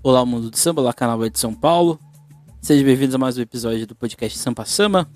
Olá, 0.00 0.24
mundo 0.24 0.48
do 0.48 0.56
samba, 0.56 0.80
olá, 0.80 0.92
canal 0.92 1.28
de 1.28 1.38
São 1.40 1.52
Paulo. 1.52 1.98
Sejam 2.62 2.84
bem-vindos 2.84 3.16
a 3.16 3.18
mais 3.18 3.36
um 3.36 3.40
episódio 3.40 3.84
do 3.84 3.96
podcast 3.96 4.38
Sampa 4.38 4.64
Sama. 4.64 5.10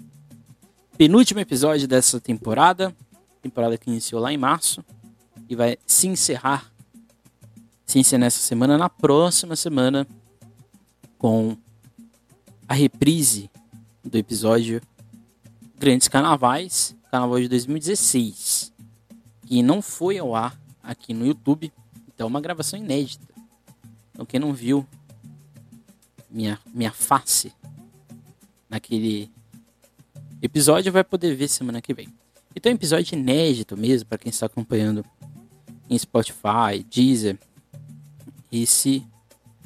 Penúltimo 0.98 1.38
episódio 1.38 1.86
dessa 1.86 2.20
temporada, 2.20 2.94
temporada 3.40 3.78
que 3.78 3.88
iniciou 3.88 4.20
lá 4.20 4.32
em 4.32 4.36
março 4.36 4.84
e 5.48 5.54
vai 5.54 5.78
se 5.86 6.08
encerrar, 6.08 6.72
se 7.86 8.00
encerrar 8.00 8.22
nessa 8.22 8.40
semana, 8.40 8.76
na 8.76 8.88
próxima 8.88 9.54
semana, 9.54 10.04
com 11.16 11.56
a 12.68 12.74
reprise 12.74 13.48
do 14.04 14.18
episódio 14.18 14.82
Grandes 15.78 16.08
Carnavais, 16.08 16.96
Carnaval 17.08 17.38
de 17.38 17.48
2016, 17.48 18.72
que 19.46 19.62
não 19.62 19.80
foi 19.80 20.18
ao 20.18 20.34
ar 20.34 20.60
aqui 20.82 21.14
no 21.14 21.24
YouTube, 21.24 21.72
então 22.12 22.26
é 22.26 22.28
uma 22.28 22.40
gravação 22.40 22.76
inédita. 22.76 23.31
Então 24.22 24.26
quem 24.26 24.38
não 24.38 24.54
viu 24.54 24.86
minha, 26.30 26.56
minha 26.72 26.92
face 26.92 27.52
naquele 28.70 29.28
episódio 30.40 30.92
vai 30.92 31.02
poder 31.02 31.34
ver 31.34 31.48
semana 31.48 31.82
que 31.82 31.92
vem. 31.92 32.08
Então 32.54 32.70
é 32.70 32.72
um 32.72 32.76
episódio 32.76 33.18
inédito 33.18 33.76
mesmo 33.76 34.08
para 34.08 34.18
quem 34.18 34.30
está 34.30 34.46
acompanhando 34.46 35.04
em 35.90 35.98
Spotify, 35.98 36.84
Deezer. 36.88 37.36
Esse 38.50 39.04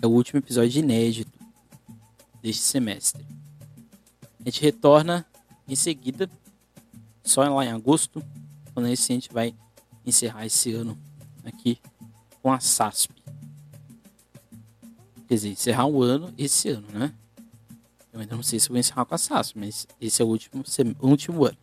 é 0.01 0.07
o 0.07 0.11
último 0.11 0.39
episódio 0.39 0.79
inédito 0.79 1.39
deste 2.41 2.63
semestre. 2.63 3.27
A 4.41 4.45
gente 4.45 4.63
retorna 4.63 5.27
em 5.69 5.77
seguida, 5.77 6.31
só 7.23 7.43
lá 7.43 7.63
em 7.63 7.73
agosto, 7.73 8.25
quando 8.73 8.87
a 8.87 8.95
gente 8.95 9.31
vai 9.31 9.55
encerrar 10.07 10.47
esse 10.47 10.73
ano 10.73 10.97
aqui 11.45 11.79
com 12.41 12.51
a 12.51 12.59
SASP. 12.59 13.16
Quer 15.27 15.35
dizer, 15.35 15.49
encerrar 15.51 15.87
o 15.87 16.03
ano 16.03 16.33
esse 16.39 16.69
ano, 16.69 16.87
né? 16.93 17.13
Eu 18.13 18.21
ainda 18.21 18.35
não 18.35 18.43
sei 18.43 18.59
se 18.59 18.69
vou 18.69 18.79
encerrar 18.79 19.05
com 19.05 19.15
a 19.15 19.19
SASP, 19.19 19.59
mas 19.59 19.87
esse 20.01 20.23
é 20.23 20.25
o 20.25 20.29
último, 20.29 20.65
último 21.01 21.45
ano. 21.45 21.59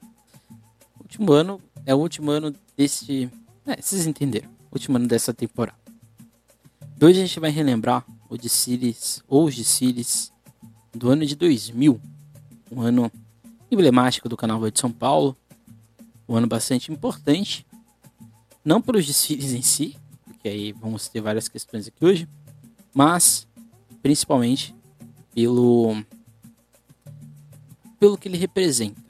O 1.00 1.04
último 1.04 1.32
ano 1.32 1.62
é 1.86 1.96
o 1.96 1.98
último 1.98 2.30
ano 2.30 2.54
deste. 2.78 3.30
É, 3.66 3.82
vocês 3.82 4.06
entenderam. 4.06 4.50
O 4.70 4.76
último 4.76 4.98
ano 4.98 5.08
dessa 5.08 5.34
temporada. 5.34 5.78
Hoje 7.02 7.20
a 7.20 7.26
gente 7.26 7.40
vai 7.40 7.50
relembrar 7.50 8.06
o 8.30 8.38
desfiles, 8.38 9.24
ou 9.28 9.46
os 9.46 9.56
desfiles 9.56 10.32
do 10.94 11.10
ano 11.10 11.26
de 11.26 11.36
2000. 11.36 12.00
Um 12.72 12.82
ano 12.82 13.12
emblemático 13.72 14.30
do 14.30 14.38
Carnaval 14.38 14.70
de 14.70 14.80
São 14.80 14.92
Paulo. 14.92 15.36
Um 16.30 16.36
ano 16.36 16.48
bastante 16.48 16.92
importante. 16.92 17.66
Não 18.64 18.82
pelos 18.82 19.06
desfiles 19.06 19.54
em 19.54 19.62
si, 19.62 19.98
porque 20.24 20.48
aí 20.48 20.72
vamos 20.72 21.08
ter 21.08 21.20
várias 21.20 21.48
questões 21.48 21.88
aqui 21.88 22.06
hoje, 22.06 22.28
mas 22.94 23.48
principalmente 24.04 24.76
pelo 25.34 25.96
pelo 27.98 28.18
que 28.18 28.28
ele 28.28 28.38
representa, 28.38 29.02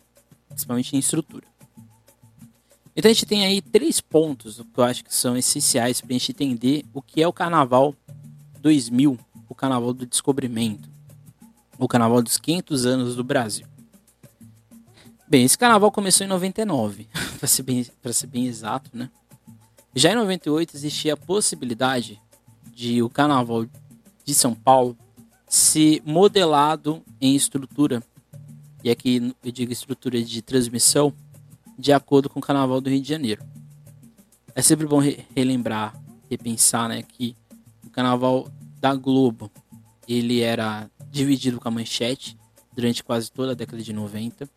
principalmente 0.48 0.96
em 0.96 1.00
estrutura. 1.00 1.48
Então 2.96 3.10
a 3.10 3.14
gente 3.14 3.26
tem 3.26 3.44
aí 3.44 3.60
três 3.60 4.00
pontos 4.00 4.62
que 4.62 4.80
eu 4.80 4.84
acho 4.84 5.04
que 5.04 5.14
são 5.14 5.36
essenciais 5.36 6.00
para 6.00 6.12
a 6.12 6.14
gente 6.14 6.32
entender 6.32 6.86
o 6.94 7.02
que 7.02 7.24
é 7.24 7.28
o 7.28 7.34
Carnaval 7.34 7.96
2000, 8.62 9.18
o 9.50 9.56
Carnaval 9.56 9.94
do 9.94 10.06
Descobrimento, 10.06 10.88
o 11.80 11.88
Carnaval 11.88 12.22
dos 12.22 12.38
500 12.38 12.86
anos 12.86 13.16
do 13.16 13.24
Brasil. 13.24 13.66
Bem, 15.28 15.44
esse 15.44 15.58
Carnaval 15.58 15.92
começou 15.92 16.24
em 16.24 16.30
99, 16.30 17.08
para 17.40 17.48
ser, 17.48 17.64
bem, 17.64 17.84
ser 17.84 18.28
bem 18.28 18.46
exato, 18.46 18.92
né? 18.94 19.10
Já 19.96 20.12
em 20.12 20.16
98 20.16 20.78
existia 20.78 21.16
a 21.16 21.18
possibilidade 21.18 22.22
de 22.72 23.02
o 23.02 23.10
Carnaval 23.10 23.66
de 24.24 24.34
São 24.34 24.54
Paulo 24.54 24.98
ser 25.48 26.02
modelado 26.06 27.04
em 27.22 27.36
estrutura, 27.36 28.02
e 28.84 28.90
aqui 28.90 29.34
eu 29.44 29.52
digo 29.52 29.72
estrutura 29.72 30.22
de 30.22 30.42
transmissão, 30.42 31.14
de 31.78 31.94
acordo 31.94 32.30
com 32.30 32.40
o 32.40 32.42
Carnaval 32.42 32.82
do 32.82 32.90
Rio 32.90 33.02
de 33.02 33.08
Janeiro. 33.08 33.44
É 34.56 34.62
sempre 34.62 34.86
bom 34.86 35.00
re 35.00 35.26
relembrar, 35.36 35.96
repensar, 36.30 36.90
né, 36.90 37.04
que 37.04 37.36
o 37.86 37.90
Carnaval 37.90 38.48
da 38.80 38.96
Globo, 38.96 39.52
ele 40.08 40.42
era 40.42 40.90
dividido 41.12 41.60
com 41.60 41.68
a 41.68 41.72
manchete 41.72 42.38
durante 42.76 43.04
quase 43.04 43.32
toda 43.32 43.52
a 43.52 43.56
década 43.56 43.82
de 43.82 43.94
90, 43.94 44.50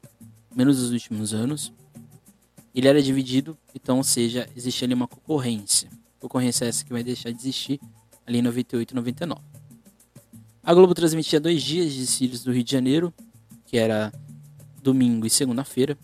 menos 0.55 0.81
os 0.81 0.91
últimos 0.91 1.35
anos. 1.35 1.73
Ele 2.75 2.89
era 2.89 3.01
dividido, 3.01 3.57
então, 3.75 3.99
ou 3.99 4.05
seja, 4.05 4.49
existia 4.57 4.87
ali 4.87 4.95
uma 4.95 5.07
concorrência. 5.07 5.89
Concorrência 6.19 6.65
essa 6.65 6.85
que 6.85 6.93
vai 6.93 7.03
deixar 7.03 7.31
de 7.31 7.39
existir 7.39 7.81
ali 8.27 8.39
em 8.39 8.43
98 8.43 8.91
e 8.91 8.95
99. 8.95 9.56
A 10.67 10.75
Globo 10.75 10.95
transmitia 10.95 11.39
dois 11.39 11.63
dias 11.63 11.93
de 11.93 12.01
desfiles 12.01 12.43
do 12.43 12.51
Rio 12.51 12.65
de 12.65 12.73
Janeiro, 12.73 13.15
que 13.67 13.79
era 13.79 14.13
domingo 14.83 15.25
e 15.25 15.31
segunda-feira, 15.31 15.97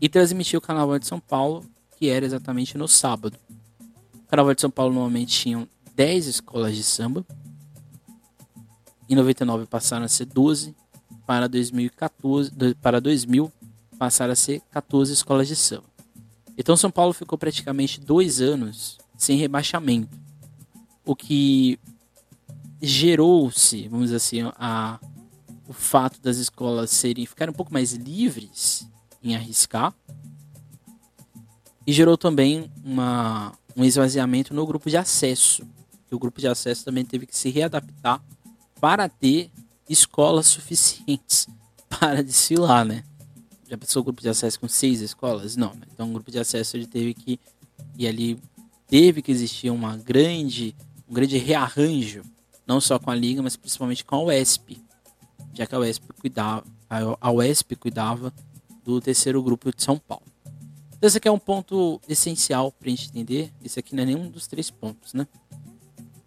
e 0.00 0.08
transmitia 0.08 0.58
o 0.58 0.60
Carnaval 0.60 0.98
de 0.98 1.06
São 1.06 1.20
Paulo, 1.20 1.64
que 1.96 2.08
era 2.08 2.26
exatamente 2.26 2.76
no 2.76 2.88
sábado. 2.88 3.38
O 4.12 4.26
Carnaval 4.26 4.56
de 4.56 4.60
São 4.60 4.72
Paulo 4.72 4.92
normalmente 4.92 5.38
tinham 5.38 5.68
10 5.94 6.26
escolas 6.26 6.74
de 6.74 6.82
samba. 6.82 7.24
Em 9.08 9.14
99 9.14 9.66
passaram 9.66 10.04
a 10.04 10.08
ser 10.08 10.24
12, 10.24 10.74
para 11.24 11.48
2014, 11.48 12.50
para 12.82 13.00
2000 13.00 13.52
passaram 13.96 14.32
a 14.32 14.36
ser 14.36 14.62
14 14.72 15.12
escolas 15.12 15.46
de 15.46 15.54
samba. 15.54 15.84
Então 16.58 16.76
São 16.76 16.90
Paulo 16.90 17.12
ficou 17.12 17.38
praticamente 17.38 18.00
dois 18.00 18.40
anos 18.40 18.98
sem 19.16 19.38
rebaixamento, 19.38 20.18
o 21.04 21.14
que 21.14 21.78
gerou-se, 22.80 23.88
vamos 23.88 24.06
dizer 24.06 24.16
assim, 24.16 24.52
a, 24.56 24.98
o 25.68 25.72
fato 25.72 26.20
das 26.20 26.38
escolas 26.38 26.90
serem 26.90 27.26
ficarem 27.26 27.52
um 27.52 27.56
pouco 27.56 27.72
mais 27.72 27.92
livres 27.92 28.88
em 29.22 29.36
arriscar 29.36 29.94
e 31.86 31.92
gerou 31.92 32.16
também 32.16 32.70
uma, 32.84 33.52
um 33.76 33.84
esvaziamento 33.84 34.54
no 34.54 34.66
grupo 34.66 34.88
de 34.88 34.96
acesso. 34.96 35.66
o 36.10 36.18
grupo 36.18 36.40
de 36.40 36.48
acesso 36.48 36.84
também 36.84 37.04
teve 37.04 37.26
que 37.26 37.36
se 37.36 37.50
readaptar 37.50 38.22
para 38.80 39.08
ter 39.08 39.50
escolas 39.88 40.46
suficientes 40.46 41.46
para 41.88 42.22
desfilar, 42.22 42.84
né? 42.84 43.04
Já 43.68 43.76
pensou 43.78 44.00
o 44.00 44.04
grupo 44.04 44.20
de 44.20 44.28
acesso 44.28 44.58
com 44.58 44.68
seis 44.68 45.00
escolas? 45.00 45.54
Não. 45.54 45.74
Né? 45.74 45.86
Então 45.92 46.10
o 46.10 46.12
grupo 46.12 46.30
de 46.30 46.38
acesso 46.38 46.76
ele 46.76 46.86
teve 46.86 47.14
que 47.14 47.38
e 47.96 48.08
ali 48.08 48.38
teve 48.88 49.22
que 49.22 49.30
existir 49.30 49.70
uma 49.70 49.96
grande 49.96 50.74
um 51.08 51.14
grande 51.14 51.38
rearranjo 51.38 52.22
não 52.70 52.80
só 52.80 53.00
com 53.00 53.10
a 53.10 53.14
liga, 53.16 53.42
mas 53.42 53.56
principalmente 53.56 54.04
com 54.04 54.14
a 54.14 54.22
UESP, 54.22 54.80
já 55.52 55.66
que 55.66 55.74
a 55.74 55.78
UESP 55.80 56.06
cuidava 56.20 56.64
a 57.20 57.32
UESP 57.32 57.74
cuidava 57.74 58.32
do 58.84 59.00
terceiro 59.00 59.42
grupo 59.42 59.74
de 59.74 59.82
São 59.82 59.98
Paulo. 59.98 60.24
Então, 60.96 61.06
esse 61.08 61.18
aqui 61.18 61.26
é 61.26 61.32
um 61.32 61.38
ponto 61.38 62.00
essencial 62.08 62.70
para 62.70 62.86
a 62.86 62.90
gente 62.90 63.08
entender. 63.08 63.52
Esse 63.64 63.80
aqui 63.80 63.94
não 63.94 64.04
é 64.04 64.06
nenhum 64.06 64.30
dos 64.30 64.46
três 64.46 64.70
pontos, 64.70 65.14
né? 65.14 65.26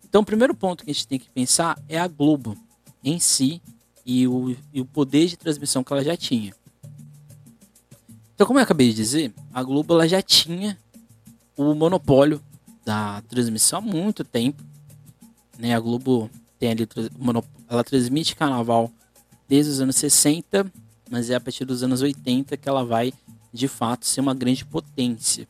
Então, 0.03 0.21
o 0.21 0.25
primeiro 0.25 0.53
ponto 0.53 0.83
que 0.83 0.91
a 0.91 0.93
gente 0.93 1.07
tem 1.07 1.19
que 1.19 1.29
pensar 1.29 1.81
é 1.87 1.97
a 1.97 2.07
Globo 2.07 2.57
em 3.03 3.19
si 3.19 3.61
e 4.05 4.27
o, 4.27 4.55
e 4.73 4.81
o 4.81 4.85
poder 4.85 5.27
de 5.27 5.37
transmissão 5.37 5.83
que 5.83 5.93
ela 5.93 6.03
já 6.03 6.17
tinha. 6.17 6.53
Então, 8.35 8.45
como 8.45 8.59
eu 8.59 8.63
acabei 8.63 8.89
de 8.89 8.95
dizer, 8.95 9.33
a 9.53 9.63
Globo 9.63 9.93
ela 9.93 10.07
já 10.07 10.21
tinha 10.21 10.77
o 11.55 11.73
monopólio 11.73 12.41
da 12.83 13.21
transmissão 13.23 13.79
há 13.79 13.81
muito 13.81 14.23
tempo. 14.25 14.63
Né? 15.63 15.73
A 15.73 15.79
Globo 15.79 16.29
tem 16.59 16.71
ali, 16.71 16.85
ela 17.69 17.83
transmite 17.85 18.35
carnaval 18.35 18.91
desde 19.47 19.71
os 19.71 19.79
anos 19.79 19.95
60, 19.95 20.69
mas 21.09 21.29
é 21.29 21.35
a 21.35 21.39
partir 21.39 21.63
dos 21.63 21.81
anos 21.81 22.01
80 22.01 22.57
que 22.57 22.67
ela 22.67 22.83
vai 22.83 23.13
de 23.53 23.69
fato 23.69 24.05
ser 24.05 24.19
uma 24.19 24.33
grande 24.33 24.65
potência. 24.65 25.47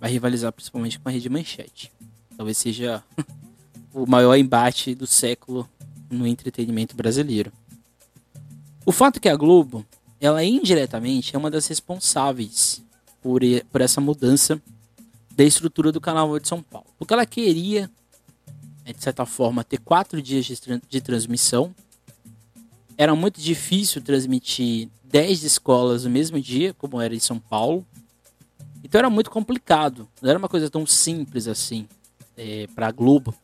Vai 0.00 0.10
rivalizar 0.10 0.52
principalmente 0.52 0.98
com 0.98 1.08
a 1.08 1.12
Rede 1.12 1.28
Manchete. 1.28 1.92
Talvez 2.36 2.58
seja 2.58 3.04
o 3.94 4.04
maior 4.04 4.34
embate 4.34 4.96
do 4.96 5.06
século 5.06 5.68
no 6.10 6.26
entretenimento 6.26 6.96
brasileiro. 6.96 7.52
O 8.84 8.90
fato 8.90 9.18
é 9.18 9.20
que 9.20 9.28
a 9.28 9.36
Globo, 9.36 9.86
ela 10.20 10.42
indiretamente 10.42 11.36
é 11.36 11.38
uma 11.38 11.50
das 11.50 11.68
responsáveis 11.68 12.82
por, 13.22 13.42
por 13.70 13.80
essa 13.80 14.00
mudança 14.00 14.60
da 15.36 15.44
estrutura 15.44 15.92
do 15.92 16.00
Carnaval 16.00 16.40
de 16.40 16.48
São 16.48 16.60
Paulo. 16.62 16.88
Porque 16.98 17.12
ela 17.14 17.26
queria, 17.26 17.88
né, 18.84 18.92
de 18.92 19.02
certa 19.02 19.26
forma, 19.26 19.64
ter 19.64 19.78
quatro 19.78 20.20
dias 20.20 20.44
de, 20.44 20.56
de 20.88 21.00
transmissão. 21.00 21.74
Era 22.96 23.14
muito 23.14 23.40
difícil 23.40 24.02
transmitir 24.02 24.88
10 25.04 25.42
escolas 25.44 26.04
no 26.04 26.10
mesmo 26.10 26.40
dia, 26.40 26.74
como 26.74 27.00
era 27.00 27.14
em 27.14 27.20
São 27.20 27.38
Paulo. 27.38 27.86
Então 28.82 28.98
era 28.98 29.10
muito 29.10 29.30
complicado. 29.30 30.08
Não 30.20 30.30
era 30.30 30.38
uma 30.38 30.48
coisa 30.48 30.68
tão 30.70 30.86
simples 30.86 31.46
assim 31.48 31.88
é, 32.36 32.66
para 32.74 32.88
a 32.88 32.92
Globo 32.92 33.34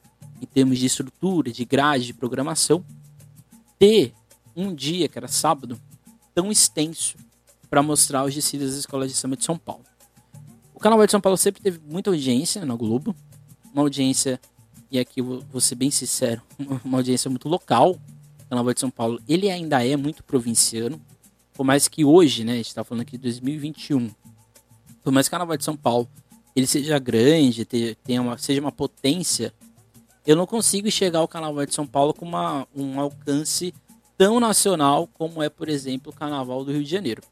em 0.40 0.46
termos 0.46 0.78
de 0.78 0.86
estrutura, 0.86 1.50
de 1.50 1.64
grade, 1.64 2.06
de 2.06 2.14
programação, 2.14 2.84
ter 3.78 4.12
um 4.54 4.74
dia, 4.74 5.08
que 5.08 5.18
era 5.18 5.28
sábado, 5.28 5.80
tão 6.34 6.50
extenso 6.50 7.16
para 7.68 7.82
mostrar 7.82 8.24
os 8.24 8.34
desfiles 8.34 8.70
das 8.70 8.78
escolas 8.78 9.10
de 9.10 9.16
samba 9.16 9.36
de 9.36 9.44
São 9.44 9.58
Paulo. 9.58 9.84
O 10.74 10.78
Carnaval 10.78 11.06
de 11.06 11.12
São 11.12 11.20
Paulo 11.20 11.36
sempre 11.36 11.62
teve 11.62 11.80
muita 11.86 12.10
audiência 12.10 12.64
na 12.64 12.74
Globo, 12.74 13.14
uma 13.72 13.82
audiência, 13.82 14.40
e 14.96 15.00
aqui 15.00 15.20
eu 15.20 15.44
vou 15.50 15.60
ser 15.60 15.75
bem 15.75 15.90
sincero, 15.90 16.43
uma 16.84 16.98
audiência 16.98 17.28
muito 17.31 17.48
local, 17.48 17.93
o 17.93 18.48
Carnaval 18.48 18.75
de 18.75 18.81
São 18.81 18.90
Paulo, 18.90 19.20
ele 19.28 19.50
ainda 19.50 19.87
é 19.87 19.96
muito 19.96 20.25
provinciano, 20.25 21.00
por 21.52 21.64
mais 21.64 21.88
que 21.88 22.04
hoje, 22.04 22.44
né, 22.44 22.52
a 22.52 22.56
gente 22.56 22.69
está 22.69 22.82
falando 22.82 23.02
aqui 23.02 23.16
de 23.16 23.22
2021, 23.25 24.10
por 25.02 25.12
mais 25.12 25.26
que 25.26 25.31
o 25.31 25.32
Carnaval 25.32 25.56
de 25.56 25.64
São 25.64 25.76
Paulo 25.76 26.08
ele 26.54 26.66
seja 26.66 26.98
grande, 26.98 27.66
tenha 28.02 28.22
uma, 28.22 28.38
seja 28.38 28.60
uma 28.60 28.72
potência, 28.72 29.52
eu 30.26 30.34
não 30.34 30.46
consigo 30.46 30.88
enxergar 30.88 31.22
o 31.22 31.28
Carnaval 31.28 31.66
de 31.66 31.75
São 31.75 31.87
Paulo 31.87 32.14
com 32.14 32.25
uma, 32.25 32.66
um 32.75 32.99
alcance 32.99 33.75
tão 34.16 34.40
nacional 34.40 35.06
como 35.12 35.42
é, 35.42 35.50
por 35.50 35.69
exemplo, 35.69 36.10
o 36.10 36.16
Carnaval 36.16 36.64
do 36.64 36.72
Rio 36.72 36.82
de 36.82 36.90
Janeiro. 36.90 37.22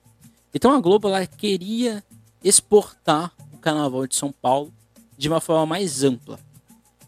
Então 0.52 0.72
a 0.72 0.80
Globo 0.80 1.08
ela 1.08 1.26
queria 1.26 2.04
exportar 2.42 3.32
o 3.52 3.58
Carnaval 3.58 4.06
de 4.06 4.14
São 4.14 4.30
Paulo 4.30 4.72
de 5.16 5.28
uma 5.28 5.40
forma 5.40 5.64
mais 5.64 6.04
ampla. 6.04 6.38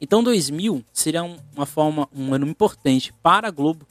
Então 0.01 0.23
2000 0.23 0.85
seria 0.93 1.23
uma 1.25 1.67
forma, 1.67 2.09
um 2.15 2.35
ano 2.35 2.47
importante 2.47 3.13
para 3.23 3.49
a 3.49 3.51
Globo 3.51 3.87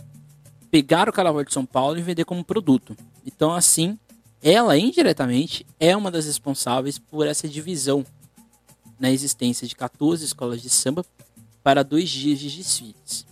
pegar 0.69 1.10
o 1.10 1.13
Carnaval 1.13 1.44
de 1.44 1.54
São 1.54 1.66
Paulo 1.66 1.98
e 1.98 2.02
vender 2.02 2.25
como 2.25 2.44
produto. 2.44 2.96
Então 3.25 3.54
assim, 3.54 3.98
ela 4.42 4.78
indiretamente 4.78 5.66
é 5.80 5.96
uma 5.96 6.12
das 6.12 6.25
responsáveis 6.25 7.00
por 7.00 7.25
essa 7.25 7.48
divisão 7.48 8.06
na 9.00 9.12
existência 9.12 9.68
de 9.68 9.75
14 9.75 10.24
escolas 10.24 10.62
de 10.62 10.69
samba 10.69 11.06
para 11.63 11.84
dois 11.84 12.10
dias 12.10 12.40
de 12.40 12.56
desfiles. 12.56 13.25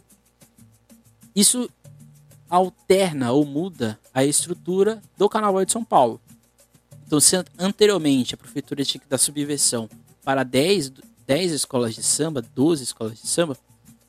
Isso 1.36 1.70
alterna 2.50 3.32
ou 3.32 3.46
muda 3.46 4.00
a 4.14 4.24
estrutura 4.24 5.02
do 5.18 5.28
Carnaval 5.28 5.66
de 5.66 5.72
São 5.72 5.84
Paulo. 5.84 6.22
Então, 7.06 7.20
se 7.20 7.36
anteriormente 7.58 8.36
a 8.36 8.38
prefeitura 8.38 8.84
tinha 8.86 9.02
que 9.02 9.08
dar 9.08 9.18
subversão 9.18 9.90
para 10.24 10.44
10, 10.44 10.94
10 11.26 11.52
escolas 11.52 11.96
de 11.96 12.04
samba, 12.04 12.42
12 12.42 12.84
escolas 12.84 13.20
de 13.20 13.28
samba, 13.28 13.58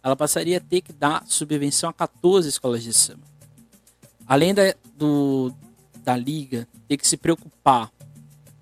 ela 0.03 0.17
passaria 0.17 0.59
a 0.59 0.61
ter 0.61 0.81
que 0.81 0.93
dar 0.93 1.27
subvenção 1.27 1.89
a 1.89 1.93
14 1.93 2.49
escolas 2.49 2.83
de 2.83 2.93
samba. 2.93 3.23
Além 4.27 4.55
da, 4.55 4.75
do, 4.97 5.53
da 6.03 6.17
liga 6.17 6.69
ter 6.87 6.97
que 6.97 7.07
se 7.07 7.17
preocupar 7.17 7.91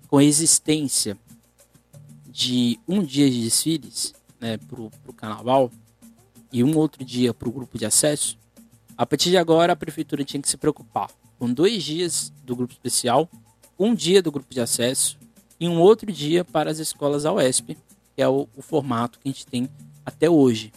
com 0.07 0.17
a 0.17 0.23
existência 0.23 1.17
de 2.27 2.79
um 2.87 3.03
dia 3.03 3.29
de 3.29 3.43
desfiles 3.43 4.13
né, 4.39 4.57
para 4.57 4.81
o 4.81 5.13
carnaval 5.15 5.71
e 6.51 6.63
um 6.63 6.77
outro 6.77 7.03
dia 7.03 7.33
para 7.33 7.49
o 7.49 7.51
grupo 7.51 7.77
de 7.77 7.85
acesso, 7.85 8.37
a 8.97 9.05
partir 9.05 9.29
de 9.29 9.37
agora 9.37 9.73
a 9.73 9.75
prefeitura 9.75 10.23
tinha 10.23 10.41
que 10.41 10.49
se 10.49 10.57
preocupar 10.57 11.09
com 11.37 11.51
dois 11.51 11.83
dias 11.83 12.31
do 12.43 12.55
grupo 12.55 12.73
especial, 12.73 13.29
um 13.77 13.93
dia 13.93 14.21
do 14.21 14.31
grupo 14.31 14.53
de 14.53 14.61
acesso 14.61 15.17
e 15.59 15.67
um 15.67 15.79
outro 15.79 16.11
dia 16.11 16.45
para 16.45 16.71
as 16.71 16.79
escolas 16.79 17.23
da 17.23 17.33
UESP, 17.33 17.77
que 18.15 18.21
é 18.21 18.27
o, 18.27 18.47
o 18.55 18.61
formato 18.61 19.19
que 19.19 19.27
a 19.27 19.31
gente 19.31 19.45
tem 19.45 19.69
até 20.05 20.29
hoje. 20.29 20.71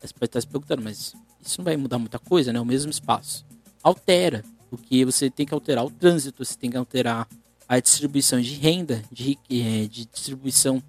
Você 0.00 0.14
pode 0.14 0.26
estar 0.26 0.40
se 0.40 0.46
perguntando, 0.46 0.82
mas 0.82 1.14
isso 1.44 1.58
não 1.58 1.64
vai 1.64 1.76
mudar 1.76 1.98
muita 1.98 2.18
coisa, 2.18 2.52
né? 2.52 2.60
O 2.60 2.64
mesmo 2.64 2.90
espaço. 2.90 3.44
Altera, 3.82 4.44
porque 4.68 5.04
você 5.04 5.28
tem 5.30 5.44
que 5.44 5.54
alterar 5.54 5.84
o 5.84 5.90
trânsito, 5.90 6.44
você 6.44 6.56
tem 6.56 6.70
que 6.70 6.76
alterar 6.76 7.28
a 7.68 7.78
distribuição 7.78 8.40
de 8.40 8.54
renda, 8.54 9.02
de, 9.12 9.38
eh, 9.50 9.86
de 9.88 10.06
distribuição 10.06 10.82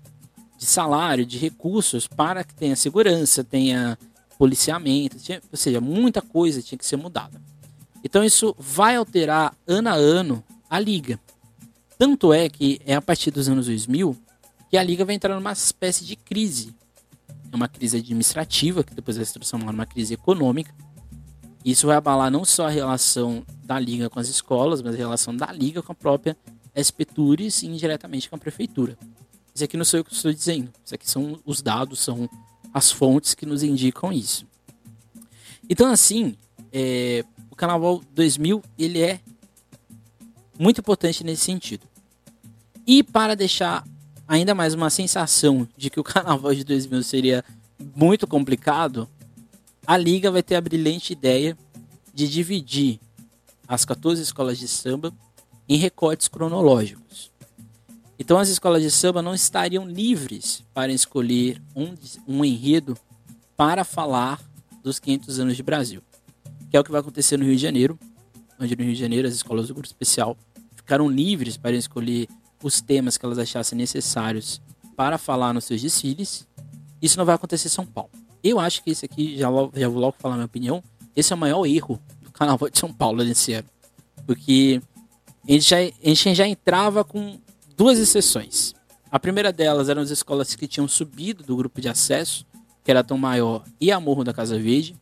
de 0.57 0.65
salário, 0.65 1.25
de 1.25 1.37
recursos 1.37 2.07
para 2.07 2.43
que 2.43 2.53
tenha 2.53 2.75
segurança, 2.75 3.43
tenha 3.43 3.97
policiamento, 4.37 5.17
tinha, 5.17 5.41
ou 5.51 5.57
seja, 5.57 5.81
muita 5.81 6.21
coisa 6.21 6.61
tinha 6.61 6.77
que 6.77 6.85
ser 6.85 6.97
mudada. 6.97 7.41
Então 8.03 8.23
isso 8.23 8.55
vai 8.57 8.95
alterar 8.95 9.55
ano 9.67 9.89
a 9.89 9.93
ano 9.93 10.43
a 10.69 10.79
liga. 10.79 11.19
Tanto 11.97 12.33
é 12.33 12.49
que 12.49 12.81
é 12.85 12.95
a 12.95 13.01
partir 13.01 13.29
dos 13.29 13.47
anos 13.47 13.67
2000 13.67 14.17
que 14.71 14.77
a 14.77 14.83
liga 14.83 15.03
vai 15.03 15.13
entrar 15.13 15.35
numa 15.35 15.51
espécie 15.51 16.05
de 16.05 16.15
crise. 16.15 16.73
É 17.51 17.55
uma 17.55 17.67
crise 17.67 17.97
administrativa, 17.97 18.85
que 18.85 18.95
depois 18.95 19.17
vai 19.17 19.25
se 19.25 19.33
transformar 19.33 19.73
numa 19.73 19.85
crise 19.85 20.13
econômica, 20.13 20.73
isso 21.63 21.87
vai 21.87 21.97
abalar 21.97 22.31
não 22.31 22.45
só 22.45 22.67
a 22.67 22.69
relação 22.69 23.43
da 23.65 23.77
liga 23.77 24.09
com 24.09 24.17
as 24.17 24.29
escolas, 24.29 24.81
mas 24.81 24.95
a 24.95 24.97
relação 24.97 25.35
da 25.35 25.51
liga 25.51 25.83
com 25.83 25.91
a 25.91 25.95
própria 25.95 26.37
SP 26.73 27.03
Tours 27.03 27.61
e 27.61 27.67
indiretamente 27.67 28.29
com 28.29 28.35
a 28.37 28.39
prefeitura. 28.39 28.97
Isso 29.53 29.65
aqui 29.65 29.75
não 29.75 29.83
sou 29.83 29.99
eu 29.99 30.05
que 30.05 30.13
estou 30.13 30.31
dizendo. 30.33 30.71
Isso 30.83 30.95
aqui 30.95 31.07
são 31.07 31.37
os 31.45 31.61
dados, 31.61 31.99
são 31.99 32.29
as 32.73 32.91
fontes 32.91 33.35
que 33.35 33.45
nos 33.45 33.63
indicam 33.63 34.11
isso. 34.11 34.47
Então, 35.69 35.91
assim, 35.91 36.35
é, 36.71 37.25
o 37.51 37.55
Carnaval 37.57 38.01
2000 38.13 38.63
ele 38.77 39.01
é 39.01 39.19
muito 40.57 40.79
importante 40.79 41.25
nesse 41.25 41.43
sentido. 41.43 41.85
E 42.87 43.03
para 43.03 43.35
deixar 43.35 43.85
ainda 44.31 44.55
mais 44.55 44.73
uma 44.73 44.89
sensação 44.89 45.67
de 45.75 45.89
que 45.89 45.99
o 45.99 46.03
Carnaval 46.05 46.55
de 46.55 46.63
2000 46.63 47.03
seria 47.03 47.43
muito 47.93 48.25
complicado, 48.25 49.09
a 49.85 49.97
liga 49.97 50.31
vai 50.31 50.41
ter 50.41 50.55
a 50.55 50.61
brilhante 50.61 51.11
ideia 51.11 51.57
de 52.13 52.29
dividir 52.29 53.01
as 53.67 53.83
14 53.83 54.21
escolas 54.21 54.57
de 54.57 54.69
samba 54.69 55.13
em 55.67 55.75
recortes 55.75 56.29
cronológicos. 56.29 57.29
Então 58.17 58.37
as 58.37 58.47
escolas 58.47 58.81
de 58.81 58.89
samba 58.89 59.21
não 59.21 59.35
estariam 59.35 59.85
livres 59.85 60.63
para 60.73 60.93
escolher 60.93 61.61
um, 61.75 61.93
um 62.25 62.45
enredo 62.45 62.97
para 63.57 63.83
falar 63.83 64.39
dos 64.81 64.97
500 64.97 65.39
anos 65.39 65.57
de 65.57 65.63
Brasil, 65.63 66.01
que 66.69 66.77
é 66.77 66.79
o 66.79 66.83
que 66.85 66.91
vai 66.91 67.01
acontecer 67.01 67.35
no 67.35 67.43
Rio 67.43 67.55
de 67.57 67.61
Janeiro, 67.61 67.99
onde 68.57 68.77
no 68.77 68.83
Rio 68.83 68.93
de 68.93 68.99
Janeiro 68.99 69.27
as 69.27 69.33
escolas 69.33 69.67
do 69.67 69.73
grupo 69.73 69.87
especial 69.87 70.37
ficaram 70.73 71.09
livres 71.09 71.57
para 71.57 71.75
escolher 71.75 72.29
os 72.63 72.81
temas 72.81 73.17
que 73.17 73.25
elas 73.25 73.37
achassem 73.37 73.77
necessários 73.77 74.61
para 74.95 75.17
falar 75.17 75.53
nos 75.53 75.65
seus 75.65 75.81
desfiles. 75.81 76.47
Isso 77.01 77.17
não 77.17 77.25
vai 77.25 77.35
acontecer 77.35 77.67
em 77.67 77.71
São 77.71 77.85
Paulo. 77.85 78.11
Eu 78.43 78.59
acho 78.59 78.83
que 78.83 78.91
esse 78.91 79.05
aqui, 79.05 79.37
já, 79.37 79.47
já 79.73 79.87
vou 79.87 79.99
logo 79.99 80.15
falar 80.19 80.35
minha 80.35 80.45
opinião, 80.45 80.83
esse 81.15 81.31
é 81.31 81.35
o 81.35 81.39
maior 81.39 81.65
erro 81.65 81.99
do 82.21 82.31
Carnaval 82.33 82.69
de 82.69 82.79
São 82.79 82.91
Paulo 82.91 83.23
nesse 83.23 83.53
ano. 83.53 83.67
Porque 84.25 84.81
a 85.47 85.51
gente 85.51 85.69
já, 85.69 85.77
a 85.77 86.07
gente 86.07 86.35
já 86.35 86.47
entrava 86.47 87.03
com 87.03 87.39
duas 87.75 87.99
exceções. 87.99 88.73
A 89.11 89.19
primeira 89.19 89.51
delas 89.51 89.89
eram 89.89 90.01
as 90.01 90.09
escolas 90.09 90.55
que 90.55 90.67
tinham 90.67 90.87
subido 90.87 91.43
do 91.43 91.55
grupo 91.55 91.81
de 91.81 91.89
acesso, 91.89 92.45
que 92.83 92.89
era 92.89 93.03
Tom 93.03 93.17
Maior 93.17 93.63
e 93.79 93.91
a 93.91 93.99
Morro 93.99 94.23
da 94.23 94.33
Casa 94.33 94.57
Verde. 94.57 94.95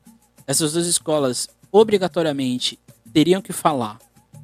Essas 0.47 0.73
duas 0.73 0.88
escolas 0.88 1.47
obrigatoriamente 1.71 2.79
teriam 3.13 3.41
que 3.41 3.53
falar 3.53 4.00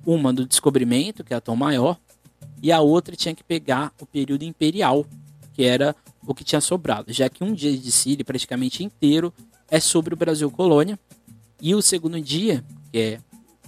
uma 0.05 0.31
do 0.31 0.45
descobrimento, 0.45 1.23
que 1.23 1.33
é 1.33 1.37
a 1.37 1.41
Tom 1.41 1.55
Maior, 1.55 1.97
e 2.61 2.71
a 2.71 2.81
outra 2.81 3.15
tinha 3.15 3.35
que 3.35 3.43
pegar 3.43 3.93
o 3.99 4.05
período 4.05 4.43
imperial, 4.43 5.05
que 5.53 5.63
era 5.63 5.95
o 6.25 6.33
que 6.33 6.43
tinha 6.43 6.61
sobrado, 6.61 7.13
já 7.13 7.29
que 7.29 7.43
um 7.43 7.53
dia 7.53 7.71
de 7.71 7.77
desfile 7.77 8.23
praticamente 8.23 8.83
inteiro 8.83 9.33
é 9.69 9.79
sobre 9.79 10.13
o 10.13 10.17
Brasil 10.17 10.49
colônia 10.49 10.99
e 11.61 11.73
o 11.73 11.81
segundo 11.81 12.19
dia, 12.19 12.63
que 12.91 12.97
é 12.97 13.19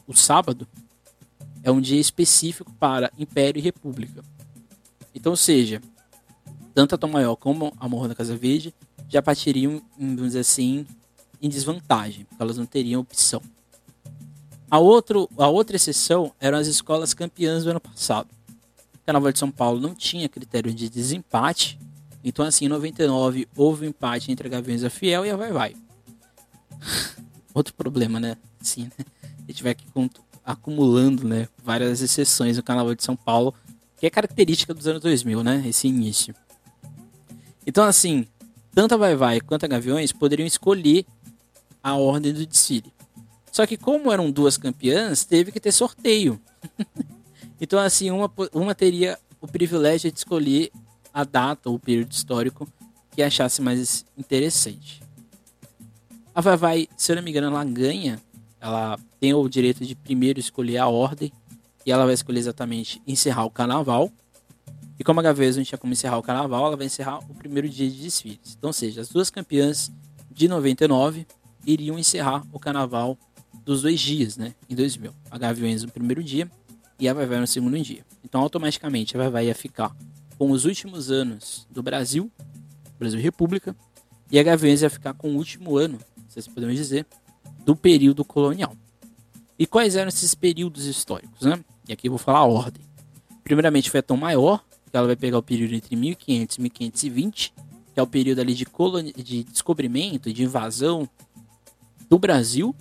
o 0.08 0.14
sábado, 0.14 0.68
é 1.64 1.72
um 1.72 1.82
dia 1.82 2.00
específico 2.00 2.72
para 2.80 3.12
Império 3.18 3.60
e 3.60 3.64
República. 3.64 4.24
Então, 5.14 5.36
seja, 5.36 5.82
tanto 6.74 6.96
a 6.96 6.98
Tom 6.98 7.08
Maior 7.08 7.36
como 7.36 7.74
a 7.80 7.90
Morro 7.90 8.08
da 8.08 8.16
Casa 8.16 8.38
Verde 8.38 8.74
já 9.10 9.22
partiriam, 9.22 9.82
vamos 9.98 10.18
dizer 10.18 10.40
assim, 10.40 10.86
em 11.42 11.50
desvantagem, 11.50 12.26
porque 12.26 12.42
elas 12.42 12.58
não 12.58 12.66
teriam 12.66 13.02
opção. 13.02 13.42
A, 14.70 14.80
outro, 14.80 15.30
a 15.38 15.48
outra 15.48 15.76
exceção 15.76 16.32
eram 16.40 16.58
as 16.58 16.68
escolas 16.68 17.14
campeãs 17.14 17.64
do 17.64 17.70
ano 17.70 17.80
passado. 17.80 18.30
Carnaval 19.08 19.32
de 19.32 19.40
São 19.40 19.50
Paulo 19.50 19.80
não 19.80 19.96
tinha 19.96 20.28
critério 20.28 20.74
de 20.74 20.90
desempate, 20.90 21.80
então, 22.22 22.44
assim, 22.44 22.66
em 22.66 22.68
99 22.68 23.48
houve 23.56 23.86
um 23.86 23.90
empate 23.90 24.34
entre 24.34 24.46
a 24.46 24.52
Gaviões 24.52 24.84
Fiel 24.92 25.26
e 25.26 25.30
a 25.30 25.38
Vai 25.38 25.54
Vai. 25.54 25.76
Outro 27.56 27.74
problema, 27.74 28.20
né? 28.20 28.36
Sim, 28.60 28.92
né? 28.98 29.06
A 29.24 29.50
gente 29.50 29.64
vai 29.64 29.72
aqui 29.72 29.86
acumulando 30.44 31.26
né, 31.26 31.48
várias 31.64 32.02
exceções 32.02 32.58
no 32.58 32.64
Carnaval 32.64 32.94
de 32.96 33.04
São 33.04 33.16
Paulo, 33.16 33.54
que 33.98 34.06
é 34.06 34.10
característica 34.10 34.74
dos 34.74 34.86
anos 34.88 35.02
2000, 35.02 35.42
né? 35.42 35.64
Esse 35.66 35.88
início. 35.88 36.36
Então, 37.66 37.86
assim, 37.86 38.28
tanto 38.76 38.94
a 38.94 38.98
Vai 38.98 39.16
Vai 39.16 39.40
quanto 39.40 39.64
a 39.64 39.70
Gaviões 39.70 40.12
poderiam 40.12 40.46
escolher 40.46 41.06
a 41.82 41.96
ordem 41.96 42.34
do 42.34 42.46
desfile. 42.46 42.92
Só 43.54 43.66
que 43.66 43.78
como 43.78 44.12
eram 44.12 44.30
duas 44.30 44.58
campeãs, 44.58 45.24
teve 45.24 45.50
que 45.50 45.62
ter 45.62 45.72
sorteio. 45.72 46.42
então, 47.60 47.80
assim, 47.80 48.12
uma, 48.12 48.32
uma 48.54 48.76
teria 48.76 49.18
o 49.42 49.48
privilégio 49.48 50.12
de 50.12 50.18
escolher 50.18 50.72
a 51.14 51.24
data 51.24 51.70
ou 51.70 51.80
período 51.80 52.12
histórico 52.12 52.68
que 53.12 53.22
achasse 53.22 53.62
mais 53.62 54.06
interessante. 54.18 55.02
A 56.34 56.42
Vai 56.42 56.58
Vai, 56.58 56.88
se 56.96 57.12
eu 57.12 57.16
não 57.16 57.24
me 57.24 57.32
engano, 57.32 57.48
ela 57.48 57.64
ganha, 57.64 58.22
ela 58.62 59.00
tem 59.20 59.34
o 59.34 59.50
direito 59.50 59.84
de 59.86 59.96
primeiro 59.96 60.40
escolher 60.40 60.78
a 60.78 60.88
ordem 60.88 61.32
e 61.86 61.92
ela 61.92 62.06
vai 62.06 62.14
escolher 62.14 62.40
exatamente 62.40 63.02
encerrar 63.08 63.46
o 63.46 63.50
carnaval. 63.50 64.12
E 65.00 65.04
como 65.04 65.20
a 65.20 65.24
Gavez 65.24 65.58
não 65.58 65.64
tinha 65.64 65.78
como 65.78 65.94
encerrar 65.94 66.18
o 66.18 66.24
carnaval, 66.24 66.68
ela 66.68 66.78
vai 66.78 66.86
encerrar 66.86 67.20
o 67.20 67.34
primeiro 67.34 67.68
dia 67.70 67.90
de 67.90 68.02
desfiles. 68.02 68.56
Então, 68.58 68.70
ou 68.70 68.74
seja, 68.74 69.02
as 69.02 69.10
duas 69.10 69.30
campeãs 69.30 69.92
de 70.32 70.48
99 70.48 71.26
iriam 71.66 71.98
encerrar 71.98 72.44
o 72.52 72.60
carnaval 72.60 73.18
dos 73.64 73.82
dois 73.82 74.00
dias, 74.00 74.38
né? 74.38 74.54
Em 74.70 74.76
2000. 74.76 75.12
A 75.32 75.38
Gaviões 75.38 75.84
no 75.84 75.92
primeiro 75.92 76.24
dia 76.24 76.50
e 77.00 77.08
a 77.08 77.14
Vai 77.14 77.26
Vai 77.26 77.40
no 77.40 77.48
segundo 77.48 77.80
dia. 77.80 78.06
Então, 78.24 78.42
automaticamente, 78.42 79.16
a 79.16 79.20
Vai 79.20 79.30
Vai 79.30 79.46
ia 79.48 79.56
ficar 79.56 79.96
com 80.38 80.52
os 80.52 80.66
últimos 80.66 81.12
anos 81.12 81.68
do 81.70 81.82
Brasil, 81.82 82.32
Brasil 83.00 83.20
República, 83.20 83.76
E 84.30 84.38
a 84.38 84.44
Gaviões 84.44 84.82
ia 84.82 84.90
ficar 84.90 85.14
com 85.14 85.30
o 85.30 85.36
último 85.38 85.78
ano, 85.78 86.00
se 86.28 86.50
podemos 86.50 86.76
dizer, 86.76 87.06
do 87.64 87.76
período 87.76 88.26
colonial. 88.26 88.76
E 89.58 89.66
quais 89.66 89.96
eram 89.96 90.10
esses 90.10 90.36
períodos 90.36 90.86
históricos, 90.86 91.42
né? 91.42 91.64
E 91.88 91.94
aqui 91.94 92.08
eu 92.08 92.12
vou 92.12 92.20
falar 92.20 92.40
a 92.40 92.46
ordem. 92.46 92.84
Primeiramente 93.44 93.90
foi 93.90 94.02
a 94.02 94.04
Tom 94.04 94.18
Maior, 94.18 94.64
que 94.92 94.98
ela 94.98 95.08
vai 95.08 95.16
pegar 95.16 95.38
o 95.38 95.44
período 95.44 95.74
entre 95.74 95.96
1500 95.96 96.58
e 96.58 96.62
1520, 96.62 97.54
que 97.94 98.00
é 98.00 98.04
o 98.04 98.08
período 98.08 98.40
ali 98.40 98.54
de, 98.54 98.66
coloni 98.66 99.14
de 99.14 99.44
descobrimento, 99.46 100.32
de 100.32 100.44
invasão 100.44 101.10
do 102.10 102.20
Brasil. 102.20 102.76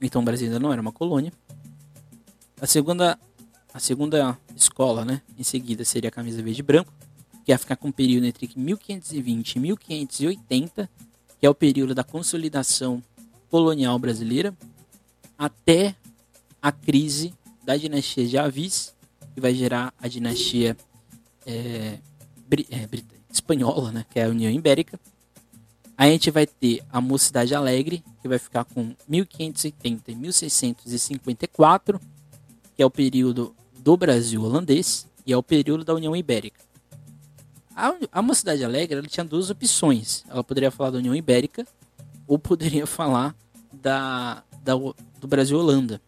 Então 0.00 0.22
o 0.22 0.24
Brasil 0.24 0.46
ainda 0.46 0.60
não 0.60 0.72
era 0.72 0.80
uma 0.80 0.92
colônia. 0.92 1.32
A 2.60 2.66
segunda, 2.66 3.18
a 3.72 3.80
segunda 3.80 4.38
escola, 4.54 5.02
né, 5.02 5.22
em 5.38 5.42
seguida 5.42 5.82
seria 5.82 6.08
a 6.08 6.12
camisa 6.12 6.42
verde 6.42 6.60
e 6.60 6.62
branco, 6.62 6.92
que 7.42 7.52
ia 7.52 7.58
ficar 7.58 7.76
com 7.76 7.88
um 7.88 7.92
período 7.92 8.26
entre 8.26 8.50
1520 8.54 9.56
e 9.56 9.60
1580, 9.60 10.90
que 11.38 11.46
é 11.46 11.48
o 11.48 11.54
período 11.54 11.94
da 11.94 12.04
consolidação 12.04 13.02
colonial 13.48 13.98
brasileira, 13.98 14.54
até 15.38 15.96
a 16.60 16.70
crise 16.70 17.32
da 17.64 17.78
dinastia 17.78 18.26
de 18.26 18.36
Avis, 18.36 18.94
que 19.34 19.40
vai 19.40 19.54
gerar 19.54 19.94
a 19.98 20.06
dinastia 20.06 20.76
é, 21.46 21.98
é, 22.70 22.88
espanhola, 23.32 23.90
né, 23.90 24.04
que 24.10 24.20
é 24.20 24.26
a 24.26 24.28
União 24.28 24.52
Ibérica. 24.52 25.00
a 25.96 26.06
gente 26.06 26.30
vai 26.30 26.46
ter 26.46 26.84
a 26.92 27.00
Mocidade 27.00 27.54
Alegre, 27.54 28.04
que 28.20 28.28
vai 28.28 28.38
ficar 28.38 28.66
com 28.66 28.94
1580 29.08 30.10
e 30.10 30.14
1654, 30.14 31.98
que 32.80 32.82
é 32.82 32.86
o 32.86 32.90
período 32.90 33.54
do 33.80 33.94
Brasil 33.94 34.42
holandês 34.42 35.06
e 35.26 35.34
é 35.34 35.36
o 35.36 35.42
período 35.42 35.84
da 35.84 35.92
União 35.92 36.16
Ibérica. 36.16 36.64
A, 37.76 37.94
a 38.10 38.22
Mocidade 38.22 38.64
Alegre 38.64 38.96
ela 38.96 39.06
tinha 39.06 39.22
duas 39.22 39.50
opções. 39.50 40.24
Ela 40.30 40.42
poderia 40.42 40.70
falar 40.70 40.88
da 40.88 40.96
União 40.96 41.14
Ibérica 41.14 41.66
ou 42.26 42.38
poderia 42.38 42.86
falar 42.88 43.36
da, 43.70 44.42
da 44.64 44.72
do 45.20 45.28
Brasil 45.28 45.58
Holanda. 45.58 46.00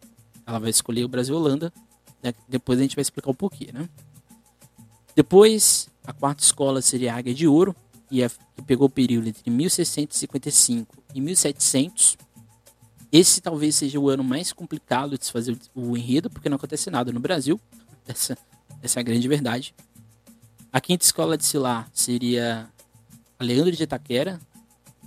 Ela 0.47 0.57
vai 0.57 0.71
escolher 0.71 1.05
o 1.05 1.07
Brasil 1.07 1.35
Holanda. 1.35 1.71
Né? 2.23 2.33
Depois 2.49 2.79
a 2.79 2.81
gente 2.81 2.95
vai 2.95 3.03
explicar 3.03 3.29
o 3.29 3.35
porquê, 3.35 3.69
né? 3.71 3.87
Depois, 5.15 5.87
a 6.07 6.11
quarta 6.11 6.43
escola 6.43 6.81
seria 6.81 7.13
a 7.13 7.17
Águia 7.17 7.35
de 7.35 7.47
Ouro, 7.47 7.75
que, 8.09 8.23
é, 8.23 8.29
que 8.29 8.63
pegou 8.65 8.87
o 8.87 8.89
período 8.89 9.27
entre 9.27 9.47
1655 9.47 10.97
e 11.13 11.21
1700. 11.21 12.17
Esse 13.13 13.39
talvez 13.39 13.75
seja 13.75 13.99
o 13.99 14.09
ano 14.09 14.23
mais 14.23 14.51
complicado 14.51 15.19
de 15.19 15.25
se 15.25 15.31
fazer 15.31 15.55
o 15.75 15.95
enredo, 15.95 16.31
porque 16.31 16.49
não 16.49 16.55
acontece 16.55 16.89
nada 16.89 17.11
no 17.11 17.19
Brasil. 17.19 17.61
Essa, 18.07 18.35
essa 18.81 18.99
é 18.99 19.01
a 19.01 19.03
grande 19.03 19.27
verdade. 19.29 19.73
A 20.71 20.81
quinta 20.81 21.05
escola 21.05 21.37
de 21.37 21.45
Silá 21.45 21.87
seria 21.93 22.67
a 23.39 23.43
Leandro 23.43 23.71
de 23.71 23.81
Itaquera, 23.81 24.41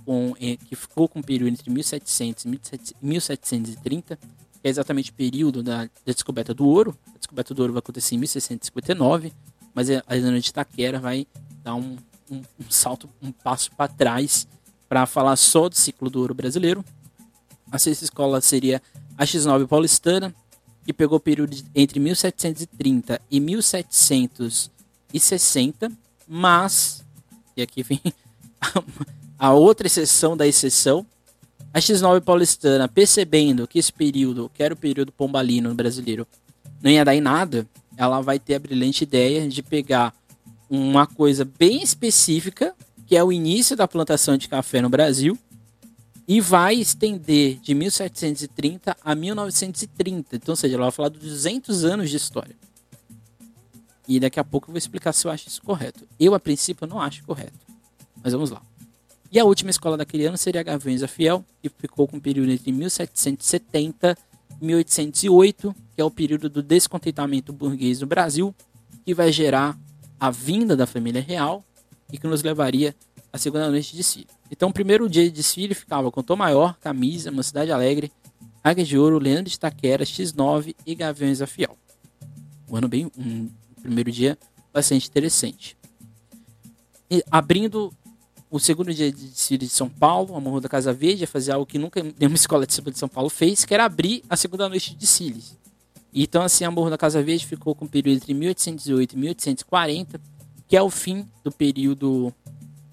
com, 0.03 0.33
que 0.33 0.75
ficou 0.75 1.07
com 1.07 1.19
o 1.19 1.23
período 1.23 1.49
entre 1.49 1.69
1700 1.69 2.45
e 2.45 2.59
1730, 3.01 4.15
que 4.15 4.21
é 4.63 4.69
exatamente 4.69 5.11
o 5.11 5.13
período 5.13 5.61
da, 5.61 5.83
da, 5.83 5.89
descoberta 6.05 6.55
do 6.55 6.65
ouro. 6.65 6.97
A 7.13 7.17
descoberta 7.17 7.53
do 7.53 7.61
ouro 7.61 7.73
vai 7.73 7.79
acontecer 7.79 8.15
em 8.15 8.19
1659, 8.19 9.31
mas 9.75 9.91
a 9.91 10.01
Leandro 10.09 10.39
de 10.39 10.49
Itaquera 10.49 10.99
vai 10.99 11.27
dar 11.61 11.75
um, 11.75 11.97
um, 12.31 12.37
um 12.37 12.71
salto, 12.71 13.07
um 13.21 13.31
passo 13.31 13.69
para 13.75 13.91
trás 13.91 14.47
para 14.87 15.05
falar 15.05 15.35
só 15.35 15.67
do 15.69 15.75
ciclo 15.75 16.09
do 16.09 16.19
ouro 16.19 16.33
brasileiro. 16.33 16.83
A 17.71 17.79
sexta 17.79 18.03
escola 18.05 18.39
seria 18.41 18.81
a 19.17 19.25
X9 19.25 19.67
paulistana, 19.67 20.33
que 20.85 20.93
pegou 20.93 21.17
o 21.17 21.21
período 21.21 21.57
entre 21.75 21.99
1730 21.99 23.19
e 23.29 23.39
1760, 23.39 25.91
mas, 26.27 27.03
e 27.55 27.61
aqui 27.61 27.83
vem 27.83 28.01
a 29.37 29.53
outra 29.53 29.85
exceção 29.87 30.35
da 30.37 30.47
exceção, 30.47 31.05
a 31.73 31.79
X9 31.79 32.21
paulistana, 32.21 32.87
percebendo 32.87 33.67
que 33.67 33.79
esse 33.79 33.91
período, 33.91 34.49
que 34.53 34.63
era 34.63 34.73
o 34.73 34.77
período 34.77 35.11
pombalino 35.11 35.75
brasileiro, 35.75 36.25
não 36.81 36.89
ia 36.89 37.03
dar 37.03 37.15
em 37.15 37.21
nada, 37.21 37.67
ela 37.97 38.21
vai 38.21 38.39
ter 38.39 38.55
a 38.55 38.59
brilhante 38.59 39.03
ideia 39.03 39.45
de 39.47 39.61
pegar 39.61 40.13
uma 40.69 41.07
coisa 41.07 41.43
bem 41.43 41.81
específica, 41.81 42.73
que 43.05 43.15
é 43.15 43.23
o 43.23 43.31
início 43.31 43.75
da 43.75 43.87
plantação 43.87 44.37
de 44.37 44.47
café 44.47 44.81
no 44.81 44.89
Brasil, 44.89 45.37
e 46.27 46.41
vai 46.41 46.75
estender 46.75 47.57
de 47.59 47.73
1730 47.73 48.97
a 49.01 49.15
1930. 49.15 50.35
Então, 50.35 50.51
ou 50.51 50.55
seja, 50.57 50.75
ela 50.75 50.85
vai 50.85 50.91
falar 50.91 51.09
de 51.09 51.19
200 51.19 51.85
anos 51.85 52.09
de 52.09 52.17
história. 52.17 52.55
E 54.07 54.19
daqui 54.19 54.39
a 54.39 54.43
pouco 54.43 54.67
eu 54.67 54.73
vou 54.73 54.77
explicar 54.77 55.13
se 55.13 55.25
eu 55.25 55.31
acho 55.31 55.47
isso 55.47 55.61
correto. 55.61 56.05
Eu, 56.19 56.35
a 56.35 56.39
princípio, 56.39 56.85
não 56.85 56.99
acho 56.99 57.23
correto. 57.23 57.57
Mas 58.21 58.33
vamos 58.33 58.49
lá. 58.49 58.61
E 59.31 59.39
a 59.39 59.45
última 59.45 59.69
escola 59.69 59.97
daquele 59.97 60.25
ano 60.25 60.37
seria 60.37 60.61
a 60.61 60.63
Gaviões 60.63 61.01
da 61.01 61.07
Fiel, 61.07 61.45
que 61.61 61.69
ficou 61.69 62.07
com 62.07 62.17
um 62.17 62.19
período 62.19 62.51
entre 62.51 62.71
1770 62.71 64.17
e 64.61 64.65
1808, 64.65 65.75
que 65.95 66.01
é 66.01 66.03
o 66.03 66.11
período 66.11 66.49
do 66.49 66.61
descontentamento 66.61 67.53
burguês 67.53 68.01
no 68.01 68.07
Brasil, 68.07 68.55
que 69.05 69.13
vai 69.13 69.31
gerar 69.31 69.77
a 70.19 70.29
vinda 70.29 70.75
da 70.75 70.85
família 70.85 71.21
real 71.21 71.63
e 72.11 72.17
que 72.17 72.27
nos 72.27 72.43
levaria 72.43 72.95
à 73.31 73.37
segunda 73.37 73.69
noite 73.69 73.91
de 73.91 73.97
desfile. 73.97 74.36
Então, 74.51 74.69
o 74.69 74.73
primeiro 74.73 75.09
dia 75.09 75.23
de 75.23 75.31
desfile 75.31 75.73
ficava 75.73 76.11
com 76.11 76.23
Tom 76.23 76.35
Maior, 76.35 76.77
Camisa, 76.79 77.31
Mocidade 77.31 77.71
Alegre, 77.71 78.11
Águia 78.63 78.85
de 78.85 78.97
Ouro, 78.97 79.19
Leandro 79.19 79.49
de 79.49 79.59
Taquera, 79.59 80.03
X9 80.03 80.75
e 80.85 80.95
Gaviões 80.95 81.39
da 81.39 81.47
Fiel. 81.47 81.77
Um 82.69 82.75
ano 82.75 82.87
bem, 82.87 83.11
um 83.17 83.49
primeiro 83.81 84.11
dia 84.11 84.37
bastante 84.73 85.07
interessante. 85.07 85.77
E 87.09 87.23
abrindo 87.31 87.93
o 88.49 88.59
segundo 88.59 88.93
dia 88.93 89.11
de 89.11 89.27
desfile 89.29 89.65
de 89.65 89.71
São 89.71 89.89
Paulo, 89.89 90.35
a 90.35 90.39
Morro 90.39 90.61
da 90.61 90.69
Casa 90.69 90.93
Verde, 90.93 91.21
ia 91.21 91.27
fazer 91.27 91.51
algo 91.51 91.65
que 91.65 91.77
nunca 91.77 92.01
nenhuma 92.03 92.35
escola 92.37 92.65
de 92.65 92.73
samba 92.73 92.91
de 92.91 92.99
São 92.99 93.09
Paulo 93.09 93.29
fez, 93.29 93.65
que 93.65 93.73
era 93.73 93.85
abrir 93.85 94.23
a 94.29 94.35
segunda 94.35 94.67
noite 94.69 94.91
de 94.91 94.97
desfiles. 94.97 95.57
Então, 96.13 96.41
assim, 96.41 96.63
a 96.63 96.71
Morro 96.71 96.89
da 96.89 96.97
Casa 96.97 97.21
Verde 97.21 97.45
ficou 97.45 97.75
com 97.75 97.85
o 97.85 97.89
período 97.89 98.17
entre 98.17 98.33
1818 98.33 99.13
e 99.13 99.17
1840, 99.17 100.21
que 100.67 100.75
é 100.75 100.81
o 100.81 100.89
fim 100.89 101.27
do 101.43 101.51
período 101.51 102.33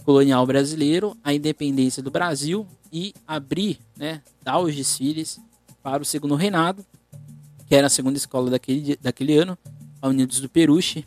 colonial 0.04 0.46
brasileiro, 0.46 1.16
a 1.24 1.32
independência 1.32 2.02
do 2.02 2.10
Brasil 2.10 2.66
e 2.92 3.14
abrir, 3.26 3.78
né, 3.96 4.22
dar 4.42 4.58
os 4.60 4.74
desfiles 4.74 5.40
para 5.82 6.02
o 6.02 6.04
segundo 6.04 6.34
reinado, 6.34 6.84
que 7.66 7.74
era 7.74 7.86
a 7.86 7.90
segunda 7.90 8.16
escola 8.16 8.50
daquele, 8.50 8.96
daquele 8.96 9.36
ano, 9.36 9.58
a 10.00 10.08
Unidos 10.08 10.40
do 10.40 10.48
Peruche, 10.48 11.04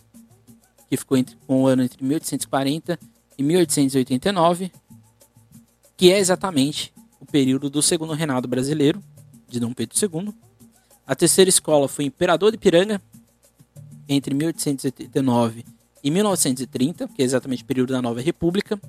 que 0.90 0.98
ficou 0.98 1.18
entre, 1.18 1.36
com 1.46 1.64
o 1.64 1.68
ano 1.68 1.84
entre 1.84 2.04
1840 2.04 3.00
em 3.38 3.44
1889, 3.44 4.72
que 5.96 6.12
é 6.12 6.18
exatamente 6.18 6.94
o 7.20 7.26
período 7.26 7.70
do 7.70 7.82
segundo 7.82 8.14
reinado 8.14 8.48
brasileiro, 8.48 9.02
de 9.48 9.60
Dom 9.60 9.74
Pedro 9.74 9.96
II. 10.02 10.34
A 11.06 11.16
terceira 11.16 11.50
escola 11.50 11.88
foi 11.88 12.06
Imperador 12.06 12.52
de 12.52 12.58
Piranga, 12.58 13.02
entre 14.10 14.34
1889 14.34 15.60
e 15.60 15.77
1930, 16.12 17.08
que 17.10 17.22
é 17.22 17.26
exatamente 17.26 17.64
o 17.64 17.66
período 17.66 17.94
da 17.94 18.02
Nova 18.02 18.22
República. 18.22 18.80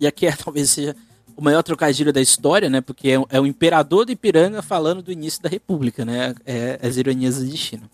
E 0.00 0.06
aqui 0.06 0.26
é, 0.26 0.32
talvez 0.36 0.70
seja 0.70 0.96
o 1.36 1.42
maior 1.42 1.62
trocadilho 1.62 2.12
da 2.12 2.20
história, 2.20 2.68
né? 2.68 2.80
Porque 2.80 3.10
é, 3.10 3.24
é 3.30 3.40
o 3.40 3.46
imperador 3.46 4.04
de 4.04 4.12
Ipiranga 4.12 4.62
falando 4.62 5.02
do 5.02 5.12
início 5.12 5.42
da 5.42 5.48
República, 5.48 6.04
né? 6.04 6.34
É, 6.44 6.78
as 6.82 6.96
ironias 6.96 7.38
do 7.38 7.46
destino. 7.46 7.90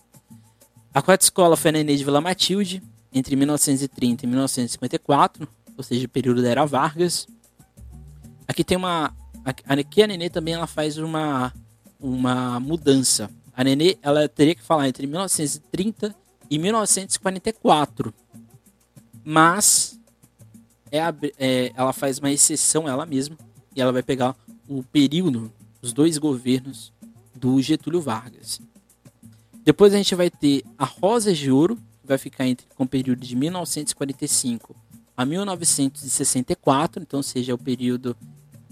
A 0.92 1.02
quarta 1.02 1.24
escola 1.24 1.56
foi 1.56 1.68
a 1.68 1.72
Nenê 1.72 1.96
de 1.96 2.04
Vila 2.04 2.20
Matilde, 2.20 2.82
entre 3.12 3.36
1930 3.36 4.24
e 4.24 4.28
1954, 4.28 5.48
ou 5.76 5.84
seja, 5.84 6.06
o 6.06 6.08
período 6.08 6.42
da 6.42 6.48
Era 6.48 6.64
Vargas. 6.64 7.26
Aqui 8.46 8.64
tem 8.64 8.76
uma. 8.76 9.14
Aqui 9.44 10.02
a 10.02 10.06
Nenê 10.06 10.28
também 10.28 10.54
ela 10.54 10.66
faz 10.66 10.98
uma, 10.98 11.52
uma 12.00 12.58
mudança. 12.58 13.30
A 13.54 13.62
Nenê 13.62 13.96
ela 14.02 14.28
teria 14.28 14.54
que 14.54 14.62
falar 14.62 14.88
entre 14.88 15.06
1930 15.06 16.14
e 16.50 16.58
1944. 16.58 18.12
Mas 19.30 20.00
é, 20.90 21.00
é, 21.38 21.70
ela 21.76 21.92
faz 21.92 22.18
uma 22.18 22.30
exceção 22.30 22.88
ela 22.88 23.04
mesma 23.04 23.36
e 23.76 23.80
ela 23.82 23.92
vai 23.92 24.02
pegar 24.02 24.34
o 24.66 24.82
período, 24.82 25.52
os 25.82 25.92
dois 25.92 26.16
governos 26.16 26.94
do 27.34 27.60
Getúlio 27.60 28.00
Vargas. 28.00 28.58
Depois 29.62 29.92
a 29.92 29.98
gente 29.98 30.14
vai 30.14 30.30
ter 30.30 30.64
a 30.78 30.86
Rosa 30.86 31.34
de 31.34 31.50
Ouro, 31.50 31.76
que 31.76 32.06
vai 32.06 32.16
ficar 32.16 32.46
entre, 32.46 32.66
com 32.74 32.84
o 32.84 32.88
período 32.88 33.20
de 33.20 33.36
1945 33.36 34.74
a 35.14 35.26
1964, 35.26 37.02
então 37.02 37.22
seja 37.22 37.54
o 37.54 37.58
período 37.58 38.16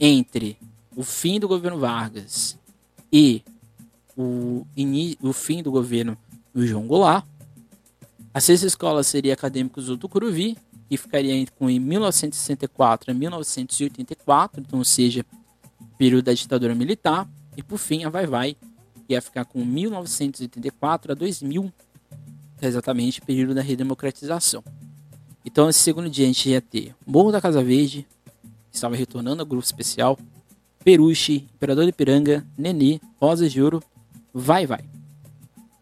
entre 0.01 0.57
o 0.97 1.03
fim 1.03 1.39
do 1.39 1.47
governo 1.47 1.79
Vargas 1.79 2.59
e 3.13 3.43
o, 4.17 4.67
o 5.21 5.33
fim 5.35 5.63
do 5.63 5.71
governo 5.71 6.17
do 6.55 6.67
João 6.67 6.87
Goulart. 6.87 7.27
A 8.37 8.41
sexta 8.41 8.67
escola 8.67 9.03
seria 9.03 9.33
Acadêmicos 9.33 9.87
do 9.87 9.97
Tucuruvi, 9.97 10.59
que 10.91 10.99
ficaria 10.99 11.33
em 11.33 11.81
1964 11.81 13.11
a 13.11 13.15
1984, 13.15 14.61
então 14.61 14.85
seja 14.85 15.25
período 15.97 16.27
da 16.27 16.35
ditadura 16.35 16.75
militar. 16.75 17.27
E 17.57 17.63
por 17.63 17.79
fim 17.79 18.05
a 18.05 18.11
Vai 18.11 18.27
Vai, 18.27 18.55
que 19.07 19.15
ia 19.15 19.23
ficar 19.23 19.47
com 19.47 19.65
1984 19.65 21.13
a 21.13 21.15
2000, 21.15 21.73
que 22.59 22.67
é 22.67 22.69
exatamente 22.69 23.23
período 23.23 23.55
da 23.55 23.63
redemocratização. 23.63 24.63
Então, 25.43 25.71
esse 25.71 25.79
segundo 25.79 26.11
dia 26.11 26.27
a 26.27 26.29
gente 26.29 26.51
ia 26.51 26.61
ter 26.61 26.95
Morro 27.07 27.33
da 27.33 27.41
Casa 27.41 27.65
Verde, 27.65 28.07
que 28.71 28.77
estava 28.77 28.95
retornando 28.95 29.41
ao 29.41 29.47
grupo 29.47 29.65
especial, 29.65 30.19
Peruche, 30.85 31.47
Imperador 31.55 31.87
de 31.87 31.93
Piranga, 31.93 32.47
Nenê, 32.55 33.01
Rosa 33.19 33.49
de 33.49 33.63
Ouro, 33.63 33.83
Vai 34.35 34.67
Vai. 34.67 34.85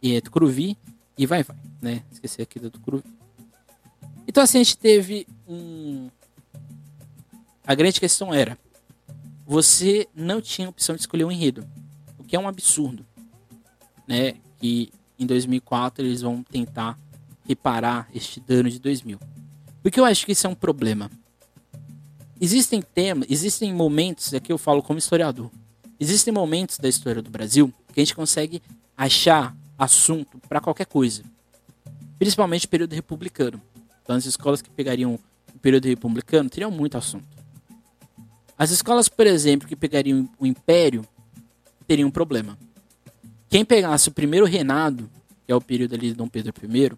E 0.01 0.15
é 0.15 0.21
Tucuruvi 0.21 0.79
e 1.19 1.27
Vai 1.27 1.43
Vai, 1.43 1.57
né? 1.85 2.03
Esqueci 2.11 2.43
aqui 2.43 2.59
do 2.59 2.71
Tucuruvi. 2.71 3.05
Então 4.27 4.43
assim, 4.43 4.59
a 4.59 4.65
gente 4.65 4.79
teve 4.79 5.27
um... 5.47 6.09
A 7.67 7.75
grande 7.75 8.01
questão 8.01 8.35
era, 8.35 8.59
você 9.47 10.09
não 10.15 10.41
tinha 10.41 10.69
opção 10.69 10.95
de 10.95 11.03
escolher 11.03 11.25
um 11.25 11.31
enredo, 11.31 11.67
o 12.19 12.25
que 12.25 12.35
é 12.35 12.39
um 12.39 12.49
absurdo, 12.49 13.07
né? 14.07 14.35
Que 14.59 14.91
em 15.19 15.27
2004 15.27 16.05
eles 16.05 16.23
vão 16.23 16.43
tentar 16.43 16.99
reparar 17.47 18.09
este 18.15 18.41
dano 18.41 18.69
de 18.69 18.79
2000. 18.79 19.19
Porque 19.83 20.01
eu 20.01 20.05
acho 20.05 20.27
que 20.27 20.33
isso 20.33 20.47
é 20.47 20.51
um 20.51 20.55
problema. 20.55 21.11
Existem 22.41 22.83
temas, 22.83 23.29
existem 23.31 23.73
momentos, 23.73 24.35
aqui 24.35 24.53
eu 24.53 24.59
falo 24.59 24.83
como 24.83 24.99
historiador, 24.99 25.51
existem 26.01 26.33
momentos 26.33 26.79
da 26.79 26.89
história 26.89 27.23
do 27.23 27.31
Brasil 27.31 27.73
que 27.93 28.01
a 28.01 28.05
gente 28.05 28.15
consegue 28.15 28.61
achar 28.97 29.57
assunto 29.79 30.39
para 30.49 30.61
qualquer 30.61 30.87
coisa. 30.87 31.23
Principalmente 32.19 32.67
o 32.67 32.69
período 32.69 32.95
republicano. 32.95 33.61
Então 34.03 34.17
as 34.17 34.27
escolas 34.27 34.61
que 34.61 34.71
pegariam 34.71 35.19
o 35.55 35.59
período 35.59 35.87
republicano 35.87 36.51
teriam 36.51 36.71
muito 36.71 36.97
assunto. 36.97 37.27
As 38.57 38.71
escolas, 38.71 39.09
por 39.09 39.27
exemplo, 39.27 39.67
que 39.67 39.75
pegariam 39.75 40.29
o 40.39 40.47
Império 40.47 41.05
teriam 41.87 42.09
um 42.09 42.13
problema. 42.13 42.59
Quem 43.49 43.65
pegasse 43.65 44.09
o 44.09 44.13
primeiro 44.13 44.47
reinado, 44.47 45.09
que 45.47 45.53
é 45.53 45.55
o 45.55 45.61
período 45.61 45.95
ali 45.95 46.09
de 46.09 46.15
Dom 46.15 46.29
Pedro 46.29 46.53
I, 46.63 46.93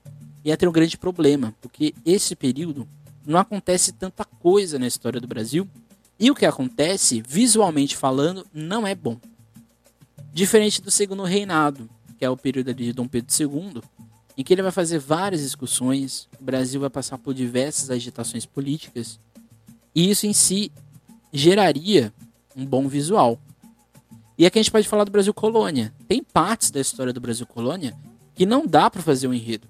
ia 0.44 0.56
ter 0.56 0.68
um 0.68 0.72
grande 0.72 0.96
problema, 0.96 1.54
porque 1.60 1.94
esse 2.04 2.36
período 2.36 2.86
não 3.26 3.38
acontece 3.38 3.92
tanta 3.92 4.24
coisa 4.24 4.78
na 4.78 4.86
história 4.86 5.20
do 5.20 5.26
Brasil 5.26 5.68
e 6.18 6.30
o 6.30 6.34
que 6.34 6.46
acontece, 6.46 7.22
visualmente 7.26 7.96
falando, 7.96 8.46
não 8.54 8.86
é 8.86 8.94
bom. 8.94 9.18
Diferente 10.32 10.80
do 10.80 10.90
segundo 10.90 11.24
reinado, 11.24 11.88
que 12.18 12.24
é 12.24 12.30
o 12.30 12.36
período 12.36 12.70
ali 12.70 12.84
de 12.84 12.92
Dom 12.92 13.08
Pedro 13.08 13.34
II, 13.38 13.82
em 14.36 14.44
que 14.44 14.52
ele 14.52 14.62
vai 14.62 14.70
fazer 14.70 14.98
várias 14.98 15.40
discussões, 15.40 16.28
o 16.38 16.44
Brasil 16.44 16.80
vai 16.80 16.90
passar 16.90 17.16
por 17.18 17.32
diversas 17.32 17.90
agitações 17.90 18.44
políticas, 18.44 19.18
e 19.94 20.10
isso 20.10 20.26
em 20.26 20.32
si 20.32 20.70
geraria 21.32 22.12
um 22.54 22.64
bom 22.64 22.86
visual. 22.86 23.40
E 24.38 24.44
aqui 24.44 24.58
a 24.58 24.62
gente 24.62 24.70
pode 24.70 24.86
falar 24.86 25.04
do 25.04 25.10
Brasil 25.10 25.32
colônia. 25.32 25.92
Tem 26.06 26.22
partes 26.22 26.70
da 26.70 26.80
história 26.80 27.12
do 27.12 27.20
Brasil 27.20 27.46
colônia 27.46 27.96
que 28.34 28.44
não 28.44 28.66
dá 28.66 28.90
para 28.90 29.00
fazer 29.00 29.26
um 29.26 29.32
enredo. 29.32 29.66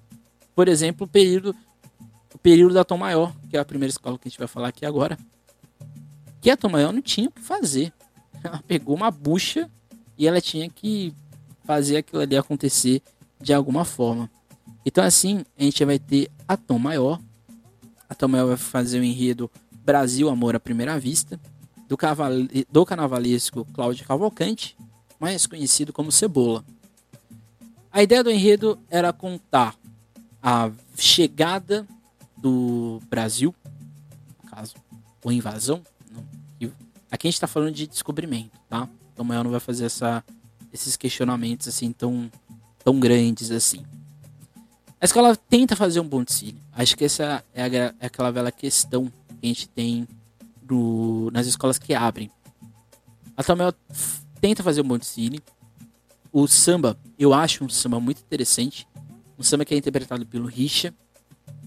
Por 0.53 0.67
exemplo, 0.67 1.05
o 1.05 1.09
período, 1.09 1.55
o 2.33 2.37
período 2.37 2.73
da 2.73 2.83
Tom 2.83 2.97
Maior, 2.97 3.33
que 3.49 3.55
é 3.55 3.59
a 3.59 3.65
primeira 3.65 3.89
escola 3.89 4.17
que 4.17 4.27
a 4.27 4.29
gente 4.29 4.39
vai 4.39 4.47
falar 4.47 4.67
aqui 4.67 4.85
agora. 4.85 5.17
Que 6.41 6.49
a 6.49 6.57
Tom 6.57 6.69
Maior 6.69 6.91
não 6.91 7.01
tinha 7.01 7.29
o 7.29 7.31
que 7.31 7.41
fazer. 7.41 7.93
Ela 8.43 8.61
pegou 8.67 8.95
uma 8.95 9.09
bucha 9.09 9.69
e 10.17 10.27
ela 10.27 10.39
tinha 10.39 10.69
que 10.69 11.13
fazer 11.63 11.97
aquilo 11.97 12.21
ali 12.21 12.37
acontecer 12.37 13.01
de 13.41 13.53
alguma 13.53 13.83
forma. 13.83 14.29
Então 14.87 15.03
assim, 15.03 15.43
a 15.59 15.63
gente 15.63 15.83
vai 15.83 15.99
ter 15.99 16.31
a 16.47 16.55
Tom 16.55 16.79
Maior. 16.79 17.19
A 18.09 18.15
Tom 18.15 18.29
Maior 18.29 18.47
vai 18.47 18.55
fazer 18.55 19.01
o 19.01 19.03
enredo 19.03 19.51
Brasil 19.83 20.29
Amor 20.29 20.55
à 20.55 20.61
Primeira 20.61 20.97
Vista, 20.97 21.37
do, 21.89 21.97
cavale... 21.97 22.65
do 22.71 22.85
carnavalesco 22.85 23.65
Cláudio 23.73 24.07
Cavalcante, 24.07 24.77
mais 25.19 25.45
conhecido 25.45 25.91
como 25.91 26.09
Cebola. 26.09 26.63
A 27.91 28.01
ideia 28.01 28.23
do 28.23 28.31
enredo 28.31 28.79
era 28.89 29.11
contar 29.11 29.75
a 30.41 30.71
chegada 30.97 31.85
do 32.37 33.01
Brasil, 33.09 33.53
no 34.41 34.49
caso, 34.49 34.75
ou 35.21 35.33
invasão. 35.33 35.83
Aqui 37.11 37.27
a 37.27 37.29
gente 37.29 37.35
está 37.35 37.47
falando 37.47 37.73
de 37.73 37.87
descobrimento, 37.87 38.57
tá? 38.69 38.87
Então 39.11 39.25
amanhã 39.25 39.43
não 39.43 39.51
vai 39.51 39.59
fazer 39.59 39.83
essa, 39.83 40.23
esses 40.71 40.95
questionamentos 40.95 41.67
assim 41.67 41.91
tão, 41.91 42.31
tão 42.85 42.97
grandes 42.97 43.51
assim. 43.51 43.83
A 44.99 45.05
escola 45.05 45.35
tenta 45.35 45.75
fazer 45.75 45.99
um 45.99 46.07
bom 46.07 46.23
desfile. 46.23 46.59
Acho 46.71 46.97
que 46.97 47.05
essa 47.05 47.43
é, 47.53 47.61
a, 47.61 47.67
é 47.67 48.05
aquela 48.07 48.31
velha 48.31 48.51
questão 48.51 49.05
que 49.05 49.35
a 49.43 49.47
gente 49.47 49.69
tem 49.69 50.07
do, 50.63 51.29
nas 51.31 51.45
escolas 51.45 51.77
que 51.77 51.93
abrem. 51.93 52.31
A 53.35 53.43
Tomel 53.43 53.71
tenta 54.41 54.63
fazer 54.63 54.81
um 54.81 54.87
bom 54.87 54.97
desfile. 54.97 55.39
O 56.31 56.47
samba, 56.47 56.97
eu 57.17 57.31
acho 57.31 57.63
um 57.63 57.69
samba 57.69 57.99
muito 57.99 58.21
interessante. 58.21 58.87
Um 59.37 59.43
samba 59.43 59.63
que 59.63 59.75
é 59.75 59.77
interpretado 59.77 60.25
pelo 60.25 60.47
Richa. 60.47 60.91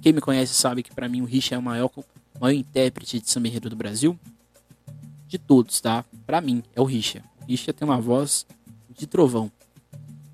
Quem 0.03 0.13
me 0.13 0.21
conhece 0.21 0.53
sabe 0.53 0.83
que 0.83 0.93
para 0.93 1.09
mim 1.09 1.23
o 1.23 1.25
Richa 1.25 1.55
é 1.55 1.59
o 1.59 1.63
maior, 1.63 1.91
maior 2.41 2.53
intérprete 2.53 3.21
de 3.21 3.31
samba 3.31 3.47
enredo 3.47 3.71
do 3.71 3.77
Brasil. 3.77 4.19
De 5.29 5.39
todos, 5.39 5.81
tá? 5.81 6.05
Para 6.27 6.41
mim 6.41 6.65
é 6.75 6.81
o 6.81 6.85
Richa. 6.85 7.23
Richa 7.49 7.73
tem 7.73 7.87
uma 7.87 8.01
voz 8.01 8.45
de 8.99 9.07
trovão. 9.07 9.53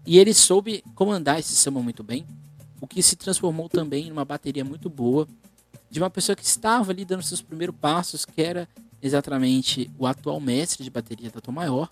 E 0.07 0.19
ele 0.19 0.33
soube 0.33 0.83
comandar 0.95 1.39
esse 1.39 1.55
samba 1.55 1.83
muito 1.83 2.03
bem, 2.03 2.25
o 2.81 2.87
que 2.87 3.03
se 3.03 3.17
transformou 3.17 3.69
também 3.69 4.09
em 4.09 4.13
uma 4.13 4.25
bateria 4.25 4.65
muito 4.65 4.89
boa 4.89 5.27
de 5.91 6.01
uma 6.01 6.11
pessoa 6.11 6.37
que 6.37 6.45
estava 6.45 6.93
ali 6.93 7.05
dando 7.05 7.23
seus 7.23 7.41
primeiros 7.41 7.77
passos, 7.77 8.25
que 8.25 8.43
era 8.43 8.69
exatamente 9.01 9.91
o 9.99 10.07
atual 10.07 10.41
mestre 10.41 10.83
de 10.83 10.91
bateria 10.91 11.31
da 11.31 11.41
Tom 11.41 11.53
Maior. 11.53 11.89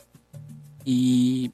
E, 0.85 1.51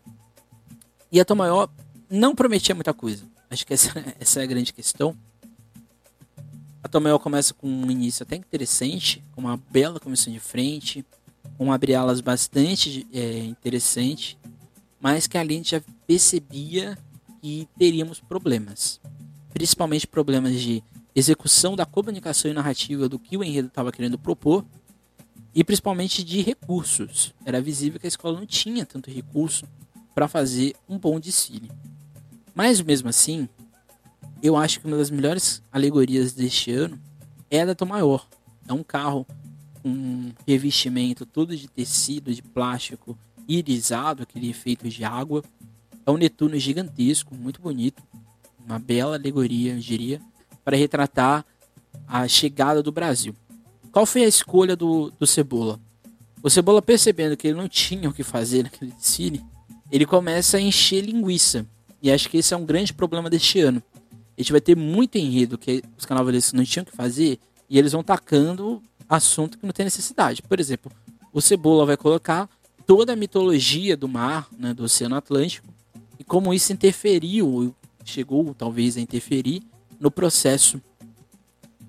e 1.12 1.20
a 1.20 1.24
Tom 1.24 1.36
Maior 1.36 1.68
não 2.08 2.34
prometia 2.34 2.74
muita 2.74 2.92
coisa. 2.92 3.24
Acho 3.48 3.66
que 3.66 3.74
essa, 3.74 3.92
essa 4.18 4.40
é 4.40 4.42
a 4.44 4.46
grande 4.46 4.72
questão. 4.72 5.16
A 6.82 6.88
Tomel 6.88 7.18
começa 7.18 7.52
com 7.52 7.68
um 7.68 7.90
início 7.90 8.22
até 8.22 8.36
interessante, 8.36 9.22
com 9.32 9.42
uma 9.42 9.56
bela 9.70 10.00
comissão 10.00 10.32
de 10.32 10.40
frente, 10.40 11.04
com 11.58 11.70
abrir 11.70 11.94
alas 11.94 12.22
bastante 12.22 13.06
é, 13.12 13.38
interessante, 13.44 14.38
mas 14.98 15.26
que 15.26 15.36
a 15.36 15.44
gente 15.44 15.72
já 15.72 15.82
percebia 16.06 16.96
que 17.42 17.68
teríamos 17.78 18.18
problemas. 18.18 18.98
Principalmente 19.60 20.06
problemas 20.06 20.58
de 20.58 20.82
execução 21.14 21.76
da 21.76 21.84
comunicação 21.84 22.50
e 22.50 22.54
narrativa 22.54 23.10
do 23.10 23.18
que 23.18 23.36
o 23.36 23.44
enredo 23.44 23.68
estava 23.68 23.92
querendo 23.92 24.18
propor, 24.18 24.64
e 25.54 25.62
principalmente 25.62 26.24
de 26.24 26.40
recursos. 26.40 27.34
Era 27.44 27.60
visível 27.60 28.00
que 28.00 28.06
a 28.06 28.08
escola 28.08 28.38
não 28.38 28.46
tinha 28.46 28.86
tanto 28.86 29.10
recurso 29.10 29.66
para 30.14 30.26
fazer 30.26 30.74
um 30.88 30.98
bom 30.98 31.20
desfile. 31.20 31.70
Mas 32.54 32.80
mesmo 32.80 33.10
assim, 33.10 33.50
eu 34.42 34.56
acho 34.56 34.80
que 34.80 34.86
uma 34.86 34.96
das 34.96 35.10
melhores 35.10 35.62
alegorias 35.70 36.32
deste 36.32 36.72
ano 36.72 36.98
é 37.50 37.60
a 37.60 37.66
da 37.66 37.74
Tom 37.74 37.84
Maior. 37.84 38.26
É 38.66 38.72
um 38.72 38.82
carro 38.82 39.26
com 39.82 40.32
revestimento 40.46 41.26
todo 41.26 41.54
de 41.54 41.68
tecido, 41.68 42.32
de 42.32 42.40
plástico, 42.40 43.14
irisado, 43.46 44.22
aquele 44.22 44.48
efeito 44.48 44.88
de 44.88 45.04
água. 45.04 45.44
É 46.06 46.10
um 46.10 46.16
Netuno 46.16 46.58
gigantesco, 46.58 47.34
muito 47.34 47.60
bonito. 47.60 48.02
Uma 48.70 48.78
bela 48.78 49.16
alegoria, 49.16 49.74
eu 49.74 49.80
diria, 49.80 50.20
para 50.64 50.76
retratar 50.76 51.44
a 52.06 52.28
chegada 52.28 52.80
do 52.80 52.92
Brasil. 52.92 53.34
Qual 53.90 54.06
foi 54.06 54.22
a 54.22 54.28
escolha 54.28 54.76
do, 54.76 55.10
do 55.18 55.26
Cebola? 55.26 55.80
O 56.40 56.48
Cebola, 56.48 56.80
percebendo 56.80 57.36
que 57.36 57.48
ele 57.48 57.58
não 57.58 57.68
tinha 57.68 58.08
o 58.08 58.12
que 58.12 58.22
fazer 58.22 58.62
naquele 58.62 58.92
desfile, 58.92 59.44
ele 59.90 60.06
começa 60.06 60.56
a 60.56 60.60
encher 60.60 61.04
linguiça. 61.04 61.66
E 62.00 62.12
acho 62.12 62.28
que 62.28 62.38
esse 62.38 62.54
é 62.54 62.56
um 62.56 62.64
grande 62.64 62.94
problema 62.94 63.28
deste 63.28 63.58
ano. 63.58 63.82
A 64.38 64.40
gente 64.40 64.52
vai 64.52 64.60
ter 64.60 64.76
muito 64.76 65.18
enredo 65.18 65.58
que 65.58 65.82
os 65.98 66.06
carnavalistas 66.06 66.52
não 66.52 66.62
tinham 66.62 66.84
que 66.84 66.94
fazer 66.94 67.40
e 67.68 67.76
eles 67.76 67.90
vão 67.90 68.04
tacando 68.04 68.80
assunto 69.08 69.58
que 69.58 69.66
não 69.66 69.72
tem 69.72 69.82
necessidade. 69.82 70.42
Por 70.42 70.60
exemplo, 70.60 70.92
o 71.32 71.40
Cebola 71.40 71.84
vai 71.84 71.96
colocar 71.96 72.48
toda 72.86 73.14
a 73.14 73.16
mitologia 73.16 73.96
do 73.96 74.06
mar, 74.06 74.48
né, 74.56 74.72
do 74.72 74.84
Oceano 74.84 75.16
Atlântico, 75.16 75.66
e 76.20 76.22
como 76.22 76.54
isso 76.54 76.72
interferiu, 76.72 77.74
chegou 78.10 78.54
talvez 78.54 78.96
a 78.96 79.00
interferir 79.00 79.62
no 79.98 80.10
processo 80.10 80.80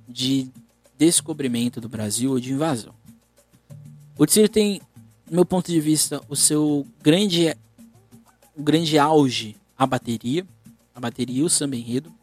de 0.08 0.50
descobrimento 0.98 1.82
do 1.82 1.90
Brasil 1.90 2.32
ou 2.32 2.40
de 2.40 2.54
invasão. 2.54 2.94
O 4.18 4.26
Tsir 4.26 4.48
tem, 4.50 4.82
do 5.26 5.36
meu 5.36 5.46
ponto 5.46 5.72
de 5.72 5.80
vista, 5.80 6.22
o 6.30 6.36
seu 6.36 6.86
grande, 7.02 7.56
o 8.56 8.62
grande 8.62 9.00
auge 9.00 9.56
a 9.82 9.88
bateria, 9.88 10.46
a 10.94 11.00
bateria 11.00 11.40
e 11.40 11.44
o 11.44 11.50
samba 11.50 11.76
enredo. 11.76 12.14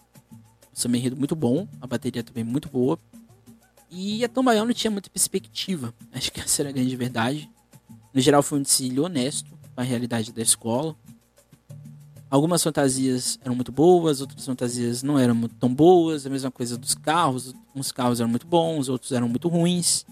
O 0.73 0.79
samba 0.79 0.97
enredo 0.97 1.17
muito 1.17 1.35
bom, 1.35 1.67
a 1.81 1.89
bateria 1.89 2.23
também 2.23 2.45
muito 2.45 2.69
boa. 2.69 2.97
E 3.91 4.25
a 4.25 4.29
Tom 4.29 4.45
Baião 4.45 4.65
não 4.65 4.73
tinha 4.73 4.93
muita 4.93 5.11
perspectiva. 5.11 5.93
Acho 6.13 6.31
que 6.31 6.41
essa 6.41 6.63
era 6.63 6.69
a 6.69 6.73
grande 6.73 6.95
verdade. 6.95 7.51
No 8.15 8.21
geral 8.21 8.45
foi 8.45 8.61
um 8.61 8.63
desfile 8.63 9.01
honesto 9.01 9.51
com 9.75 9.81
a 9.81 9.83
realidade 9.83 10.33
da 10.33 10.41
escola. 10.41 10.95
Algumas 12.31 12.63
fantasias 12.63 13.39
eram 13.43 13.55
muito 13.55 13.73
boas, 13.73 14.21
outras 14.21 14.45
fantasias 14.45 15.03
não 15.03 15.19
eram 15.19 15.49
tão 15.49 15.75
boas. 15.75 16.27
A 16.27 16.31
mesma 16.31 16.51
coisa 16.51 16.77
dos 16.77 16.95
carros. 16.95 17.55
Uns 17.75 17.91
carros 17.91 18.21
eram 18.21 18.29
muito 18.29 18.47
bons, 18.47 18.89
outros 18.89 19.13
eram 19.13 19.29
muito 19.29 19.49
ruins. 19.49 20.05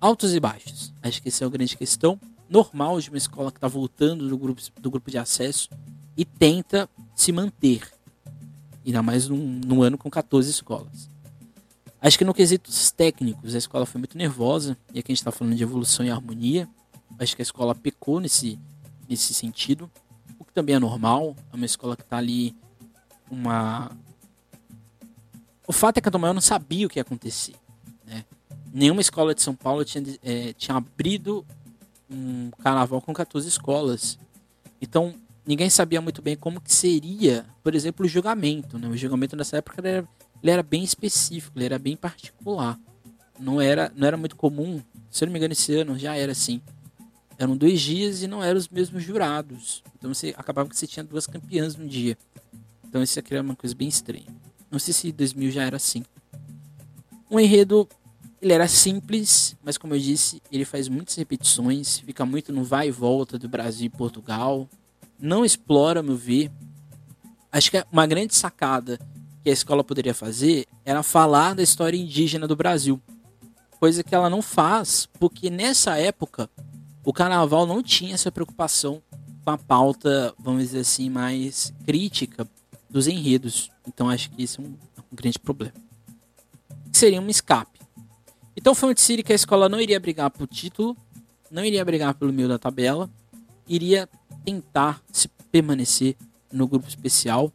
Altos 0.00 0.34
e 0.34 0.40
baixos. 0.40 0.92
Acho 1.02 1.22
que 1.22 1.28
essa 1.28 1.44
é 1.44 1.46
a 1.46 1.50
grande 1.50 1.76
questão. 1.76 2.18
Normal 2.48 3.00
de 3.00 3.10
uma 3.10 3.18
escola 3.18 3.50
que 3.50 3.58
está 3.58 3.68
voltando 3.68 4.28
do 4.28 4.38
grupo, 4.38 4.62
do 4.80 4.90
grupo 4.90 5.10
de 5.10 5.18
acesso 5.18 5.68
e 6.16 6.24
tenta 6.24 6.88
se 7.14 7.30
manter. 7.30 7.90
Ainda 8.84 9.02
mais 9.02 9.28
num, 9.28 9.60
num 9.64 9.82
ano 9.82 9.98
com 9.98 10.10
14 10.10 10.50
escolas. 10.50 11.08
Acho 12.00 12.18
que 12.18 12.24
no 12.24 12.34
quesitos 12.34 12.90
técnicos 12.90 13.54
a 13.54 13.58
escola 13.58 13.86
foi 13.86 14.00
muito 14.00 14.18
nervosa, 14.18 14.76
e 14.92 14.98
aqui 14.98 15.12
a 15.12 15.14
gente 15.14 15.20
está 15.20 15.30
falando 15.30 15.54
de 15.54 15.62
evolução 15.62 16.04
e 16.04 16.10
harmonia. 16.10 16.68
Acho 17.18 17.36
que 17.36 17.42
a 17.42 17.44
escola 17.44 17.74
pecou 17.76 18.18
nesse, 18.18 18.58
nesse 19.08 19.32
sentido, 19.32 19.88
que 20.52 20.54
também 20.54 20.74
é 20.74 20.78
normal. 20.78 21.34
É 21.50 21.56
uma 21.56 21.64
escola 21.64 21.96
que 21.96 22.02
está 22.02 22.18
ali 22.18 22.54
uma. 23.30 23.90
O 25.66 25.72
fato 25.72 25.96
é 25.96 26.00
que 26.00 26.08
a 26.08 26.12
Tomael 26.12 26.34
não 26.34 26.40
sabia 26.40 26.86
o 26.86 26.90
que 26.90 26.98
ia 26.98 27.02
acontecer. 27.02 27.54
Né? 28.04 28.24
Nenhuma 28.72 29.00
escola 29.00 29.34
de 29.34 29.40
São 29.40 29.54
Paulo 29.54 29.84
tinha, 29.84 30.04
é, 30.22 30.52
tinha 30.52 30.76
abrido 30.76 31.44
um 32.10 32.50
carnaval 32.62 33.00
com 33.00 33.14
14 33.14 33.48
escolas. 33.48 34.18
Então, 34.80 35.14
ninguém 35.46 35.70
sabia 35.70 36.00
muito 36.00 36.20
bem 36.20 36.36
como 36.36 36.60
que 36.60 36.72
seria, 36.72 37.46
por 37.62 37.74
exemplo, 37.74 38.04
o 38.04 38.08
julgamento. 38.08 38.78
Né? 38.78 38.88
O 38.88 38.96
julgamento 38.96 39.34
nessa 39.34 39.56
época 39.56 39.80
era, 39.86 40.06
ele 40.42 40.52
era 40.52 40.62
bem 40.62 40.84
específico, 40.84 41.56
ele 41.56 41.64
era 41.64 41.78
bem 41.78 41.96
particular. 41.96 42.78
Não 43.38 43.60
era, 43.60 43.90
não 43.96 44.06
era 44.06 44.16
muito 44.16 44.36
comum, 44.36 44.82
se 45.10 45.24
eu 45.24 45.26
não 45.26 45.32
me 45.32 45.38
engano, 45.38 45.52
esse 45.52 45.74
ano 45.74 45.98
já 45.98 46.14
era 46.14 46.32
assim. 46.32 46.60
Eram 47.42 47.56
dois 47.56 47.80
dias 47.80 48.22
e 48.22 48.28
não 48.28 48.40
eram 48.40 48.56
os 48.56 48.68
mesmos 48.68 49.02
jurados. 49.02 49.82
Então 49.98 50.14
você 50.14 50.32
acabava 50.38 50.68
que 50.68 50.76
você 50.76 50.86
tinha 50.86 51.02
duas 51.02 51.26
campeãs 51.26 51.74
no 51.74 51.88
dia. 51.88 52.16
Então 52.84 53.02
isso 53.02 53.18
aqui 53.18 53.34
era 53.34 53.42
uma 53.42 53.56
coisa 53.56 53.74
bem 53.74 53.88
estranha. 53.88 54.28
Não 54.70 54.78
sei 54.78 54.94
se 54.94 55.10
2000 55.10 55.50
já 55.50 55.64
era 55.64 55.74
assim. 55.74 56.04
O 57.28 57.40
enredo 57.40 57.88
ele 58.40 58.52
era 58.52 58.68
simples, 58.68 59.56
mas 59.60 59.76
como 59.76 59.92
eu 59.92 59.98
disse, 59.98 60.40
ele 60.52 60.64
faz 60.64 60.86
muitas 60.86 61.16
repetições, 61.16 61.98
fica 61.98 62.24
muito 62.24 62.52
no 62.52 62.62
vai 62.62 62.86
e 62.86 62.90
volta 62.92 63.36
do 63.36 63.48
Brasil 63.48 63.86
e 63.86 63.90
Portugal. 63.90 64.68
Não 65.18 65.44
explora, 65.44 66.00
meu 66.00 66.16
ver. 66.16 66.48
Acho 67.50 67.72
que 67.72 67.84
uma 67.90 68.06
grande 68.06 68.36
sacada 68.36 69.00
que 69.42 69.50
a 69.50 69.52
escola 69.52 69.82
poderia 69.82 70.14
fazer 70.14 70.64
era 70.84 71.02
falar 71.02 71.56
da 71.56 71.62
história 71.64 71.98
indígena 71.98 72.46
do 72.46 72.54
Brasil. 72.54 73.02
Coisa 73.80 74.04
que 74.04 74.14
ela 74.14 74.30
não 74.30 74.40
faz, 74.40 75.08
porque 75.18 75.50
nessa 75.50 75.98
época 75.98 76.48
o 77.04 77.12
carnaval 77.12 77.66
não 77.66 77.82
tinha 77.82 78.14
essa 78.14 78.30
preocupação 78.30 79.02
com 79.44 79.50
a 79.50 79.58
pauta, 79.58 80.32
vamos 80.38 80.62
dizer 80.62 80.80
assim, 80.80 81.10
mais 81.10 81.72
crítica 81.84 82.46
dos 82.88 83.08
enredos. 83.08 83.70
Então 83.86 84.08
acho 84.08 84.30
que 84.30 84.42
isso 84.42 84.60
é 84.60 84.64
um, 84.64 84.68
um 84.68 85.16
grande 85.16 85.38
problema. 85.38 85.74
Seria 86.92 87.20
um 87.20 87.28
escape. 87.28 87.80
Então 88.56 88.74
foi 88.74 88.92
um 88.92 88.96
City 88.96 89.22
que 89.22 89.32
a 89.32 89.36
escola 89.36 89.68
não 89.68 89.80
iria 89.80 89.98
brigar 89.98 90.30
por 90.30 90.46
título, 90.46 90.96
não 91.50 91.64
iria 91.64 91.84
brigar 91.84 92.14
pelo 92.14 92.32
meio 92.32 92.48
da 92.48 92.58
tabela, 92.58 93.10
iria 93.66 94.08
tentar 94.44 95.02
se 95.10 95.28
permanecer 95.50 96.16
no 96.52 96.68
grupo 96.68 96.88
especial, 96.88 97.52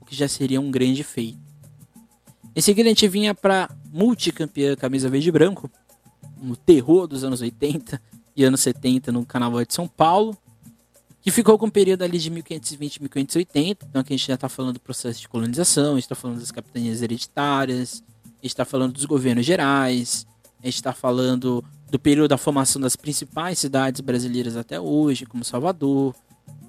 o 0.00 0.04
que 0.04 0.16
já 0.16 0.26
seria 0.26 0.60
um 0.60 0.70
grande 0.70 1.04
feito. 1.04 1.38
Em 2.56 2.60
seguida 2.60 2.88
a 2.88 2.90
gente 2.90 3.08
vinha 3.08 3.34
para 3.34 3.70
multicampeã 3.92 4.74
camisa 4.74 5.08
verde 5.08 5.28
e 5.28 5.32
branco, 5.32 5.70
no 6.40 6.56
terror 6.56 7.06
dos 7.06 7.22
anos 7.22 7.40
80 7.40 8.00
e 8.36 8.44
anos 8.44 8.60
70 8.60 9.12
no 9.12 9.24
Carnaval 9.24 9.64
de 9.64 9.74
São 9.74 9.86
Paulo, 9.86 10.36
que 11.20 11.30
ficou 11.30 11.56
com 11.56 11.66
um 11.66 11.70
período 11.70 12.02
ali 12.02 12.18
de 12.18 12.30
1520 12.30 12.96
e 12.96 13.00
1580. 13.02 13.86
Então 13.88 14.00
aqui 14.00 14.12
a 14.12 14.16
gente 14.16 14.26
já 14.26 14.34
está 14.34 14.48
falando 14.48 14.74
do 14.74 14.80
processo 14.80 15.20
de 15.20 15.28
colonização, 15.28 15.92
a 15.92 15.94
gente 15.94 16.04
está 16.04 16.14
falando 16.14 16.40
das 16.40 16.50
capitanias 16.50 17.00
hereditárias, 17.00 18.02
a 18.24 18.42
gente 18.42 18.52
está 18.52 18.64
falando 18.64 18.92
dos 18.92 19.04
governos 19.04 19.46
gerais, 19.46 20.26
a 20.60 20.66
gente 20.66 20.74
está 20.74 20.92
falando 20.92 21.64
do 21.90 21.98
período 21.98 22.28
da 22.28 22.38
formação 22.38 22.80
das 22.80 22.96
principais 22.96 23.58
cidades 23.58 24.00
brasileiras 24.00 24.56
até 24.56 24.80
hoje, 24.80 25.26
como 25.26 25.44
Salvador, 25.44 26.14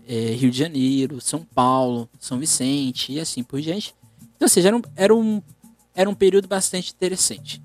é, 0.07 0.33
Rio 0.33 0.51
de 0.51 0.57
Janeiro, 0.57 1.21
São 1.21 1.43
Paulo, 1.43 2.09
São 2.19 2.37
Vicente 2.37 3.13
e 3.13 3.19
assim 3.19 3.41
por 3.41 3.61
diante. 3.61 3.95
Então, 4.35 4.45
ou 4.45 4.49
seja, 4.49 4.67
era 4.67 4.77
um, 4.77 4.81
era 4.95 5.15
um, 5.15 5.41
era 5.95 6.09
um 6.09 6.15
período 6.15 6.47
bastante 6.47 6.91
interessante. 6.91 7.61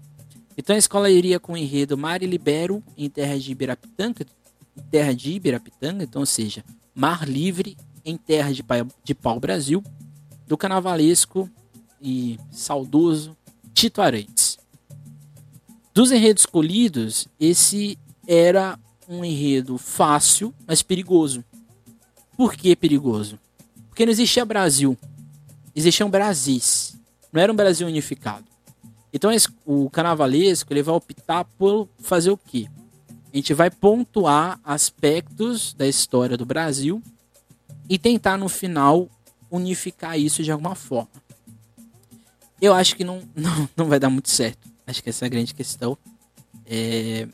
Então 0.58 0.74
a 0.74 0.78
escola 0.78 1.08
iria 1.08 1.38
com 1.38 1.52
o 1.52 1.56
enredo 1.56 1.96
Mar 1.96 2.20
e 2.20 2.26
Libero 2.26 2.82
em 2.96 3.08
terra 3.08 3.38
de 3.38 3.52
Ibirapitanga, 3.52 4.26
terra 4.90 5.14
de 5.14 5.30
Ibirapitanga, 5.30 6.02
então, 6.02 6.22
ou 6.22 6.26
seja, 6.26 6.64
Mar 6.92 7.28
Livre 7.28 7.76
em 8.04 8.16
terra 8.16 8.52
de, 8.52 8.64
de 9.04 9.14
Pau 9.14 9.38
Brasil, 9.38 9.84
do 10.48 10.56
carnavalesco 10.56 11.48
e 12.02 12.40
saudoso 12.50 13.36
Tito 13.72 14.02
Arantes. 14.02 14.58
Dos 15.94 16.10
enredos 16.10 16.42
escolhidos, 16.42 17.28
esse 17.38 17.96
era 18.26 18.76
um 19.08 19.24
enredo 19.24 19.78
fácil, 19.78 20.52
mas 20.66 20.82
perigoso. 20.82 21.44
Por 22.36 22.54
que 22.54 22.74
perigoso? 22.74 23.38
Porque 23.88 24.04
não 24.04 24.10
existia 24.10 24.44
Brasil, 24.44 24.98
existiam 25.72 26.10
Brasis. 26.10 26.96
Não 27.32 27.40
era 27.40 27.52
um 27.52 27.56
Brasil 27.56 27.86
unificado. 27.86 28.57
Então 29.12 29.30
o 29.64 29.88
carnavalesco 29.88 30.72
ele 30.72 30.82
vai 30.82 30.94
optar 30.94 31.44
por 31.44 31.88
fazer 31.98 32.30
o 32.30 32.36
quê? 32.36 32.68
A 33.32 33.36
gente 33.36 33.54
vai 33.54 33.70
pontuar 33.70 34.60
aspectos 34.64 35.74
da 35.74 35.86
história 35.86 36.36
do 36.36 36.46
Brasil 36.46 37.02
e 37.88 37.98
tentar 37.98 38.36
no 38.36 38.48
final 38.48 39.08
unificar 39.50 40.18
isso 40.18 40.42
de 40.42 40.50
alguma 40.50 40.74
forma. 40.74 41.10
Eu 42.60 42.74
acho 42.74 42.96
que 42.96 43.04
não, 43.04 43.22
não, 43.34 43.68
não 43.76 43.86
vai 43.86 43.98
dar 43.98 44.10
muito 44.10 44.30
certo. 44.30 44.68
Acho 44.86 45.02
que 45.02 45.10
essa 45.10 45.24
é 45.24 45.26
a 45.26 45.30
grande 45.30 45.54
questão. 45.54 45.96
É... 46.66 47.28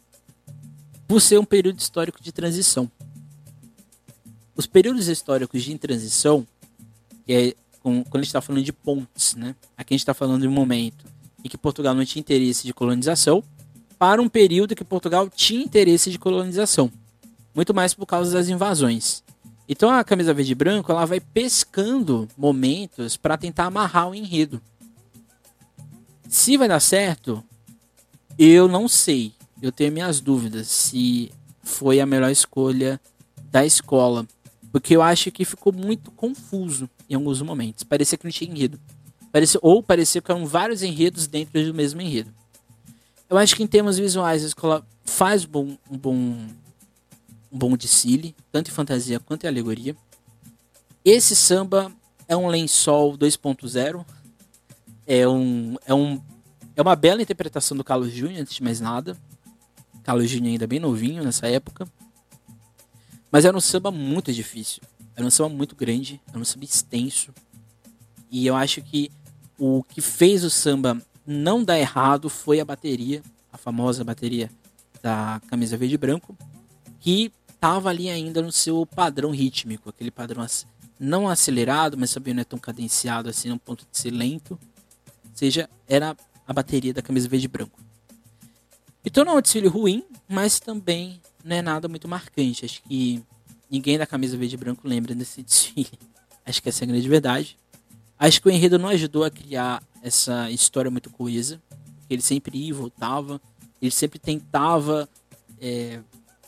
Por 1.07 1.21
ser 1.21 1.39
um 1.39 1.45
período 1.45 1.79
histórico 1.79 2.23
de 2.23 2.33
transição. 2.33 2.91
Os 4.57 4.67
períodos 4.67 5.09
históricos 5.09 5.63
de 5.63 5.77
transição, 5.77 6.47
que 7.27 7.33
é 7.33 7.55
quando 7.83 8.07
a 8.15 8.19
gente 8.19 8.27
está 8.27 8.41
falando 8.41 8.65
de 8.65 8.73
pontes, 8.73 9.35
né? 9.35 9.55
Aqui 9.77 9.93
a 9.93 9.95
gente 9.95 10.03
está 10.03 10.15
falando 10.15 10.43
de 10.43 10.49
um 10.49 10.53
momento 10.53 11.05
em 11.45 11.49
que 11.49 11.59
Portugal 11.59 11.95
não 11.95 12.05
tinha 12.05 12.21
interesse 12.21 12.67
de 12.67 12.73
colonização, 12.73 13.45
para 13.99 14.21
um 14.21 14.29
período 14.29 14.75
que 14.75 14.83
Portugal 14.83 15.29
tinha 15.29 15.63
interesse 15.63 16.11
de 16.11 16.19
colonização, 16.19 16.91
muito 17.55 17.75
mais 17.75 17.95
por 17.95 18.07
causa 18.07 18.33
das 18.33 18.49
invasões. 18.49 19.23
Então 19.69 19.91
a 19.91 20.03
camisa 20.03 20.35
verde 20.35 20.53
e 20.53 20.55
branco 20.55 20.91
ela 20.91 21.05
vai 21.05 21.21
pescando 21.21 22.29
momentos 22.37 23.17
para 23.17 23.39
tentar 23.39 23.67
amarrar 23.67 24.11
o 24.11 24.15
enredo. 24.15 24.61
Se 26.29 26.57
vai 26.57 26.69
dar 26.69 26.81
certo, 26.81 27.43
eu 28.39 28.67
não 28.67 28.89
sei. 28.89 29.33
Eu 29.63 29.71
tenho 29.71 29.93
minhas 29.93 30.21
dúvidas 30.21 30.67
se 30.67 31.31
foi 31.63 32.01
a 32.01 32.07
melhor 32.07 32.31
escolha 32.31 33.01
da 33.51 33.65
escola, 33.65 34.27
porque 34.73 34.97
eu 34.97 35.01
acho 35.01 35.31
que 35.31 35.45
ficou 35.45 35.73
muito 35.73 36.11
confuso 36.11 36.91
em 37.09 37.15
alguns 37.15 37.41
momentos. 37.41 37.85
Parecia 37.85 38.19
que 38.19 38.25
não 38.25 38.33
tinha 38.33 38.51
enredo. 38.51 38.79
Parecia, 39.35 39.59
ou 39.65 39.83
parecia 39.83 40.23
que 40.23 40.31
eram 40.31 40.47
vários 40.47 40.81
enredos 40.81 41.27
dentro 41.27 41.61
do 41.61 41.75
mesmo 41.75 42.01
enredo. 42.01 42.33
Eu 43.29 43.37
acho 43.37 43.57
que 43.57 43.65
em 43.65 43.67
termos 43.67 43.99
visuais 43.99 44.45
a 44.45 44.47
escola 44.47 44.87
faz 45.05 45.45
bom, 45.45 45.77
um 45.91 45.99
bom 45.99 46.15
um 47.51 47.59
bom 47.59 47.77
desfile, 47.77 48.33
tanto 48.53 48.71
em 48.71 48.73
fantasia 48.73 49.19
quanto 49.19 49.43
em 49.43 49.49
alegoria. 49.49 49.97
Esse 51.05 51.35
samba 51.35 51.91
é 52.29 52.37
um 52.37 52.47
lençol 52.47 53.19
2.0. 53.19 54.07
É 55.05 55.27
um 55.27 55.75
é 55.85 55.93
um 55.93 56.23
é 56.77 56.81
uma 56.81 56.95
bela 56.95 57.21
interpretação 57.21 57.77
do 57.77 57.83
Carlos 57.83 58.13
Júnior, 58.13 58.43
antes 58.43 58.55
de 58.55 58.63
mais 58.63 58.81
nada. 58.81 59.17
Carlos 60.05 60.31
Júnior 60.31 60.53
ainda 60.53 60.67
bem 60.69 60.79
novinho 60.79 61.25
nessa 61.25 61.49
época. 61.49 61.89
Mas 63.33 63.45
era 63.45 63.57
um 63.57 63.61
samba 63.61 63.91
muito 63.91 64.33
difícil. 64.33 64.81
Era 65.17 65.27
um 65.27 65.31
samba 65.31 65.49
muito 65.49 65.75
grande, 65.75 66.21
era 66.29 66.39
um 66.39 66.45
samba 66.45 66.65
extenso. 66.65 67.35
E 68.31 68.47
eu 68.47 68.55
acho 68.55 68.81
que 68.81 69.11
o 69.67 69.83
que 69.83 70.03
fez 70.03 70.45
o 70.45 70.51
samba 70.51 71.01
não 71.27 71.65
dar 71.65 71.79
errado 71.79 72.29
foi 72.29 72.61
a 72.61 72.65
bateria, 72.67 73.23
a 73.51 73.57
famosa 73.57 74.05
bateria 74.05 74.51
da 75.03 75.41
camisa 75.49 75.75
verde 75.75 75.95
e 75.95 75.99
branco, 75.99 76.37
que 77.01 77.33
estava 77.49 77.89
ali 77.89 78.11
ainda 78.11 78.43
no 78.43 78.53
seu 78.53 78.85
padrão 78.85 79.31
rítmico, 79.31 79.89
aquele 79.89 80.11
padrão 80.11 80.47
não 81.01 81.27
acelerado, 81.31 81.97
mas 81.97 82.13
também 82.13 82.35
não 82.35 82.43
é 82.43 82.45
tão 82.45 82.59
cadenciado 82.59 83.31
assim, 83.31 83.49
no 83.49 83.59
ponto 83.59 83.87
de 83.91 83.97
ser 83.97 84.11
lento. 84.11 84.59
Ou 85.25 85.31
seja, 85.35 85.69
era 85.89 86.15
a 86.47 86.53
bateria 86.53 86.93
da 86.93 87.01
camisa 87.01 87.27
verde 87.27 87.47
e 87.47 87.49
branco. 87.49 87.81
Então 89.03 89.25
não 89.25 89.33
é 89.33 89.37
um 89.39 89.41
desfile 89.41 89.67
ruim, 89.67 90.05
mas 90.29 90.61
também 90.61 91.23
não 91.43 91.57
é 91.57 91.63
nada 91.63 91.89
muito 91.89 92.07
marcante. 92.07 92.67
Acho 92.67 92.83
que 92.83 93.23
ninguém 93.71 93.97
da 93.97 94.07
camisa 94.07 94.37
verde 94.37 94.57
e 94.57 94.59
branco 94.59 94.87
lembra 94.87 95.15
desse 95.15 95.41
desfile. 95.43 95.99
Acho 96.45 96.63
que 96.63 96.69
essa 96.69 96.83
é 96.83 96.87
a 96.87 96.89
grande 96.89 97.09
verdade. 97.09 97.57
Acho 98.25 98.41
que 98.41 98.49
o 98.49 98.51
enredo 98.51 98.79
não 98.79 98.89
ajudou 98.89 99.23
a 99.23 99.31
criar 99.31 99.83
essa 100.03 100.51
história 100.51 100.91
muito 100.91 101.11
coesa. 101.11 101.61
Ele 102.09 102.23
sempre 102.23 102.57
ia 102.57 102.71
e 102.71 102.73
voltava. 102.73 103.39
Ele 103.83 103.91
sempre 103.91 104.19
tentava 104.19 105.07
é, 105.61 106.01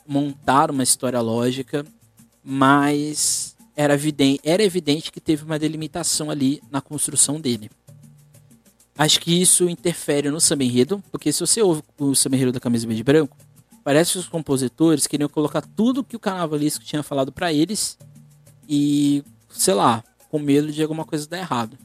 montar 0.09 0.71
uma 0.71 0.83
história 0.83 1.21
lógica, 1.21 1.85
mas 2.43 3.55
era 3.77 3.93
evidente, 3.93 4.41
era 4.43 4.63
evidente 4.63 5.13
que 5.13 5.21
teve 5.21 5.45
uma 5.45 5.59
delimitação 5.59 6.31
ali 6.31 6.63
na 6.71 6.81
construção 6.81 7.39
dele. 7.39 7.71
Acho 8.97 9.21
que 9.21 9.39
isso 9.39 9.69
interfere 9.69 10.31
no 10.31 10.41
samba 10.41 10.65
enredo, 10.65 11.05
porque 11.13 11.31
se 11.31 11.41
você 11.41 11.61
ouve 11.61 11.83
o 11.99 12.15
samba 12.15 12.37
enredo 12.37 12.53
da 12.53 12.61
camisa 12.61 12.87
verde 12.87 13.03
e 13.03 13.05
branco, 13.05 13.37
parece 13.85 14.13
que 14.13 14.19
os 14.21 14.29
compositores 14.29 15.07
queriam 15.07 15.29
colocar 15.29 15.61
tudo 15.61 16.03
que 16.03 16.17
o 16.17 16.21
carnavalesco 16.21 16.83
tinha 16.83 17.03
falado 17.03 17.31
para 17.31 17.53
eles 17.53 17.99
e, 18.67 19.23
sei 19.51 19.75
lá, 19.75 20.03
com 20.31 20.39
medo 20.39 20.73
de 20.73 20.83
alguma 20.83 21.05
coisa 21.05 21.29
dar 21.29 21.39
errado. 21.39 21.79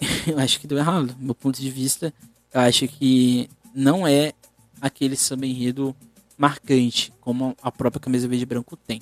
eu 0.26 0.38
acho 0.38 0.60
que 0.60 0.66
deu 0.66 0.78
errado. 0.78 1.14
Do 1.14 1.24
meu 1.24 1.34
ponto 1.34 1.60
de 1.60 1.70
vista, 1.70 2.12
eu 2.52 2.60
acho 2.60 2.86
que 2.88 3.48
não 3.74 4.06
é 4.06 4.32
aquele 4.80 5.16
samba 5.16 5.46
enredo 5.46 5.94
marcante, 6.36 7.12
como 7.20 7.56
a 7.62 7.70
própria 7.70 8.00
camisa 8.00 8.26
verde 8.26 8.42
e 8.42 8.46
branco 8.46 8.76
tem. 8.76 9.00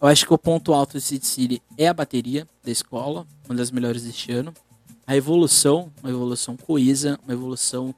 Eu 0.00 0.08
acho 0.08 0.26
que 0.26 0.34
o 0.34 0.38
ponto 0.38 0.74
alto 0.74 0.94
do 0.94 1.00
City 1.00 1.26
City 1.26 1.62
é 1.78 1.86
a 1.86 1.94
bateria 1.94 2.48
da 2.64 2.70
escola, 2.70 3.24
uma 3.48 3.54
das 3.54 3.70
melhores 3.70 4.02
deste 4.02 4.32
ano. 4.32 4.52
A 5.06 5.16
evolução, 5.16 5.92
uma 6.02 6.10
evolução 6.10 6.56
coesa, 6.56 7.18
uma 7.22 7.32
evolução 7.32 7.94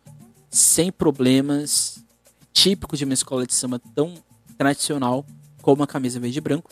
sem 0.50 0.92
problemas, 0.92 2.04
típico 2.52 2.96
de 2.96 3.04
uma 3.04 3.14
escola 3.14 3.46
de 3.46 3.54
samba 3.54 3.80
tão 3.94 4.14
tradicional 4.58 5.24
como 5.62 5.82
a 5.82 5.86
camisa 5.86 6.20
verde 6.20 6.38
e 6.38 6.42
branco. 6.42 6.70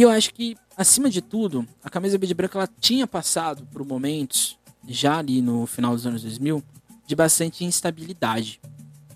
E 0.00 0.02
eu 0.02 0.08
acho 0.08 0.32
que, 0.32 0.56
acima 0.78 1.10
de 1.10 1.20
tudo, 1.20 1.68
a 1.84 1.90
camisa 1.90 2.16
verde 2.16 2.32
branca 2.32 2.58
ela 2.58 2.70
tinha 2.80 3.06
passado 3.06 3.66
por 3.70 3.84
momentos, 3.84 4.58
já 4.88 5.18
ali 5.18 5.42
no 5.42 5.66
final 5.66 5.94
dos 5.94 6.06
anos 6.06 6.22
2000, 6.22 6.64
de 7.06 7.14
bastante 7.14 7.66
instabilidade. 7.66 8.62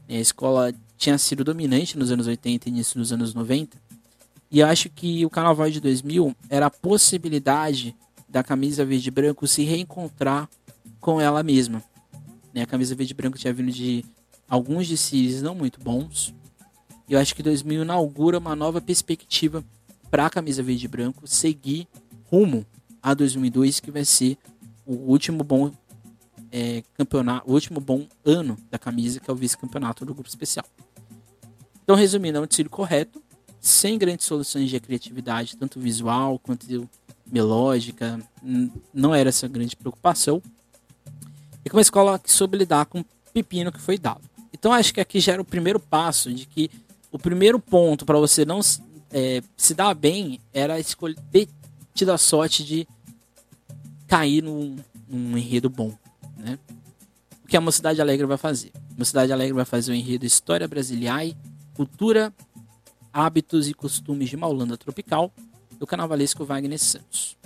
A 0.07 0.13
escola 0.13 0.75
tinha 0.99 1.17
sido 1.17 1.43
dominante 1.43 1.97
nos 1.97 2.11
anos 2.13 2.27
80 2.27 2.69
e 2.69 2.71
início 2.71 3.01
dos 3.01 3.15
anos 3.15 3.33
90. 3.33 3.79
E 4.51 4.63
acho 4.63 4.91
que 4.91 5.25
o 5.25 5.31
Carnaval 5.31 5.71
de 5.71 5.81
2000 5.81 6.37
era 6.51 6.67
a 6.67 6.71
possibilidade 6.71 7.97
da 8.29 8.45
camisa 8.45 8.85
verde 8.85 9.11
branco 9.11 9.47
se 9.47 9.65
reencontrar 9.65 10.51
com 11.01 11.19
ela 11.19 11.43
mesma. 11.43 11.83
Né? 12.53 12.61
A 12.61 12.67
camisa 12.67 12.95
verde 12.95 13.15
branco 13.15 13.39
tinha 13.39 13.55
vindo 13.55 13.73
de 13.73 14.05
alguns 14.47 14.87
desfiles 14.87 15.41
não 15.41 15.55
muito 15.55 15.81
bons. 15.81 16.35
E 17.09 17.15
eu 17.15 17.19
acho 17.19 17.35
que 17.35 17.43
2000 17.43 17.85
inaugura 17.85 18.39
uma 18.39 18.55
nova 18.55 18.83
perspectiva 18.83 19.65
para 20.15 20.27
a 20.27 20.31
camisa 20.31 20.63
verde 20.63 20.85
e 20.85 20.89
branco 20.89 21.27
seguir 21.27 21.89
rumo 22.31 22.65
a 23.03 23.15
2002, 23.15 23.81
que 23.81 23.91
vai 23.91 24.05
ser 24.05 24.39
o 24.87 24.95
último 24.95 25.43
bom 25.43 25.73
é, 26.53 26.85
campeonato, 26.97 27.51
o 27.51 27.53
último 27.53 27.81
bom 27.81 28.07
ano 28.25 28.57
da 28.71 28.79
camisa, 28.79 29.19
que 29.19 29.29
é 29.29 29.33
o 29.33 29.37
vice-campeonato 29.37 30.05
do 30.05 30.15
grupo 30.15 30.29
especial. 30.29 30.65
Então, 31.83 31.97
resumindo, 31.97 32.39
é 32.39 32.41
um 32.41 32.47
desfile 32.47 32.69
correto, 32.69 33.21
sem 33.61 33.99
grandes 33.99 34.25
soluções 34.25 34.71
de 34.71 34.79
criatividade, 34.79 35.57
tanto 35.57 35.81
visual 35.81 36.39
quanto 36.39 36.89
melódica, 37.27 38.17
não 38.95 39.13
era 39.13 39.31
essa 39.31 39.49
grande 39.49 39.75
preocupação. 39.75 40.41
E 41.65 41.69
com 41.69 41.77
uma 41.77 41.83
escola 41.83 42.21
que 42.21 42.31
soube 42.31 42.57
lidar 42.57 42.87
com 42.87 43.01
o 43.01 43.05
pepino 43.33 43.73
que 43.73 43.81
foi 43.81 43.99
dado. 43.99 44.23
Então, 44.53 44.73
acho 44.73 44.95
que 44.95 45.01
aqui 45.01 45.19
já 45.19 45.33
era 45.33 45.43
o 45.43 45.45
primeiro 45.45 45.81
passo 45.81 46.33
de 46.33 46.47
que 46.47 46.71
o 47.11 47.19
primeiro 47.19 47.59
ponto 47.59 48.07
para 48.07 48.17
você 48.21 48.45
não 48.45 48.61
é, 49.15 49.41
se 49.57 49.75
dar 49.75 49.95
bem 49.95 50.41
era 50.53 50.81
escolher, 50.81 51.17
ter 51.31 51.49
tido 51.95 52.11
a 52.11 52.19
sorte 52.19 52.65
de 52.65 52.87
cair 54.09 54.43
num, 54.43 54.77
num 55.09 55.39
enredo 55.39 55.71
bom. 55.71 55.97
Né? 56.37 56.59
O 57.45 57.47
que 57.47 57.57
a 57.57 57.61
Mocidade 57.61 58.01
Alegre 58.01 58.27
vai 58.27 58.37
fazer? 58.37 58.73
A 58.75 58.99
Mocidade 58.99 59.33
Alegre 59.33 59.55
vai 59.55 59.65
fazer 59.65 59.93
o 59.93 59.95
enredo 59.95 60.27
História 60.27 60.67
Brasiliae 60.67 61.37
Cultura, 61.75 62.35
Hábitos 63.13 63.69
e 63.69 63.75
Costumes 63.75 64.29
de 64.29 64.37
Maulanda 64.37 64.77
Tropical, 64.77 65.33
do 65.79 65.87
carnavalesco 65.87 66.45
Wagner 66.45 66.79
Santos. 66.79 67.37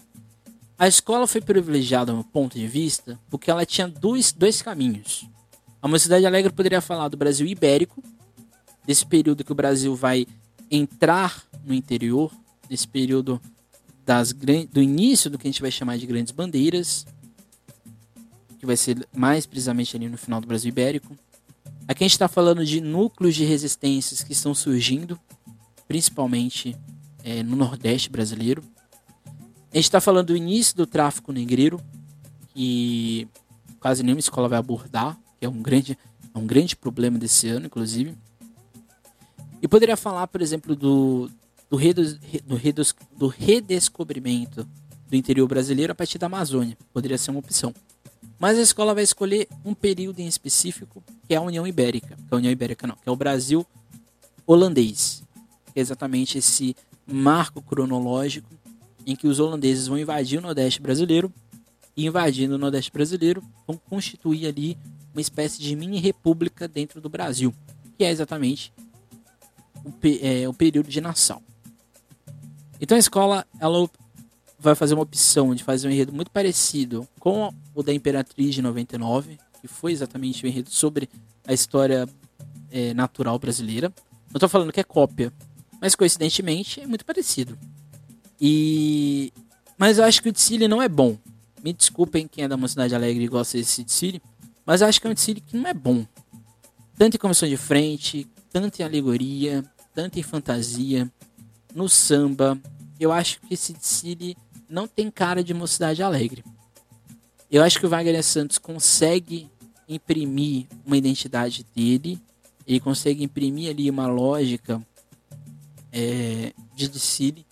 A 0.78 0.88
escola 0.88 1.26
foi 1.26 1.42
privilegiada 1.42 2.14
no 2.14 2.24
ponto 2.24 2.58
de 2.58 2.66
vista 2.66 3.20
porque 3.28 3.50
ela 3.50 3.66
tinha 3.66 3.86
dois, 3.86 4.32
dois 4.32 4.62
caminhos. 4.62 5.28
A 5.82 5.88
Mocidade 5.88 6.24
Alegre 6.24 6.52
poderia 6.52 6.80
falar 6.80 7.08
do 7.08 7.16
Brasil 7.16 7.46
ibérico, 7.46 8.02
desse 8.86 9.04
período 9.04 9.44
que 9.44 9.52
o 9.52 9.54
Brasil 9.54 9.94
vai 9.94 10.26
entrar 10.70 11.44
no 11.64 11.74
interior, 11.74 12.32
nesse 12.68 12.86
período 12.86 13.40
das, 14.04 14.32
do 14.32 14.82
início 14.82 15.30
do 15.30 15.38
que 15.38 15.46
a 15.46 15.50
gente 15.50 15.60
vai 15.60 15.70
chamar 15.70 15.98
de 15.98 16.06
grandes 16.06 16.32
bandeiras, 16.32 17.06
que 18.58 18.66
vai 18.66 18.76
ser 18.76 19.06
mais 19.14 19.46
precisamente 19.46 19.96
ali 19.96 20.08
no 20.08 20.18
final 20.18 20.40
do 20.40 20.46
Brasil 20.46 20.68
Ibérico. 20.68 21.16
Aqui 21.86 22.04
a 22.04 22.06
gente 22.06 22.12
está 22.12 22.28
falando 22.28 22.64
de 22.64 22.80
núcleos 22.80 23.34
de 23.34 23.44
resistências 23.44 24.22
que 24.22 24.32
estão 24.32 24.54
surgindo, 24.54 25.18
principalmente 25.86 26.76
é, 27.24 27.42
no 27.42 27.56
Nordeste 27.56 28.10
brasileiro. 28.10 28.62
A 29.72 29.76
gente 29.76 29.84
está 29.84 30.00
falando 30.00 30.28
do 30.28 30.36
início 30.36 30.76
do 30.76 30.86
tráfico 30.86 31.32
negreiro, 31.32 31.80
que 32.54 33.28
quase 33.80 34.02
nenhuma 34.02 34.20
escola 34.20 34.48
vai 34.48 34.58
abordar, 34.58 35.18
que 35.38 35.46
é 35.46 35.48
um 35.48 35.62
grande, 35.62 35.96
é 36.34 36.38
um 36.38 36.46
grande 36.46 36.74
problema 36.74 37.18
desse 37.18 37.48
ano, 37.48 37.66
inclusive. 37.66 38.16
E 39.60 39.68
poderia 39.68 39.96
falar, 39.96 40.26
por 40.26 40.40
exemplo, 40.40 40.76
do, 40.76 41.30
do, 41.68 41.76
redes, 41.76 42.18
do, 42.44 42.58
do 43.16 43.28
redescobrimento 43.28 44.66
do 45.08 45.16
interior 45.16 45.46
brasileiro 45.48 45.92
a 45.92 45.94
partir 45.94 46.18
da 46.18 46.26
Amazônia. 46.26 46.76
Poderia 46.92 47.18
ser 47.18 47.30
uma 47.30 47.40
opção. 47.40 47.74
Mas 48.38 48.58
a 48.58 48.62
escola 48.62 48.94
vai 48.94 49.02
escolher 49.02 49.48
um 49.64 49.74
período 49.74 50.20
em 50.20 50.26
específico, 50.26 51.02
que 51.26 51.34
é 51.34 51.36
a 51.36 51.42
União 51.42 51.66
Ibérica. 51.66 52.16
Que 52.16 52.32
é 52.32 52.34
a 52.34 52.36
União 52.36 52.52
Ibérica 52.52 52.86
não, 52.86 52.94
que 52.94 53.08
é 53.08 53.10
o 53.10 53.16
Brasil 53.16 53.66
holandês. 54.46 55.24
Que 55.72 55.80
é 55.80 55.82
exatamente 55.82 56.38
esse 56.38 56.76
marco 57.06 57.60
cronológico 57.60 58.48
em 59.06 59.16
que 59.16 59.26
os 59.26 59.40
holandeses 59.40 59.86
vão 59.86 59.98
invadir 59.98 60.38
o 60.38 60.42
Nordeste 60.42 60.82
brasileiro 60.82 61.32
e 61.96 62.06
invadindo 62.06 62.54
o 62.54 62.58
Nordeste 62.58 62.92
brasileiro 62.92 63.42
vão 63.66 63.76
constituir 63.76 64.46
ali 64.46 64.78
uma 65.12 65.20
espécie 65.20 65.60
de 65.60 65.74
mini 65.74 65.98
república 65.98 66.68
dentro 66.68 67.00
do 67.00 67.08
Brasil, 67.08 67.52
que 67.96 68.04
é 68.04 68.10
exatamente 68.10 68.72
o, 69.88 69.94
é, 70.22 70.48
o 70.48 70.52
período 70.52 70.88
de 70.88 71.00
Nassau. 71.00 71.42
Então 72.80 72.96
a 72.96 72.98
escola 72.98 73.46
ela 73.60 73.88
vai 74.58 74.74
fazer 74.74 74.94
uma 74.94 75.02
opção 75.02 75.54
de 75.54 75.62
fazer 75.62 75.88
um 75.88 75.90
enredo 75.90 76.12
muito 76.12 76.30
parecido 76.30 77.06
com 77.18 77.52
o 77.74 77.82
da 77.82 77.92
Imperatriz 77.92 78.54
de 78.54 78.62
99, 78.62 79.38
que 79.60 79.68
foi 79.68 79.92
exatamente 79.92 80.44
um 80.44 80.48
enredo 80.48 80.70
sobre 80.70 81.08
a 81.46 81.52
história 81.52 82.08
é, 82.70 82.92
natural 82.94 83.38
brasileira. 83.38 83.92
Não 84.28 84.36
estou 84.36 84.48
falando 84.48 84.72
que 84.72 84.80
é 84.80 84.84
cópia, 84.84 85.32
mas 85.80 85.94
coincidentemente 85.94 86.80
é 86.80 86.86
muito 86.86 87.04
parecido. 87.04 87.58
E 88.40 89.32
mas 89.76 89.98
eu 89.98 90.04
acho 90.04 90.20
que 90.20 90.28
o 90.28 90.32
Tsili 90.32 90.66
não 90.66 90.82
é 90.82 90.88
bom. 90.88 91.16
Me 91.62 91.72
desculpem 91.72 92.26
quem 92.26 92.44
é 92.44 92.48
da 92.48 92.56
Mocidade 92.56 92.94
Alegre 92.94 93.24
e 93.24 93.28
gosta 93.28 93.56
desse 93.56 93.84
Tsili, 93.84 94.20
mas 94.66 94.80
eu 94.80 94.88
acho 94.88 95.00
que 95.00 95.06
é 95.06 95.10
um 95.10 95.14
Tsili 95.14 95.40
que 95.40 95.56
não 95.56 95.68
é 95.68 95.74
bom. 95.74 96.04
Tanto 96.96 97.14
em 97.14 97.18
comissão 97.18 97.48
de 97.48 97.56
frente, 97.56 98.26
tanto 98.50 98.80
em 98.80 98.84
alegoria, 98.84 99.64
tanto 99.94 100.18
em 100.18 100.22
fantasia, 100.22 101.10
no 101.74 101.88
samba. 101.88 102.58
Eu 102.98 103.12
acho 103.12 103.40
que 103.40 103.54
esse 103.54 103.72
Tsili 103.74 104.36
não 104.68 104.86
tem 104.86 105.10
cara 105.10 105.42
de 105.42 105.54
mocidade 105.54 106.02
alegre. 106.02 106.44
Eu 107.50 107.62
acho 107.62 107.78
que 107.78 107.86
o 107.86 107.88
Wagner 107.88 108.22
Santos 108.22 108.58
consegue 108.58 109.50
imprimir 109.88 110.66
uma 110.84 110.96
identidade 110.96 111.64
dele, 111.74 112.20
ele 112.66 112.78
consegue 112.78 113.24
imprimir 113.24 113.70
ali 113.70 113.88
uma 113.88 114.06
lógica 114.06 114.84
é, 115.90 116.52
de 116.74 116.88
desfile 116.88 117.46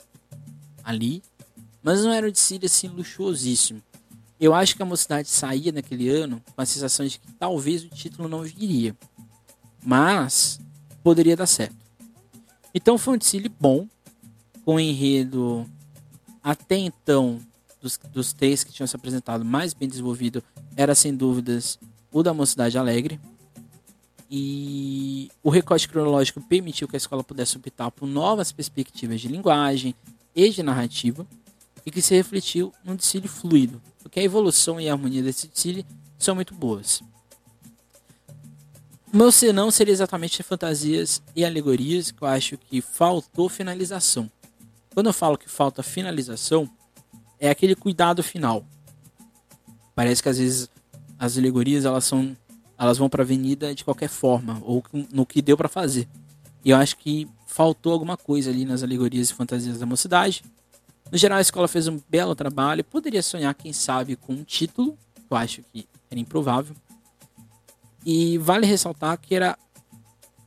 ali, 0.84 1.22
mas 1.82 2.04
não 2.04 2.12
era 2.12 2.28
um 2.28 2.30
desfile 2.30 2.66
assim 2.66 2.88
luxuosíssimo. 2.88 3.82
Eu 4.38 4.52
acho 4.52 4.76
que 4.76 4.82
a 4.82 4.86
mocidade 4.86 5.28
saía 5.28 5.72
naquele 5.72 6.10
ano 6.10 6.42
com 6.54 6.60
a 6.60 6.66
sensação 6.66 7.06
de 7.06 7.18
que 7.18 7.32
talvez 7.32 7.82
o 7.82 7.88
título 7.88 8.28
não 8.28 8.42
viria, 8.42 8.94
mas 9.82 10.60
poderia 11.02 11.34
dar 11.34 11.46
certo. 11.46 11.85
Então 12.76 12.98
foi 12.98 13.14
um 13.14 13.16
desfile 13.16 13.48
bom, 13.48 13.88
com 14.62 14.78
enredo 14.78 15.66
até 16.42 16.76
então, 16.76 17.40
dos, 17.80 17.98
dos 18.12 18.34
três 18.34 18.62
que 18.62 18.70
tinham 18.70 18.86
se 18.86 18.94
apresentado, 18.94 19.46
mais 19.46 19.72
bem 19.72 19.88
desenvolvido 19.88 20.44
era 20.76 20.94
sem 20.94 21.16
dúvidas 21.16 21.78
o 22.12 22.22
da 22.22 22.34
Mocidade 22.34 22.76
Alegre. 22.76 23.18
E 24.30 25.30
o 25.42 25.48
recorte 25.48 25.88
cronológico 25.88 26.38
permitiu 26.42 26.86
que 26.86 26.96
a 26.96 26.98
escola 26.98 27.24
pudesse 27.24 27.56
optar 27.56 27.90
por 27.90 28.06
novas 28.06 28.52
perspectivas 28.52 29.22
de 29.22 29.28
linguagem 29.28 29.94
e 30.34 30.50
de 30.50 30.62
narrativa, 30.62 31.26
e 31.86 31.90
que 31.90 32.02
se 32.02 32.14
refletiu 32.14 32.74
num 32.84 32.94
desfile 32.94 33.26
fluido, 33.26 33.80
porque 34.02 34.20
a 34.20 34.22
evolução 34.22 34.78
e 34.78 34.86
a 34.86 34.92
harmonia 34.92 35.22
desse 35.22 35.48
desfile 35.48 35.86
são 36.18 36.34
muito 36.34 36.54
boas. 36.54 37.02
Meu 39.16 39.32
senão 39.32 39.70
seria 39.70 39.94
exatamente 39.94 40.42
fantasias 40.42 41.22
e 41.34 41.42
alegorias, 41.42 42.10
que 42.10 42.22
eu 42.22 42.28
acho 42.28 42.58
que 42.58 42.82
faltou 42.82 43.48
finalização. 43.48 44.30
Quando 44.92 45.06
eu 45.06 45.12
falo 45.14 45.38
que 45.38 45.48
falta 45.48 45.82
finalização, 45.82 46.68
é 47.40 47.48
aquele 47.48 47.74
cuidado 47.74 48.22
final. 48.22 48.62
Parece 49.94 50.22
que 50.22 50.28
às 50.28 50.36
vezes 50.36 50.68
as 51.18 51.38
alegorias 51.38 51.86
elas 51.86 52.04
são 52.04 52.36
elas 52.78 52.98
vão 52.98 53.08
para 53.08 53.22
avenida 53.22 53.74
de 53.74 53.84
qualquer 53.86 54.10
forma 54.10 54.60
ou 54.62 54.84
no 55.10 55.24
que 55.24 55.40
deu 55.40 55.56
para 55.56 55.66
fazer. 55.66 56.06
E 56.62 56.68
eu 56.68 56.76
acho 56.76 56.98
que 56.98 57.26
faltou 57.46 57.94
alguma 57.94 58.18
coisa 58.18 58.50
ali 58.50 58.66
nas 58.66 58.82
alegorias 58.82 59.30
e 59.30 59.34
fantasias 59.34 59.78
da 59.78 59.86
mocidade. 59.86 60.44
No 61.10 61.16
geral, 61.16 61.38
a 61.38 61.40
escola 61.40 61.66
fez 61.66 61.88
um 61.88 61.98
belo 62.06 62.34
trabalho. 62.34 62.84
Poderia 62.84 63.22
sonhar, 63.22 63.54
quem 63.54 63.72
sabe, 63.72 64.14
com 64.14 64.34
um 64.34 64.44
título, 64.44 64.94
eu 65.30 65.36
acho 65.38 65.62
que 65.72 65.88
era 66.10 66.20
improvável. 66.20 66.76
E 68.08 68.38
vale 68.38 68.64
ressaltar 68.64 69.18
que 69.18 69.34
era 69.34 69.58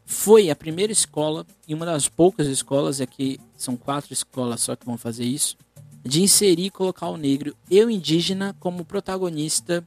foi 0.05 0.49
a 0.49 0.55
primeira 0.55 0.93
escola, 0.93 1.45
e 1.67 1.75
uma 1.75 1.85
das 1.85 2.07
poucas 2.07 2.47
escolas, 2.47 2.99
é 3.01 3.05
que 3.05 3.37
são 3.55 3.75
quatro 3.75 4.11
escolas 4.11 4.61
só 4.61 4.75
que 4.75 4.85
vão 4.85 4.97
fazer 4.97 5.25
isso, 5.25 5.55
de 6.01 6.23
inserir 6.23 6.67
e 6.67 6.71
colocar 6.71 7.09
o 7.09 7.17
negro 7.17 7.55
e 7.69 7.83
o 7.83 7.91
indígena 7.91 8.55
como 8.59 8.85
protagonista 8.85 9.85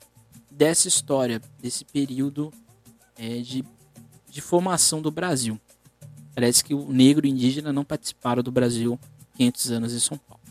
dessa 0.48 0.86
história, 0.86 1.40
desse 1.60 1.84
período 1.84 2.52
é, 3.16 3.38
de, 3.38 3.64
de 4.30 4.40
formação 4.40 5.02
do 5.02 5.10
Brasil. 5.10 5.58
Parece 6.34 6.62
que 6.62 6.74
o 6.74 6.92
negro 6.92 7.26
e 7.26 7.30
o 7.30 7.32
indígena 7.32 7.72
não 7.72 7.84
participaram 7.84 8.42
do 8.42 8.52
Brasil 8.52 9.00
500 9.34 9.70
anos 9.72 9.92
em 9.94 9.98
São 9.98 10.18
Paulo. 10.18 10.42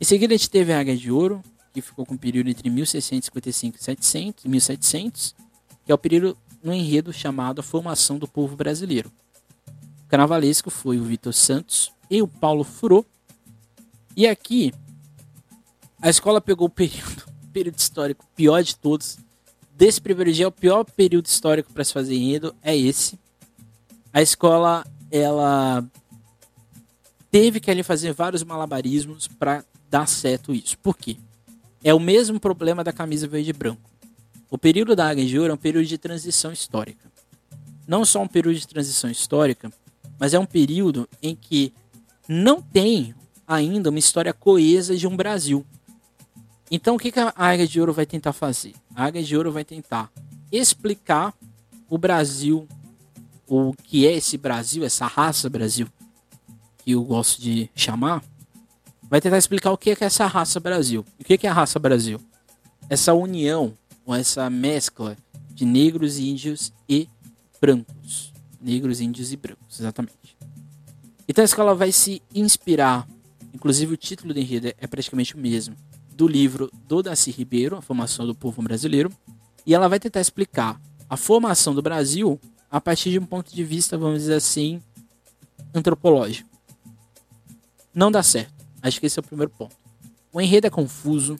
Em 0.00 0.04
seguida, 0.04 0.34
a 0.34 0.36
gente 0.36 0.50
teve 0.50 0.72
a 0.72 0.80
Águia 0.80 0.96
de 0.96 1.10
Ouro, 1.10 1.42
que 1.72 1.80
ficou 1.80 2.04
com 2.04 2.14
um 2.14 2.18
período 2.18 2.50
entre 2.50 2.68
1655 2.68 3.78
e 3.78 3.82
700, 3.82 4.44
1700, 4.44 5.47
que 5.88 5.92
é 5.92 5.94
o 5.94 5.96
período 5.96 6.36
no 6.62 6.74
enredo 6.74 7.14
chamado 7.14 7.60
A 7.60 7.62
Formação 7.62 8.18
do 8.18 8.28
Povo 8.28 8.54
Brasileiro. 8.54 9.10
O 10.04 10.08
carnavalesco 10.08 10.68
foi 10.68 10.98
o 10.98 11.02
Vitor 11.02 11.32
Santos 11.32 11.90
e 12.10 12.20
o 12.20 12.28
Paulo 12.28 12.62
Furô. 12.62 13.06
E 14.14 14.26
aqui, 14.26 14.70
a 15.98 16.10
escola 16.10 16.42
pegou 16.42 16.66
o 16.66 16.70
período, 16.70 17.24
período 17.54 17.78
histórico 17.78 18.26
pior 18.36 18.62
de 18.62 18.76
todos. 18.76 19.16
Desse 19.74 19.98
primeiro 19.98 20.30
dia, 20.30 20.46
o 20.46 20.52
pior 20.52 20.84
período 20.84 21.24
histórico 21.24 21.72
para 21.72 21.84
se 21.84 21.94
fazer 21.94 22.16
enredo 22.16 22.54
é 22.62 22.76
esse. 22.76 23.18
A 24.12 24.20
escola, 24.20 24.86
ela 25.10 25.82
teve 27.30 27.60
que 27.60 27.70
ali 27.70 27.82
fazer 27.82 28.12
vários 28.12 28.44
malabarismos 28.44 29.26
para 29.26 29.64
dar 29.88 30.06
certo 30.06 30.52
isso. 30.52 30.76
Por 30.80 30.98
quê? 30.98 31.16
É 31.82 31.94
o 31.94 31.98
mesmo 31.98 32.38
problema 32.38 32.84
da 32.84 32.92
camisa 32.92 33.26
verde 33.26 33.48
e 33.48 33.54
branco. 33.54 33.88
O 34.50 34.56
período 34.56 34.96
da 34.96 35.08
Águia 35.08 35.26
de 35.26 35.38
Ouro 35.38 35.52
é 35.52 35.54
um 35.54 35.58
período 35.58 35.86
de 35.86 35.98
transição 35.98 36.52
histórica. 36.52 37.10
Não 37.86 38.04
só 38.04 38.22
um 38.22 38.28
período 38.28 38.58
de 38.58 38.66
transição 38.66 39.10
histórica, 39.10 39.70
mas 40.18 40.32
é 40.32 40.38
um 40.38 40.46
período 40.46 41.08
em 41.22 41.34
que 41.34 41.72
não 42.26 42.60
tem 42.60 43.14
ainda 43.46 43.90
uma 43.90 43.98
história 43.98 44.32
coesa 44.32 44.96
de 44.96 45.06
um 45.06 45.16
Brasil. 45.16 45.64
Então 46.70 46.96
o 46.96 46.98
que, 46.98 47.12
a 47.18 47.32
Águia 47.34 47.66
de 47.66 47.80
Ouro 47.80 47.92
vai 47.92 48.04
tentar 48.04 48.32
fazer? 48.32 48.74
A 48.94 49.04
Águia 49.04 49.22
de 49.22 49.36
Ouro 49.36 49.52
vai 49.52 49.64
tentar 49.64 50.10
explicar 50.52 51.34
o 51.88 51.96
Brasil, 51.96 52.66
o 53.46 53.72
que 53.72 54.06
é 54.06 54.12
esse 54.12 54.36
Brasil, 54.36 54.84
essa 54.84 55.06
raça 55.06 55.48
Brasil, 55.48 55.88
que 56.78 56.92
eu 56.92 57.02
gosto 57.02 57.40
de 57.40 57.70
chamar, 57.74 58.22
vai 59.02 59.20
tentar 59.20 59.38
explicar 59.38 59.72
o 59.72 59.78
que 59.78 59.90
é, 59.90 59.96
é 59.98 60.04
essa 60.04 60.26
raça 60.26 60.60
Brasil. 60.60 61.04
O 61.18 61.24
que 61.24 61.46
é 61.46 61.50
a 61.50 61.54
raça 61.54 61.78
Brasil? 61.78 62.20
Essa 62.90 63.14
união, 63.14 63.74
ou 64.08 64.14
essa 64.14 64.48
mescla 64.48 65.18
de 65.52 65.66
negros, 65.66 66.18
índios 66.18 66.72
e 66.88 67.06
brancos. 67.60 68.32
Negros, 68.58 69.02
índios 69.02 69.34
e 69.34 69.36
brancos, 69.36 69.78
exatamente. 69.78 70.34
Então 71.28 71.42
a 71.42 71.44
escola 71.44 71.74
vai 71.74 71.92
se 71.92 72.22
inspirar, 72.34 73.06
inclusive 73.52 73.92
o 73.92 73.98
título 73.98 74.32
do 74.32 74.40
enredo 74.40 74.72
é 74.78 74.86
praticamente 74.86 75.34
o 75.34 75.38
mesmo, 75.38 75.76
do 76.14 76.26
livro 76.26 76.70
do 76.86 77.02
Darcy 77.02 77.30
Ribeiro, 77.30 77.76
A 77.76 77.82
Formação 77.82 78.26
do 78.26 78.34
Povo 78.34 78.62
Brasileiro, 78.62 79.12
e 79.66 79.74
ela 79.74 79.88
vai 79.88 80.00
tentar 80.00 80.22
explicar 80.22 80.80
a 81.06 81.16
formação 81.18 81.74
do 81.74 81.82
Brasil 81.82 82.40
a 82.70 82.80
partir 82.80 83.10
de 83.10 83.18
um 83.18 83.26
ponto 83.26 83.54
de 83.54 83.62
vista, 83.62 83.98
vamos 83.98 84.20
dizer 84.20 84.36
assim, 84.36 84.80
antropológico. 85.74 86.48
Não 87.94 88.10
dá 88.10 88.22
certo. 88.22 88.54
Acho 88.80 88.98
que 89.00 89.04
esse 89.04 89.18
é 89.18 89.20
o 89.20 89.24
primeiro 89.24 89.50
ponto. 89.50 89.76
O 90.32 90.40
enredo 90.40 90.66
é 90.66 90.70
confuso. 90.70 91.38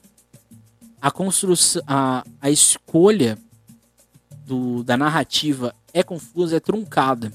A 1.01 1.11
construção, 1.11 1.83
a, 1.87 2.25
a 2.41 2.51
escolha 2.51 3.39
do, 4.47 4.83
da 4.83 4.97
narrativa 4.97 5.75
é 5.93 6.03
confusa, 6.03 6.57
é 6.57 6.61
truncada. 6.61 7.33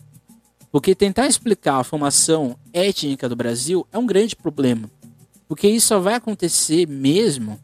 Porque 0.72 0.96
tentar 0.96 1.28
explicar 1.28 1.80
a 1.80 1.84
formação 1.84 2.58
étnica 2.74 3.30
do 3.30 3.36
Brasil 3.36 3.88
é 3.92 3.98
um 3.98 4.06
grande 4.06 4.36
problema. 4.36 4.90
Porque 5.48 5.68
isso 5.68 5.88
só 5.88 6.00
vai 6.00 6.16
acontecer 6.16 6.88
mesmo 6.88 7.60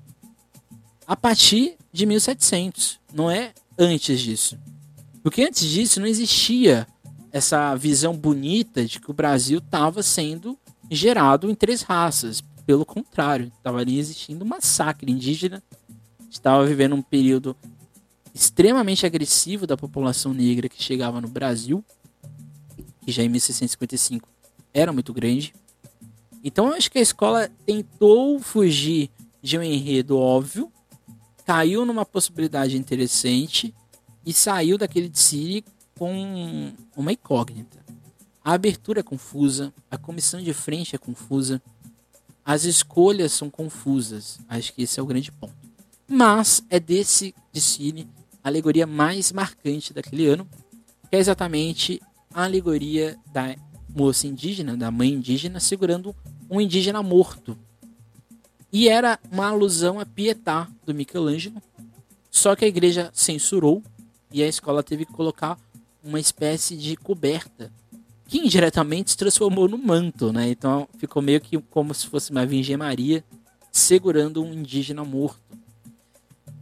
a 1.07 1.15
partir 1.15 1.75
de 1.91 2.05
1700, 2.05 2.99
não 3.11 3.31
é 3.31 3.51
antes 3.77 4.19
disso. 4.21 4.59
Porque 5.23 5.41
antes 5.41 5.67
disso 5.67 5.99
não 5.99 6.05
existia 6.05 6.87
essa 7.31 7.75
visão 7.75 8.15
bonita 8.15 8.85
de 8.85 8.99
que 8.99 9.09
o 9.09 9.13
Brasil 9.13 9.57
estava 9.57 10.03
sendo 10.03 10.55
gerado 10.89 11.49
em 11.49 11.55
três 11.55 11.81
raças. 11.81 12.43
Pelo 12.65 12.85
contrário, 12.85 13.51
estava 13.57 13.79
ali 13.79 13.97
existindo 13.97 14.45
um 14.45 14.47
massacre 14.47 15.11
indígena. 15.11 15.63
Estava 16.29 16.65
vivendo 16.65 16.95
um 16.95 17.01
período 17.01 17.55
extremamente 18.33 19.05
agressivo 19.05 19.65
da 19.65 19.75
população 19.75 20.33
negra 20.33 20.69
que 20.69 20.81
chegava 20.81 21.19
no 21.19 21.27
Brasil, 21.27 21.83
que 23.01 23.11
já 23.11 23.23
em 23.23 23.29
1655 23.29 24.29
era 24.73 24.93
muito 24.93 25.11
grande. 25.13 25.53
Então 26.43 26.67
eu 26.67 26.73
acho 26.73 26.89
que 26.91 26.99
a 26.99 27.01
escola 27.01 27.49
tentou 27.65 28.39
fugir 28.39 29.09
de 29.41 29.57
um 29.57 29.63
enredo 29.63 30.17
óbvio, 30.17 30.71
caiu 31.45 31.85
numa 31.85 32.05
possibilidade 32.05 32.77
interessante 32.77 33.73
e 34.25 34.31
saiu 34.31 34.77
daquele 34.77 35.09
de 35.09 35.63
com 35.97 36.71
uma 36.95 37.11
incógnita. 37.11 37.79
A 38.43 38.53
abertura 38.53 39.01
é 39.01 39.03
confusa, 39.03 39.73
a 39.91 39.97
comissão 39.97 40.41
de 40.41 40.53
frente 40.53 40.95
é 40.95 40.97
confusa, 40.97 41.61
as 42.45 42.63
escolhas 42.63 43.33
são 43.33 43.49
confusas. 43.49 44.39
Acho 44.47 44.73
que 44.73 44.83
esse 44.83 44.99
é 44.99 45.03
o 45.03 45.05
grande 45.05 45.31
ponto. 45.31 45.58
Mas 46.09 46.63
é 46.71 46.79
desse 46.79 47.35
desfile 47.53 48.07
a 48.43 48.49
alegoria 48.49 48.87
mais 48.87 49.31
marcante 49.31 49.93
daquele 49.93 50.25
ano, 50.27 50.47
que 51.07 51.15
é 51.15 51.19
exatamente 51.19 52.01
a 52.33 52.43
alegoria 52.43 53.15
da 53.31 53.55
moça 53.87 54.25
indígena, 54.25 54.75
da 54.75 54.89
mãe 54.89 55.11
indígena, 55.11 55.59
segurando 55.59 56.15
um 56.49 56.59
indígena 56.59 57.03
morto. 57.03 57.55
E 58.73 58.89
era 58.89 59.19
uma 59.31 59.47
alusão 59.47 59.99
a 59.99 60.05
Pietà 60.05 60.67
do 60.83 60.93
Michelangelo, 60.93 61.61
só 62.31 62.55
que 62.55 62.65
a 62.65 62.67
igreja 62.67 63.11
censurou 63.13 63.83
e 64.31 64.41
a 64.41 64.47
escola 64.47 64.81
teve 64.81 65.05
que 65.05 65.13
colocar 65.13 65.59
uma 66.03 66.19
espécie 66.19 66.75
de 66.75 66.95
coberta 66.95 67.71
que 68.27 68.37
indiretamente 68.37 69.11
se 69.11 69.17
transformou 69.17 69.67
no 69.67 69.77
manto, 69.77 70.31
né? 70.31 70.49
Então 70.49 70.87
ficou 70.97 71.21
meio 71.21 71.41
que 71.41 71.57
como 71.57 71.93
se 71.93 72.07
fosse 72.07 72.31
uma 72.31 72.45
Virgem 72.45 72.77
Maria 72.77 73.23
segurando 73.71 74.43
um 74.43 74.53
indígena 74.53 75.03
morto. 75.03 75.58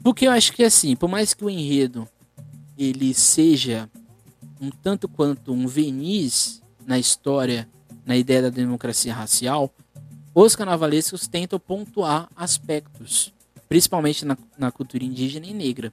Porque 0.08 0.26
eu 0.26 0.32
acho 0.32 0.54
que 0.54 0.64
assim, 0.64 0.96
por 0.96 1.10
mais 1.10 1.34
que 1.34 1.44
o 1.44 1.50
enredo 1.50 2.08
ele 2.78 3.14
seja 3.14 3.90
um 4.62 4.70
tanto 4.70 5.06
quanto 5.06 5.52
um 5.52 5.68
verniz 5.68 6.64
na 6.86 6.98
história, 6.98 7.68
na 8.06 8.16
ideia 8.16 8.44
da 8.44 8.50
democracia 8.50 9.14
racial, 9.14 9.70
os 10.34 10.56
carnavalescos 10.56 11.28
tentam 11.28 11.60
pontuar 11.60 12.30
aspectos, 12.38 13.34
principalmente 13.68 14.24
na, 14.24 14.38
na 14.58 14.72
cultura 14.72 15.04
indígena 15.04 15.46
e 15.46 15.54
negra. 15.54 15.92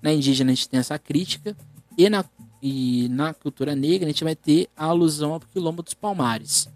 Na 0.00 0.12
indígena 0.12 0.52
a 0.52 0.54
gente 0.54 0.68
tem 0.68 0.78
essa 0.78 0.96
crítica 0.96 1.56
e 1.98 2.08
na 2.08 2.24
e 2.62 3.08
na 3.08 3.34
cultura 3.34 3.74
negra 3.74 4.06
a 4.06 4.12
gente 4.12 4.22
vai 4.22 4.36
ter 4.36 4.68
a 4.76 4.84
alusão 4.84 5.32
ao 5.32 5.40
quilombo 5.40 5.82
dos 5.82 5.92
Palmares. 5.92 6.68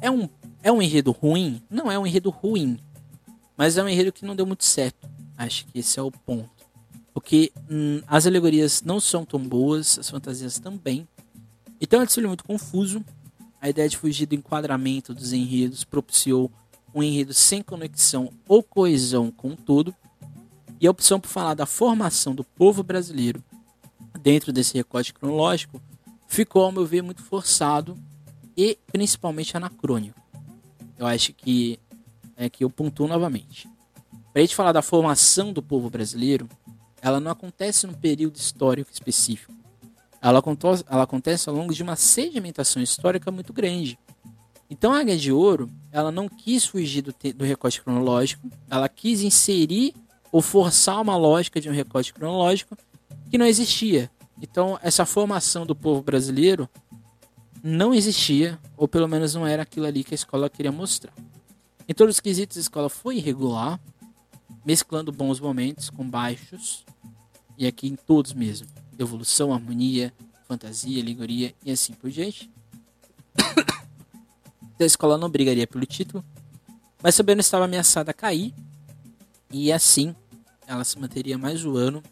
É 0.00 0.10
um, 0.10 0.28
é 0.64 0.72
um 0.72 0.82
enredo 0.82 1.12
ruim? 1.12 1.62
Não 1.70 1.92
é 1.92 1.96
um 1.96 2.04
enredo 2.04 2.28
ruim, 2.28 2.76
mas 3.60 3.76
é 3.76 3.84
um 3.84 3.88
enredo 3.90 4.10
que 4.10 4.24
não 4.24 4.34
deu 4.34 4.46
muito 4.46 4.64
certo. 4.64 5.06
Acho 5.36 5.66
que 5.66 5.80
esse 5.80 5.98
é 5.98 6.02
o 6.02 6.10
ponto. 6.10 6.48
Porque 7.12 7.52
hum, 7.70 8.00
as 8.06 8.26
alegorias 8.26 8.80
não 8.80 8.98
são 8.98 9.22
tão 9.22 9.38
boas, 9.38 9.98
as 9.98 10.08
fantasias 10.08 10.58
também. 10.58 11.06
Então 11.78 12.00
é 12.00 12.02
um 12.02 12.06
desfile 12.06 12.26
muito 12.26 12.42
confuso. 12.42 13.04
A 13.60 13.68
ideia 13.68 13.86
de 13.86 13.98
fugir 13.98 14.24
do 14.24 14.34
enquadramento 14.34 15.12
dos 15.12 15.34
enredos 15.34 15.84
propiciou 15.84 16.50
um 16.94 17.02
enredo 17.02 17.34
sem 17.34 17.60
conexão 17.60 18.32
ou 18.48 18.62
coesão 18.62 19.30
com 19.30 19.50
o 19.50 19.56
todo. 19.56 19.94
E 20.80 20.86
a 20.86 20.90
opção 20.90 21.20
por 21.20 21.28
falar 21.28 21.52
da 21.52 21.66
formação 21.66 22.34
do 22.34 22.42
povo 22.42 22.82
brasileiro 22.82 23.44
dentro 24.22 24.54
desse 24.54 24.72
recorte 24.72 25.12
cronológico 25.12 25.82
ficou, 26.26 26.64
ao 26.64 26.72
meu 26.72 26.86
ver, 26.86 27.02
muito 27.02 27.22
forçado 27.22 27.94
e 28.56 28.78
principalmente 28.90 29.54
anacrônico. 29.54 30.18
Eu 30.98 31.06
acho 31.06 31.34
que 31.34 31.78
é 32.40 32.48
que 32.48 32.64
eu 32.64 32.70
pontuo 32.70 33.06
novamente. 33.06 33.68
Para 34.32 34.40
a 34.40 34.40
gente 34.40 34.56
falar 34.56 34.72
da 34.72 34.80
formação 34.80 35.52
do 35.52 35.62
povo 35.62 35.90
brasileiro, 35.90 36.48
ela 37.02 37.20
não 37.20 37.30
acontece 37.30 37.86
num 37.86 37.92
período 37.92 38.36
histórico 38.36 38.90
específico. 38.90 39.52
Ela 40.22 40.38
acontece, 40.38 40.84
ela 40.88 41.02
acontece 41.02 41.48
ao 41.50 41.54
longo 41.54 41.74
de 41.74 41.82
uma 41.82 41.96
sedimentação 41.96 42.82
histórica 42.82 43.30
muito 43.30 43.52
grande. 43.52 43.98
Então 44.70 44.92
a 44.92 45.00
Águia 45.00 45.18
de 45.18 45.30
Ouro, 45.30 45.68
ela 45.92 46.10
não 46.10 46.28
quis 46.30 46.64
fugir 46.64 47.02
do, 47.02 47.14
do 47.34 47.44
recorte 47.44 47.82
cronológico, 47.82 48.50
ela 48.70 48.88
quis 48.88 49.20
inserir 49.20 49.94
ou 50.32 50.40
forçar 50.40 51.00
uma 51.00 51.16
lógica 51.16 51.60
de 51.60 51.68
um 51.68 51.72
recorte 51.72 52.14
cronológico 52.14 52.74
que 53.30 53.36
não 53.36 53.46
existia. 53.46 54.10
Então, 54.40 54.78
essa 54.82 55.04
formação 55.04 55.66
do 55.66 55.74
povo 55.74 56.00
brasileiro 56.02 56.66
não 57.62 57.92
existia, 57.92 58.58
ou 58.78 58.88
pelo 58.88 59.06
menos 59.06 59.34
não 59.34 59.46
era 59.46 59.62
aquilo 59.62 59.84
ali 59.84 60.02
que 60.02 60.14
a 60.14 60.16
escola 60.16 60.48
queria 60.48 60.72
mostrar. 60.72 61.12
Em 61.90 61.92
todos 61.92 62.14
os 62.14 62.20
quesitos, 62.20 62.56
a 62.56 62.60
escola 62.60 62.88
foi 62.88 63.16
irregular, 63.16 63.80
mesclando 64.64 65.10
bons 65.10 65.40
momentos 65.40 65.90
com 65.90 66.08
baixos, 66.08 66.86
e 67.58 67.66
aqui 67.66 67.88
em 67.88 67.96
todos 67.96 68.32
mesmo: 68.32 68.68
evolução, 68.96 69.52
harmonia, 69.52 70.14
fantasia, 70.46 71.02
alegoria 71.02 71.52
e 71.64 71.72
assim 71.72 71.92
por 71.92 72.08
diante. 72.08 72.48
a 74.78 74.84
escola 74.84 75.18
não 75.18 75.28
brigaria 75.28 75.66
pelo 75.66 75.84
título, 75.84 76.24
mas 77.02 77.18
não 77.18 77.40
estava 77.40 77.64
ameaçada 77.64 78.12
a 78.12 78.14
cair, 78.14 78.54
e 79.50 79.72
assim 79.72 80.14
ela 80.68 80.84
se 80.84 80.96
manteria 80.96 81.36
mais 81.36 81.64
um 81.64 81.74
ano 81.74 82.04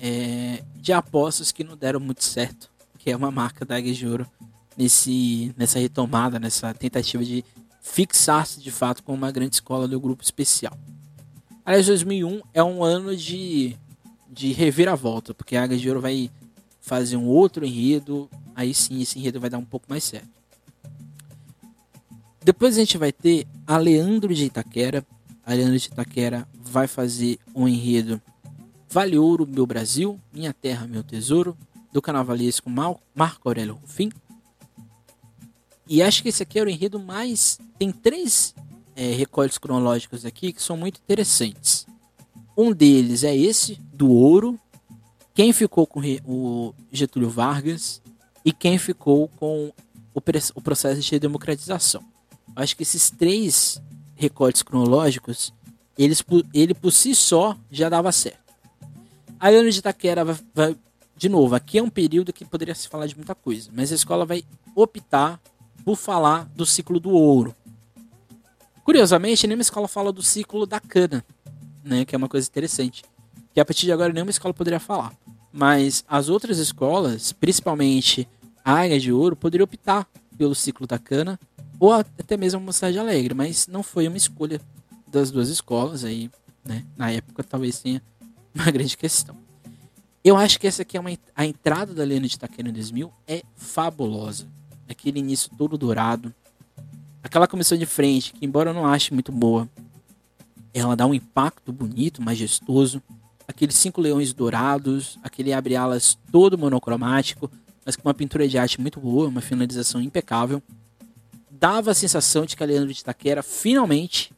é, 0.00 0.62
de 0.76 0.92
apostas 0.92 1.50
que 1.50 1.64
não 1.64 1.76
deram 1.76 1.98
muito 1.98 2.22
certo, 2.22 2.70
que 3.00 3.10
é 3.10 3.16
uma 3.16 3.32
marca 3.32 3.64
da 3.64 3.74
Águia 3.74 3.92
de 3.92 4.06
Ouro 4.06 4.30
nesse, 4.76 5.52
nessa 5.56 5.80
retomada, 5.80 6.38
nessa 6.38 6.72
tentativa 6.72 7.24
de 7.24 7.44
fixar-se 7.82 8.60
de 8.60 8.70
fato 8.70 9.02
como 9.02 9.18
uma 9.18 9.32
grande 9.32 9.56
escola 9.56 9.88
do 9.88 10.00
grupo 10.00 10.22
especial. 10.22 10.78
Aliás, 11.64 11.86
2001 11.86 12.40
é 12.54 12.62
um 12.62 12.82
ano 12.82 13.14
de, 13.14 13.76
de 14.30 14.52
reviravolta, 14.52 15.34
porque 15.34 15.56
a 15.56 15.64
Águia 15.64 15.76
de 15.76 15.88
Ouro 15.88 16.00
vai 16.00 16.30
fazer 16.80 17.16
um 17.16 17.26
outro 17.26 17.66
enredo, 17.66 18.30
aí 18.54 18.72
sim 18.72 19.02
esse 19.02 19.18
enredo 19.18 19.40
vai 19.40 19.50
dar 19.50 19.58
um 19.58 19.64
pouco 19.64 19.86
mais 19.88 20.04
certo. 20.04 20.30
Depois 22.42 22.76
a 22.76 22.80
gente 22.80 22.98
vai 22.98 23.12
ter 23.12 23.46
a 23.66 23.76
Leandro 23.76 24.34
de 24.34 24.46
Itaquera. 24.46 25.04
A 25.44 25.54
Leandro 25.54 25.78
de 25.78 25.86
Itaquera 25.86 26.48
vai 26.60 26.88
fazer 26.88 27.38
um 27.54 27.68
enredo 27.68 28.20
Vale 28.88 29.16
Ouro, 29.16 29.46
meu 29.46 29.64
Brasil, 29.64 30.20
Minha 30.32 30.52
Terra, 30.52 30.86
meu 30.86 31.02
Tesouro, 31.02 31.56
do 31.92 32.02
carnavalesco 32.02 32.68
Marco 32.68 33.48
Aurélio 33.48 33.74
Rufim. 33.74 34.10
E 35.92 36.00
acho 36.00 36.22
que 36.22 36.30
esse 36.30 36.42
aqui 36.42 36.58
é 36.58 36.62
o 36.62 36.68
enredo 36.70 36.98
mais. 36.98 37.58
Tem 37.78 37.92
três 37.92 38.54
é, 38.96 39.12
recortes 39.12 39.58
cronológicos 39.58 40.24
aqui 40.24 40.50
que 40.50 40.62
são 40.62 40.74
muito 40.74 40.98
interessantes. 40.98 41.86
Um 42.56 42.72
deles 42.72 43.22
é 43.24 43.36
esse, 43.36 43.74
do 43.92 44.10
ouro. 44.10 44.58
Quem 45.34 45.52
ficou 45.52 45.86
com 45.86 46.00
o 46.24 46.74
Getúlio 46.90 47.28
Vargas 47.28 48.00
e 48.42 48.52
quem 48.52 48.78
ficou 48.78 49.28
com 49.36 49.70
o 50.14 50.62
processo 50.62 51.02
de 51.02 51.18
democratização. 51.18 52.02
Acho 52.56 52.74
que 52.74 52.84
esses 52.84 53.10
três 53.10 53.78
recortes 54.14 54.62
cronológicos, 54.62 55.52
eles, 55.98 56.24
ele 56.54 56.72
por 56.72 56.90
si 56.90 57.14
só 57.14 57.54
já 57.70 57.90
dava 57.90 58.10
certo. 58.12 58.54
A 59.38 59.50
Ana 59.50 59.70
de 59.70 59.78
Itaquera 59.78 60.24
vai, 60.24 60.38
vai, 60.54 60.76
de 61.18 61.28
novo, 61.28 61.54
aqui 61.54 61.76
é 61.76 61.82
um 61.82 61.90
período 61.90 62.32
que 62.32 62.46
poderia 62.46 62.74
se 62.74 62.88
falar 62.88 63.06
de 63.06 63.14
muita 63.14 63.34
coisa, 63.34 63.68
mas 63.74 63.92
a 63.92 63.94
escola 63.94 64.24
vai 64.24 64.42
optar 64.74 65.38
por 65.84 65.96
falar 65.96 66.44
do 66.54 66.64
ciclo 66.64 66.98
do 66.98 67.10
ouro. 67.10 67.54
Curiosamente, 68.84 69.46
nenhuma 69.46 69.62
escola 69.62 69.86
fala 69.86 70.12
do 70.12 70.22
ciclo 70.22 70.66
da 70.66 70.80
cana, 70.80 71.24
né, 71.84 72.04
que 72.04 72.14
é 72.14 72.18
uma 72.18 72.28
coisa 72.28 72.48
interessante. 72.48 73.04
Que 73.54 73.60
a 73.60 73.64
partir 73.64 73.86
de 73.86 73.92
agora 73.92 74.12
nenhuma 74.12 74.30
escola 74.30 74.54
poderia 74.54 74.80
falar. 74.80 75.12
Mas 75.52 76.04
as 76.08 76.28
outras 76.28 76.58
escolas, 76.58 77.32
principalmente 77.32 78.26
a 78.64 78.80
Águia 78.80 78.98
de 78.98 79.12
Ouro, 79.12 79.36
poderiam 79.36 79.64
optar 79.64 80.06
pelo 80.36 80.54
ciclo 80.54 80.86
da 80.86 80.98
cana 80.98 81.38
ou 81.78 81.92
até 81.92 82.36
mesmo 82.36 82.60
uma 82.60 82.72
cidade 82.72 82.98
alegre, 82.98 83.34
mas 83.34 83.66
não 83.66 83.82
foi 83.82 84.08
uma 84.08 84.16
escolha 84.16 84.60
das 85.06 85.30
duas 85.30 85.48
escolas 85.48 86.04
aí, 86.04 86.30
né? 86.64 86.84
Na 86.96 87.10
época 87.10 87.44
talvez 87.44 87.80
tenha 87.80 88.02
uma 88.54 88.70
grande 88.70 88.96
questão. 88.96 89.36
Eu 90.24 90.36
acho 90.36 90.58
que 90.58 90.66
essa 90.66 90.82
aqui 90.82 90.96
é 90.96 91.00
uma 91.00 91.10
a 91.34 91.44
entrada 91.44 91.92
da 91.92 92.04
Lena 92.04 92.26
de 92.26 92.36
Itaquera 92.36 92.68
em 92.68 92.72
2000 92.72 93.12
é 93.26 93.42
fabulosa. 93.56 94.46
Aquele 94.88 95.20
início 95.20 95.50
todo 95.56 95.78
dourado, 95.78 96.34
aquela 97.22 97.46
comissão 97.46 97.78
de 97.78 97.86
frente 97.86 98.32
que 98.32 98.44
embora 98.44 98.70
eu 98.70 98.74
não 98.74 98.86
ache 98.86 99.14
muito 99.14 99.32
boa, 99.32 99.68
ela 100.74 100.96
dá 100.96 101.06
um 101.06 101.14
impacto 101.14 101.72
bonito, 101.72 102.22
majestoso. 102.22 103.02
Aqueles 103.46 103.74
cinco 103.76 104.00
leões 104.00 104.32
dourados, 104.32 105.18
aquele 105.22 105.52
abre 105.52 105.76
alas 105.76 106.18
todo 106.30 106.56
monocromático, 106.56 107.50
mas 107.84 107.96
com 107.96 108.08
uma 108.08 108.14
pintura 108.14 108.48
de 108.48 108.58
arte 108.58 108.80
muito 108.80 109.00
boa, 109.00 109.28
uma 109.28 109.40
finalização 109.40 110.00
impecável 110.00 110.62
dava 111.62 111.92
a 111.92 111.94
sensação 111.94 112.44
de 112.44 112.56
que 112.56 112.62
a 112.64 112.66
Leandro 112.66 112.92
de 112.92 112.98
Itaquera 112.98 113.40
finalmente 113.40 114.32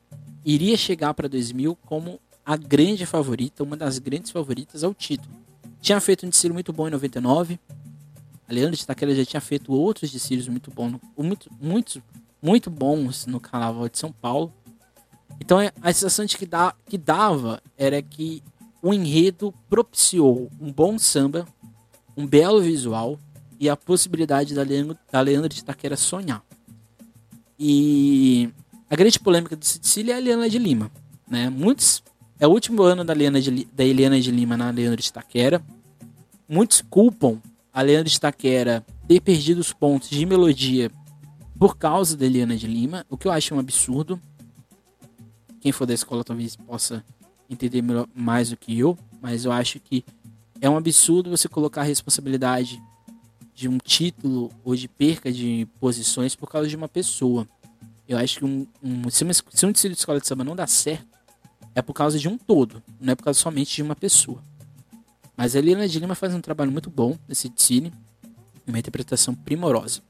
iria 0.44 0.76
chegar 0.76 1.14
para 1.14 1.26
2000 1.26 1.74
como 1.76 2.20
a 2.44 2.54
grande 2.54 3.06
favorita, 3.06 3.62
uma 3.62 3.78
das 3.78 3.98
grandes 3.98 4.30
favoritas 4.30 4.84
ao 4.84 4.92
título. 4.92 5.34
Tinha 5.80 5.98
feito 6.02 6.26
um 6.26 6.28
desfile 6.28 6.52
muito 6.52 6.70
bom 6.70 6.86
em 6.86 6.90
99. 6.90 7.58
A 8.48 8.52
Leandro 8.52 8.76
de 8.76 8.82
Itaquera 8.82 9.14
já 9.14 9.24
tinha 9.24 9.40
feito 9.40 9.72
outros 9.72 10.10
desfiles 10.10 10.46
muito 10.48 10.70
bons, 10.70 11.00
muito, 11.16 11.50
muito, 11.60 12.02
muito 12.42 12.70
bons 12.70 13.26
no 13.26 13.40
Carnaval 13.40 13.88
de 13.88 13.98
São 13.98 14.12
Paulo. 14.12 14.52
Então 15.40 15.60
é, 15.60 15.72
a 15.80 15.92
sensação 15.92 16.24
de 16.24 16.36
que, 16.36 16.46
dá, 16.46 16.74
que 16.86 16.98
dava 16.98 17.62
era 17.76 18.00
que 18.02 18.42
o 18.82 18.92
enredo 18.92 19.52
propiciou 19.68 20.50
um 20.60 20.70
bom 20.70 20.98
samba, 20.98 21.46
um 22.16 22.26
belo 22.26 22.60
visual 22.60 23.18
e 23.58 23.68
a 23.68 23.76
possibilidade 23.76 24.54
da 24.54 24.62
Leandro, 24.62 24.98
da 25.10 25.20
Leandro 25.20 25.48
de 25.48 25.60
Itaquera 25.60 25.96
sonhar. 25.96 26.44
E 27.58 28.50
a 28.90 28.94
grande 28.94 29.18
polêmica 29.18 29.56
do 29.56 29.64
Sicília 29.64 30.12
é 30.12 30.16
a 30.16 30.18
Eliana 30.18 30.50
de 30.50 30.58
Lima. 30.58 30.90
Né? 31.26 31.48
Muitos, 31.48 32.02
é 32.38 32.46
o 32.46 32.50
último 32.50 32.82
ano 32.82 33.04
da, 33.04 33.14
Eliana 33.14 33.40
de, 33.40 33.64
da 33.72 33.84
Eliana 33.84 34.20
de 34.20 34.30
Lima 34.30 34.56
na 34.56 34.70
Leandro 34.70 35.00
de 35.00 35.10
Taquera. 35.10 35.64
Muitos 36.46 36.82
culpam 36.82 37.40
a 37.74 37.82
Leandro 37.82 38.08
de 38.08 38.20
Taquera 38.20 38.86
ter 39.08 39.20
perdido 39.20 39.58
os 39.58 39.72
pontos 39.72 40.08
de 40.08 40.24
melodia 40.24 40.92
por 41.58 41.76
causa 41.76 42.16
da 42.16 42.24
Eliana 42.24 42.56
de 42.56 42.68
Lima, 42.68 43.04
o 43.10 43.18
que 43.18 43.26
eu 43.26 43.32
acho 43.32 43.52
um 43.52 43.58
absurdo. 43.58 44.20
Quem 45.60 45.72
for 45.72 45.84
da 45.84 45.92
escola 45.92 46.22
talvez 46.22 46.54
possa 46.54 47.04
entender 47.50 47.82
melhor, 47.82 48.06
mais 48.14 48.50
do 48.50 48.56
que 48.56 48.78
eu, 48.78 48.96
mas 49.20 49.44
eu 49.44 49.50
acho 49.50 49.80
que 49.80 50.04
é 50.60 50.70
um 50.70 50.76
absurdo 50.76 51.30
você 51.30 51.48
colocar 51.48 51.80
a 51.80 51.84
responsabilidade 51.84 52.80
de 53.52 53.68
um 53.68 53.78
título 53.78 54.52
ou 54.64 54.76
de 54.76 54.86
perca 54.86 55.32
de 55.32 55.66
posições 55.80 56.36
por 56.36 56.48
causa 56.48 56.68
de 56.68 56.76
uma 56.76 56.88
pessoa. 56.88 57.46
Eu 58.06 58.18
acho 58.18 58.38
que 58.38 58.44
um, 58.44 58.66
um, 58.82 59.10
se, 59.10 59.24
uma, 59.24 59.32
se 59.32 59.66
um 59.66 59.72
desfile 59.72 59.94
de 59.94 60.00
escola 60.00 60.20
de 60.20 60.28
samba 60.28 60.44
não 60.44 60.54
dá 60.54 60.66
certo, 60.66 61.06
é 61.74 61.82
por 61.82 61.92
causa 61.92 62.18
de 62.20 62.28
um 62.28 62.38
todo, 62.38 62.80
não 63.00 63.12
é 63.12 63.16
por 63.16 63.24
causa 63.24 63.40
somente 63.40 63.74
de 63.74 63.82
uma 63.82 63.96
pessoa. 63.96 64.40
Mas 65.36 65.56
a 65.56 65.60
Liliana 65.60 65.88
de 65.88 65.98
Lima 65.98 66.14
faz 66.14 66.34
um 66.34 66.40
trabalho 66.40 66.70
muito 66.70 66.90
bom 66.90 67.16
nesse 67.28 67.48
desfile, 67.48 67.92
uma 68.66 68.78
interpretação 68.78 69.34
primorosa. 69.34 70.00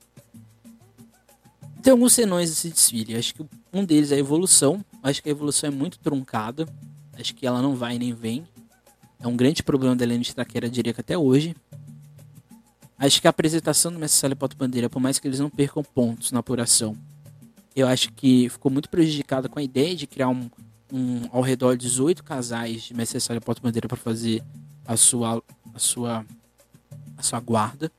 Tem 1.83 1.91
alguns 1.91 2.15
senões 2.15 2.49
desse 2.49 2.71
desfile. 2.71 3.17
Acho 3.17 3.35
que 3.35 3.45
um 3.73 3.85
deles 3.85 4.11
é 4.11 4.15
a 4.15 4.19
evolução. 4.19 4.83
Acho 5.03 5.23
que 5.23 5.29
a 5.29 5.33
evolução 5.33 5.69
é 5.69 5.71
muito 5.71 5.99
truncada. 5.99 6.67
Acho 7.13 7.35
que 7.35 7.47
ela 7.47 7.61
não 7.61 7.77
vai 7.77 7.99
nem 7.99 8.15
vem. 8.15 8.45
É 9.21 9.29
um 9.29 9.37
grande 9.37 9.63
problema 9.63 9.95
da 9.95 10.05
Helena 10.05 10.23
de 10.23 10.35
Traqueira, 10.35 10.69
diria 10.69 10.95
que 10.95 11.01
até 11.01 11.17
hoje. 11.17 11.55
Acho 12.97 13.21
que 13.21 13.27
a 13.27 13.31
apresentação 13.31 13.93
do 13.93 13.99
Mestre 13.99 14.21
Sala 14.21 14.35
e 14.35 14.57
Bandeira, 14.57 14.89
por 14.89 15.01
mais 15.01 15.19
que 15.19 15.29
eles 15.29 15.41
não 15.41 15.51
percam 15.51 15.83
pontos 15.83 16.33
na 16.33 16.41
apuração, 16.41 16.97
eu 17.75 17.87
acho 17.87 18.13
que 18.13 18.49
ficou 18.49 18.71
muito 18.71 18.89
prejudicada 18.89 19.49
com 19.49 19.59
a 19.59 19.63
ideia 19.63 19.95
de 19.95 20.07
criar 20.07 20.29
um, 20.29 20.49
um 20.93 21.23
ao 21.33 21.43
redor 21.43 21.77
de 21.77 21.87
18 21.87 22.23
casais 22.23 22.85
de 22.85 22.95
Mestre 22.95 23.21
Sala 23.21 23.41
e 23.41 23.61
Bandeira 23.61 23.89
para 23.89 23.97
fazer 23.97 24.43
a 24.87 24.97
sua, 24.97 25.43
a 25.73 25.79
sua 25.79 26.27
a 27.17 27.23
sua 27.23 27.41
guarda. 27.41 27.91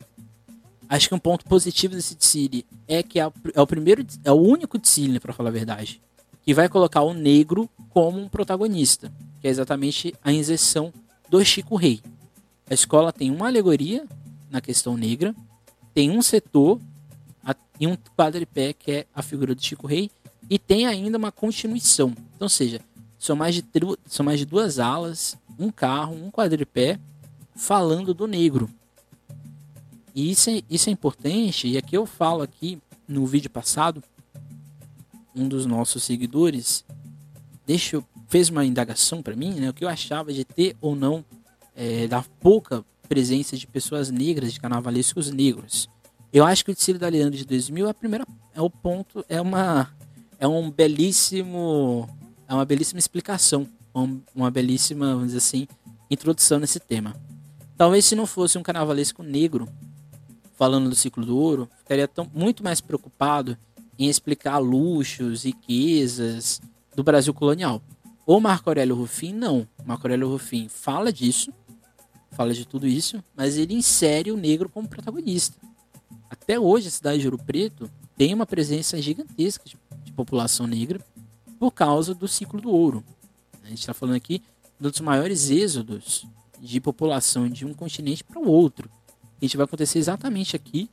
Acho 0.87 1.09
que 1.09 1.15
um 1.15 1.19
ponto 1.19 1.45
positivo 1.45 1.95
desse 1.95 2.15
Tsiri 2.15 2.65
é 2.87 3.01
que 3.01 3.19
é, 3.19 3.31
é 3.53 3.61
o 3.61 3.67
primeiro, 3.67 4.05
é 4.23 4.31
o 4.31 4.35
único 4.35 4.77
Tsiri, 4.77 5.13
né, 5.13 5.19
para 5.19 5.33
falar 5.33 5.49
a 5.49 5.53
verdade, 5.53 6.01
que 6.43 6.53
vai 6.53 6.69
colocar 6.69 7.01
o 7.01 7.13
negro 7.13 7.69
como 7.89 8.19
um 8.19 8.29
protagonista, 8.29 9.11
que 9.41 9.47
é 9.47 9.49
exatamente 9.49 10.13
a 10.23 10.31
inserção 10.31 10.93
do 11.29 11.43
Chico 11.43 11.75
Rei. 11.75 12.01
A 12.69 12.73
escola 12.73 13.13
tem 13.13 13.31
uma 13.31 13.47
alegoria 13.47 14.05
na 14.49 14.61
questão 14.61 14.97
negra. 14.97 15.35
Tem 15.93 16.11
um 16.11 16.21
setor 16.21 16.79
e 17.79 17.87
um 17.87 17.97
quadripé 18.17 18.73
que 18.73 18.91
é 18.91 19.05
a 19.13 19.21
figura 19.21 19.53
do 19.53 19.61
Chico 19.61 19.85
Rei 19.85 20.09
e 20.49 20.57
tem 20.57 20.87
ainda 20.87 21.17
uma 21.17 21.31
continuação. 21.31 22.13
Então, 22.35 22.47
seja, 22.47 22.79
são 23.19 23.35
mais 23.35 23.55
de, 23.55 23.63
são 24.05 24.25
mais 24.25 24.39
de 24.39 24.45
duas 24.45 24.79
alas, 24.79 25.37
um 25.57 25.71
carro, 25.71 26.15
um 26.15 26.31
quadripé 26.31 26.99
falando 27.55 28.13
do 28.13 28.27
negro. 28.27 28.69
E 30.13 30.31
isso 30.31 30.49
é, 30.49 30.61
isso 30.69 30.89
é 30.89 30.93
importante, 30.93 31.67
e 31.67 31.77
aqui 31.77 31.97
eu 31.97 32.05
falo 32.05 32.41
aqui 32.41 32.79
no 33.07 33.25
vídeo 33.25 33.49
passado, 33.49 34.03
um 35.35 35.47
dos 35.47 35.65
nossos 35.65 36.03
seguidores 36.03 36.85
deixou, 37.65 38.03
fez 38.27 38.49
uma 38.49 38.65
indagação 38.65 39.21
para 39.21 39.35
mim, 39.35 39.53
né, 39.55 39.69
o 39.69 39.73
que 39.73 39.83
eu 39.83 39.89
achava 39.89 40.31
de 40.31 40.45
ter 40.45 40.75
ou 40.79 40.95
não 40.95 41.23
é, 41.75 42.07
da 42.07 42.23
pouca 42.39 42.85
presença 43.09 43.57
de 43.57 43.67
pessoas 43.67 44.09
negras, 44.09 44.53
de 44.53 44.59
carnavalescos 44.59 45.29
negros. 45.29 45.89
Eu 46.31 46.45
acho 46.45 46.65
que 46.65 46.71
o 46.71 46.73
desfile 46.73 46.97
da 46.97 47.07
Leandro 47.07 47.37
de 47.37 47.45
2000 47.45 47.87
é 47.87 47.89
a 47.89 47.93
primeira 47.93 48.25
é 48.53 48.61
o 48.61 48.69
ponto, 48.69 49.25
é 49.27 49.39
uma 49.39 49.93
é 50.39 50.47
um 50.47 50.71
belíssimo 50.71 52.09
é 52.47 52.53
uma 52.53 52.65
belíssima 52.65 52.99
explicação, 52.99 53.67
uma 54.33 54.51
belíssima, 54.51 55.13
vamos 55.13 55.27
dizer 55.27 55.37
assim, 55.37 55.67
introdução 56.09 56.59
nesse 56.59 56.79
tema. 56.79 57.15
Talvez 57.77 58.05
se 58.05 58.15
não 58.15 58.25
fosse 58.25 58.57
um 58.57 58.63
carnavalesco 58.63 59.23
negro 59.23 59.67
falando 60.55 60.89
do 60.89 60.95
ciclo 60.95 61.25
do 61.25 61.37
ouro, 61.37 61.69
ficaria 61.77 62.07
tão, 62.07 62.29
muito 62.33 62.63
mais 62.63 62.81
preocupado 62.81 63.57
em 63.97 64.07
explicar 64.07 64.57
luxos, 64.57 65.43
riquezas 65.43 66.61
do 66.95 67.03
Brasil 67.03 67.33
colonial. 67.33 67.81
O 68.25 68.39
Marco 68.39 68.69
Aurélio 68.69 68.95
Rufim 68.95 69.33
não. 69.33 69.67
Marco 69.85 70.07
Aurélio 70.07 70.29
Rufim 70.29 70.67
fala 70.67 71.11
disso, 71.11 71.53
fala 72.31 72.53
de 72.53 72.65
tudo 72.65 72.87
isso, 72.87 73.23
mas 73.35 73.57
ele 73.57 73.73
insere 73.73 74.31
o 74.31 74.37
negro 74.37 74.69
como 74.69 74.87
protagonista. 74.87 75.55
Até 76.29 76.59
hoje, 76.59 76.87
a 76.87 76.91
cidade 76.91 77.19
de 77.19 77.27
Ouro 77.27 77.37
Preto 77.37 77.89
tem 78.17 78.33
uma 78.33 78.45
presença 78.45 79.01
gigantesca 79.01 79.63
de, 79.65 79.77
de 80.03 80.11
população 80.11 80.65
negra 80.65 80.99
por 81.59 81.71
causa 81.71 82.13
do 82.13 82.27
ciclo 82.27 82.59
do 82.59 82.69
ouro. 82.69 83.03
A 83.65 83.69
gente 83.69 83.79
está 83.79 83.93
falando 83.93 84.15
aqui 84.15 84.43
dos 84.79 84.99
maiores 84.99 85.49
êxodos 85.49 86.25
de 86.61 86.79
população 86.79 87.49
de 87.49 87.65
um 87.65 87.73
continente 87.73 88.23
para 88.23 88.39
o 88.39 88.47
outro. 88.47 88.89
A 89.41 89.45
gente 89.45 89.57
vai 89.57 89.65
acontecer 89.65 89.97
exatamente 89.97 90.55
aqui 90.55 90.89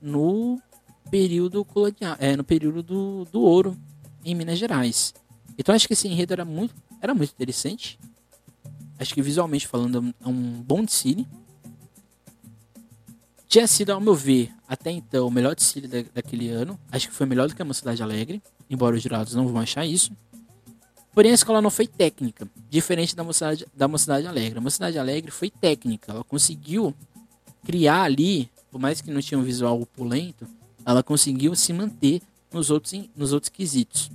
no 0.00 0.60
período 1.10 1.64
colonial, 1.64 2.16
é, 2.20 2.36
no 2.36 2.44
período 2.44 2.82
do, 2.82 3.24
do 3.26 3.40
ouro 3.40 3.76
em 4.24 4.34
Minas 4.34 4.58
Gerais. 4.58 5.12
Então 5.58 5.74
acho 5.74 5.86
que 5.86 5.92
esse 5.92 6.06
enredo 6.06 6.32
era 6.32 6.44
muito, 6.44 6.74
era 7.00 7.14
muito 7.14 7.32
interessante. 7.32 7.98
Acho 8.98 9.12
que 9.12 9.20
visualmente 9.20 9.66
falando 9.66 10.14
é 10.24 10.28
um 10.28 10.62
bom 10.62 10.84
desfile. 10.84 11.26
Tinha 13.48 13.66
sido, 13.66 13.90
ao 13.90 14.00
meu 14.00 14.14
ver, 14.14 14.52
até 14.68 14.90
então, 14.90 15.26
o 15.26 15.30
melhor 15.30 15.54
desfile 15.54 15.86
da, 15.86 16.02
daquele 16.14 16.48
ano. 16.48 16.78
Acho 16.90 17.08
que 17.08 17.14
foi 17.14 17.26
melhor 17.26 17.48
do 17.48 17.54
que 17.54 17.62
a 17.62 17.64
Mocidade 17.64 18.02
Alegre, 18.02 18.42
embora 18.70 18.96
os 18.96 19.02
jurados 19.02 19.34
não 19.34 19.46
vão 19.46 19.60
achar 19.60 19.84
isso. 19.84 20.12
Porém, 21.14 21.30
a 21.30 21.34
escola 21.34 21.62
não 21.62 21.70
foi 21.70 21.86
técnica, 21.86 22.48
diferente 22.68 23.14
da 23.14 23.22
Mocidade, 23.22 23.64
da 23.72 23.86
Mocidade 23.86 24.26
Alegre. 24.26 24.58
A 24.58 24.60
Mocidade 24.60 24.98
Alegre 24.98 25.30
foi 25.30 25.48
técnica, 25.48 26.10
ela 26.10 26.24
conseguiu 26.24 26.92
criar 27.64 28.02
ali, 28.02 28.50
por 28.70 28.80
mais 28.80 29.00
que 29.00 29.10
não 29.10 29.20
tinha 29.20 29.38
um 29.38 29.44
visual 29.44 29.80
opulento, 29.80 30.46
ela 30.84 31.02
conseguiu 31.02 31.54
se 31.54 31.72
manter 31.72 32.20
nos 32.52 32.68
outros, 32.68 32.92
nos 33.16 33.32
outros 33.32 33.48
quesitos. 33.48 34.10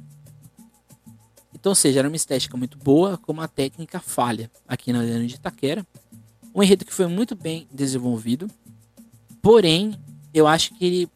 Então, 1.53 1.73
seja, 1.73 1.99
era 1.99 2.07
uma 2.09 2.15
estética 2.17 2.57
muito 2.57 2.77
boa, 2.77 3.17
com 3.17 3.31
uma 3.31 3.47
técnica 3.47 3.99
falha 3.99 4.51
aqui 4.67 4.91
na 4.91 4.99
Arena 4.99 5.25
de 5.25 5.35
Itaquera. 5.35 5.85
Um 6.53 6.61
enredo 6.61 6.85
que 6.85 6.93
foi 6.93 7.07
muito 7.07 7.33
bem 7.33 7.67
desenvolvido, 7.71 8.49
porém, 9.41 9.97
eu 10.33 10.47
acho 10.47 10.73
que 10.75 10.85
ele 10.85 11.09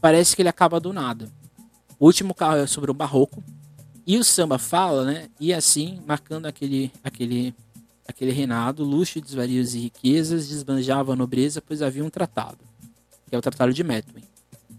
parece 0.00 0.36
que 0.36 0.42
ele 0.42 0.48
acaba 0.48 0.78
do 0.78 0.92
nada. 0.92 1.30
O 1.98 2.06
último 2.06 2.34
carro 2.34 2.56
é 2.56 2.66
sobre 2.66 2.90
o 2.90 2.94
barroco 2.94 3.42
e 4.06 4.18
o 4.18 4.24
samba 4.24 4.58
fala, 4.58 5.04
né? 5.04 5.28
E 5.38 5.52
assim, 5.52 6.00
marcando 6.06 6.46
aquele 6.46 6.92
aquele 7.02 7.54
aquele 8.06 8.32
reinado, 8.32 8.84
luxo, 8.84 9.20
desvarios 9.20 9.74
e 9.74 9.80
riquezas, 9.80 10.48
desbanjava 10.48 11.12
a 11.12 11.16
nobreza, 11.16 11.62
pois 11.62 11.82
havia 11.82 12.04
um 12.04 12.10
tratado, 12.10 12.58
que 13.28 13.34
é 13.34 13.38
o 13.38 13.42
Tratado 13.42 13.72
de 13.72 13.82
Metwin. 13.82 14.24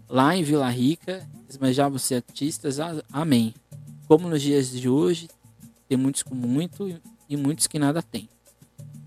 Lá 0.08 0.36
em 0.36 0.42
Vila 0.42 0.68
Rica, 0.68 1.26
esbanjavam-se 1.48 2.14
artistas, 2.14 2.78
amém. 3.10 3.54
Como 4.06 4.28
nos 4.28 4.42
dias 4.42 4.70
de 4.70 4.88
hoje, 4.88 5.28
tem 5.88 5.96
muitos 5.96 6.22
com 6.22 6.34
muito 6.34 7.00
e 7.28 7.36
muitos 7.36 7.66
que 7.66 7.78
nada 7.78 8.02
têm. 8.02 8.28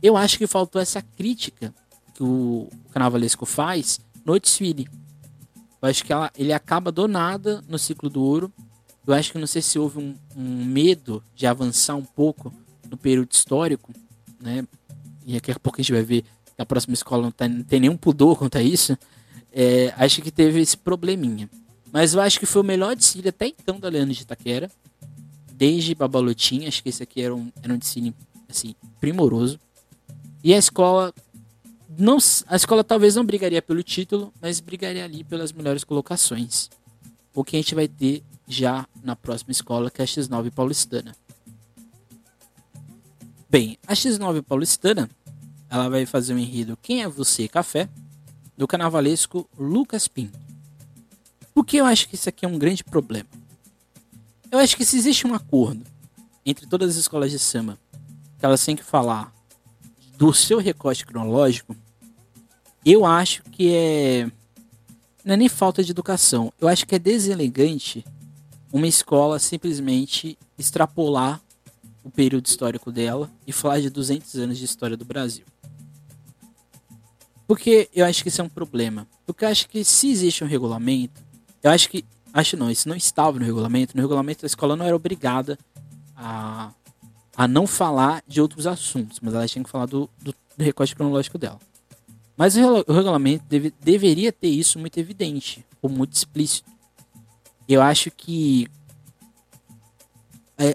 Eu 0.01 0.17
acho 0.17 0.37
que 0.37 0.47
faltou 0.47 0.81
essa 0.81 1.01
crítica 1.01 1.73
que 2.13 2.23
o 2.23 2.67
carnavalesco 2.91 3.45
faz 3.45 3.99
no 4.25 4.39
desfile. 4.39 4.87
Eu 5.81 5.89
acho 5.89 6.03
que 6.03 6.11
ela, 6.11 6.31
ele 6.35 6.51
acaba 6.51 6.91
do 6.91 7.07
nada 7.07 7.63
no 7.67 7.77
ciclo 7.77 8.09
do 8.09 8.21
ouro. 8.21 8.51
Eu 9.07 9.13
acho 9.13 9.31
que 9.31 9.37
não 9.37 9.47
sei 9.47 9.61
se 9.61 9.79
houve 9.79 9.99
um, 9.99 10.15
um 10.35 10.65
medo 10.65 11.23
de 11.33 11.47
avançar 11.47 11.95
um 11.95 12.03
pouco 12.03 12.53
no 12.89 12.97
período 12.97 13.31
histórico, 13.31 13.93
né? 14.41 14.67
E 15.25 15.33
daqui 15.33 15.49
a 15.49 15.57
pouco 15.57 15.79
a 15.79 15.81
gente 15.81 15.93
vai 15.93 16.03
ver 16.03 16.23
que 16.23 16.61
a 16.61 16.65
próxima 16.65 16.93
escola 16.93 17.23
não, 17.23 17.31
tá, 17.31 17.47
não 17.47 17.63
tem 17.63 17.79
nenhum 17.79 17.95
pudor 17.95 18.37
quanto 18.37 18.57
a 18.57 18.61
isso. 18.61 18.97
É, 19.53 19.93
acho 19.97 20.21
que 20.21 20.29
teve 20.29 20.59
esse 20.59 20.75
probleminha. 20.75 21.49
Mas 21.91 22.13
eu 22.13 22.21
acho 22.21 22.37
que 22.37 22.45
foi 22.45 22.61
o 22.61 22.65
melhor 22.65 22.95
desfile 22.97 23.29
até 23.29 23.47
então 23.47 23.79
da 23.79 23.87
Leandro 23.87 24.13
de 24.13 24.21
Itaquera. 24.21 24.69
Desde 25.53 25.95
Babalotim, 25.95 26.67
acho 26.67 26.83
que 26.83 26.89
esse 26.89 27.01
aqui 27.01 27.21
era 27.21 27.33
um, 27.33 27.49
era 27.63 27.73
um 27.73 27.77
desfile 27.77 28.13
assim, 28.49 28.75
primoroso. 28.99 29.57
E 30.43 30.53
a 30.53 30.57
escola 30.57 31.13
não, 31.97 32.17
a 32.47 32.55
escola 32.55 32.83
talvez 32.83 33.15
não 33.15 33.25
brigaria 33.25 33.61
pelo 33.61 33.81
título, 33.81 34.33
mas 34.41 34.59
brigaria 34.59 35.03
ali 35.03 35.23
pelas 35.23 35.51
melhores 35.53 35.83
colocações. 35.83 36.69
O 37.33 37.43
que 37.43 37.55
a 37.55 37.59
gente 37.59 37.73
vai 37.73 37.87
ter 37.87 38.21
já 38.47 38.87
na 39.03 39.15
próxima 39.15 39.51
escola, 39.51 39.91
que 39.91 40.01
é 40.01 40.05
a 40.05 40.07
X9 40.07 40.51
Paulistana. 40.51 41.15
Bem, 43.49 43.77
a 43.85 43.93
X9 43.93 44.41
Paulistana, 44.41 45.09
ela 45.69 45.89
vai 45.89 46.05
fazer 46.05 46.33
um 46.33 46.37
enredo 46.37 46.77
Quem 46.81 47.03
é 47.03 47.07
Você 47.07 47.47
Café, 47.47 47.89
do 48.57 48.67
carnavalesco 48.67 49.47
Lucas 49.57 50.07
Pinto. 50.07 50.39
Por 51.53 51.65
que 51.65 51.77
eu 51.77 51.85
acho 51.85 52.07
que 52.07 52.15
isso 52.15 52.29
aqui 52.29 52.45
é 52.45 52.47
um 52.47 52.57
grande 52.57 52.83
problema? 52.83 53.29
Eu 54.49 54.59
acho 54.59 54.77
que 54.77 54.85
se 54.85 54.97
existe 54.97 55.27
um 55.27 55.33
acordo 55.33 55.83
entre 56.45 56.65
todas 56.65 56.91
as 56.91 56.95
escolas 56.95 57.31
de 57.31 57.39
samba, 57.39 57.77
que 58.39 58.45
elas 58.45 58.63
têm 58.63 58.75
que 58.75 58.83
falar 58.83 59.33
do 60.17 60.33
seu 60.33 60.59
recorte 60.59 61.05
cronológico, 61.05 61.75
eu 62.85 63.05
acho 63.05 63.43
que 63.43 63.73
é. 63.73 64.31
Não 65.25 65.33
é 65.33 65.37
nem 65.37 65.49
falta 65.49 65.83
de 65.83 65.91
educação. 65.91 66.53
Eu 66.59 66.69
acho 66.69 66.85
que 66.85 66.95
é 66.95 66.99
deselegante 66.99 68.05
uma 68.77 68.87
escola 68.87 69.39
simplesmente 69.39 70.37
extrapolar 70.57 71.41
o 72.03 72.09
período 72.09 72.45
histórico 72.45 72.91
dela 72.91 73.29
e 73.45 73.51
falar 73.51 73.81
de 73.81 73.89
200 73.89 74.35
anos 74.35 74.57
de 74.57 74.65
história 74.65 74.95
do 74.95 75.03
Brasil. 75.03 75.45
Porque 77.47 77.89
eu 77.93 78.05
acho 78.05 78.21
que 78.21 78.29
isso 78.29 78.39
é 78.39 78.43
um 78.43 78.49
problema. 78.49 79.07
Porque 79.25 79.43
eu 79.43 79.49
acho 79.49 79.67
que 79.67 79.83
se 79.83 80.09
existe 80.11 80.43
um 80.43 80.47
regulamento, 80.47 81.21
eu 81.63 81.71
acho 81.71 81.89
que. 81.89 82.05
Acho 82.33 82.55
não, 82.55 82.69
isso 82.69 82.87
não 82.87 82.95
estava 82.95 83.39
no 83.39 83.45
regulamento. 83.45 83.95
No 83.95 84.01
regulamento 84.01 84.45
a 84.45 84.47
escola 84.47 84.75
não 84.75 84.85
era 84.85 84.95
obrigada 84.95 85.57
a, 86.15 86.71
a 87.35 87.47
não 87.47 87.65
falar 87.65 88.21
de 88.27 88.39
outros 88.39 88.67
assuntos, 88.67 89.19
mas 89.21 89.33
ela 89.33 89.47
tinha 89.47 89.63
que 89.63 89.69
falar 89.69 89.87
do, 89.87 90.07
do, 90.21 90.35
do 90.55 90.63
recorte 90.63 90.95
cronológico 90.95 91.37
dela. 91.37 91.59
Mas 92.35 92.55
o 92.55 92.93
regulamento 92.93 93.43
deve, 93.49 93.73
deveria 93.81 94.31
ter 94.31 94.49
isso 94.49 94.77
muito 94.77 94.99
evidente, 94.99 95.65
ou 95.81 95.89
muito 95.89 96.13
explícito. 96.13 96.76
Eu 97.67 97.81
acho 97.81 98.09
que 98.09 98.67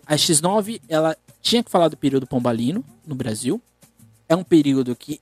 a 0.07 0.14
X9 0.14 0.80
ela 0.88 1.16
tinha 1.40 1.62
que 1.62 1.70
falar 1.70 1.88
do 1.88 1.97
período 1.97 2.26
pombalino 2.26 2.84
no 3.07 3.14
Brasil. 3.14 3.61
É 4.28 4.36
um 4.36 4.45
período 4.45 4.95
que, 4.95 5.20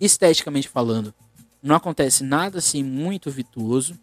esteticamente 0.00 0.68
falando, 0.68 1.14
não 1.62 1.74
acontece 1.74 2.22
nada 2.22 2.58
assim 2.58 2.82
muito 2.82 3.30
virtuoso. 3.30 3.98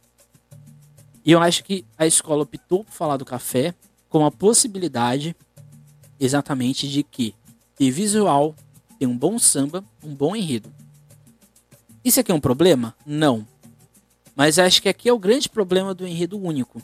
E 1.24 1.32
eu 1.32 1.39
acho 1.39 1.64
que 1.64 1.86
a 1.97 2.07
escola 2.07 2.43
optou 2.43 2.84
por 2.84 2.91
falar 2.91 3.18
do 3.18 3.26
café 3.26 3.76
com 4.09 4.26
a 4.26 4.32
possibilidade 4.32 5.36
exatamente 6.20 6.88
de 6.88 7.03
que 7.03 7.36
ter 7.76 7.91
visual, 7.91 8.55
ter 8.97 9.05
um 9.05 9.18
bom 9.18 9.38
samba, 9.38 9.84
um 10.03 10.16
bom 10.16 10.36
enredo. 10.36 10.74
Isso 12.03 12.20
aqui 12.20 12.32
é 12.32 12.36
um 12.36 12.39
problema? 12.39 12.95
Não. 13.05 13.47
Mas 14.36 14.57
acho 14.57 14.82
que 14.82 14.89
aqui 14.89 15.07
é 15.07 15.14
o 15.14 15.20
grande 15.20 15.47
problema 15.47 15.93
do 15.93 16.07
enredo 16.07 16.39
único. 16.39 16.82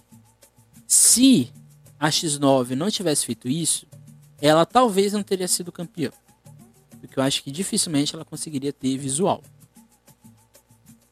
Se 1.18 1.52
a 2.00 2.10
X9 2.10 2.76
não 2.76 2.92
tivesse 2.92 3.26
feito 3.26 3.48
isso, 3.48 3.88
ela 4.40 4.68
talvez 4.68 5.14
não 5.14 5.24
teria 5.24 5.48
sido 5.48 5.72
campeã. 5.72 6.12
Porque 7.02 7.18
eu 7.18 7.24
acho 7.24 7.42
que 7.42 7.50
dificilmente 7.50 8.14
ela 8.14 8.24
conseguiria 8.24 8.72
ter 8.72 8.96
visual. 9.00 9.42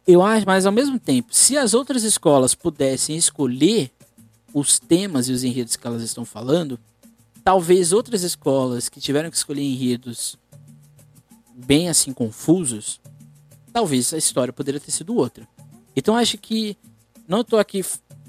Eu 0.05 0.21
acho, 0.21 0.45
mas 0.45 0.67
ao 0.67 0.71
mesmo 0.71 0.99
tempo, 0.99 1.33
se 1.35 1.57
as 1.57 1.73
outras 1.73 2.03
escolas 2.03 2.53
pudessem 2.53 3.17
escolher 3.17 3.89
os 4.53 4.77
temas 4.77 5.27
e 5.27 5.31
os 5.31 5.43
enredos 5.43 5.75
que 5.75 5.87
elas 5.87 6.03
estão 6.03 6.23
falando, 6.23 6.79
talvez 7.43 7.91
outras 7.91 8.21
escolas 8.21 8.87
que 8.87 9.01
tiveram 9.01 9.31
que 9.31 9.37
escolher 9.37 9.63
enredos 9.63 10.37
bem 11.55 11.89
assim 11.89 12.13
confusos 12.13 13.01
talvez 13.73 14.13
a 14.13 14.19
história 14.19 14.53
poderia 14.53 14.79
ter 14.79 14.91
sido 14.91 15.15
outra. 15.15 15.47
Então 15.95 16.15
acho 16.15 16.37
que 16.37 16.77
não 17.27 17.41
estou 17.41 17.57
aqui 17.57 17.83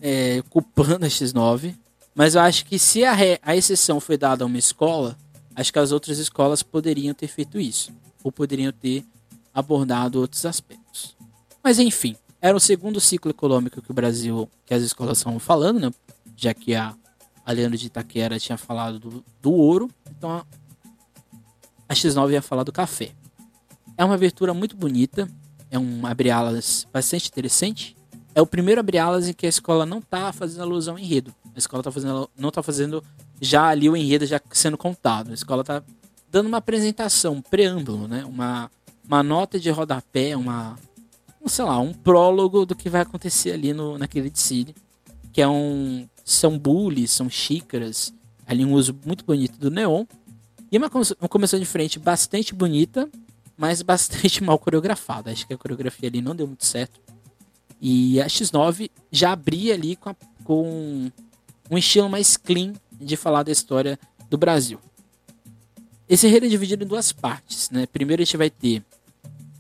é, 0.07 0.41
culpando 0.49 1.05
a 1.05 1.09
X9, 1.09 1.75
mas 2.15 2.37
eu 2.37 2.41
acho 2.41 2.65
que 2.65 2.79
se 2.79 3.05
a, 3.05 3.13
re, 3.13 3.41
a 3.43 3.57
exceção 3.57 3.99
foi 3.99 4.17
dada 4.17 4.45
a 4.45 4.47
uma 4.47 4.57
escola, 4.57 5.19
acho 5.57 5.73
que 5.73 5.79
as 5.81 5.91
outras 5.91 6.19
escolas 6.19 6.63
poderiam 6.63 7.13
ter 7.13 7.27
feito 7.27 7.59
isso, 7.59 7.91
ou 8.23 8.31
poderiam 8.31 8.71
ter 8.71 9.05
abordado 9.53 10.21
outros 10.21 10.47
aspectos. 10.47 11.17
Mas 11.63 11.81
enfim, 11.81 12.15
era 12.41 12.57
o 12.57 12.61
segundo 12.61 13.01
ciclo 13.01 13.33
econômico 13.33 13.83
que 13.83 13.91
o 13.91 13.95
Brasil, 13.95 14.49
que 14.65 14.73
as 14.73 14.83
escolas 14.85 15.19
estavam 15.19 15.41
falando, 15.41 15.81
né? 15.81 15.91
já 16.37 16.55
que 16.55 16.77
a, 16.77 16.95
a 17.45 17.53
Leandro 17.53 17.77
de 17.77 17.87
Itaquera 17.87 18.39
tinha 18.39 18.57
falado 18.57 19.01
do, 19.01 19.25
do 19.43 19.53
ouro, 19.53 19.91
então 20.09 20.31
a, 20.31 20.47
a 21.89 21.95
X9 21.95 22.31
ia 22.31 22.43
falar 22.43 22.63
do 22.63 22.73
café. 22.73 23.11
É 23.99 24.05
uma 24.05 24.15
abertura 24.15 24.55
muito 24.55 24.77
bonita, 24.77 25.29
é 25.69 25.77
um 25.77 26.07
abre-alas 26.07 26.87
bastante 26.93 27.29
interessante. 27.29 27.96
É 28.37 28.43
o 28.43 28.47
primeiro 28.47 28.79
abre-alas 28.79 29.27
em 29.27 29.33
que 29.33 29.47
a 29.47 29.49
escola 29.49 29.87
não 29.87 29.97
está 29.97 30.31
fazendo 30.31 30.61
alusão 30.61 30.93
ao 30.93 30.99
enredo. 30.99 31.35
A 31.55 31.59
escola 31.59 31.83
tá 31.83 31.91
fazendo, 31.91 32.29
não 32.37 32.51
está 32.51 32.63
fazendo 32.63 33.03
já 33.41 33.69
ali 33.69 33.89
o 33.89 33.97
enredo 33.97 34.27
já 34.27 34.39
sendo 34.51 34.77
contado. 34.77 35.31
A 35.31 35.35
escola 35.35 35.63
está 35.63 35.83
dando 36.31 36.47
uma 36.47 36.59
apresentação, 36.59 37.33
um 37.33 37.41
preâmbulo, 37.41 38.07
né? 38.07 38.27
uma, 38.27 38.71
uma 39.09 39.23
nota 39.23 39.59
de 39.59 39.71
rodapé, 39.71 40.37
uma, 40.37 40.77
um, 41.41 41.49
sei 41.49 41.65
lá, 41.65 41.79
um 41.79 41.95
prólogo 41.95 42.67
do 42.67 42.77
que 42.77 42.91
vai 42.91 43.01
acontecer 43.01 43.53
ali 43.53 43.73
no, 43.73 43.97
naquele 43.97 44.29
desfile. 44.29 44.75
Que 45.33 45.41
é 45.41 45.49
um. 45.49 46.07
São 46.23 46.59
bules, 46.59 47.13
são 47.13 47.31
xícaras, 47.31 48.13
ali 48.47 48.67
um 48.67 48.75
uso 48.75 48.95
muito 49.07 49.25
bonito 49.25 49.59
do 49.59 49.71
neon. 49.71 50.05
E 50.71 50.77
uma, 50.77 50.91
uma 51.19 51.29
comissão 51.29 51.59
de 51.59 51.65
frente 51.65 51.99
bastante 51.99 52.55
bonita, 52.55 53.09
mas 53.57 53.81
bastante 53.81 54.43
mal 54.45 54.59
coreografada. 54.59 55.31
Acho 55.31 55.47
que 55.47 55.55
a 55.55 55.59
coreografia 55.59 56.11
ali 56.11 56.21
não 56.21 56.37
deu 56.37 56.47
muito 56.47 56.67
certo. 56.67 57.01
E 57.81 58.21
a 58.21 58.27
X9 58.27 58.91
já 59.11 59.33
abria 59.33 59.75
ali 59.75 59.97
com, 59.97 60.11
a, 60.11 60.17
com 60.45 61.11
um 61.71 61.79
estilo 61.79 62.09
mais 62.09 62.37
clean 62.37 62.73
de 62.93 63.17
falar 63.17 63.43
da 63.43 63.53
história 63.53 63.99
do 64.31 64.39
Brasil. 64.39 64.79
Esse 66.09 66.27
enredo 66.27 66.47
é 66.47 66.49
dividido 66.49 66.85
em 66.85 66.87
duas 66.87 67.13
partes, 67.13 67.69
né? 67.71 67.87
Primeiro 67.87 68.23
a 68.23 68.25
gente 68.25 68.37
vai 68.37 68.49
ter, 68.49 68.83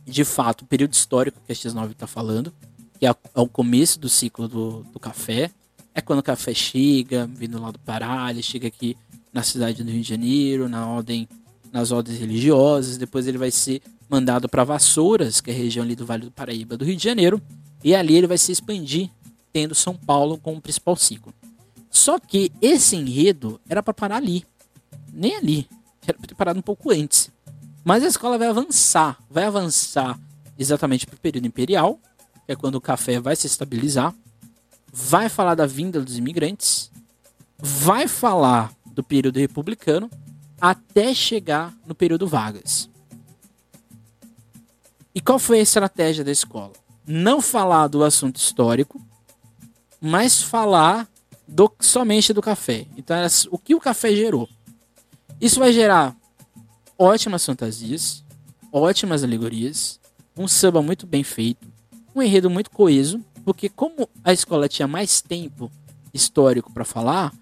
de 0.04 0.24
fato, 0.24 0.62
o 0.62 0.66
período 0.66 0.92
histórico 0.92 1.40
que 1.44 1.52
a 1.52 1.54
X9 1.54 1.90
está 1.90 2.06
falando, 2.06 2.52
que 2.98 3.06
é, 3.06 3.10
é 3.10 3.40
o 3.40 3.48
começo 3.48 3.98
do 3.98 4.08
ciclo 4.08 4.46
do, 4.48 4.82
do 4.92 5.00
café. 5.00 5.50
É 5.94 6.00
quando 6.00 6.20
o 6.20 6.22
café 6.22 6.54
chega, 6.54 7.26
vindo 7.26 7.60
lá 7.60 7.70
do 7.70 7.78
Pará, 7.80 8.30
ele 8.30 8.42
chega 8.42 8.68
aqui 8.68 8.96
na 9.32 9.42
cidade 9.42 9.82
do 9.82 9.90
Rio 9.90 10.02
de 10.02 10.08
Janeiro, 10.08 10.68
na 10.68 10.86
ordem, 10.86 11.28
nas 11.72 11.90
ordens 11.90 12.18
religiosas. 12.18 12.96
Depois 12.96 13.26
ele 13.26 13.38
vai 13.38 13.50
ser 13.50 13.82
mandado 14.08 14.48
para 14.48 14.62
Vassouras, 14.62 15.40
que 15.40 15.50
é 15.50 15.54
a 15.54 15.56
região 15.56 15.84
ali 15.84 15.96
do 15.96 16.06
Vale 16.06 16.26
do 16.26 16.30
Paraíba 16.30 16.76
do 16.76 16.84
Rio 16.84 16.96
de 16.96 17.02
Janeiro. 17.02 17.42
E 17.82 17.94
ali 17.94 18.16
ele 18.16 18.26
vai 18.26 18.38
se 18.38 18.52
expandir, 18.52 19.10
tendo 19.52 19.74
São 19.74 19.96
Paulo 19.96 20.38
como 20.38 20.60
principal 20.60 20.96
ciclo. 20.96 21.32
Só 21.90 22.18
que 22.18 22.52
esse 22.60 22.96
enredo 22.96 23.60
era 23.68 23.82
para 23.82 23.94
parar 23.94 24.16
ali. 24.16 24.44
Nem 25.12 25.34
ali. 25.36 25.68
Era 26.06 26.18
para 26.18 26.26
ter 26.26 26.34
parado 26.34 26.58
um 26.58 26.62
pouco 26.62 26.90
antes. 26.90 27.30
Mas 27.84 28.02
a 28.02 28.06
escola 28.08 28.36
vai 28.36 28.48
avançar. 28.48 29.18
Vai 29.30 29.44
avançar 29.44 30.18
exatamente 30.58 31.06
para 31.06 31.16
o 31.16 31.20
período 31.20 31.46
imperial, 31.46 31.98
que 32.44 32.52
é 32.52 32.56
quando 32.56 32.74
o 32.74 32.80
café 32.80 33.20
vai 33.20 33.34
se 33.34 33.46
estabilizar. 33.46 34.14
Vai 34.92 35.28
falar 35.28 35.54
da 35.54 35.66
vinda 35.66 36.00
dos 36.00 36.18
imigrantes. 36.18 36.90
Vai 37.58 38.08
falar 38.08 38.72
do 38.84 39.02
período 39.02 39.38
republicano 39.38 40.10
até 40.60 41.14
chegar 41.14 41.74
no 41.86 41.94
período 41.94 42.26
Vargas. 42.26 42.88
E 45.14 45.20
qual 45.20 45.38
foi 45.38 45.60
a 45.60 45.62
estratégia 45.62 46.22
da 46.22 46.30
escola? 46.30 46.72
Não 47.06 47.40
falar 47.40 47.86
do 47.88 48.02
assunto 48.02 48.36
histórico, 48.36 49.00
mas 50.00 50.42
falar 50.42 51.08
do, 51.46 51.70
somente 51.80 52.32
do 52.32 52.42
café. 52.42 52.86
Então, 52.96 53.16
era 53.16 53.28
o 53.50 53.58
que 53.58 53.74
o 53.74 53.80
café 53.80 54.14
gerou. 54.14 54.48
Isso 55.40 55.60
vai 55.60 55.72
gerar 55.72 56.16
ótimas 56.98 57.44
fantasias, 57.44 58.24
ótimas 58.72 59.22
alegorias, 59.22 60.00
um 60.36 60.48
samba 60.48 60.82
muito 60.82 61.06
bem 61.06 61.22
feito, 61.22 61.66
um 62.14 62.22
enredo 62.22 62.50
muito 62.50 62.70
coeso, 62.70 63.24
porque 63.44 63.68
como 63.68 64.08
a 64.24 64.32
escola 64.32 64.68
tinha 64.68 64.88
mais 64.88 65.20
tempo 65.20 65.70
histórico 66.12 66.72
para 66.72 66.84
falar, 66.84 67.32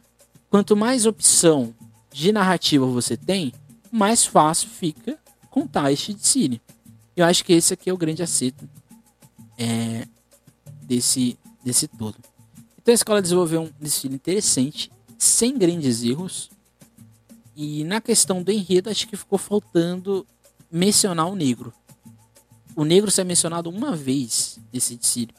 quanto 0.50 0.76
mais 0.76 1.06
opção 1.06 1.74
de 2.12 2.32
narrativa 2.32 2.84
você 2.86 3.16
tem, 3.16 3.52
mais 3.90 4.26
fácil 4.26 4.68
fica 4.68 5.18
contar 5.50 5.92
este 5.92 6.12
de 6.12 6.26
cine. 6.26 6.62
Eu 7.16 7.24
acho 7.24 7.44
que 7.44 7.52
esse 7.52 7.72
aqui 7.72 7.88
é 7.88 7.92
o 7.92 7.96
grande 7.96 8.22
acerto 8.22 8.68
é, 9.58 10.06
desse, 10.82 11.38
desse 11.64 11.88
todo. 11.88 12.16
Então 12.80 12.92
a 12.92 12.94
escola 12.94 13.22
desenvolveu 13.22 13.62
um 13.62 13.70
desfile 13.80 14.14
interessante, 14.14 14.90
sem 15.18 15.56
grandes 15.56 16.02
erros. 16.02 16.50
E 17.56 17.84
na 17.84 18.00
questão 18.00 18.42
do 18.42 18.50
enredo, 18.50 18.90
acho 18.90 19.08
que 19.08 19.16
ficou 19.16 19.38
faltando 19.38 20.26
mencionar 20.70 21.26
o 21.28 21.36
negro. 21.36 21.72
O 22.76 22.84
negro 22.84 23.10
se 23.10 23.20
é 23.20 23.24
mencionado 23.24 23.70
uma 23.70 23.94
vez 23.94 24.58
nesse 24.72 24.96
desfile. 24.96 25.34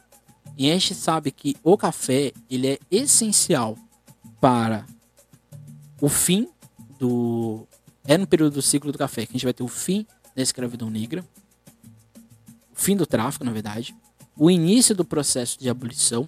E 0.57 0.72
a 0.72 0.74
gente 0.74 0.95
sabe 0.95 1.32
que 1.32 1.55
o 1.61 1.78
café 1.78 2.32
ele 2.49 2.68
é 2.68 2.80
essencial 2.89 3.78
para 4.39 4.86
o 5.99 6.07
fim 6.07 6.47
do. 6.97 7.68
É 8.07 8.18
no 8.18 8.26
período 8.26 8.53
do 8.53 8.61
ciclo 8.61 8.91
do 8.91 8.97
café 8.97 9.26
que 9.26 9.32
a 9.32 9.34
gente 9.34 9.43
vai 9.43 9.53
ter 9.53 9.63
o 9.63 9.68
fim 9.68 10.05
da 10.36 10.41
escravidão 10.41 10.89
negra, 10.89 11.26
o 12.72 12.80
fim 12.80 12.95
do 12.95 13.05
tráfico, 13.05 13.43
na 13.43 13.51
verdade, 13.51 13.95
o 14.38 14.49
início 14.51 14.95
do 14.95 15.05
processo 15.05 15.59
de 15.59 15.69
abolição. 15.69 16.27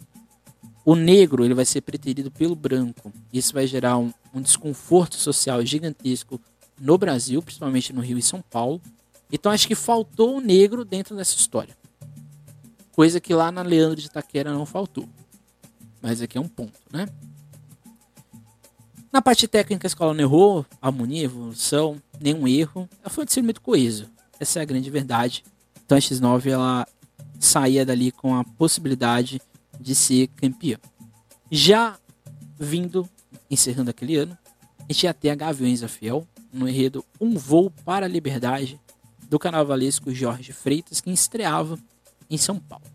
O 0.85 0.95
negro 0.95 1.43
ele 1.43 1.53
vai 1.53 1.65
ser 1.65 1.81
preterido 1.81 2.31
pelo 2.31 2.55
branco. 2.55 3.11
Isso 3.31 3.53
vai 3.53 3.67
gerar 3.67 3.97
um, 3.97 4.13
um 4.33 4.41
desconforto 4.41 5.15
social 5.15 5.63
gigantesco 5.65 6.39
no 6.79 6.97
Brasil, 6.97 7.41
principalmente 7.41 7.91
no 7.91 8.01
Rio 8.01 8.17
e 8.17 8.21
São 8.21 8.41
Paulo. 8.41 8.81
Então 9.31 9.51
acho 9.51 9.67
que 9.67 9.75
faltou 9.75 10.37
o 10.37 10.41
negro 10.41 10.85
dentro 10.85 11.15
dessa 11.15 11.35
história. 11.35 11.75
Coisa 12.93 13.19
que 13.19 13.33
lá 13.33 13.51
na 13.51 13.61
Leandro 13.61 13.99
de 13.99 14.07
Itaquera 14.07 14.53
não 14.53 14.65
faltou. 14.65 15.07
Mas 16.01 16.21
aqui 16.21 16.37
é 16.37 16.41
um 16.41 16.47
ponto, 16.47 16.79
né? 16.91 17.07
Na 19.11 19.21
parte 19.21 19.47
técnica, 19.47 19.87
a 19.87 19.89
escola 19.89 20.13
não 20.13 20.21
errou, 20.21 20.65
harmonia, 20.81 21.23
evolução, 21.23 22.01
nenhum 22.19 22.47
erro. 22.47 22.87
Ela 23.01 23.09
foi 23.09 23.25
um 23.25 23.43
muito 23.43 23.61
coeso. 23.61 24.09
Essa 24.39 24.59
é 24.59 24.61
a 24.61 24.65
grande 24.65 24.89
verdade. 24.89 25.43
Então 25.85 25.97
a 25.97 26.01
X9 26.01 26.47
ela 26.47 26.87
saía 27.39 27.85
dali 27.85 28.11
com 28.11 28.35
a 28.35 28.43
possibilidade 28.43 29.41
de 29.79 29.95
ser 29.95 30.27
campeã. 30.27 30.77
Já 31.51 31.97
vindo, 32.59 33.07
encerrando 33.49 33.89
aquele 33.89 34.17
ano, 34.17 34.37
a 34.79 34.93
gente 34.93 35.03
ia 35.03 35.13
ter 35.13 35.29
a 35.29 35.35
Gaviões 35.35 35.81
da 35.81 35.87
Fiel, 35.87 36.27
no 36.51 36.67
enredo 36.67 37.05
Um 37.19 37.37
Voo 37.37 37.71
para 37.83 38.05
a 38.05 38.09
Liberdade, 38.09 38.79
do 39.29 39.37
carnavalesco 39.37 40.13
Jorge 40.13 40.53
Freitas, 40.53 41.01
que 41.01 41.11
estreava 41.11 41.77
em 42.29 42.37
São 42.37 42.57
Paulo. 42.57 42.85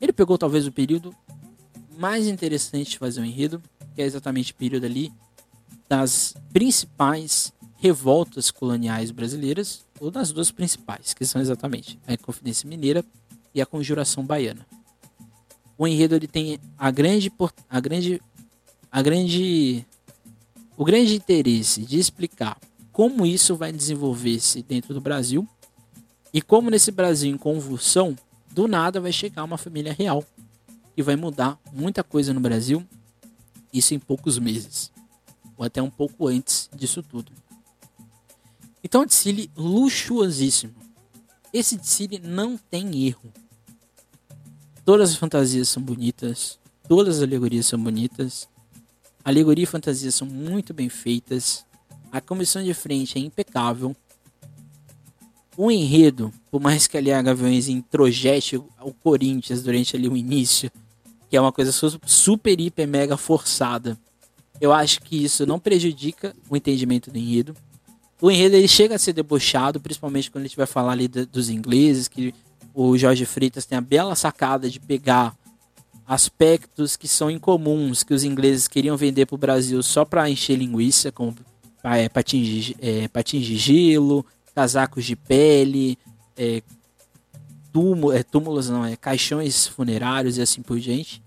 Ele 0.00 0.12
pegou 0.12 0.36
talvez 0.36 0.66
o 0.66 0.72
período 0.72 1.14
mais 1.98 2.26
interessante 2.26 2.90
de 2.90 2.98
fazer 2.98 3.20
um 3.20 3.24
enredo, 3.24 3.62
que 3.94 4.02
é 4.02 4.04
exatamente 4.04 4.52
o 4.52 4.56
período 4.56 4.84
ali 4.84 5.12
das 5.88 6.34
principais 6.52 7.52
revoltas 7.76 8.50
coloniais 8.50 9.10
brasileiras, 9.10 9.84
ou 10.00 10.10
das 10.10 10.32
duas 10.32 10.50
principais, 10.50 11.14
que 11.14 11.24
são 11.24 11.40
exatamente 11.40 11.98
a 12.06 12.12
Inconfidência 12.12 12.68
Mineira 12.68 13.04
e 13.54 13.62
a 13.62 13.66
Conjuração 13.66 14.24
Baiana. 14.24 14.66
O 15.76 15.86
enredo 15.86 16.14
ele 16.14 16.26
tem 16.26 16.58
a 16.78 16.90
grande, 16.90 17.32
a 17.68 17.80
grande, 17.80 18.20
a 18.90 19.02
grande, 19.02 19.86
o 20.76 20.84
grande 20.84 21.14
interesse 21.14 21.82
de 21.82 21.98
explicar 21.98 22.58
como 22.92 23.26
isso 23.26 23.56
vai 23.56 23.72
desenvolver-se 23.72 24.62
dentro 24.62 24.94
do 24.94 25.00
Brasil 25.00 25.48
e 26.32 26.40
como 26.40 26.70
nesse 26.70 26.90
Brasil 26.90 27.32
em 27.32 27.38
convulsão, 27.38 28.16
do 28.52 28.68
nada 28.68 29.00
vai 29.00 29.12
chegar 29.12 29.44
uma 29.44 29.58
família 29.58 29.92
real 29.92 30.24
e 30.96 31.02
vai 31.02 31.16
mudar 31.16 31.58
muita 31.72 32.04
coisa 32.04 32.32
no 32.32 32.40
Brasil, 32.40 32.84
isso 33.72 33.94
em 33.94 33.98
poucos 33.98 34.38
meses 34.38 34.92
ou 35.56 35.64
até 35.64 35.80
um 35.82 35.90
pouco 35.90 36.26
antes 36.26 36.68
disso 36.74 37.02
tudo. 37.02 37.32
Então, 38.82 39.02
o 39.02 39.06
desfile 39.06 39.50
luxuosíssimo. 39.56 40.74
Esse 41.52 41.76
desfile 41.76 42.18
não 42.18 42.56
tem 42.56 43.06
erro. 43.06 43.32
Todas 44.84 45.10
as 45.10 45.16
fantasias 45.16 45.68
são 45.70 45.82
bonitas, 45.82 46.58
todas 46.86 47.16
as 47.16 47.22
alegorias 47.22 47.66
são 47.66 47.82
bonitas. 47.82 48.46
Alegoria 49.24 49.64
e 49.64 49.66
fantasia 49.66 50.10
são 50.12 50.26
muito 50.26 50.74
bem 50.74 50.90
feitas. 50.90 51.64
A 52.12 52.20
comissão 52.20 52.62
de 52.62 52.74
frente 52.74 53.16
é 53.16 53.20
impecável. 53.20 53.96
O 55.56 55.70
enredo, 55.70 56.30
por 56.50 56.60
mais 56.60 56.86
que 56.86 56.98
ali 56.98 57.10
a 57.10 57.22
Gaviões 57.22 57.68
introjete 57.68 58.56
o 58.56 58.92
Corinthians 59.02 59.62
durante 59.62 59.96
ali 59.96 60.06
o 60.06 60.16
início, 60.16 60.70
que 61.30 61.36
é 61.36 61.40
uma 61.40 61.52
coisa 61.52 61.72
super, 62.04 62.60
hiper, 62.60 62.86
mega 62.86 63.16
forçada, 63.16 63.98
eu 64.60 64.72
acho 64.72 65.00
que 65.00 65.24
isso 65.24 65.46
não 65.46 65.58
prejudica 65.58 66.36
o 66.50 66.56
entendimento 66.56 67.10
do 67.10 67.16
enredo. 67.16 67.56
O 68.20 68.30
enredo 68.30 68.56
ele 68.56 68.68
chega 68.68 68.96
a 68.96 68.98
ser 68.98 69.14
debochado, 69.14 69.80
principalmente 69.80 70.30
quando 70.30 70.44
a 70.44 70.46
gente 70.46 70.56
vai 70.56 70.66
falar 70.66 70.92
ali 70.92 71.08
dos 71.08 71.48
ingleses, 71.48 72.06
que 72.06 72.34
o 72.74 72.98
Jorge 72.98 73.24
Freitas 73.24 73.64
tem 73.64 73.78
a 73.78 73.80
bela 73.80 74.16
sacada 74.16 74.68
de 74.68 74.80
pegar 74.80 75.36
aspectos 76.06 76.96
que 76.96 77.06
são 77.06 77.30
incomuns, 77.30 78.02
que 78.02 78.12
os 78.12 78.24
ingleses 78.24 78.68
queriam 78.68 78.96
vender 78.96 79.26
para 79.26 79.36
o 79.36 79.38
Brasil 79.38 79.82
só 79.82 80.04
para 80.04 80.28
encher 80.28 80.56
linguiça, 80.56 81.12
como 81.12 81.34
é, 81.84 82.08
patins, 82.08 82.46
de, 82.46 82.76
é, 82.80 83.08
patins 83.08 83.46
de 83.46 83.56
gelo, 83.56 84.26
casacos 84.54 85.04
de 85.04 85.14
pele, 85.14 85.96
é, 86.36 86.62
túmulo, 87.72 88.12
é, 88.12 88.22
túmulos 88.22 88.68
não, 88.68 88.84
é 88.84 88.96
caixões 88.96 89.66
funerários 89.66 90.36
e 90.36 90.42
assim 90.42 90.60
por 90.60 90.78
diante. 90.78 91.22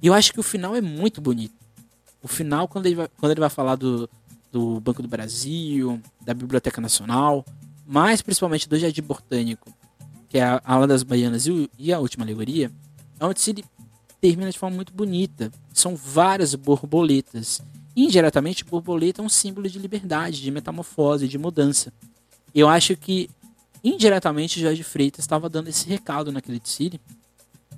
E 0.00 0.06
eu 0.06 0.14
acho 0.14 0.32
que 0.32 0.40
o 0.40 0.42
final 0.42 0.74
é 0.74 0.80
muito 0.80 1.20
bonito. 1.20 1.54
O 2.22 2.28
final, 2.28 2.68
quando 2.68 2.86
ele 2.86 2.94
vai, 2.94 3.08
quando 3.18 3.32
ele 3.32 3.40
vai 3.40 3.50
falar 3.50 3.76
do, 3.76 4.08
do 4.50 4.80
Banco 4.80 5.02
do 5.02 5.08
Brasil, 5.08 6.00
da 6.20 6.32
Biblioteca 6.32 6.80
Nacional, 6.80 7.44
mais 7.86 8.22
principalmente 8.22 8.68
do 8.68 8.78
Jardim 8.78 9.02
Botânico, 9.02 9.72
que 10.32 10.38
é 10.38 10.44
a 10.44 10.62
ala 10.64 10.86
das 10.86 11.02
baianas 11.02 11.46
e, 11.46 11.70
e 11.78 11.92
a 11.92 11.98
última 11.98 12.24
alegoria, 12.24 12.72
é 13.20 13.26
onde 13.26 13.38
se 13.38 13.62
termina 14.18 14.50
de 14.50 14.58
forma 14.58 14.74
muito 14.74 14.90
bonita. 14.90 15.52
São 15.74 15.94
várias 15.94 16.54
borboletas. 16.54 17.60
Indiretamente, 17.94 18.64
borboleta 18.64 19.20
é 19.20 19.24
um 19.24 19.28
símbolo 19.28 19.68
de 19.68 19.78
liberdade, 19.78 20.40
de 20.40 20.50
metamorfose, 20.50 21.28
de 21.28 21.36
mudança. 21.36 21.92
Eu 22.54 22.66
acho 22.66 22.96
que 22.96 23.28
indiretamente 23.84 24.58
Jorge 24.58 24.82
Freitas 24.82 25.22
estava 25.22 25.50
dando 25.50 25.68
esse 25.68 25.86
recado 25.86 26.32
naquele 26.32 26.58
desfile. 26.58 26.98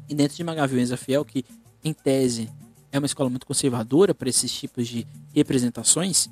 E 0.09 0.14
dentro 0.14 0.36
de 0.36 0.44
Magaviões 0.44 0.92
a 0.92 0.96
Fiel, 0.96 1.24
que 1.24 1.44
em 1.82 1.92
tese 1.92 2.48
é 2.92 3.00
uma 3.00 3.07
escola 3.07 3.28
muito 3.28 3.46
conservadora 3.46 4.14
para 4.14 4.28
esses 4.28 4.52
tipos 4.52 4.86
de 4.86 5.05
representações, 5.34 6.28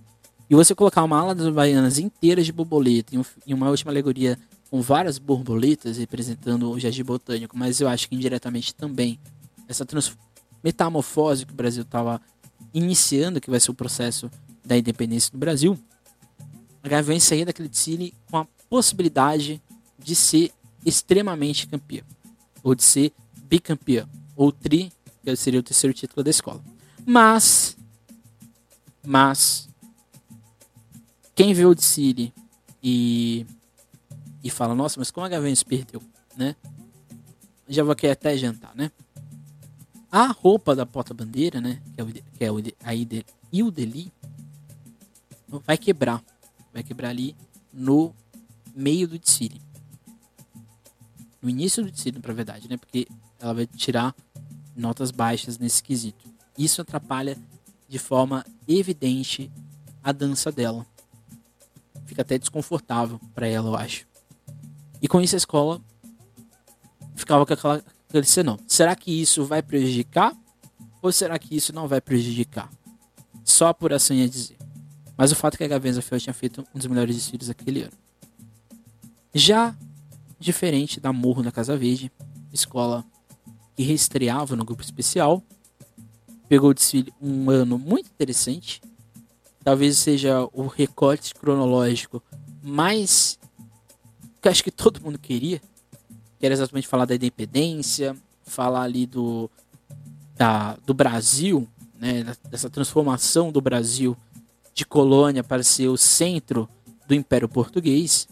e 0.49 0.55
você 0.55 0.73
colocar 0.73 1.03
uma 1.03 1.19
ala 1.19 1.35
das 1.35 1.53
baianas 1.53 1.99
inteiras 1.99 2.47
de 2.47 2.53
borboleta 2.53 3.13
e, 3.45 3.53
uma 3.53 3.71
última 3.71 3.91
alegoria 3.91 4.39
com 4.73 4.81
várias 4.81 5.19
borboletas 5.19 5.99
representando 5.99 6.71
o 6.71 6.81
jardim 6.81 7.05
botânico, 7.05 7.59
mas 7.59 7.79
eu 7.79 7.87
acho 7.87 8.09
que 8.09 8.15
indiretamente 8.15 8.75
também 8.75 9.21
essa 9.69 9.87
metamorfose 10.65 11.45
que 11.45 11.53
o 11.53 11.55
Brasil 11.55 11.83
estava 11.83 12.19
iniciando, 12.73 13.39
que 13.39 13.51
vai 13.51 13.61
ser 13.61 13.71
o 13.71 13.75
processo 13.75 14.31
da 14.65 14.75
independência 14.75 15.31
do 15.31 15.37
Brasil, 15.37 15.79
a 16.83 16.89
Gaviões 16.89 17.23
saía 17.23 17.45
daquele 17.45 17.69
desfile 17.69 18.15
com 18.31 18.39
a 18.39 18.47
possibilidade 18.71 19.61
de 19.99 20.15
ser 20.15 20.51
extremamente 20.87 21.67
campeã, 21.67 22.03
ou 22.63 22.75
de 22.75 22.83
ser 22.83 23.13
bicampeã, 23.45 24.09
ou 24.35 24.51
tri, 24.51 24.91
que 25.23 25.37
seria 25.37 25.61
o 25.61 25.63
terceiro 25.63 25.93
título 25.93 26.25
da 26.25 26.31
escola. 26.31 26.65
Mas, 27.05 27.77
mas, 29.07 29.69
quem 31.35 31.53
vê 31.53 31.67
o 31.67 31.75
desfile 31.75 32.33
e, 32.83 33.45
e 34.43 34.51
fala, 34.51 34.75
nossa, 34.75 34.99
mas 34.99 35.11
como 35.11 35.27
a 35.27 35.29
Gaviões 35.29 35.63
perdeu, 35.63 36.03
né? 36.37 36.57
Já 37.69 37.83
vou 37.83 37.93
aqui 37.93 38.07
até 38.07 38.37
jantar, 38.37 38.75
né? 38.75 38.91
A 40.11 40.27
roupa 40.27 40.75
da 40.75 40.85
porta-bandeira, 40.85 41.61
né? 41.61 41.81
Que 41.95 42.45
é, 42.45 42.51
o, 42.51 42.59
é 42.61 42.67
a 42.85 42.95
Ildeli, 43.53 44.13
vai 45.67 45.79
quebrar. 45.79 46.23
Vai 46.73 46.83
quebrar 46.83 47.11
ali 47.11 47.37
no 47.73 48.15
meio 48.75 49.07
do 49.07 49.19
desfile. 49.19 49.61
No 51.41 51.49
início 51.49 51.85
do 51.85 51.91
desfile, 51.91 52.21
pra 52.21 52.35
verdade, 52.35 52.69
né? 52.69 52.77
Porque 52.77 53.07
ela 53.39 53.55
vai 53.55 53.67
tirar 53.67 54.15
notas 54.77 55.11
baixas 55.11 55.59
nesse 55.59 55.83
quesito. 55.83 56.31
Isso 56.57 56.81
atrapalha 56.81 57.39
de 57.89 57.99
forma 57.99 58.45
evidente 58.67 59.51
a 60.03 60.13
dança 60.13 60.51
dela. 60.51 60.87
Fica 62.07 62.23
até 62.23 62.39
desconfortável 62.39 63.21
para 63.35 63.47
ela, 63.47 63.69
eu 63.69 63.77
acho. 63.77 64.12
E 65.03 65.09
com 65.09 65.21
isso 65.21 65.35
a 65.35 65.39
escola 65.39 65.81
ficava 67.17 67.45
com 67.45 67.53
aquela, 67.53 67.85
aquele 68.09 68.27
senão. 68.27 68.59
Será 68.69 68.95
que 68.95 69.11
isso 69.11 69.45
vai 69.45 69.61
prejudicar? 69.61 70.33
Ou 71.03 71.11
será 71.11 71.37
que 71.39 71.57
isso 71.57 71.73
não 71.73 71.89
vai 71.89 72.01
prejudicar? 72.01 72.71
Só 73.45 73.73
por 73.73 73.93
assim 73.93 74.23
a 74.23 74.29
dizer. 74.29 74.57
Mas 75.17 75.33
o 75.33 75.37
fato 75.37 75.55
é 75.55 75.59
que 75.59 75.65
a 75.65 75.69
Gaviões 75.69 75.97
da 75.97 76.03
Fiel 76.03 76.21
tinha 76.21 76.33
feito 76.33 76.65
um 76.73 76.79
dos 76.79 76.87
melhores 76.87 77.17
desfiles 77.17 77.49
daquele 77.49 77.83
ano. 77.83 77.93
Já 79.35 79.77
diferente 80.39 81.01
da 81.01 81.13
Morro 81.13 81.43
da 81.43 81.53
Casa 81.53 81.77
Verde, 81.77 82.11
escola 82.53 83.05
que 83.75 83.83
reestreava 83.83 84.55
no 84.55 84.65
grupo 84.65 84.83
especial, 84.83 85.43
pegou 86.49 86.71
o 86.71 86.75
desfile 86.75 87.13
um 87.21 87.51
ano 87.51 87.79
muito 87.79 88.09
interessante. 88.11 88.83
Talvez 89.65 89.99
seja 89.99 90.49
o 90.53 90.67
recorte 90.67 91.35
cronológico 91.35 92.23
mais 92.63 93.39
que 94.43 94.49
acho 94.49 94.65
que 94.65 94.73
todo 94.73 95.01
mundo 95.01 95.19
queria, 95.19 95.63
que 96.39 96.45
era 96.45 96.53
exatamente 96.53 96.89
falar 96.89 97.05
da 97.05 97.15
independência, 97.15 98.17
falar 98.45 98.83
ali 98.83 99.07
do 99.07 99.49
da, 100.35 100.77
do 100.85 100.93
Brasil, 100.93 101.69
né, 101.99 102.25
dessa 102.51 102.69
transformação 102.69 103.53
do 103.53 103.61
Brasil 103.61 104.17
de 104.75 104.85
colônia 104.85 105.45
para 105.45 105.63
ser 105.63 105.87
o 105.89 105.97
centro 105.97 106.69
do 107.07 107.15
Império 107.15 107.49
Português, 107.49 108.27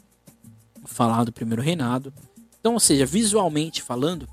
falar 0.85 1.23
do 1.23 1.33
primeiro 1.33 1.63
reinado. 1.63 2.13
Então, 2.59 2.75
ou 2.75 2.81
seja, 2.81 3.07
visualmente 3.07 3.81
falando, 3.81 4.29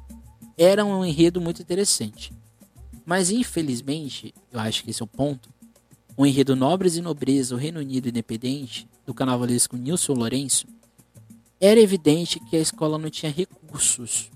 era 0.57 0.83
um 0.83 1.05
enredo 1.05 1.39
muito 1.39 1.61
interessante. 1.61 2.33
Mas 3.05 3.29
infelizmente, 3.29 4.33
eu 4.51 4.59
acho 4.59 4.83
que 4.83 4.89
esse 4.89 5.01
é 5.01 5.05
o 5.05 5.07
ponto, 5.07 5.49
o 6.15 6.25
enredo 6.25 6.55
Nobres 6.55 6.95
e 6.95 7.01
Nobreza, 7.01 7.53
o 7.53 7.57
Reino 7.57 7.79
Unido 7.79 8.09
Independente, 8.09 8.87
do 9.05 9.13
carnavalesco 9.13 9.77
Nilson 9.77 10.13
Lourenço, 10.13 10.65
era 11.59 11.79
evidente 11.79 12.39
que 12.39 12.55
a 12.55 12.59
escola 12.59 12.97
não 12.97 13.09
tinha 13.09 13.31
recursos. 13.31 14.29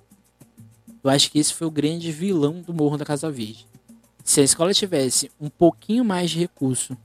Eu 1.04 1.10
acho 1.10 1.32
que 1.32 1.40
esse 1.40 1.54
foi 1.54 1.68
o 1.68 1.72
grande 1.72 2.12
vilão 2.12 2.62
do 2.62 2.74
Morro 2.74 2.98
da 2.98 3.06
Casa 3.06 3.32
Verde. 3.32 3.68
Se 4.24 4.40
a 4.40 4.44
escola 4.44 4.74
tivesse 4.74 5.32
um 5.40 5.50
pouquinho 5.50 6.06
mais 6.06 6.32
de 6.32 6.40
recurso, 6.40 6.96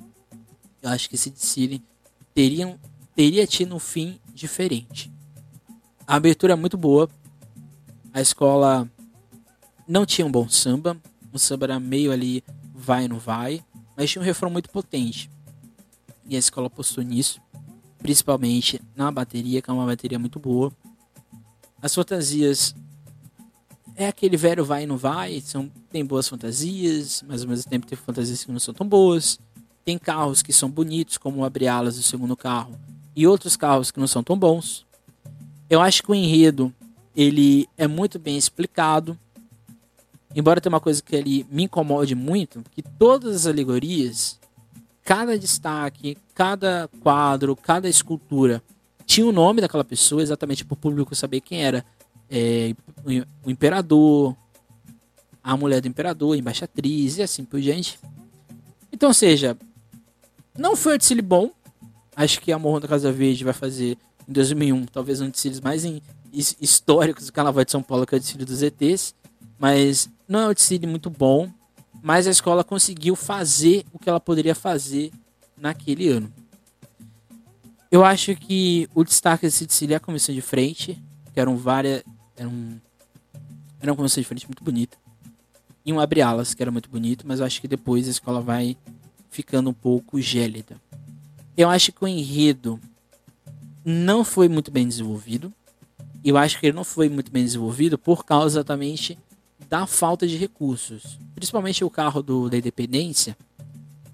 eu 0.82 0.90
acho 0.90 1.08
que 1.08 1.14
esse 1.14 1.30
desfile 1.30 1.82
teria, 2.34 2.78
teria 3.14 3.46
tido 3.46 3.74
um 3.74 3.78
fim 3.78 4.20
diferente. 4.34 5.10
A 6.06 6.16
abertura 6.16 6.52
é 6.52 6.56
muito 6.56 6.76
boa. 6.76 7.08
A 8.12 8.20
escola 8.20 8.88
não 9.88 10.06
tinha 10.06 10.26
um 10.26 10.30
bom 10.30 10.48
samba. 10.48 10.96
O 11.32 11.38
samba 11.38 11.66
era 11.66 11.80
meio 11.80 12.12
ali, 12.12 12.44
vai 12.74 13.04
e 13.04 13.08
não 13.08 13.18
vai. 13.18 13.64
Mas 13.96 14.10
tinha 14.10 14.22
um 14.22 14.24
refrão 14.24 14.50
muito 14.50 14.70
potente. 14.70 15.30
E 16.28 16.36
a 16.36 16.38
escola 16.38 16.66
apostou 16.66 17.02
nisso. 17.02 17.40
Principalmente 17.98 18.80
na 18.94 19.10
bateria, 19.10 19.60
que 19.60 19.70
é 19.70 19.72
uma 19.72 19.86
bateria 19.86 20.18
muito 20.18 20.38
boa. 20.38 20.72
As 21.80 21.94
fantasias. 21.94 22.74
É 23.94 24.08
aquele 24.08 24.36
velho 24.36 24.64
vai 24.64 24.84
e 24.84 24.86
não 24.86 24.96
vai. 24.96 25.40
São, 25.40 25.70
tem 25.90 26.04
boas 26.04 26.28
fantasias, 26.28 27.24
mas 27.26 27.42
ao 27.42 27.48
mesmo 27.48 27.70
tempo 27.70 27.86
tem 27.86 27.96
fantasias 27.96 28.44
que 28.44 28.52
não 28.52 28.60
são 28.60 28.74
tão 28.74 28.86
boas. 28.86 29.38
Tem 29.84 29.98
carros 29.98 30.42
que 30.42 30.52
são 30.52 30.70
bonitos, 30.70 31.16
como 31.16 31.40
o 31.40 31.44
abre-alas 31.44 31.96
do 31.96 32.02
segundo 32.02 32.36
carro. 32.36 32.78
E 33.14 33.26
outros 33.26 33.56
carros 33.56 33.90
que 33.90 34.00
não 34.00 34.06
são 34.06 34.22
tão 34.22 34.38
bons. 34.38 34.84
Eu 35.68 35.80
acho 35.80 36.02
que 36.02 36.10
o 36.10 36.14
enredo 36.14 36.72
ele 37.16 37.66
é 37.78 37.88
muito 37.88 38.18
bem 38.18 38.36
explicado. 38.36 39.18
Embora 40.34 40.60
tenha 40.60 40.72
uma 40.72 40.80
coisa 40.80 41.02
que 41.02 41.16
ele 41.16 41.46
me 41.50 41.64
incomode 41.64 42.14
muito, 42.14 42.62
que 42.70 42.82
todas 42.82 43.34
as 43.34 43.46
alegorias, 43.46 44.38
cada 45.06 45.38
destaque, 45.38 46.18
cada 46.34 46.90
quadro, 47.00 47.54
cada 47.54 47.88
escultura 47.88 48.60
tinha 49.06 49.24
o 49.24 49.30
nome 49.30 49.60
daquela 49.60 49.84
pessoa, 49.84 50.20
exatamente 50.20 50.64
para 50.64 50.74
o 50.74 50.76
público 50.76 51.14
saber 51.14 51.40
quem 51.40 51.64
era. 51.64 51.86
É, 52.28 52.74
o 53.44 53.48
imperador, 53.48 54.36
a 55.44 55.56
mulher 55.56 55.80
do 55.80 55.86
imperador, 55.86 56.34
a 56.34 56.36
embaixatriz 56.36 57.18
e 57.18 57.22
assim 57.22 57.44
por 57.44 57.60
diante. 57.60 58.00
Então, 58.92 59.10
ou 59.10 59.14
seja, 59.14 59.56
não 60.58 60.74
foi 60.74 60.96
um 60.96 60.98
desfile 60.98 61.22
bom. 61.22 61.52
Acho 62.16 62.40
que 62.40 62.50
a 62.50 62.58
Morro 62.58 62.80
da 62.80 62.88
Casa 62.88 63.12
Verde 63.12 63.44
vai 63.44 63.54
fazer 63.54 63.96
em 64.28 64.32
2001, 64.32 64.86
talvez 64.86 65.20
um 65.20 65.26
dos 65.26 65.34
desfiles 65.34 65.60
mais 65.60 65.84
em, 65.84 66.02
históricos 66.32 67.26
do 67.26 67.32
Carnaval 67.32 67.64
de 67.64 67.70
São 67.70 67.82
Paulo, 67.82 68.04
que 68.04 68.16
é 68.16 68.18
o 68.18 68.20
desfile 68.20 68.44
dos 68.44 68.60
ETs. 68.60 69.14
Mas 69.56 70.10
não 70.26 70.40
é 70.40 70.48
um 70.48 70.52
desfile 70.52 70.88
muito 70.88 71.08
bom, 71.08 71.48
mas 72.06 72.28
a 72.28 72.30
escola 72.30 72.62
conseguiu 72.62 73.16
fazer 73.16 73.84
o 73.92 73.98
que 73.98 74.08
ela 74.08 74.20
poderia 74.20 74.54
fazer 74.54 75.10
naquele 75.58 76.08
ano. 76.08 76.32
Eu 77.90 78.04
acho 78.04 78.36
que 78.36 78.88
o 78.94 79.02
destaque 79.02 79.44
desse 79.44 79.66
desfile 79.66 79.92
é 79.92 79.96
a 79.96 80.00
comissão 80.00 80.32
de 80.32 80.40
frente, 80.40 81.02
que 81.34 81.40
eram 81.40 81.56
várias. 81.56 82.04
Era, 82.36 82.48
um, 82.48 82.78
era 83.80 83.90
uma 83.90 83.96
comissão 83.96 84.22
de 84.22 84.28
frente 84.28 84.46
muito 84.46 84.62
bonita. 84.62 84.96
E 85.84 85.92
um 85.92 85.98
abre-alas, 85.98 86.54
que 86.54 86.62
era 86.62 86.70
muito 86.70 86.88
bonito, 86.88 87.26
mas 87.26 87.40
eu 87.40 87.46
acho 87.46 87.60
que 87.60 87.66
depois 87.66 88.06
a 88.06 88.12
escola 88.12 88.40
vai 88.40 88.76
ficando 89.28 89.70
um 89.70 89.74
pouco 89.74 90.20
gélida. 90.20 90.80
Eu 91.56 91.68
acho 91.68 91.90
que 91.90 92.04
o 92.04 92.06
enredo 92.06 92.78
não 93.84 94.22
foi 94.22 94.48
muito 94.48 94.70
bem 94.70 94.86
desenvolvido. 94.86 95.52
Eu 96.24 96.36
acho 96.36 96.60
que 96.60 96.66
ele 96.66 96.76
não 96.76 96.84
foi 96.84 97.08
muito 97.08 97.32
bem 97.32 97.42
desenvolvido 97.42 97.98
por 97.98 98.24
causa 98.24 98.60
exatamente 98.60 99.18
da 99.68 99.86
falta 99.86 100.26
de 100.26 100.36
recursos. 100.36 101.18
Principalmente 101.34 101.84
o 101.84 101.90
carro 101.90 102.22
do, 102.22 102.48
da 102.48 102.56
independência. 102.56 103.36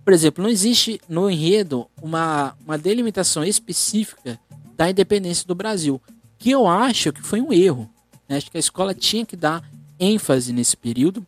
Por 0.04 0.12
exemplo, 0.12 0.42
não 0.42 0.50
existe 0.50 1.00
no 1.08 1.30
enredo 1.30 1.88
uma, 2.00 2.56
uma 2.64 2.76
delimitação 2.76 3.44
específica 3.44 4.38
da 4.76 4.90
independência 4.90 5.46
do 5.46 5.54
Brasil. 5.54 6.00
Que 6.38 6.50
eu 6.50 6.66
acho 6.66 7.12
que 7.12 7.22
foi 7.22 7.40
um 7.40 7.52
erro. 7.52 7.88
Né? 8.28 8.36
Acho 8.36 8.50
que 8.50 8.56
a 8.56 8.60
escola 8.60 8.94
tinha 8.94 9.24
que 9.24 9.36
dar 9.36 9.62
ênfase 9.98 10.52
nesse 10.52 10.76
período. 10.76 11.24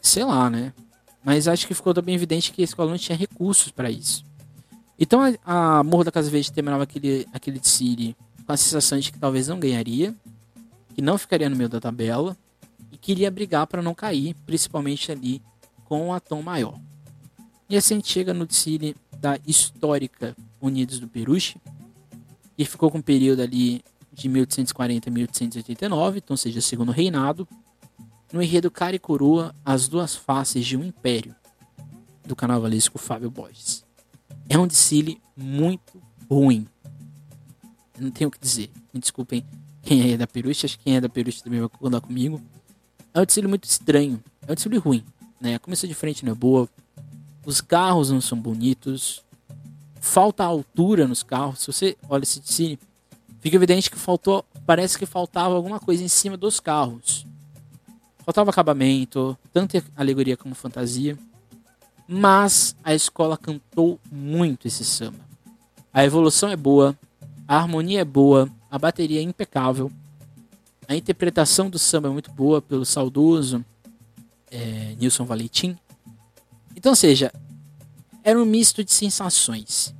Sei 0.00 0.24
lá, 0.24 0.48
né? 0.48 0.72
Mas 1.22 1.46
acho 1.46 1.66
que 1.66 1.74
ficou 1.74 1.92
também 1.92 2.14
evidente 2.14 2.52
que 2.52 2.62
a 2.62 2.64
escola 2.64 2.90
não 2.90 2.98
tinha 2.98 3.16
recursos 3.16 3.70
para 3.70 3.90
isso. 3.90 4.24
Então 4.98 5.20
a, 5.22 5.78
a 5.78 5.84
Morro 5.84 6.04
da 6.04 6.12
Casa 6.12 6.30
Verde 6.30 6.50
terminava 6.50 6.84
aquele, 6.84 7.26
aquele 7.32 7.58
desfile 7.58 8.16
com 8.46 8.52
a 8.52 8.56
sensação 8.56 8.98
de 8.98 9.12
que 9.12 9.18
talvez 9.18 9.48
não 9.48 9.60
ganharia 9.60 10.14
que 10.94 11.02
não 11.02 11.18
ficaria 11.18 11.48
no 11.48 11.56
meio 11.56 11.68
da 11.68 11.80
tabela 11.80 12.36
e 12.90 12.96
queria 12.96 13.30
brigar 13.30 13.66
para 13.66 13.82
não 13.82 13.94
cair, 13.94 14.34
principalmente 14.46 15.10
ali 15.10 15.42
com 15.84 16.12
a 16.12 16.20
Tom 16.20 16.42
Maior. 16.42 16.78
E 17.68 17.76
assim 17.76 17.94
a 17.94 17.96
gente 17.98 18.12
chega 18.12 18.34
no 18.34 18.46
desfile 18.46 18.96
da 19.18 19.38
histórica 19.46 20.36
Unidos 20.60 20.98
do 20.98 21.08
Peruche, 21.08 21.60
que 22.56 22.64
ficou 22.64 22.90
com 22.90 22.98
um 22.98 23.02
período 23.02 23.40
ali 23.40 23.82
de 24.12 24.28
1840 24.28 25.08
a 25.08 25.12
1889, 25.12 26.18
então 26.18 26.36
seja 26.36 26.60
segundo 26.60 26.92
reinado, 26.92 27.48
no 28.32 28.42
enredo 28.42 28.70
Cara 28.70 28.96
e 28.96 28.98
Coroa, 28.98 29.54
as 29.64 29.88
duas 29.88 30.14
faces 30.14 30.66
de 30.66 30.76
um 30.76 30.84
império, 30.84 31.34
do 32.24 32.36
carnavalesco 32.36 32.98
Fábio 32.98 33.30
Borges. 33.30 33.84
É 34.48 34.58
um 34.58 34.66
desfile 34.66 35.20
muito 35.36 36.02
ruim. 36.28 36.66
não 37.98 38.10
tenho 38.10 38.28
o 38.28 38.30
que 38.30 38.38
dizer. 38.38 38.70
Me 38.92 39.00
desculpem 39.00 39.44
quem 39.82 40.12
é 40.12 40.16
da 40.16 40.26
Peruche, 40.26 40.66
acho 40.66 40.78
que 40.78 40.84
quem 40.84 40.96
é 40.96 41.00
da 41.00 41.08
Peruche 41.08 41.42
também 41.42 41.60
vai 41.60 41.68
concordar 41.68 42.00
comigo. 42.00 42.40
É 43.12 43.20
um 43.20 43.24
desfile 43.24 43.48
muito 43.48 43.64
estranho, 43.64 44.22
é 44.46 44.52
um 44.52 44.54
desfile 44.54 44.78
ruim, 44.78 45.04
né? 45.40 45.54
A 45.54 45.58
comissão 45.58 45.88
de 45.88 45.94
frente 45.94 46.24
não 46.24 46.32
é 46.32 46.34
boa, 46.34 46.68
os 47.44 47.60
carros 47.60 48.10
não 48.10 48.20
são 48.20 48.38
bonitos, 48.38 49.24
falta 50.00 50.44
altura 50.44 51.08
nos 51.08 51.22
carros. 51.22 51.60
Se 51.60 51.66
você 51.66 51.96
olha 52.08 52.22
esse 52.22 52.40
desfile, 52.40 52.78
fica 53.40 53.56
evidente 53.56 53.90
que 53.90 53.98
faltou, 53.98 54.44
parece 54.66 54.98
que 54.98 55.06
faltava 55.06 55.54
alguma 55.54 55.80
coisa 55.80 56.02
em 56.02 56.08
cima 56.08 56.36
dos 56.36 56.60
carros. 56.60 57.26
Faltava 58.24 58.50
acabamento, 58.50 59.36
tanto 59.52 59.82
alegoria 59.96 60.36
como 60.36 60.54
fantasia. 60.54 61.18
Mas 62.06 62.76
a 62.84 62.94
escola 62.94 63.36
cantou 63.36 63.98
muito 64.10 64.68
esse 64.68 64.84
samba. 64.84 65.18
A 65.92 66.04
evolução 66.04 66.48
é 66.48 66.56
boa, 66.56 66.96
a 67.48 67.56
harmonia 67.56 68.00
é 68.00 68.04
boa, 68.04 68.48
a 68.70 68.78
bateria 68.78 69.20
é 69.20 69.22
impecável, 69.22 69.90
a 70.86 70.96
interpretação 70.96 71.70
do 71.70 71.78
samba 71.78 72.08
é 72.08 72.10
muito 72.10 72.30
boa 72.30 72.60
pelo 72.60 72.84
saudoso 72.84 73.64
é, 74.50 74.96
Nilson 74.98 75.24
Valentim. 75.24 75.76
Então, 76.74 76.94
seja, 76.94 77.32
era 78.22 78.40
um 78.40 78.44
misto 78.44 78.82
de 78.82 78.92
sensações. 78.92 79.94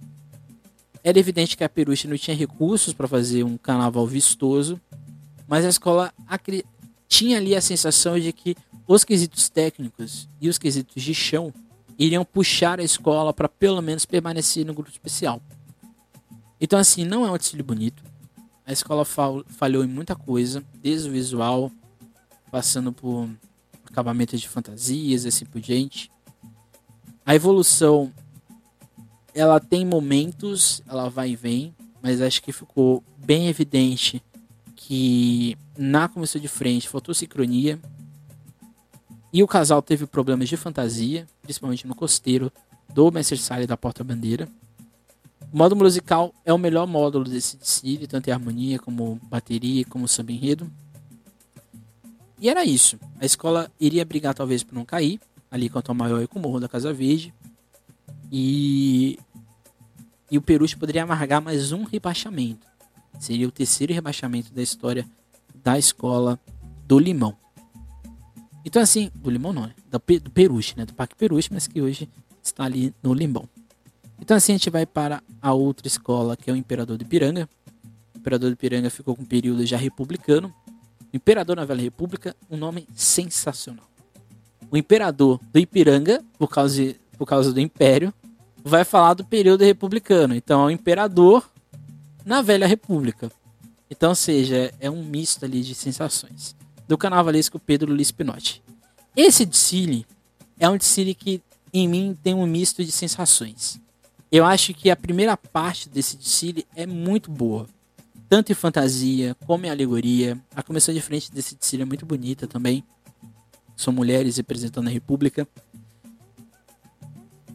Era 1.02 1.18
evidente 1.18 1.56
que 1.56 1.64
a 1.64 1.68
Peruche 1.68 2.08
não 2.08 2.16
tinha 2.16 2.36
recursos 2.36 2.92
para 2.92 3.08
fazer 3.08 3.44
um 3.44 3.56
carnaval 3.56 4.06
vistoso, 4.06 4.80
mas 5.46 5.64
a 5.64 5.68
escola 5.68 6.12
tinha 7.08 7.38
ali 7.38 7.54
a 7.54 7.60
sensação 7.60 8.18
de 8.18 8.32
que 8.32 8.56
os 8.86 9.04
quesitos 9.04 9.48
técnicos 9.48 10.28
e 10.40 10.48
os 10.48 10.58
quesitos 10.58 11.02
de 11.02 11.14
chão 11.14 11.52
iriam 11.98 12.24
puxar 12.24 12.80
a 12.80 12.82
escola 12.82 13.32
para 13.32 13.48
pelo 13.48 13.80
menos 13.80 14.04
permanecer 14.04 14.64
no 14.66 14.74
grupo 14.74 14.90
especial. 14.90 15.40
Então, 16.60 16.78
assim, 16.78 17.04
não 17.04 17.24
é 17.24 17.30
um 17.30 17.38
desfile 17.38 17.62
bonito. 17.62 18.02
A 18.70 18.72
escola 18.72 19.04
falhou 19.04 19.82
em 19.82 19.88
muita 19.88 20.14
coisa, 20.14 20.62
desde 20.80 21.08
o 21.08 21.12
visual, 21.12 21.72
passando 22.52 22.92
por 22.92 23.28
acabamento 23.84 24.36
de 24.36 24.48
fantasias 24.48 25.24
e 25.24 25.28
assim 25.28 25.44
por 25.44 25.60
diante. 25.60 26.08
A 27.26 27.34
evolução, 27.34 28.12
ela 29.34 29.58
tem 29.58 29.84
momentos, 29.84 30.84
ela 30.86 31.10
vai 31.10 31.30
e 31.30 31.36
vem, 31.36 31.74
mas 32.00 32.20
acho 32.20 32.40
que 32.40 32.52
ficou 32.52 33.02
bem 33.18 33.48
evidente 33.48 34.22
que 34.76 35.58
na 35.76 36.06
comissão 36.06 36.40
de 36.40 36.46
frente 36.46 36.88
faltou 36.88 37.12
sincronia. 37.12 37.76
E 39.32 39.42
o 39.42 39.48
casal 39.48 39.82
teve 39.82 40.06
problemas 40.06 40.48
de 40.48 40.56
fantasia, 40.56 41.26
principalmente 41.42 41.88
no 41.88 41.94
costeiro 41.96 42.52
do 42.94 43.10
Mestre 43.10 43.36
Sally 43.36 43.66
da 43.66 43.76
Porta 43.76 44.04
Bandeira. 44.04 44.48
O 45.52 45.56
modo 45.56 45.74
musical 45.74 46.32
é 46.44 46.52
o 46.52 46.58
melhor 46.58 46.86
módulo 46.86 47.24
desse 47.24 47.56
desfile, 47.56 48.06
tanto 48.06 48.28
em 48.28 48.32
harmonia 48.32 48.78
como 48.78 49.20
bateria, 49.24 49.84
como 49.84 50.06
samba 50.06 50.32
enredo. 50.32 50.70
E 52.40 52.48
era 52.48 52.64
isso. 52.64 52.98
A 53.20 53.26
escola 53.26 53.70
iria 53.78 54.04
brigar 54.04 54.34
talvez 54.34 54.62
por 54.62 54.74
não 54.74 54.84
cair, 54.84 55.20
ali 55.50 55.68
com 55.68 55.82
Tom 55.82 55.94
Maior 55.94 56.22
e 56.22 56.26
com 56.26 56.38
o 56.38 56.42
Morro 56.42 56.60
da 56.60 56.68
Casa 56.68 56.92
Verde. 56.92 57.34
E, 58.30 59.18
e 60.30 60.38
o 60.38 60.42
Peruche 60.42 60.76
poderia 60.76 61.02
amargar 61.02 61.42
mais 61.42 61.72
um 61.72 61.82
rebaixamento. 61.82 62.66
Seria 63.18 63.48
o 63.48 63.50
terceiro 63.50 63.92
rebaixamento 63.92 64.52
da 64.54 64.62
história 64.62 65.06
da 65.62 65.78
escola 65.78 66.40
do 66.86 66.98
Limão. 66.98 67.36
Então 68.64 68.80
assim, 68.80 69.10
do 69.14 69.30
Limão 69.30 69.52
não, 69.52 69.66
né? 69.66 69.74
do 69.90 70.30
Peruche, 70.30 70.74
né? 70.76 70.86
Do 70.86 70.94
Parque 70.94 71.16
Peruche, 71.16 71.50
mas 71.52 71.66
que 71.66 71.82
hoje 71.82 72.08
está 72.42 72.64
ali 72.64 72.94
no 73.02 73.12
Limão. 73.12 73.48
Então 74.20 74.36
assim 74.36 74.52
a 74.52 74.56
gente 74.56 74.70
vai 74.70 74.86
para 74.86 75.22
a 75.40 75.52
outra 75.52 75.86
escola, 75.86 76.36
que 76.36 76.50
é 76.50 76.52
o 76.52 76.56
Imperador 76.56 76.98
de 76.98 77.04
Piranga. 77.04 77.48
O 78.14 78.18
Imperador 78.18 78.50
de 78.50 78.56
Piranga 78.56 78.90
ficou 78.90 79.16
com 79.16 79.22
um 79.22 79.26
período 79.26 79.64
já 79.64 79.76
republicano. 79.76 80.54
O 81.12 81.16
Imperador 81.16 81.56
na 81.56 81.64
Velha 81.64 81.82
República, 81.82 82.36
um 82.48 82.56
nome 82.56 82.86
sensacional. 82.94 83.86
O 84.70 84.76
Imperador 84.76 85.40
do 85.52 85.58
Ipiranga, 85.58 86.22
por 86.38 86.48
causa, 86.48 86.76
de, 86.76 87.00
por 87.18 87.26
causa 87.26 87.52
do 87.52 87.58
Império, 87.58 88.14
vai 88.62 88.84
falar 88.84 89.14
do 89.14 89.24
período 89.24 89.64
republicano. 89.64 90.34
Então 90.34 90.62
é 90.62 90.66
o 90.66 90.70
Imperador 90.70 91.50
na 92.24 92.42
Velha 92.42 92.66
República. 92.66 93.30
Então, 93.90 94.10
ou 94.10 94.14
seja, 94.14 94.72
é 94.78 94.88
um 94.88 95.02
misto 95.02 95.44
ali 95.44 95.62
de 95.62 95.74
sensações. 95.74 96.54
Do 96.86 96.96
carnavalesco 96.96 97.58
Pedro 97.58 97.92
Luiz 97.92 98.12
Pinotti. 98.12 98.62
Esse 99.16 99.44
desfile 99.44 100.06
é 100.58 100.68
um 100.68 100.76
desfile 100.76 101.14
que, 101.14 101.42
em 101.72 101.88
mim, 101.88 102.16
tem 102.22 102.32
um 102.32 102.46
misto 102.46 102.84
de 102.84 102.92
sensações. 102.92 103.80
Eu 104.30 104.44
acho 104.44 104.72
que 104.72 104.90
a 104.90 104.96
primeira 104.96 105.36
parte 105.36 105.88
desse 105.88 106.16
desfile 106.16 106.64
é 106.76 106.86
muito 106.86 107.30
boa. 107.30 107.66
Tanto 108.28 108.52
em 108.52 108.54
fantasia 108.54 109.36
como 109.44 109.66
em 109.66 109.70
alegoria. 109.70 110.40
A 110.54 110.62
comissão 110.62 110.94
de 110.94 111.00
frente 111.00 111.32
desse 111.32 111.56
desfile 111.56 111.82
é 111.82 111.86
muito 111.86 112.06
bonita 112.06 112.46
também. 112.46 112.84
São 113.76 113.92
mulheres 113.92 114.36
representando 114.36 114.86
a 114.86 114.90
República. 114.90 115.48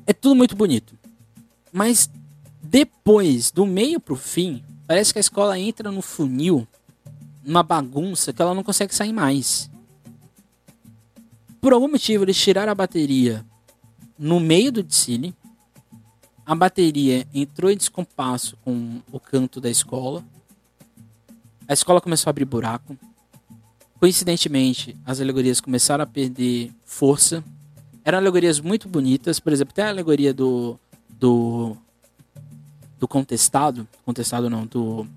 É 0.06 0.12
tudo 0.12 0.36
muito 0.36 0.56
bonito. 0.56 0.98
Mas 1.72 2.10
depois, 2.62 3.52
do 3.52 3.66
meio 3.66 4.00
pro 4.00 4.18
fim, 4.18 4.62
parece 4.86 5.14
que 5.14 5.20
a 5.20 5.22
escola 5.22 5.58
entra 5.58 5.90
no 5.92 6.02
funil, 6.02 6.68
numa 7.44 7.64
bagunça 7.64 8.34
que 8.34 8.42
ela 8.42 8.54
não 8.54 8.64
consegue 8.64 8.94
sair 8.94 9.14
mais. 9.14 9.70
Por 11.62 11.72
algum 11.72 11.88
motivo, 11.88 12.26
eles 12.26 12.38
tiraram 12.38 12.72
a 12.72 12.76
bateria 12.76 13.46
no 14.20 14.40
meio 14.40 14.72
do 14.72 14.84
desfile 14.84 15.34
a 16.46 16.54
bateria 16.54 17.28
entrou 17.34 17.72
em 17.72 17.78
descompasso 17.78 18.56
com 18.64 19.02
o 19.12 19.20
canto 19.20 19.60
da 19.60 19.70
escola. 19.70 20.24
A 21.68 21.74
escola 21.74 22.00
começou 22.00 22.30
a 22.30 22.32
abrir 22.32 22.46
buraco. 22.46 22.96
Coincidentemente, 24.00 24.96
as 25.04 25.20
alegorias 25.20 25.60
começaram 25.60 26.04
a 26.04 26.08
perder 26.08 26.72
força. 26.86 27.44
Eram 28.04 28.20
alegorias 28.20 28.60
muito 28.60 28.88
bonitas, 28.88 29.40
por 29.40 29.52
exemplo, 29.52 29.72
até 29.72 29.84
a 29.84 29.90
alegoria 29.90 30.34
do 30.34 30.78
do 31.10 31.76
do 33.00 33.08
contestado, 33.08 33.88
contestado 34.06 34.50
não, 34.50 34.68
do 34.68 35.08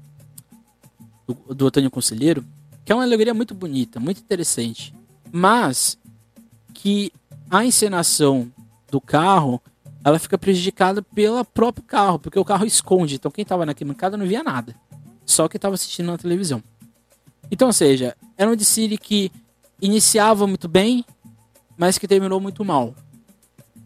do, 1.26 1.54
do 1.54 1.66
Antônio 1.66 1.90
Conselheiro, 1.90 2.42
que 2.84 2.90
é 2.90 2.94
uma 2.94 3.04
alegoria 3.04 3.34
muito 3.34 3.54
bonita, 3.54 4.00
muito 4.00 4.20
interessante, 4.20 4.94
mas 5.30 5.98
que 6.72 7.12
a 7.50 7.62
encenação 7.64 8.50
do 8.90 8.98
carro 8.98 9.60
ela 10.08 10.18
fica 10.18 10.38
prejudicada 10.38 11.02
pelo 11.02 11.44
próprio 11.44 11.84
carro, 11.84 12.18
porque 12.18 12.38
o 12.38 12.44
carro 12.44 12.64
esconde. 12.64 13.16
Então 13.16 13.30
quem 13.30 13.42
estava 13.42 13.64
na 13.64 13.72
arquibancada 13.72 14.16
não 14.16 14.26
via 14.26 14.42
nada. 14.42 14.74
Só 15.24 15.48
quem 15.48 15.58
estava 15.58 15.74
assistindo 15.74 16.06
na 16.06 16.18
televisão. 16.18 16.62
Então, 17.50 17.68
ou 17.68 17.72
seja, 17.72 18.16
era 18.36 18.50
um 18.50 18.56
desfile 18.56 18.98
que 18.98 19.30
iniciava 19.80 20.46
muito 20.46 20.68
bem, 20.68 21.04
mas 21.76 21.98
que 21.98 22.08
terminou 22.08 22.40
muito 22.40 22.64
mal. 22.64 22.94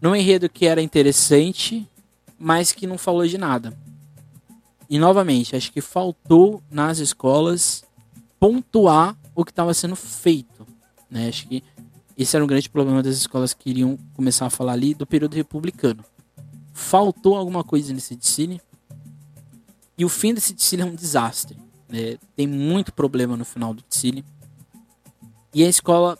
Num 0.01 0.15
enredo 0.15 0.49
que 0.49 0.65
era 0.65 0.81
interessante, 0.81 1.87
mas 2.37 2.71
que 2.71 2.87
não 2.87 2.97
falou 2.97 3.25
de 3.25 3.37
nada. 3.37 3.77
E 4.89 4.99
novamente, 4.99 5.55
acho 5.55 5.71
que 5.71 5.81
faltou 5.81 6.61
nas 6.69 6.99
escolas 6.99 7.83
pontuar 8.39 9.17
o 9.33 9.45
que 9.45 9.51
estava 9.51 9.73
sendo 9.73 9.95
feito. 9.95 10.67
Né? 11.09 11.29
Acho 11.29 11.47
que 11.47 11.63
esse 12.17 12.35
era 12.35 12.43
um 12.43 12.47
grande 12.47 12.69
problema 12.69 13.01
das 13.01 13.15
escolas 13.15 13.53
que 13.53 13.69
iriam 13.69 13.97
começar 14.13 14.45
a 14.45 14.49
falar 14.49 14.73
ali 14.73 14.93
do 14.93 15.05
período 15.05 15.35
republicano. 15.35 16.03
Faltou 16.73 17.35
alguma 17.35 17.63
coisa 17.63 17.93
nesse 17.93 18.15
desfile. 18.15 18.59
E 19.97 20.03
o 20.03 20.09
fim 20.09 20.33
desse 20.33 20.53
desfile 20.53 20.81
é 20.81 20.85
um 20.85 20.95
desastre. 20.95 21.57
Né? 21.87 22.17
Tem 22.35 22.47
muito 22.47 22.91
problema 22.91 23.37
no 23.37 23.45
final 23.45 23.73
do 23.73 23.83
desfile. 23.87 24.25
E 25.53 25.63
a 25.63 25.69
escola, 25.69 26.17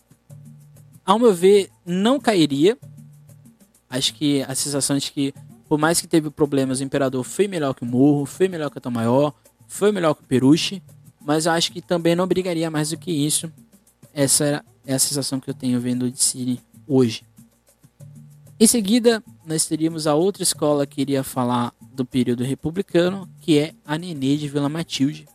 ao 1.04 1.18
meu 1.18 1.34
ver, 1.34 1.72
não 1.84 2.20
cairia. 2.20 2.78
Acho 3.90 4.14
que 4.14 4.44
a 4.44 4.54
sensação 4.54 4.98
de 4.98 5.12
que, 5.12 5.34
por 5.68 5.80
mais 5.80 6.00
que 6.00 6.08
teve 6.08 6.30
problemas, 6.30 6.80
o 6.80 6.84
Imperador 6.84 7.24
foi 7.24 7.48
melhor 7.48 7.74
que 7.74 7.84
o 7.84 7.86
Morro, 7.86 8.26
foi 8.26 8.48
melhor 8.48 8.70
que 8.70 8.88
o 8.88 8.92
Maior, 8.92 9.34
foi 9.68 9.92
melhor 9.92 10.14
que 10.14 10.22
o 10.22 10.28
Peruche. 10.28 10.82
Mas 11.20 11.48
eu 11.48 11.54
acho 11.54 11.72
que 11.72 11.82
também 11.82 12.16
não 12.16 12.28
brigaria 12.28 12.70
mais 12.70 12.92
do 12.92 12.98
que 12.98 13.12
isso. 13.12 13.52
Essa 14.14 14.64
é 14.86 14.94
a 14.94 15.00
sensação 15.00 15.40
que 15.40 15.50
eu 15.50 15.54
tenho 15.54 15.80
vendo 15.80 16.12
de 16.12 16.22
Cine 16.22 16.62
hoje. 16.88 17.26
Em 18.64 18.68
seguida, 18.68 19.22
nós 19.46 19.66
teríamos 19.66 20.08
a 20.08 20.16
outra 20.16 20.42
escola 20.42 20.88
que 20.88 21.02
iria 21.02 21.22
falar 21.22 21.76
do 21.94 22.06
período 22.06 22.46
republicano, 22.46 23.30
que 23.42 23.60
é 23.60 23.76
a 23.84 23.98
Nenê 23.98 24.38
de 24.38 24.48
Vila 24.48 24.70
Matilde, 24.70 25.28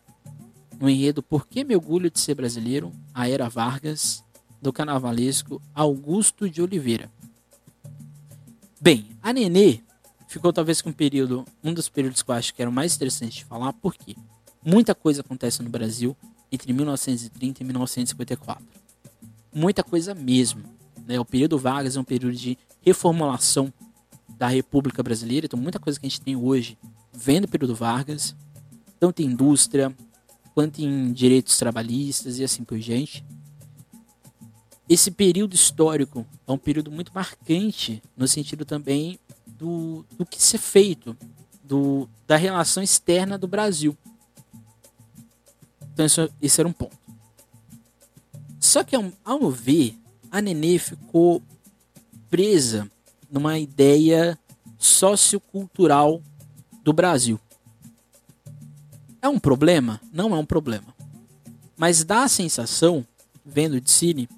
no 0.81 0.89
enredo 0.89 1.23
Por 1.23 1.47
que 1.47 1.63
me 1.63 1.77
orgulho 1.77 2.11
de 2.11 2.19
ser 2.19 2.35
brasileiro? 2.35 2.91
A 3.13 3.29
Era 3.29 3.47
Vargas, 3.47 4.25
do 4.63 4.73
carnavalesco 4.73 5.61
Augusto 5.75 6.49
de 6.49 6.63
Oliveira. 6.63 7.13
Bem, 8.81 9.11
a 9.21 9.31
Nenê 9.31 9.81
ficou 10.27 10.51
talvez 10.51 10.81
com 10.81 10.89
um 10.89 10.95
período, 10.95 11.45
um 11.63 11.75
dos 11.75 11.91
períodos 11.91 12.23
que 12.23 12.31
eu 12.31 12.35
acho 12.35 12.55
que 12.55 12.63
era 12.63 12.71
o 12.71 12.73
mais 12.73 12.97
interessante 12.97 13.41
de 13.41 13.45
falar, 13.45 13.75
porque 13.75 14.17
muita 14.65 14.95
coisa 14.95 15.21
acontece 15.21 15.63
no 15.63 15.69
Brasil 15.69 16.17
entre 16.51 16.73
1930 16.73 17.63
e 17.63 17.67
1954 17.67 18.65
muita 19.53 19.85
coisa 19.85 20.15
mesmo. 20.15 20.63
Né? 21.07 21.21
O 21.21 21.25
período 21.27 21.59
Vargas 21.59 21.97
é 21.97 22.01
um 22.01 22.05
período 22.05 22.35
de 22.35 22.57
reformulação 22.81 23.73
da 24.39 24.47
República 24.47 25.03
Brasileira, 25.03 25.47
então 25.47 25.59
muita 25.59 25.79
coisa 25.79 25.99
que 25.99 26.07
a 26.07 26.09
gente 26.09 26.21
tem 26.21 26.37
hoje 26.37 26.79
vem 27.13 27.41
do 27.41 27.49
período 27.49 27.75
Vargas, 27.75 28.37
tanto 29.01 29.23
em 29.23 29.27
indústria 29.27 29.95
quanto 30.55 30.81
em 30.81 31.13
direitos 31.13 31.57
trabalhistas 31.57 32.39
e 32.39 32.45
assim 32.45 32.65
por 32.65 32.79
diante. 32.79 33.25
Esse 34.89 35.11
período 35.11 35.55
histórico 35.55 36.27
é 36.47 36.53
um 36.53 36.59
período 36.59 36.91
muito 36.91 37.13
marcante 37.15 38.03
no 38.17 38.27
sentido 38.27 38.65
também 38.65 39.19
do, 39.47 40.05
do 40.17 40.25
que 40.25 40.43
ser 40.43 40.59
feito, 40.59 41.17
do, 41.63 42.09
da 42.27 42.37
relação 42.37 42.83
externa 42.83 43.37
do 43.37 43.47
Brasil. 43.47 43.97
Então, 45.93 46.07
isso, 46.07 46.31
esse 46.41 46.61
era 46.61 46.69
um 46.69 46.73
ponto. 46.73 46.97
Só 48.61 48.83
que, 48.83 48.97
ao 48.97 49.39
meu 49.39 49.51
ver, 49.51 49.99
a 50.31 50.41
Nenê 50.41 50.79
ficou 50.79 51.43
presa 52.31 52.91
numa 53.31 53.59
ideia 53.59 54.39
sociocultural 54.79 56.23
do 56.83 56.93
Brasil. 56.93 57.41
É 59.21 59.29
um 59.29 59.39
problema? 59.39 60.01
Não 60.13 60.35
é 60.35 60.39
um 60.39 60.45
problema. 60.45 60.95
Mas 61.77 62.05
dá 62.05 62.25
a 62.25 62.29
sensação, 62.29 63.07
vendo 63.45 63.81
de 63.81 63.91
cine, 63.91 64.29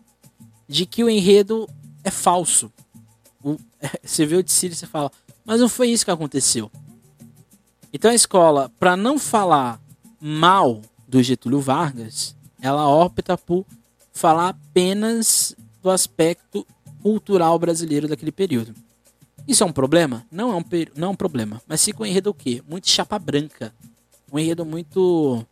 de 0.67 0.87
que 0.87 1.05
o 1.05 1.11
enredo 1.11 1.69
é 2.03 2.11
falso. 2.11 2.73
O, 3.43 3.57
você 4.03 4.27
vê 4.27 4.37
o 4.37 4.43
de 4.43 4.53
cine 4.53 4.73
e 4.73 4.77
você 4.77 4.87
fala, 4.87 5.11
mas 5.45 5.61
não 5.61 5.69
foi 5.69 5.89
isso 5.89 6.05
que 6.05 6.11
aconteceu. 6.11 6.71
Então 7.93 8.11
a 8.11 8.15
escola, 8.15 8.71
para 8.79 8.97
não 8.97 9.19
falar 9.19 9.81
mal 10.21 10.81
do 11.09 11.23
Getúlio 11.23 11.61
Vargas, 11.61 12.37
ela 12.61 12.89
opta 12.89 13.37
por 13.37 13.67
falar 14.13 14.51
apenas 14.51 15.57
do 15.83 15.91
aspecto 15.91 16.67
cultural 17.03 17.59
brasileiro 17.59 18.09
daquele 18.09 18.33
período. 18.33 18.75
Isso 19.47 19.63
é 19.63 19.67
um 19.67 19.73
problema? 19.73 20.25
Não 20.31 20.53
é 20.53 20.57
um, 20.57 20.65
não 20.97 21.09
é 21.09 21.11
um 21.11 21.17
problema. 21.17 21.61
Mas 21.67 21.85
fica 21.85 22.03
um 22.03 22.07
enredo 22.07 22.31
o 22.31 22.35
quê? 22.35 22.63
Muito 22.69 22.89
chapa 22.89 23.19
branca. 23.19 23.75
Um 24.33 24.39
enredo 24.39 24.65
muito. 24.65 25.45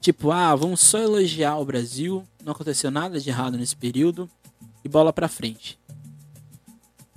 Tipo, 0.00 0.30
ah, 0.30 0.54
vamos 0.54 0.80
só 0.80 0.98
elogiar 0.98 1.56
o 1.58 1.64
Brasil. 1.64 2.22
Não 2.44 2.52
aconteceu 2.52 2.90
nada 2.90 3.18
de 3.18 3.28
errado 3.28 3.56
nesse 3.56 3.74
período. 3.74 4.28
E 4.84 4.88
bola 4.88 5.12
pra 5.12 5.28
frente. 5.28 5.78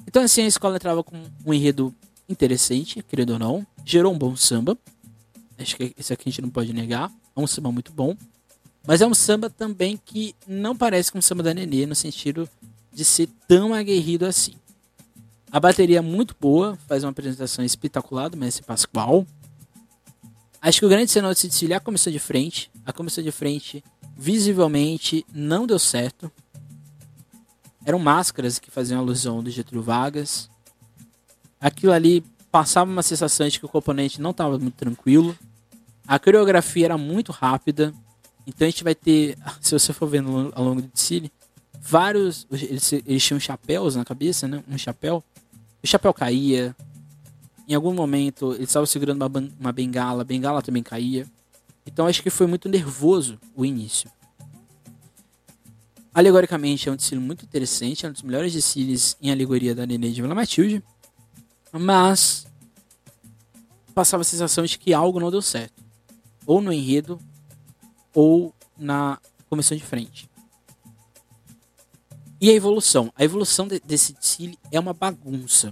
Então, 0.07 0.23
assim, 0.23 0.41
a 0.41 0.47
escola 0.47 0.77
entrava 0.77 1.03
com 1.03 1.21
um 1.45 1.53
enredo 1.53 1.93
interessante, 2.29 3.03
querido 3.03 3.33
ou 3.33 3.39
não. 3.39 3.67
Gerou 3.85 4.13
um 4.13 4.17
bom 4.17 4.35
samba. 4.35 4.77
Acho 5.59 5.75
que 5.75 5.93
esse 5.97 6.13
aqui 6.13 6.29
a 6.29 6.31
gente 6.31 6.41
não 6.41 6.49
pode 6.49 6.71
negar. 6.71 7.11
É 7.35 7.39
um 7.39 7.47
samba 7.47 7.71
muito 7.71 7.91
bom. 7.91 8.15
Mas 8.87 9.01
é 9.01 9.05
um 9.05 9.13
samba 9.13 9.49
também 9.49 9.99
que 10.03 10.33
não 10.47 10.75
parece 10.75 11.11
com 11.11 11.19
o 11.19 11.21
samba 11.21 11.43
da 11.43 11.53
Nenê, 11.53 11.85
no 11.85 11.93
sentido 11.93 12.49
de 12.97 13.05
ser 13.05 13.29
tão 13.47 13.75
aguerrido 13.75 14.25
assim. 14.25 14.55
A 15.51 15.59
bateria 15.59 15.99
é 15.99 16.01
muito 16.01 16.35
boa, 16.41 16.75
faz 16.87 17.03
uma 17.03 17.11
apresentação 17.11 17.63
espetacular 17.63 18.27
do 18.27 18.35
Messi 18.35 18.63
Pascoal. 18.63 19.23
Acho 20.59 20.79
que 20.79 20.85
o 20.87 20.89
grande 20.89 21.11
sinal 21.11 21.31
de 21.31 21.39
se 21.39 21.47
desfile 21.47 21.73
é 21.73 21.75
a 21.75 21.79
comissão 21.79 22.11
de 22.11 22.17
frente. 22.17 22.71
A 22.83 22.91
comissão 22.91 23.23
de 23.23 23.31
frente, 23.31 23.83
visivelmente, 24.17 25.23
não 25.31 25.67
deu 25.67 25.77
certo. 25.77 26.31
Eram 27.85 27.99
máscaras 27.99 28.57
que 28.57 28.71
faziam 28.71 28.99
alusão 28.99 29.43
do 29.43 29.51
Getúlio 29.51 29.83
Vargas. 29.83 30.49
Aquilo 31.61 31.93
ali 31.93 32.23
passava 32.51 32.89
uma 32.89 33.03
sensação 33.03 33.47
de 33.47 33.59
que 33.59 33.65
o 33.67 33.69
componente 33.69 34.19
não 34.19 34.31
estava 34.31 34.57
muito 34.57 34.73
tranquilo. 34.73 35.37
A 36.07 36.17
coreografia 36.17 36.85
era 36.85 36.97
muito 36.97 37.31
rápida. 37.31 37.93
Então 38.47 38.65
a 38.67 38.71
gente 38.71 38.83
vai 38.83 38.95
ter, 38.95 39.37
se 39.61 39.71
você 39.77 39.93
for 39.93 40.07
vendo 40.07 40.51
ao 40.55 40.63
longo 40.63 40.81
do 40.81 40.87
desfile, 40.87 41.31
vários. 41.87 42.45
Eles, 42.51 42.91
eles 42.93 43.23
tinham 43.23 43.39
chapéus 43.39 43.95
na 43.95 44.03
cabeça, 44.03 44.47
né? 44.47 44.63
Um 44.67 44.77
chapéu. 44.77 45.23
O 45.81 45.87
chapéu 45.87 46.13
caía. 46.13 46.75
Em 47.67 47.73
algum 47.73 47.93
momento 47.93 48.53
eles 48.53 48.69
estavam 48.69 48.85
segurando 48.85 49.25
uma, 49.25 49.49
uma 49.59 49.71
bengala, 49.71 50.21
a 50.21 50.25
bengala 50.25 50.61
também 50.61 50.83
caía. 50.83 51.25
Então 51.85 52.05
acho 52.05 52.21
que 52.21 52.29
foi 52.29 52.47
muito 52.47 52.69
nervoso 52.69 53.39
o 53.55 53.65
início. 53.65 54.09
Alegoricamente 56.13 56.89
é 56.89 56.91
um 56.91 56.95
desfile 56.95 57.21
muito 57.21 57.45
interessante, 57.45 58.05
é 58.05 58.09
um 58.09 58.11
dos 58.11 58.23
melhores 58.23 58.51
desfiles 58.51 59.15
em 59.21 59.31
alegoria 59.31 59.75
da 59.75 59.85
Nenê 59.85 60.11
de 60.11 60.21
Vila 60.21 60.33
Matilde. 60.33 60.83
Mas 61.71 62.47
passava 63.93 64.21
a 64.21 64.25
sensação 64.25 64.65
de 64.65 64.79
que 64.79 64.93
algo 64.93 65.19
não 65.19 65.29
deu 65.29 65.41
certo. 65.41 65.83
Ou 66.45 66.61
no 66.61 66.71
enredo, 66.71 67.19
ou 68.13 68.53
na 68.77 69.19
comissão 69.49 69.77
de 69.77 69.83
frente. 69.83 70.29
E 72.39 72.49
a 72.49 72.53
evolução? 72.53 73.11
A 73.15 73.23
evolução 73.23 73.67
de, 73.67 73.79
desse 73.79 74.13
desfile 74.13 74.57
é 74.71 74.79
uma 74.79 74.93
bagunça. 74.93 75.71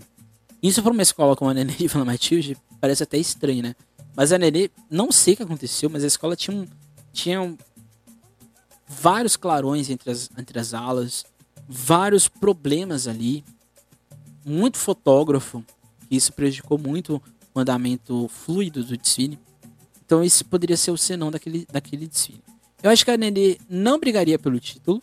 Isso 0.61 0.81
para 0.81 0.91
uma 0.91 1.01
escola 1.01 1.35
como 1.35 1.51
a 1.51 1.53
Nenê 1.53 1.73
de 1.73 1.87
Vila 1.87 2.05
Matilde 2.05 2.57
parece 2.81 3.03
até 3.03 3.17
estranho, 3.17 3.61
né? 3.61 3.75
Mas 4.15 4.31
a 4.31 4.37
Nenê, 4.37 4.69
não 4.89 5.11
sei 5.11 5.33
o 5.33 5.37
que 5.37 5.43
aconteceu, 5.43 5.89
mas 5.89 6.03
a 6.03 6.07
escola 6.07 6.35
tinha, 6.35 6.57
um, 6.57 6.67
tinha 7.13 7.55
vários 8.87 9.35
clarões 9.35 9.89
entre 9.89 10.09
as, 10.09 10.29
entre 10.37 10.57
as 10.57 10.73
alas, 10.73 11.25
vários 11.67 12.27
problemas 12.27 13.07
ali, 13.07 13.43
muito 14.45 14.77
fotógrafo, 14.77 15.63
isso 16.09 16.31
prejudicou 16.33 16.77
muito 16.77 17.21
o 17.53 17.59
andamento 17.59 18.27
fluido 18.27 18.83
do 18.83 18.97
desfile. 18.97 19.39
Então 20.05 20.23
isso 20.23 20.45
poderia 20.45 20.77
ser 20.77 20.91
o 20.91 20.97
senão 20.97 21.31
daquele, 21.31 21.67
daquele 21.71 22.07
desfile. 22.07 22.43
Eu 22.83 22.91
acho 22.91 23.03
que 23.03 23.11
a 23.11 23.17
Nenê 23.17 23.57
não 23.67 23.99
brigaria 23.99 24.37
pelo 24.37 24.59
título. 24.59 25.01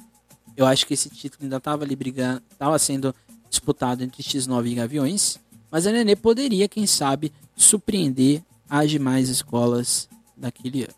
Eu 0.57 0.67
acho 0.67 0.87
que 0.87 0.95
esse 0.95 1.09
título 1.09 1.45
ainda 1.45 1.57
estava 1.57 1.85
ali 1.85 1.97
brigando, 1.97 2.43
estava 2.51 2.79
sendo 2.79 3.15
disputado 3.49 4.03
entre 4.03 4.23
X9 4.23 4.67
e 4.67 4.75
Gaviões. 4.75 5.39
Mas 5.71 5.87
a 5.87 5.93
Nenê 5.93 6.15
poderia, 6.15 6.69
quem 6.69 6.87
sabe, 6.87 7.33
surpreender 7.57 8.43
as 8.69 8.91
demais 8.91 9.29
escolas 9.29 10.09
daquele 10.37 10.85
ano. 10.85 10.95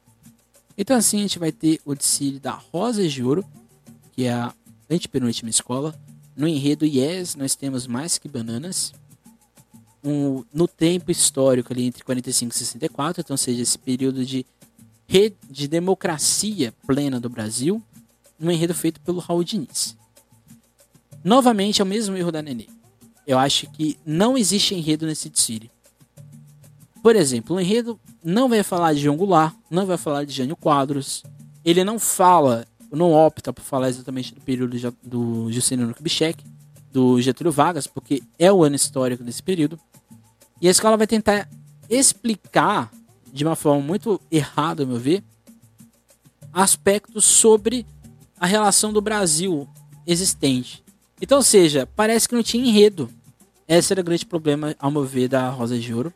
Então 0.76 0.96
assim 0.96 1.18
a 1.18 1.22
gente 1.22 1.38
vai 1.38 1.52
ter 1.52 1.80
o 1.84 1.94
desfile 1.94 2.40
da 2.40 2.52
Rosa 2.52 3.06
de 3.08 3.22
Ouro, 3.22 3.44
que 4.12 4.24
é 4.24 4.32
a 4.32 4.52
antepenúltima 4.90 5.50
escola. 5.50 5.94
No 6.36 6.48
enredo 6.48 6.84
Yes, 6.84 7.36
nós 7.36 7.54
temos 7.54 7.86
mais 7.86 8.18
que 8.18 8.28
bananas 8.28 8.92
um, 10.04 10.44
no 10.52 10.68
tempo 10.68 11.10
histórico 11.10 11.72
ali 11.72 11.86
entre 11.86 12.04
45 12.04 12.52
e 12.52 12.58
64, 12.58 13.20
então 13.22 13.36
seja 13.36 13.62
esse 13.62 13.78
período 13.78 14.24
de, 14.24 14.44
de 15.48 15.66
democracia 15.66 16.74
plena 16.86 17.18
do 17.18 17.30
Brasil, 17.30 17.82
um 18.40 18.50
enredo 18.50 18.74
feito 18.74 19.00
pelo 19.00 19.20
Raul 19.20 19.44
Diniz. 19.44 19.96
Novamente 21.22 21.80
é 21.80 21.84
o 21.84 21.86
mesmo 21.86 22.16
erro 22.16 22.30
da 22.30 22.42
Nenê. 22.42 22.66
Eu 23.26 23.38
acho 23.38 23.70
que 23.70 23.98
não 24.04 24.36
existe 24.36 24.74
enredo 24.74 25.06
nesse 25.06 25.30
desfile. 25.30 25.70
Por 27.02 27.16
exemplo, 27.16 27.56
o 27.56 27.60
enredo 27.60 27.98
não 28.22 28.48
vai 28.48 28.62
falar 28.62 28.94
de 28.94 29.00
João 29.00 29.16
Goulart, 29.16 29.54
não 29.70 29.86
vai 29.86 29.96
falar 29.96 30.24
de 30.24 30.32
Jânio 30.32 30.56
Quadros, 30.56 31.22
ele 31.64 31.84
não 31.84 31.98
fala, 31.98 32.66
não 32.90 33.12
opta 33.12 33.52
por 33.52 33.62
falar 33.62 33.88
exatamente 33.88 34.34
do 34.34 34.40
período 34.40 34.76
do 35.02 35.50
Juscelino 35.52 35.94
Kubitschek, 35.94 36.44
do 36.92 37.20
Getúlio 37.20 37.52
Vargas, 37.52 37.86
porque 37.86 38.22
é 38.38 38.52
o 38.52 38.62
ano 38.62 38.76
histórico 38.76 39.24
desse 39.24 39.42
período. 39.42 39.78
E 40.60 40.68
a 40.68 40.70
escola 40.70 40.96
vai 40.96 41.06
tentar 41.06 41.48
explicar, 41.90 42.90
de 43.32 43.44
uma 43.44 43.56
forma 43.56 43.82
muito 43.82 44.20
errada, 44.30 44.82
ao 44.82 44.86
meu 44.86 44.98
ver, 44.98 45.22
aspectos 46.52 47.24
sobre 47.24 47.84
a 48.44 48.46
relação 48.46 48.92
do 48.92 49.00
Brasil 49.00 49.66
existente. 50.06 50.84
Então, 51.18 51.38
ou 51.38 51.42
seja, 51.42 51.88
parece 51.96 52.28
que 52.28 52.34
não 52.34 52.42
tinha 52.42 52.62
enredo. 52.62 53.08
Esse 53.66 53.90
era 53.90 54.02
o 54.02 54.04
grande 54.04 54.26
problema, 54.26 54.76
ao 54.78 54.90
meu 54.90 55.02
ver, 55.02 55.28
da 55.28 55.48
Rosa 55.48 55.78
de 55.78 55.94
Ouro. 55.94 56.12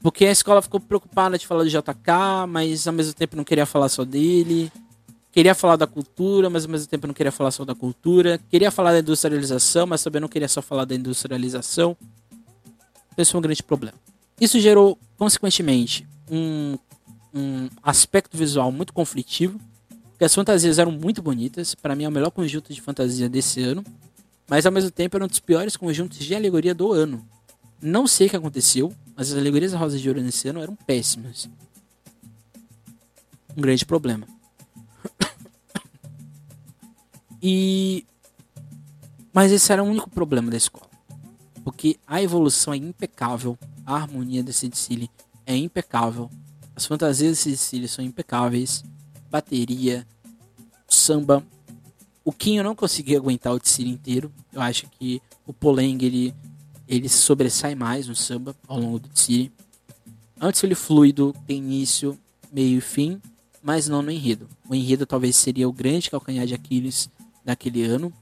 Porque 0.00 0.24
a 0.24 0.30
escola 0.30 0.62
ficou 0.62 0.78
preocupada 0.78 1.36
de 1.36 1.44
falar 1.44 1.64
do 1.64 1.68
JK, 1.68 2.46
mas 2.48 2.86
ao 2.86 2.94
mesmo 2.94 3.12
tempo 3.12 3.34
não 3.34 3.42
queria 3.42 3.66
falar 3.66 3.88
só 3.88 4.04
dele. 4.04 4.70
Queria 5.32 5.52
falar 5.52 5.74
da 5.74 5.84
cultura, 5.84 6.48
mas 6.48 6.64
ao 6.64 6.70
mesmo 6.70 6.86
tempo 6.86 7.08
não 7.08 7.14
queria 7.14 7.32
falar 7.32 7.50
só 7.50 7.64
da 7.64 7.74
cultura. 7.74 8.38
Queria 8.48 8.70
falar 8.70 8.92
da 8.92 9.00
industrialização, 9.00 9.84
mas 9.84 10.00
também 10.00 10.20
não 10.20 10.28
queria 10.28 10.46
só 10.46 10.62
falar 10.62 10.84
da 10.84 10.94
industrialização. 10.94 11.96
Esse 13.18 13.32
foi 13.32 13.38
um 13.40 13.42
grande 13.42 13.64
problema. 13.64 13.98
Isso 14.40 14.60
gerou, 14.60 14.96
consequentemente, 15.18 16.06
um, 16.30 16.78
um 17.34 17.68
aspecto 17.82 18.36
visual 18.36 18.70
muito 18.70 18.92
conflitivo, 18.92 19.58
porque 20.22 20.26
as 20.26 20.34
fantasias 20.36 20.78
eram 20.78 20.92
muito 20.92 21.20
bonitas. 21.20 21.74
Para 21.74 21.96
mim, 21.96 22.04
é 22.04 22.08
o 22.08 22.12
melhor 22.12 22.30
conjunto 22.30 22.72
de 22.72 22.80
fantasia 22.80 23.28
desse 23.28 23.60
ano, 23.60 23.84
mas 24.48 24.64
ao 24.64 24.70
mesmo 24.70 24.88
tempo 24.88 25.16
era 25.16 25.24
um 25.24 25.26
dos 25.26 25.40
piores 25.40 25.76
conjuntos 25.76 26.18
de 26.18 26.32
alegoria 26.32 26.72
do 26.72 26.92
ano. 26.92 27.26
Não 27.80 28.06
sei 28.06 28.28
o 28.28 28.30
que 28.30 28.36
aconteceu, 28.36 28.94
mas 29.16 29.32
as 29.32 29.36
alegorias 29.36 29.72
da 29.72 29.78
Rosa 29.78 29.98
de 29.98 30.08
Ouro 30.08 30.22
nesse 30.22 30.46
ano 30.46 30.62
eram 30.62 30.76
péssimas. 30.76 31.50
Um 33.56 33.60
grande 33.60 33.84
problema. 33.84 34.24
e. 37.42 38.06
Mas 39.32 39.50
esse 39.50 39.72
era 39.72 39.82
o 39.82 39.86
único 39.88 40.08
problema 40.08 40.52
da 40.52 40.56
escola. 40.56 40.88
Porque 41.64 41.98
a 42.06 42.22
evolução 42.22 42.72
é 42.72 42.76
impecável, 42.76 43.58
a 43.84 43.96
harmonia 43.96 44.44
desse 44.44 44.68
desfile 44.68 45.10
é 45.44 45.56
impecável, 45.56 46.30
as 46.76 46.86
fantasias 46.86 47.32
desse 47.32 47.50
desfile 47.50 47.88
são 47.88 48.04
impecáveis, 48.04 48.84
bateria, 49.28 50.06
samba. 51.02 51.44
O 52.24 52.32
Quinho 52.32 52.62
não 52.62 52.74
conseguiu 52.74 53.18
aguentar 53.18 53.52
o 53.52 53.58
desfile 53.58 53.90
inteiro. 53.90 54.32
Eu 54.52 54.60
acho 54.60 54.86
que 54.98 55.20
o 55.46 55.52
Poleng 55.52 56.04
ele, 56.04 56.34
ele 56.88 57.08
sobressai 57.08 57.74
mais 57.74 58.06
no 58.06 58.14
samba 58.14 58.54
ao 58.68 58.78
longo 58.78 58.98
do 58.98 59.08
desfile. 59.08 59.52
Antes 60.40 60.62
ele 60.62 60.74
fluido, 60.74 61.34
tem 61.46 61.58
início, 61.58 62.18
meio 62.52 62.78
e 62.78 62.80
fim, 62.80 63.20
mas 63.62 63.88
não 63.88 64.02
no 64.02 64.10
enredo. 64.10 64.48
O 64.68 64.74
enredo 64.74 65.06
talvez 65.06 65.36
seria 65.36 65.68
o 65.68 65.72
grande 65.72 66.10
calcanhar 66.10 66.46
de 66.46 66.54
Aquiles 66.54 67.10
daquele 67.44 67.82
ano. 67.82 68.12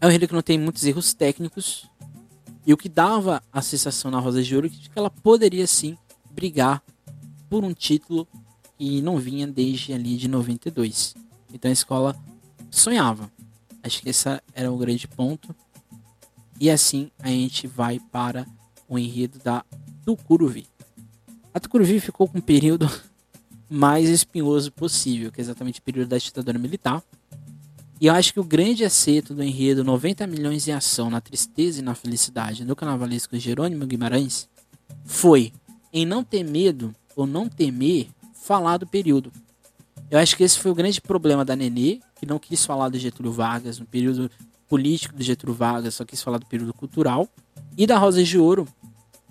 É 0.00 0.06
um 0.06 0.10
enredo 0.10 0.28
que 0.28 0.34
não 0.34 0.42
tem 0.42 0.58
muitos 0.58 0.84
erros 0.84 1.14
técnicos, 1.14 1.88
e 2.66 2.72
o 2.72 2.76
que 2.76 2.88
dava 2.88 3.40
a 3.52 3.62
sensação 3.62 4.10
na 4.10 4.18
Rosa 4.18 4.42
de 4.42 4.52
Ouro 4.54 4.66
é 4.66 4.70
que 4.70 4.90
ela 4.96 5.08
poderia 5.08 5.68
sim 5.68 5.96
brigar 6.32 6.82
por 7.48 7.62
um 7.62 7.72
título 7.72 8.26
que 8.76 9.00
não 9.00 9.18
vinha 9.18 9.46
desde 9.46 9.92
ali 9.92 10.16
de 10.16 10.26
92. 10.26 11.14
Então 11.56 11.70
a 11.70 11.72
escola 11.72 12.16
sonhava. 12.70 13.30
Acho 13.82 14.02
que 14.02 14.08
esse 14.08 14.28
era 14.52 14.70
o 14.70 14.76
grande 14.76 15.08
ponto. 15.08 15.54
E 16.60 16.70
assim 16.70 17.10
a 17.18 17.28
gente 17.28 17.66
vai 17.66 17.98
para 17.98 18.46
o 18.88 18.98
enredo 18.98 19.38
da 19.38 19.64
Tucuruvi. 20.04 20.66
A 21.52 21.58
Tucuruvi 21.58 21.98
ficou 21.98 22.28
com 22.28 22.38
um 22.38 22.42
período 22.42 22.88
mais 23.68 24.08
espinhoso 24.08 24.70
possível, 24.70 25.32
que 25.32 25.40
é 25.40 25.42
exatamente 25.42 25.80
o 25.80 25.82
período 25.82 26.08
da 26.08 26.18
ditadura 26.18 26.58
militar. 26.58 27.02
E 27.98 28.06
eu 28.06 28.14
acho 28.14 28.32
que 28.32 28.40
o 28.40 28.44
grande 28.44 28.84
acerto 28.84 29.34
do 29.34 29.42
enredo 29.42 29.82
90 29.82 30.26
milhões 30.26 30.68
em 30.68 30.72
ação 30.72 31.08
na 31.08 31.20
tristeza 31.20 31.80
e 31.80 31.82
na 31.82 31.94
felicidade 31.94 32.64
do 32.64 32.76
carnavalesco 32.76 33.38
Jerônimo 33.38 33.86
Guimarães 33.86 34.48
foi 35.04 35.52
em 35.92 36.04
não 36.04 36.22
ter 36.22 36.44
medo 36.44 36.94
ou 37.16 37.26
não 37.26 37.48
temer 37.48 38.08
falar 38.34 38.76
do 38.76 38.86
período. 38.86 39.32
Eu 40.10 40.18
acho 40.18 40.36
que 40.36 40.44
esse 40.44 40.58
foi 40.58 40.70
o 40.70 40.74
grande 40.74 41.00
problema 41.00 41.44
da 41.44 41.56
Nenê, 41.56 42.00
que 42.18 42.26
não 42.26 42.38
quis 42.38 42.64
falar 42.64 42.88
do 42.88 42.98
Getúlio 42.98 43.32
Vargas 43.32 43.78
no 43.78 43.86
período 43.86 44.30
político 44.68 45.16
do 45.16 45.22
Getúlio 45.22 45.54
Vargas, 45.54 45.94
só 45.94 46.04
quis 46.04 46.22
falar 46.22 46.38
do 46.38 46.46
período 46.46 46.72
cultural. 46.72 47.28
E 47.76 47.86
da 47.86 47.98
Rosa 47.98 48.22
de 48.22 48.38
Ouro, 48.38 48.66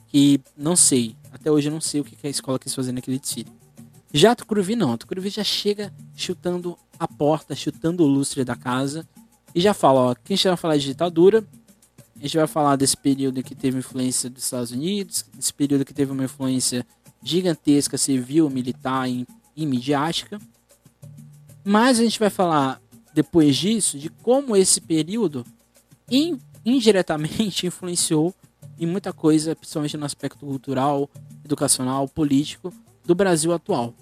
que 0.07 0.39
não 0.57 0.76
sei, 0.76 1.15
até 1.32 1.49
hoje 1.49 1.69
eu 1.69 1.73
não 1.73 1.82
sei 1.82 2.01
o 2.01 2.03
que 2.03 2.28
a 2.28 2.30
escola 2.30 2.59
quis 2.59 2.73
fazer 2.73 2.91
naquele 2.91 3.19
desfile. 3.19 3.49
Já 4.13 4.32
a 4.32 4.36
Tucuruvi 4.36 4.76
não, 4.76 4.93
a 4.93 4.97
Tucuruvi 4.97 5.30
já 5.30 5.43
chega 5.43 5.93
chutando 6.15 6.78
a 6.97 7.07
porta, 7.07 7.55
chutando 7.55 8.03
o 8.03 8.07
lustre 8.07 8.45
da 8.45 8.55
casa 8.55 9.07
e 9.53 9.59
já 9.59 9.73
fala, 9.73 9.99
ó, 9.99 10.15
que 10.15 10.34
a 10.34 10.36
gente 10.36 10.47
vai 10.47 10.57
falar 10.57 10.78
de 10.78 10.86
ditadura, 10.86 11.45
a 12.17 12.21
gente 12.21 12.38
vai 12.38 12.47
falar 12.47 12.76
desse 12.78 12.95
período 12.95 13.43
que 13.43 13.53
teve 13.53 13.78
influência 13.78 14.30
dos 14.30 14.43
Estados 14.43 14.71
Unidos, 14.71 15.26
desse 15.34 15.53
período 15.53 15.84
que 15.84 15.93
teve 15.93 16.11
uma 16.11 16.23
influência 16.23 16.86
gigantesca 17.21 17.97
civil, 17.97 18.49
militar 18.49 19.09
e, 19.09 19.28
e 19.55 19.65
midiática. 19.65 20.39
Mas 21.68 21.99
a 21.99 22.03
gente 22.03 22.20
vai 22.20 22.30
falar 22.30 22.80
depois 23.11 23.57
disso 23.57 23.97
de 23.97 24.09
como 24.09 24.55
esse 24.55 24.80
período 24.80 25.43
in, 26.09 26.39
indiretamente 26.63 27.66
influenciou 27.66 28.36
em 28.80 28.86
muita 28.86 29.11
coisa, 29.11 29.55
principalmente 29.55 29.97
no 29.97 30.05
aspecto 30.05 30.45
cultural, 30.45 31.09
educacional, 31.43 32.07
político 32.07 32.72
do 33.03 33.16
Brasil 33.16 33.51
atual. 33.51 33.95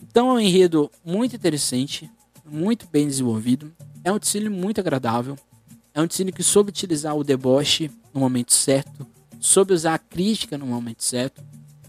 Então 0.00 0.30
é 0.30 0.32
um 0.34 0.40
enredo 0.40 0.88
muito 1.04 1.34
interessante, 1.34 2.08
muito 2.44 2.86
bem 2.86 3.06
desenvolvido. 3.06 3.72
É 4.04 4.12
um 4.12 4.18
desfile 4.18 4.48
muito 4.48 4.80
agradável. 4.80 5.36
É 5.92 6.00
um 6.00 6.06
desfile 6.06 6.30
que 6.30 6.42
soube 6.42 6.70
utilizar 6.70 7.16
o 7.16 7.24
deboche 7.24 7.90
no 8.14 8.20
momento 8.20 8.52
certo, 8.52 9.06
soube 9.40 9.72
usar 9.72 9.94
a 9.94 9.98
crítica 9.98 10.56
no 10.56 10.66
momento 10.66 11.02
certo. 11.02 11.42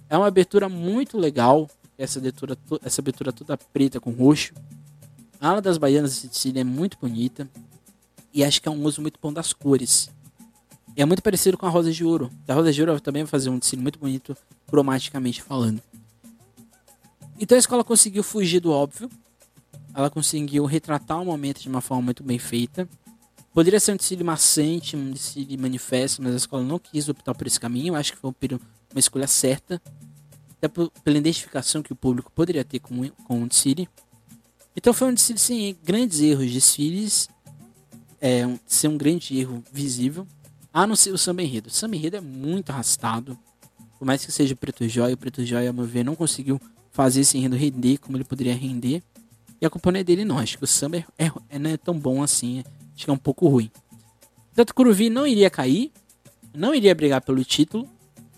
É 0.10 0.18
uma 0.18 0.28
abertura 0.28 0.68
muito 0.68 1.18
legal, 1.18 1.70
essa 1.98 2.20
abertura, 2.20 2.58
essa 2.84 3.02
abertura 3.02 3.32
toda 3.32 3.58
preta 3.58 4.00
com 4.00 4.12
roxo. 4.12 4.54
A 5.40 5.50
ala 5.50 5.62
das 5.62 5.78
baianas 5.78 6.14
desse 6.14 6.28
desfile 6.28 6.60
é 6.60 6.64
muito 6.64 6.98
bonita 7.00 7.50
e 8.34 8.44
acho 8.44 8.62
que 8.62 8.68
é 8.68 8.72
um 8.72 8.84
uso 8.84 9.02
muito 9.02 9.20
bom 9.22 9.32
das 9.32 9.54
cores. 9.54 10.10
É 10.96 11.06
muito 11.06 11.24
parecido 11.24 11.58
com 11.58 11.66
a 11.66 11.70
Rosa 11.70 11.92
de 11.92 12.04
Ouro. 12.04 12.30
A 12.48 12.54
Rosa 12.54 12.72
de 12.72 12.82
Ouro 12.82 13.00
também 13.00 13.24
vai 13.24 13.30
fazer 13.30 13.50
um 13.50 13.58
desfile 13.58 13.82
muito 13.82 13.98
bonito, 13.98 14.36
cromaticamente 14.68 15.42
falando. 15.42 15.82
Então 17.40 17.56
a 17.56 17.60
escola 17.60 17.84
conseguiu 17.84 18.24
fugir 18.24 18.60
do 18.60 18.72
óbvio. 18.72 19.10
Ela 19.94 20.10
conseguiu 20.10 20.66
retratar 20.66 21.22
o 21.22 21.26
momento 21.26 21.62
de 21.62 21.70
uma 21.70 21.82
forma 21.82 22.04
muito 22.04 22.24
bem 22.24 22.38
feita. 22.38 22.88
Poderia 23.54 23.80
ser 23.80 23.94
um 23.94 23.98
desfile 23.98 24.24
maçante, 24.24 24.96
um 24.96 25.12
desfile 25.12 25.58
manifesto, 25.58 26.22
mas 26.22 26.34
a 26.34 26.38
escola 26.38 26.64
não 26.64 26.80
quis 26.80 27.10
optar 27.10 27.34
por 27.34 27.48
esse 27.48 27.60
caminho. 27.60 27.96
Acho 27.96 28.14
que 28.14 28.20
foi 28.20 28.32
uma 28.32 29.00
escolha 29.00 29.28
certa. 29.28 29.82
Até 30.62 30.68
pela 30.68 31.18
identificação 31.18 31.82
que 31.82 31.92
o 31.92 31.96
público 31.96 32.32
poderia 32.32 32.64
ter 32.64 32.80
com, 32.80 33.10
com 33.10 33.44
o 33.44 33.48
desfile. 33.48 33.90
Então 34.76 34.94
foi 34.94 35.10
um 35.10 35.14
desfile 35.14 35.40
sem 35.40 35.78
grandes 35.84 36.20
erros 36.20 36.46
de 36.46 36.54
desfiles. 36.54 37.30
É, 38.20 38.46
um, 38.46 38.60
ser 38.68 38.88
um 38.88 38.98
grande 38.98 39.38
erro 39.40 39.64
visível. 39.74 40.28
A 40.72 40.86
não 40.86 40.96
ser 40.96 41.12
o 41.12 41.18
samba 41.18 41.42
enredo. 41.42 41.68
O 41.68 41.72
samba 41.72 41.96
enredo 41.96 42.18
é 42.18 42.22
muito 42.22 42.70
arrastado. 42.70 43.38
Por 43.98 44.06
mais 44.06 44.24
que 44.24 44.32
seja 44.32 44.56
Preto 44.56 44.88
Jóia, 44.88 45.16
o 45.16 45.18
Preto 45.18 45.44
Jóia, 45.44 45.72
a 45.72 45.74
meu 45.74 45.86
ver, 45.86 46.04
não 46.04 46.16
conseguiu 46.16 46.62
fazer 46.92 47.22
esse 47.22 47.38
enredo 47.38 47.56
render 47.56 47.98
como 47.98 48.18
ele 48.18 48.24
poderia 48.24 48.56
render. 48.56 49.02
E 49.60 49.66
a 49.66 49.70
não 49.70 50.00
é 50.00 50.04
dele, 50.04 50.26
não. 50.26 50.38
Acho 50.40 50.58
que 50.58 50.64
o 50.64 50.68
samba 50.68 50.98
é, 50.98 51.06
é, 51.18 51.32
é, 51.50 51.60
não 51.60 51.70
é 51.70 51.78
tão 51.78 51.98
bom 51.98 52.24
assim. 52.24 52.64
Acho 52.96 53.06
que 53.06 53.10
é 53.10 53.14
um 53.14 53.18
pouco 53.18 53.48
ruim. 53.48 53.72
Tanto 54.54 54.74
Curuvi 54.74 55.10
não 55.10 55.26
iria 55.26 55.50
cair, 55.50 55.92
não 56.54 56.74
iria 56.74 56.94
brigar 56.94 57.22
pelo 57.22 57.44
título, 57.46 57.88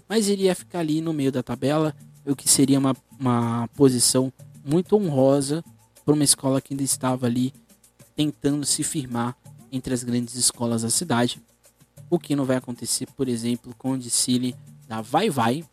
mas 0.08 0.28
iria 0.28 0.54
ficar 0.54 0.80
ali 0.80 1.02
no 1.02 1.14
meio 1.14 1.32
da 1.32 1.42
tabela, 1.42 1.96
o 2.26 2.36
que 2.36 2.50
seria 2.50 2.80
uma, 2.80 2.96
uma 3.20 3.68
posição 3.76 4.32
muito 4.64 4.96
honrosa 4.96 5.64
para 6.06 6.14
uma 6.14 6.24
escola 6.24 6.62
que 6.62 6.74
ainda 6.74 6.84
estava 6.84 7.26
ali 7.26 7.54
tentando 8.16 8.66
se 8.66 8.84
firmar 8.84 9.36
entre 9.72 9.94
as 9.94 10.04
grandes 10.04 10.36
escolas 10.36 10.84
da 10.84 10.90
cidade. 10.90 11.42
O 12.10 12.20
que 12.20 12.36
não 12.36 12.46
vai 12.46 12.58
acontecer, 12.58 13.08
por 13.16 13.28
exemplo, 13.28 13.74
com 13.78 13.92
o 13.92 13.98
Dicile 13.98 14.56
da 14.88 15.02
Vai 15.02 15.30
Vai, 15.30 15.64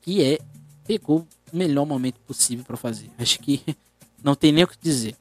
que 0.00 0.22
é 0.22 0.38
pegou 0.86 1.26
o 1.52 1.56
melhor 1.56 1.86
momento 1.86 2.20
possível 2.20 2.64
para 2.64 2.76
fazer. 2.76 3.10
Acho 3.18 3.38
que 3.40 3.62
não 4.22 4.34
tem 4.34 4.52
nem 4.52 4.64
o 4.64 4.68
que 4.68 4.76
dizer. 4.80 5.14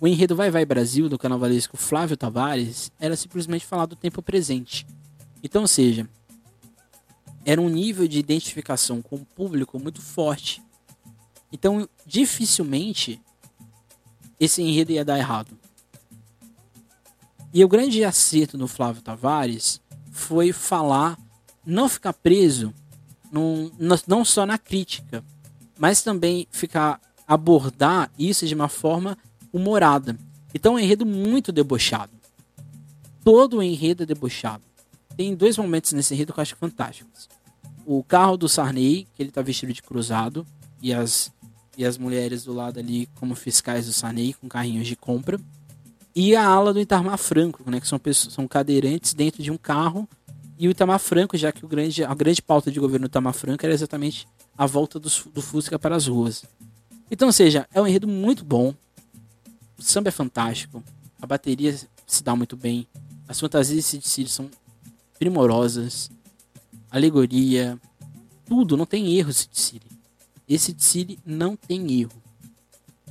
O 0.00 0.08
enredo 0.08 0.34
Vai 0.34 0.50
Vai 0.50 0.64
Brasil 0.64 1.08
do 1.08 1.18
carnavalesco 1.18 1.76
Flávio 1.76 2.16
Tavares 2.16 2.90
era 2.98 3.16
simplesmente 3.16 3.66
falar 3.66 3.86
do 3.86 3.96
tempo 3.96 4.22
presente. 4.22 4.86
Então, 5.42 5.62
ou 5.62 5.68
seja, 5.68 6.08
era 7.44 7.60
um 7.60 7.68
nível 7.68 8.06
de 8.06 8.18
identificação 8.18 9.00
com 9.00 9.16
o 9.16 9.24
público 9.24 9.78
muito 9.78 10.00
forte. 10.00 10.62
Então, 11.52 11.88
dificilmente 12.06 13.20
esse 14.38 14.62
enredo 14.62 14.92
ia 14.92 15.04
dar 15.04 15.18
errado. 15.18 15.58
E 17.52 17.64
o 17.64 17.68
grande 17.68 18.04
acerto 18.04 18.56
do 18.56 18.68
Flávio 18.68 19.02
Tavares 19.02 19.80
foi 20.12 20.52
falar, 20.52 21.18
não 21.66 21.88
ficar 21.88 22.12
preso 22.12 22.72
num, 23.30 23.70
não 24.06 24.24
só 24.24 24.46
na 24.46 24.56
crítica, 24.56 25.24
mas 25.78 26.02
também 26.02 26.46
ficar 26.50 27.00
abordar 27.26 28.10
isso 28.18 28.46
de 28.46 28.54
uma 28.54 28.68
forma 28.68 29.16
humorada. 29.52 30.18
Então 30.54 30.72
é 30.72 30.76
um 30.76 30.78
enredo 30.84 31.04
muito 31.04 31.52
debochado. 31.52 32.12
Todo 33.24 33.58
o 33.58 33.62
enredo 33.62 34.02
é 34.04 34.06
debochado. 34.06 34.64
Tem 35.20 35.34
dois 35.34 35.58
momentos 35.58 35.92
nesse 35.92 36.14
enredo 36.14 36.32
que 36.32 36.40
eu 36.40 36.42
acho 36.42 36.56
fantásticos. 36.56 37.28
O 37.84 38.02
carro 38.02 38.38
do 38.38 38.48
Sarney, 38.48 39.06
que 39.12 39.22
ele 39.22 39.30
tá 39.30 39.42
vestido 39.42 39.70
de 39.70 39.82
cruzado, 39.82 40.46
e 40.80 40.94
as, 40.94 41.30
e 41.76 41.84
as 41.84 41.98
mulheres 41.98 42.42
do 42.42 42.54
lado 42.54 42.80
ali 42.80 43.06
como 43.16 43.34
fiscais 43.34 43.84
do 43.84 43.92
Sarney, 43.92 44.32
com 44.32 44.48
carrinhos 44.48 44.86
de 44.86 44.96
compra. 44.96 45.38
E 46.16 46.34
a 46.34 46.42
ala 46.42 46.72
do 46.72 46.80
Itamar 46.80 47.18
Franco, 47.18 47.70
né, 47.70 47.80
que 47.80 47.86
são, 47.86 47.98
pessoas, 47.98 48.32
são 48.32 48.48
cadeirantes 48.48 49.12
dentro 49.12 49.42
de 49.42 49.50
um 49.50 49.58
carro 49.58 50.08
e 50.58 50.66
o 50.66 50.70
Itamar 50.70 50.98
Franco, 50.98 51.36
já 51.36 51.52
que 51.52 51.66
o 51.66 51.68
grande, 51.68 52.02
a 52.02 52.14
grande 52.14 52.40
pauta 52.40 52.70
de 52.70 52.80
governo 52.80 53.06
do 53.06 53.10
Itamar 53.10 53.34
Franco 53.34 53.62
era 53.62 53.74
exatamente 53.74 54.26
a 54.56 54.64
volta 54.64 54.98
do, 54.98 55.10
do 55.34 55.42
Fusca 55.42 55.78
para 55.78 55.96
as 55.96 56.06
ruas. 56.06 56.46
Então, 57.10 57.28
ou 57.28 57.32
seja, 57.32 57.68
é 57.74 57.82
um 57.82 57.86
enredo 57.86 58.08
muito 58.08 58.42
bom. 58.42 58.74
O 59.76 59.82
samba 59.82 60.08
é 60.08 60.12
fantástico. 60.12 60.82
A 61.20 61.26
bateria 61.26 61.76
se 62.06 62.24
dá 62.24 62.34
muito 62.34 62.56
bem. 62.56 62.88
As 63.28 63.38
fantasias 63.38 63.90
de 63.90 64.08
Cid 64.08 64.30
são 64.30 64.50
primorosas. 65.20 66.10
Alegoria. 66.90 67.78
Tudo, 68.46 68.76
não 68.76 68.86
tem 68.86 69.16
erro 69.16 69.30
esse 69.30 69.48
Cid. 69.52 69.82
Esse 70.48 70.74
Cid 70.76 71.18
não 71.24 71.54
tem 71.54 72.00
erro. 72.00 72.20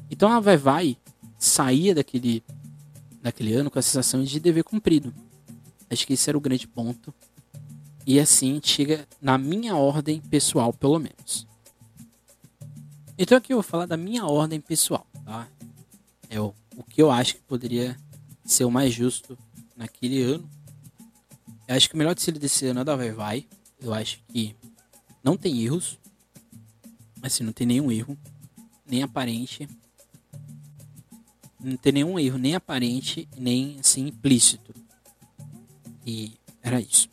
Então 0.09 0.29
a 0.29 0.39
Vai 0.39 0.57
Vai 0.57 0.97
saía 1.37 1.95
daquele, 1.95 2.43
daquele 3.21 3.53
ano 3.53 3.71
com 3.71 3.79
a 3.79 3.81
sensação 3.81 4.23
de 4.23 4.39
dever 4.39 4.63
cumprido. 4.63 5.13
Acho 5.89 6.05
que 6.05 6.13
esse 6.13 6.29
era 6.29 6.37
o 6.37 6.41
grande 6.41 6.67
ponto. 6.67 7.13
E 8.05 8.19
assim 8.19 8.59
chega 8.61 9.07
na 9.21 9.37
minha 9.37 9.75
ordem 9.75 10.19
pessoal, 10.19 10.73
pelo 10.73 10.99
menos. 10.99 11.47
Então 13.17 13.37
aqui 13.37 13.53
eu 13.53 13.57
vou 13.57 13.63
falar 13.63 13.85
da 13.85 13.95
minha 13.95 14.25
ordem 14.25 14.59
pessoal, 14.59 15.05
tá? 15.23 15.47
É 16.29 16.41
o, 16.41 16.53
o 16.75 16.83
que 16.83 17.01
eu 17.01 17.11
acho 17.11 17.35
que 17.35 17.41
poderia 17.41 17.95
ser 18.43 18.65
o 18.65 18.71
mais 18.71 18.93
justo 18.93 19.37
naquele 19.77 20.21
ano. 20.23 20.49
Eu 21.69 21.75
acho 21.75 21.87
que 21.87 21.93
o 21.93 21.97
melhor 21.99 22.15
desfile 22.15 22.39
desse 22.39 22.65
ano 22.65 22.79
é 22.79 22.83
da 22.83 22.95
Vai 22.95 23.11
Vai. 23.11 23.45
Eu 23.79 23.93
acho 23.93 24.19
que 24.27 24.55
não 25.23 25.37
tem 25.37 25.61
erros. 25.63 25.99
Assim, 27.21 27.43
não 27.43 27.53
tem 27.53 27.67
nenhum 27.67 27.91
erro. 27.91 28.17
Nem 28.87 29.03
aparente. 29.03 29.69
Não 31.59 31.77
tem 31.77 31.91
nenhum 31.91 32.17
erro, 32.17 32.39
nem 32.39 32.55
aparente, 32.55 33.29
nem 33.37 33.77
assim 33.79 34.07
implícito. 34.07 34.73
E 36.03 36.33
era 36.63 36.81
isso. 36.81 37.07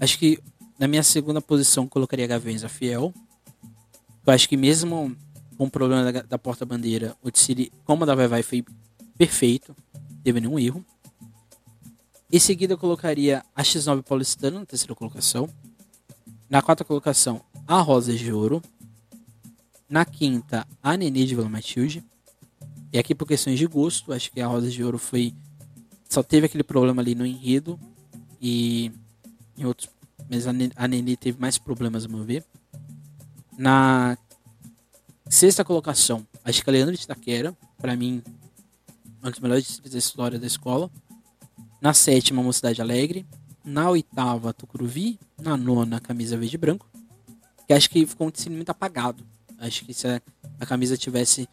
Acho 0.00 0.18
que 0.18 0.42
na 0.78 0.88
minha 0.88 1.02
segunda 1.02 1.42
posição 1.42 1.86
colocaria 1.86 2.26
a 2.34 2.68
Fiel. 2.70 3.12
Eu 4.26 4.32
acho 4.32 4.48
que 4.48 4.56
mesmo 4.56 5.14
com 5.58 5.64
o 5.66 5.70
problema 5.70 6.10
da, 6.10 6.22
da 6.22 6.38
porta-bandeira, 6.38 7.14
o 7.22 7.30
Tsiri, 7.30 7.70
como 7.84 8.04
a 8.04 8.06
da 8.06 8.14
Vai 8.14 8.26
Vai, 8.26 8.42
foi 8.42 8.64
perfeito. 9.18 9.76
Teve 10.24 10.40
nenhum 10.40 10.58
erro. 10.58 10.82
Em 12.32 12.38
seguida 12.38 12.74
eu 12.74 12.78
colocaria 12.78 13.44
a 13.54 13.62
X9 13.62 14.02
Paulistana 14.02 14.60
na 14.60 14.66
terceira 14.66 14.94
colocação. 14.94 15.48
Na 16.48 16.62
quarta 16.62 16.84
colocação, 16.84 17.40
a 17.66 17.80
Rosa 17.80 18.14
de 18.14 18.32
Ouro. 18.32 18.62
Na 19.88 20.04
quinta, 20.04 20.66
a 20.82 20.96
Nenê 20.96 21.24
de 21.24 21.34
Vila 21.34 21.48
Matilde. 21.48 22.04
E 22.92 22.98
aqui 22.98 23.14
por 23.14 23.26
questões 23.26 23.58
de 23.58 23.66
gosto, 23.66 24.12
acho 24.12 24.30
que 24.30 24.40
a 24.40 24.46
Rosa 24.46 24.70
de 24.70 24.82
Ouro 24.84 24.98
foi. 24.98 25.34
Só 26.08 26.22
teve 26.22 26.46
aquele 26.46 26.62
problema 26.62 27.02
ali 27.02 27.14
no 27.14 27.26
enredo. 27.26 27.78
E 28.40 28.92
em 29.58 29.64
outros, 29.64 29.90
mas 30.30 30.46
a 30.46 30.88
Nenê 30.88 31.16
teve 31.16 31.40
mais 31.40 31.58
problemas, 31.58 32.04
a 32.04 32.08
meu 32.08 32.22
ver. 32.22 32.44
Na 33.58 34.16
Sexta 35.28 35.64
colocação, 35.64 36.26
acho 36.44 36.62
que 36.62 36.68
a 36.68 36.72
Leandro 36.72 36.96
de 36.96 37.04
Itaquera, 37.04 37.56
para 37.78 37.94
mim, 37.94 38.20
uma 39.20 39.30
das 39.30 39.38
melhores 39.38 39.64
distritos 39.64 39.92
da 39.92 39.98
história 39.98 40.38
da 40.40 40.46
escola. 40.46 40.90
Na 41.80 41.94
sétima, 41.94 42.42
Mocidade 42.42 42.82
Alegre. 42.82 43.24
Na 43.64 43.88
oitava, 43.88 44.52
Tucuruvi. 44.52 45.18
Na 45.40 45.56
nona, 45.56 46.00
Camisa 46.00 46.36
Verde 46.36 46.56
e 46.56 46.58
Branco. 46.58 46.86
Que 47.66 47.72
acho 47.72 47.88
que 47.88 48.04
ficou 48.04 48.26
um 48.26 48.30
desfile 48.30 48.56
muito 48.56 48.70
apagado. 48.70 49.24
Acho 49.58 49.84
que 49.84 49.94
se 49.94 50.06
a, 50.06 50.20
a 50.58 50.66
camisa 50.66 50.96
tivesse 50.96 51.48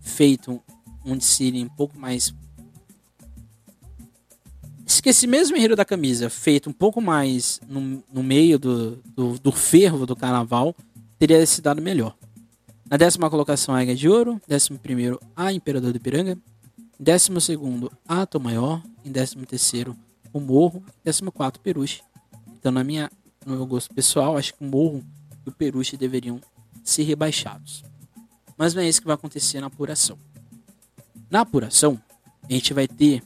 feito 0.00 0.60
um 1.04 1.16
desfile 1.16 1.62
um 1.64 1.68
pouco 1.68 1.98
mais. 1.98 2.34
Se 4.86 5.00
esse 5.06 5.26
mesmo 5.26 5.56
enredo 5.56 5.76
da 5.76 5.84
camisa 5.84 6.28
feito 6.28 6.68
um 6.68 6.72
pouco 6.72 7.00
mais 7.00 7.60
no, 7.66 8.02
no 8.12 8.22
meio 8.22 8.58
do, 8.58 8.96
do, 9.16 9.38
do 9.38 9.52
fervo 9.52 10.04
do 10.04 10.14
carnaval, 10.14 10.74
teria 11.18 11.44
se 11.46 11.62
dado 11.62 11.80
melhor. 11.80 12.16
Na 12.90 12.96
décima 12.96 13.30
colocação, 13.30 13.74
a 13.74 13.80
Águia 13.80 13.94
de 13.94 14.08
Ouro. 14.08 14.40
Décimo 14.46 14.78
primeiro, 14.78 15.20
a 15.34 15.52
Imperador 15.52 15.92
do 15.92 16.00
Ipiranga. 17.00 17.04
Décimo 17.04 17.40
segundo, 17.40 17.90
a 18.06 18.26
Tom 18.26 18.40
Maior. 18.40 18.82
Em 19.04 19.10
décimo 19.10 19.46
terceiro, 19.46 19.96
o 20.32 20.38
Morro. 20.38 20.84
Décimo 21.02 21.32
quarto, 21.32 21.58
Peruche. 21.60 22.02
Então, 22.52 22.70
na 22.70 22.84
minha, 22.84 23.10
no 23.46 23.56
meu 23.56 23.66
gosto 23.66 23.94
pessoal, 23.94 24.36
acho 24.36 24.54
que 24.54 24.62
o 24.62 24.68
Morro 24.68 25.02
e 25.46 25.48
o 25.48 25.52
Peruche 25.52 25.96
deveriam 25.96 26.40
ser 26.84 27.04
rebaixados. 27.04 27.82
Mas 28.56 28.74
não 28.74 28.82
é 28.82 28.88
isso 28.88 29.00
que 29.00 29.06
vai 29.06 29.14
acontecer 29.14 29.60
na 29.60 29.68
apuração. 29.68 30.18
Na 31.30 31.40
apuração, 31.40 32.00
a 32.42 32.52
gente 32.52 32.74
vai 32.74 32.86
ter 32.86 33.22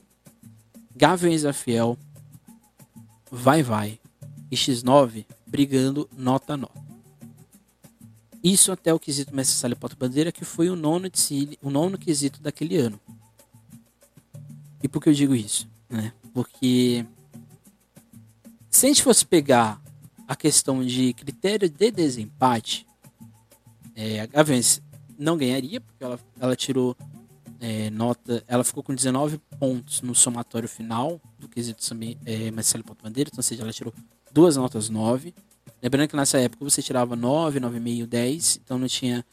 Gaviões 0.95 1.43
da 1.43 1.53
Fiel, 1.53 1.99
Vai 3.31 3.63
Vai 3.65 3.99
e 4.49 4.55
X9 4.55 5.27
brigando 5.45 6.09
nota 6.17 6.55
a 6.55 6.57
nota. 6.57 6.85
Isso 8.45 8.71
até 8.71 8.93
o 8.95 9.01
quesito 9.01 9.35
Mestre 9.35 9.57
Sala 9.57 9.75
Porta 9.75 9.97
Bandeira, 9.97 10.31
que 10.31 10.45
foi 10.45 10.69
o 10.69 10.77
nono, 10.77 11.09
de, 11.09 11.59
o 11.63 11.71
nono 11.71 11.99
quesito 11.99 12.41
daquele 12.41 12.77
ano. 12.77 13.01
E 14.85 14.89
por 14.89 15.03
que 15.03 15.09
eu 15.09 15.15
digo 15.15 15.35
isso? 15.35 15.67
Né? 15.89 16.13
Porque 16.35 17.07
se 18.69 18.85
a 18.85 18.89
gente 18.91 19.03
fosse 19.03 19.25
pegar 19.25 19.81
a 20.29 20.37
questão 20.37 20.85
de 20.85 21.15
critério 21.15 21.71
de 21.71 21.91
desempate, 21.91 22.87
é, 23.97 24.21
a 24.21 24.27
Gaviões 24.27 24.83
não 25.19 25.39
ganharia, 25.39 25.81
porque 25.81 26.05
ela, 26.05 26.21
ela 26.39 26.55
tirou 26.55 26.95
é, 27.59 27.89
nota. 27.89 28.45
Ela 28.47 28.63
ficou 28.63 28.83
com 28.83 28.95
19 28.95 29.39
pontos 29.59 30.03
no 30.03 30.15
somatório 30.15 30.69
final 30.69 31.19
do 31.39 31.49
quesito 31.49 31.83
é, 32.27 32.51
Marcelo 32.51 32.85
Porta 32.85 33.05
Bandeira, 33.05 33.31
então, 33.33 33.39
ou 33.39 33.43
seja, 33.43 33.63
ela 33.63 33.73
tirou 33.73 33.95
duas 34.31 34.55
notas 34.59 34.91
9. 34.91 35.33
Lembrando 35.83 36.09
que 36.11 36.17
nessa 36.17 36.39
época 36.39 36.63
você 36.63 36.83
tirava 36.83 37.17
9, 37.17 37.59
9,5, 37.59 38.07
10, 38.07 38.61
então 38.63 38.79
não 38.79 38.87
tinha, 38.87 39.25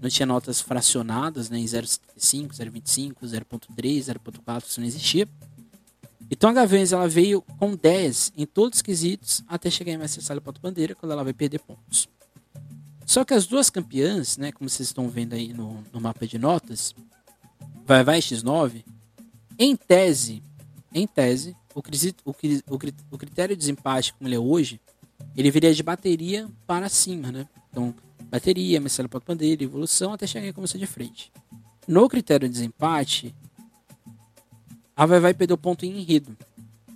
não 0.00 0.08
tinha 0.08 0.26
notas 0.26 0.60
fracionadas 0.60 1.50
né, 1.50 1.58
em 1.58 1.64
0,75, 1.64 2.50
0,25, 2.50 3.14
0,3, 3.22 3.98
0,4, 4.00 4.64
isso 4.66 4.80
não 4.80 4.86
existia. 4.86 5.28
Então 6.30 6.50
a 6.50 6.52
Gaviões 6.52 6.92
ela 6.92 7.08
veio 7.08 7.40
com 7.42 7.74
10 7.74 8.32
em 8.36 8.46
todos 8.46 8.78
os 8.78 8.82
quesitos 8.82 9.42
até 9.48 9.70
chegar 9.70 9.92
em 9.92 9.96
Mestre 9.96 10.40
Porto 10.40 10.60
Bandeira, 10.60 10.94
quando 10.94 11.12
ela 11.12 11.24
vai 11.24 11.32
perder 11.32 11.60
pontos. 11.60 12.08
Só 13.06 13.24
que 13.24 13.32
as 13.32 13.46
duas 13.46 13.70
campeãs, 13.70 14.36
né, 14.36 14.52
como 14.52 14.68
vocês 14.68 14.88
estão 14.90 15.08
vendo 15.08 15.32
aí 15.32 15.52
no, 15.54 15.82
no 15.92 16.00
mapa 16.00 16.26
de 16.26 16.38
notas, 16.38 16.94
vai 17.86 18.04
vai 18.04 18.20
X9, 18.20 18.84
em 19.58 19.74
tese, 19.74 20.42
em 20.92 21.06
tese, 21.06 21.56
o, 21.74 21.80
o, 21.80 22.30
o, 22.30 22.78
o 23.10 23.18
critério 23.18 23.56
de 23.56 23.60
desempate 23.60 24.12
como 24.12 24.28
ele 24.28 24.36
é 24.36 24.38
hoje, 24.38 24.78
ele 25.34 25.50
viria 25.50 25.74
de 25.74 25.82
bateria 25.82 26.48
para 26.66 26.88
cima, 26.88 27.32
né? 27.32 27.48
Então, 27.70 27.94
bateria, 28.30 28.80
Marcelo 28.80 29.08
Porto 29.08 29.26
Bandeira, 29.26 29.62
evolução, 29.62 30.12
até 30.12 30.26
chegar 30.26 30.46
em 30.46 30.52
começar 30.52 30.78
de 30.78 30.86
frente. 30.86 31.32
No 31.86 32.08
critério 32.08 32.48
de 32.48 32.52
desempate, 32.52 33.34
a 34.96 35.06
Vai 35.06 35.20
Vai 35.20 35.34
perdeu 35.34 35.56
ponto 35.56 35.86
em 35.86 35.98
enredo. 35.98 36.36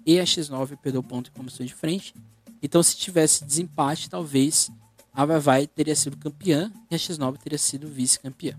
E 0.05 0.19
a 0.19 0.25
X9 0.25 0.77
perdeu 0.77 1.03
ponto 1.03 1.31
em 1.31 1.33
começou 1.33 1.65
de 1.65 1.75
frente. 1.75 2.15
Então, 2.63 2.83
se 2.83 2.97
tivesse 2.97 3.45
desempate, 3.45 4.11
talvez 4.11 4.71
a 5.13 5.25
Vai 5.25 5.41
Vai 5.41 5.67
teria 5.67 5.97
sido 5.97 6.17
campeã 6.17 6.71
e 6.91 6.95
a 6.95 6.99
X9 6.99 7.39
teria 7.39 7.59
sido 7.59 7.89
vice-campeã. 7.89 8.59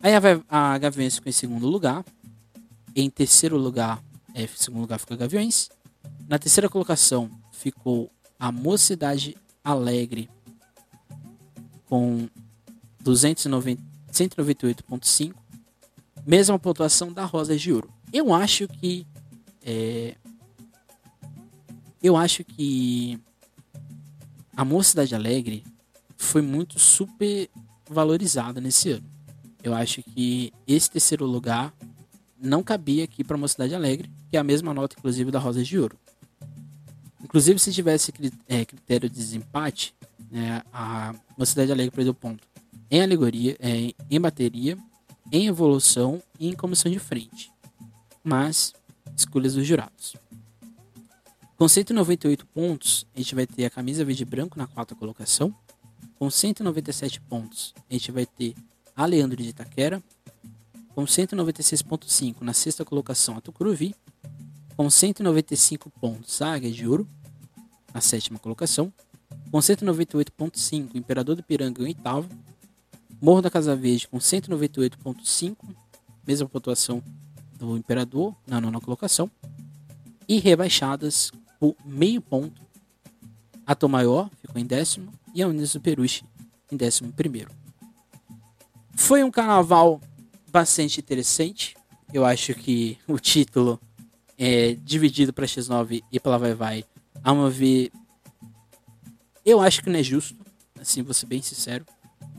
Aí 0.00 0.12
a, 0.14 0.20
a 0.48 0.78
Gaviões 0.78 1.16
ficou 1.16 1.28
em 1.28 1.32
segundo 1.32 1.66
lugar. 1.66 2.04
Em 2.94 3.10
terceiro 3.10 3.56
lugar, 3.56 4.02
é, 4.34 4.46
segundo 4.46 4.82
lugar 4.82 4.98
ficou 4.98 5.14
a 5.14 5.18
Gaviões. 5.18 5.68
Na 6.28 6.38
terceira 6.38 6.68
colocação 6.68 7.30
ficou 7.52 8.10
a 8.38 8.52
Mocidade 8.52 9.36
Alegre 9.64 10.30
com 11.88 12.28
198.5, 13.04 15.34
mesma 16.26 16.58
pontuação 16.58 17.12
da 17.12 17.24
Rosa 17.24 17.56
de 17.56 17.72
Ouro. 17.72 17.88
Eu 18.12 18.34
acho 18.34 18.66
que 18.68 19.06
é, 19.64 20.16
eu 22.02 22.16
acho 22.16 22.44
que 22.44 23.18
a 24.56 24.64
Mocidade 24.64 25.14
Alegre 25.14 25.64
foi 26.16 26.42
muito 26.42 26.78
super 26.78 27.48
valorizada 27.88 28.60
nesse 28.60 28.90
ano. 28.90 29.06
Eu 29.62 29.74
acho 29.74 30.02
que 30.02 30.52
esse 30.66 30.90
terceiro 30.90 31.26
lugar 31.26 31.72
não 32.40 32.62
cabia 32.62 33.04
aqui 33.04 33.24
para 33.24 33.36
a 33.36 33.38
Mocidade 33.38 33.74
Alegre, 33.74 34.10
que 34.30 34.36
é 34.36 34.40
a 34.40 34.44
mesma 34.44 34.72
nota, 34.72 34.96
inclusive, 34.98 35.30
da 35.30 35.38
Rosa 35.38 35.62
de 35.62 35.78
Ouro. 35.78 35.98
Inclusive, 37.22 37.58
se 37.58 37.72
tivesse 37.72 38.12
é, 38.46 38.64
critério 38.64 39.08
de 39.08 39.16
desempate, 39.16 39.94
né, 40.30 40.62
a 40.72 41.14
Mocidade 41.36 41.72
Alegre 41.72 41.94
perdeu 41.94 42.14
ponto 42.14 42.46
em 42.90 43.02
alegoria, 43.02 43.56
é, 43.60 43.92
em 44.10 44.20
bateria, 44.20 44.78
em 45.30 45.46
evolução 45.46 46.22
e 46.38 46.48
em 46.48 46.54
comissão 46.54 46.90
de 46.90 46.98
frente. 46.98 47.52
Mas, 48.24 48.72
escolhas 49.16 49.54
dos 49.54 49.66
jurados. 49.66 50.16
Com 51.56 51.68
198 51.68 52.46
pontos, 52.46 53.06
a 53.14 53.18
gente 53.18 53.34
vai 53.34 53.46
ter 53.46 53.64
a 53.64 53.70
camisa 53.70 54.04
verde 54.04 54.22
e 54.22 54.26
branco 54.26 54.58
na 54.58 54.66
quarta 54.66 54.94
colocação. 54.94 55.54
Com 56.18 56.30
197 56.30 57.20
pontos, 57.20 57.74
a 57.90 57.92
gente 57.92 58.10
vai 58.10 58.24
ter 58.24 58.54
a 58.94 59.04
Leandro 59.04 59.42
de 59.42 59.48
Itaquera. 59.48 60.02
Com 60.94 61.04
196.5 61.04 62.36
na 62.40 62.52
sexta 62.52 62.84
colocação, 62.84 63.36
a 63.36 63.40
Tucuruvi 63.40 63.94
com 64.78 64.88
195 64.88 65.90
pontos, 65.90 66.40
a 66.40 66.52
Águia 66.52 66.70
de 66.70 66.86
Ouro, 66.86 67.04
na 67.92 68.00
sétima 68.00 68.38
colocação. 68.38 68.92
Com 69.50 69.58
198,5, 69.58 70.94
Imperador 70.94 71.36
do 71.36 71.42
Piranga 71.42 71.82
em 71.82 71.86
oitavo. 71.86 72.28
Morro 73.20 73.42
da 73.42 73.50
Casa 73.50 73.74
Verde 73.74 74.06
com 74.06 74.18
198,5, 74.18 75.56
mesma 76.26 76.48
pontuação 76.48 77.02
do 77.58 77.76
Imperador 77.76 78.34
na 78.46 78.60
nona 78.60 78.80
colocação. 78.80 79.30
E 80.28 80.38
rebaixadas 80.38 81.32
por 81.58 81.74
meio 81.84 82.20
ponto. 82.20 82.62
A 83.66 83.74
Tom 83.74 83.88
Maior 83.88 84.30
ficou 84.40 84.60
em 84.60 84.64
décimo 84.64 85.12
e 85.34 85.42
a 85.42 85.48
Unidos 85.48 85.72
do 85.72 85.80
Peruche 85.80 86.24
em 86.70 86.76
décimo 86.76 87.12
primeiro. 87.12 87.50
Foi 88.94 89.22
um 89.22 89.30
carnaval 89.30 90.00
bastante 90.50 91.00
interessante. 91.00 91.76
Eu 92.12 92.24
acho 92.24 92.54
que 92.54 92.98
o 93.06 93.18
título 93.18 93.80
é, 94.36 94.74
dividido 94.74 95.32
para 95.32 95.46
X9 95.46 96.02
e 96.10 96.20
pela 96.20 96.38
Vai 96.38 96.54
Vai, 96.54 96.84
a 97.22 97.32
uma 97.32 97.50
ver, 97.50 97.90
eu 99.48 99.60
acho 99.60 99.82
que 99.82 99.88
não 99.88 99.98
é 99.98 100.02
justo, 100.02 100.36
assim, 100.78 101.02
vou 101.02 101.14
ser 101.14 101.26
bem 101.26 101.40
sincero. 101.40 101.86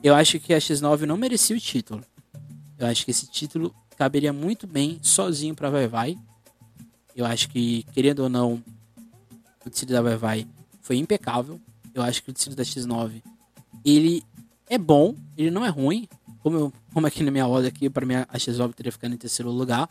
Eu 0.03 0.13
acho 0.13 0.39
que 0.39 0.53
a 0.53 0.57
X9 0.57 1.01
não 1.01 1.17
merecia 1.17 1.55
o 1.55 1.59
título. 1.59 2.03
Eu 2.77 2.87
acho 2.87 3.03
que 3.03 3.11
esse 3.11 3.27
título 3.27 3.73
caberia 3.97 4.31
muito 4.31 4.67
bem 4.67 4.99
sozinho 5.01 5.55
para 5.55 5.69
Vai 5.69 5.87
Vai. 5.87 6.17
Eu 7.15 7.25
acho 7.25 7.49
que, 7.49 7.83
querendo 7.91 8.19
ou 8.19 8.29
não, 8.29 8.63
o 9.65 9.69
tecido 9.69 9.91
da 9.91 10.01
Vai 10.01 10.15
Vai 10.15 10.47
foi 10.81 10.97
impecável. 10.97 11.59
Eu 11.93 12.01
acho 12.01 12.23
que 12.23 12.29
o 12.29 12.33
tecido 12.33 12.55
da 12.55 12.63
X9 12.63 13.21
ele 13.83 14.23
é 14.67 14.77
bom, 14.77 15.15
ele 15.35 15.51
não 15.51 15.65
é 15.65 15.69
ruim. 15.69 16.07
Como, 16.39 16.57
eu, 16.57 16.73
como 16.93 17.07
aqui 17.07 17.23
na 17.23 17.31
minha 17.31 17.47
ordem 17.47 17.67
aqui, 17.67 17.89
para 17.89 18.05
mim 18.05 18.15
a 18.15 18.25
X9 18.35 18.73
teria 18.73 18.91
ficado 18.91 19.13
em 19.13 19.17
terceiro 19.17 19.51
lugar. 19.51 19.89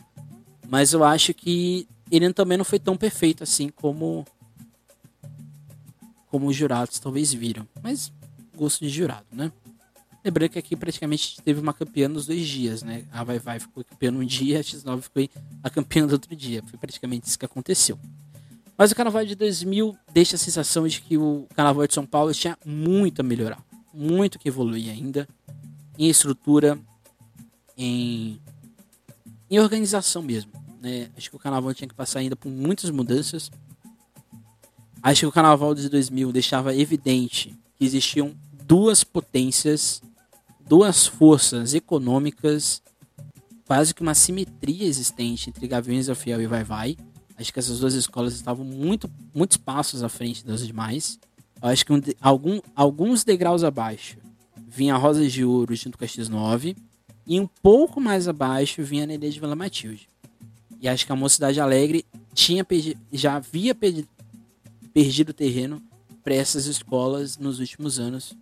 Mas 0.67 0.93
eu 0.93 1.03
acho 1.03 1.33
que 1.33 1.87
ele 2.09 2.31
também 2.33 2.57
não 2.57 2.65
foi 2.65 2.79
tão 2.79 2.97
perfeito 2.97 3.43
assim 3.43 3.69
como 3.69 4.25
como 6.29 6.47
os 6.47 6.55
jurados 6.55 6.99
talvez 6.99 7.33
viram. 7.33 7.67
Mas 7.81 8.11
gosto 8.55 8.79
de 8.81 8.89
jurado, 8.89 9.25
né? 9.31 9.51
Lembrando 10.23 10.49
que 10.49 10.59
aqui 10.59 10.75
praticamente 10.75 11.41
teve 11.41 11.61
uma 11.61 11.73
campeã 11.73 12.07
nos 12.07 12.25
dois 12.25 12.45
dias, 12.45 12.83
né? 12.83 13.05
A 13.11 13.23
Vai 13.23 13.39
Vai 13.39 13.59
ficou 13.59 13.83
campeã 13.83 14.11
num 14.11 14.25
dia, 14.25 14.59
a 14.59 14.61
X9 14.61 15.01
ficou 15.01 15.29
a 15.63 15.69
campeã 15.69 16.05
do 16.05 16.13
outro 16.13 16.35
dia. 16.35 16.61
Foi 16.63 16.77
praticamente 16.77 17.27
isso 17.27 17.39
que 17.39 17.45
aconteceu. 17.45 17.97
Mas 18.77 18.91
o 18.91 18.95
Carnaval 18.95 19.25
de 19.25 19.35
2000 19.35 19.97
deixa 20.13 20.35
a 20.35 20.39
sensação 20.39 20.87
de 20.87 21.01
que 21.01 21.17
o 21.17 21.47
Carnaval 21.55 21.87
de 21.87 21.93
São 21.93 22.05
Paulo 22.05 22.33
tinha 22.33 22.57
muito 22.65 23.21
a 23.21 23.23
melhorar. 23.23 23.63
Muito 23.93 24.37
que 24.37 24.47
evoluir 24.47 24.91
ainda. 24.91 25.27
Em 25.97 26.09
estrutura, 26.09 26.77
em, 27.77 28.39
em 29.49 29.59
organização 29.59 30.21
mesmo. 30.21 30.51
Né? 30.81 31.09
Acho 31.17 31.29
que 31.29 31.35
o 31.35 31.39
carnaval 31.39 31.73
tinha 31.73 31.87
que 31.87 31.93
passar 31.93 32.19
ainda 32.19 32.35
por 32.35 32.49
muitas 32.49 32.89
mudanças. 32.89 33.49
Acho 35.01 35.21
que 35.21 35.27
o 35.27 35.31
carnaval 35.31 35.73
de 35.73 35.89
2000 35.89 36.31
deixava 36.31 36.75
evidente 36.75 37.55
que 37.77 37.85
existiam 37.85 38.33
duas 38.65 39.03
potências 39.03 40.01
duas 40.69 41.07
forças 41.07 41.73
econômicas, 41.73 42.79
quase 43.65 43.91
que 43.91 44.03
uma 44.03 44.13
simetria 44.13 44.85
existente 44.85 45.49
entre 45.49 45.67
Gaviões 45.67 46.05
da 46.05 46.13
Fiel 46.13 46.39
e 46.43 46.45
Vai 46.45 46.63
Vai. 46.63 46.97
Acho 47.35 47.51
que 47.51 47.57
essas 47.57 47.79
duas 47.79 47.95
escolas 47.95 48.35
estavam 48.35 48.63
muito, 48.63 49.09
muitos 49.33 49.57
passos 49.57 50.03
à 50.03 50.09
frente 50.09 50.45
das 50.45 50.65
demais. 50.65 51.17
Eu 51.59 51.69
acho 51.69 51.83
que 51.83 51.91
um, 51.91 51.99
algum, 52.21 52.59
alguns 52.75 53.23
degraus 53.23 53.63
abaixo 53.63 54.17
vinha 54.67 54.95
Rosas 54.95 55.33
de 55.33 55.43
Ouro 55.43 55.75
junto 55.75 55.97
com 55.97 56.03
a 56.03 56.07
X9. 56.07 56.77
E 57.25 57.39
um 57.39 57.47
pouco 57.47 57.99
mais 57.99 58.27
abaixo 58.27 58.83
vinha 58.83 59.05
a 59.05 59.07
Nenê 59.07 59.29
de 59.29 59.39
Vila 59.39 59.55
Matilde. 59.55 60.07
E 60.79 60.87
acho 60.87 61.05
que 61.05 61.11
a 61.11 61.15
Mocidade 61.15 61.59
Alegre 61.59 62.05
tinha 62.33 62.65
já 63.11 63.37
havia 63.37 63.73
perdido 64.99 65.31
terreno 65.33 65.81
para 66.21 66.35
essas 66.35 66.65
escolas 66.65 67.37
nos 67.37 67.59
últimos 67.59 67.99
anos. 67.99 68.35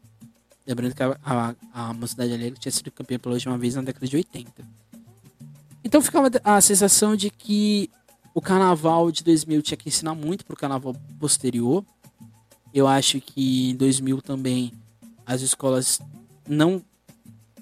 Lembrando 0.65 0.95
que 0.95 1.03
a, 1.03 1.15
a, 1.23 1.55
a 1.71 1.93
Mocidade 1.93 2.33
Alegre 2.33 2.59
tinha 2.59 2.71
sido 2.71 2.89
campeã 2.89 3.19
pela 3.19 3.35
última 3.35 3.55
vez 3.59 3.75
na 3.75 3.83
década 3.83 4.07
de 4.07 4.15
80. 4.15 4.67
Então 5.83 6.01
ficava 6.01 6.31
a 6.43 6.59
sensação 6.59 7.15
de 7.15 7.29
que 7.29 7.91
o 8.33 8.41
carnaval 8.41 9.11
de 9.11 9.23
2000 9.23 9.61
tinha 9.61 9.77
que 9.77 9.87
ensinar 9.87 10.15
muito 10.15 10.43
para 10.43 10.55
o 10.55 10.57
carnaval 10.57 10.95
posterior. 11.19 11.85
Eu 12.73 12.87
acho 12.87 13.21
que 13.21 13.69
em 13.69 13.75
2000 13.75 14.19
também 14.23 14.73
as 15.27 15.41
escolas 15.41 15.99
não 16.49 16.81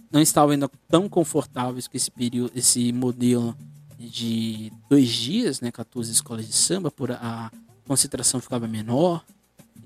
não 0.10 0.22
estavam 0.22 0.52
ainda 0.52 0.72
tão 0.88 1.10
confortáveis 1.10 1.86
com 1.86 1.98
esse 1.98 2.10
período, 2.10 2.54
esse 2.56 2.94
modelo 2.94 3.54
de 4.00 4.72
dois 4.90 5.10
dias, 5.10 5.60
né, 5.60 5.70
14 5.70 6.10
escolas 6.10 6.48
de 6.48 6.54
samba, 6.54 6.90
por 6.90 7.12
a 7.12 7.52
concentração 7.88 8.41
ficava 8.41 8.68
menor, 8.68 9.24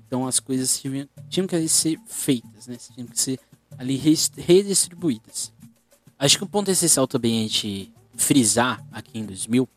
então 0.06 0.26
as 0.26 0.40
coisas 0.40 0.80
tinham, 0.80 1.08
tinham 1.28 1.46
que 1.46 1.68
ser 1.68 1.98
feitas, 2.06 2.66
né, 2.66 2.76
tinham 2.94 3.06
que 3.06 3.20
ser 3.20 3.38
ali 3.78 3.96
redistribuídas. 3.96 5.52
Acho 6.18 6.38
que 6.38 6.44
um 6.44 6.48
ponto 6.48 6.70
essencial 6.70 7.06
também 7.06 7.38
a 7.38 7.42
gente 7.42 7.92
frisar 8.16 8.84
aqui 8.92 9.18
em 9.18 9.24
2000 9.24 9.68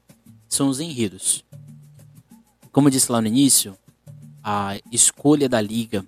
são 0.50 0.68
os 0.68 0.80
enredos. 0.80 1.46
Como 2.72 2.88
eu 2.88 2.92
disse 2.92 3.12
lá 3.12 3.22
no 3.22 3.28
início, 3.28 3.78
a 4.44 4.78
escolha 4.92 5.48
da 5.48 5.62
liga 5.62 6.06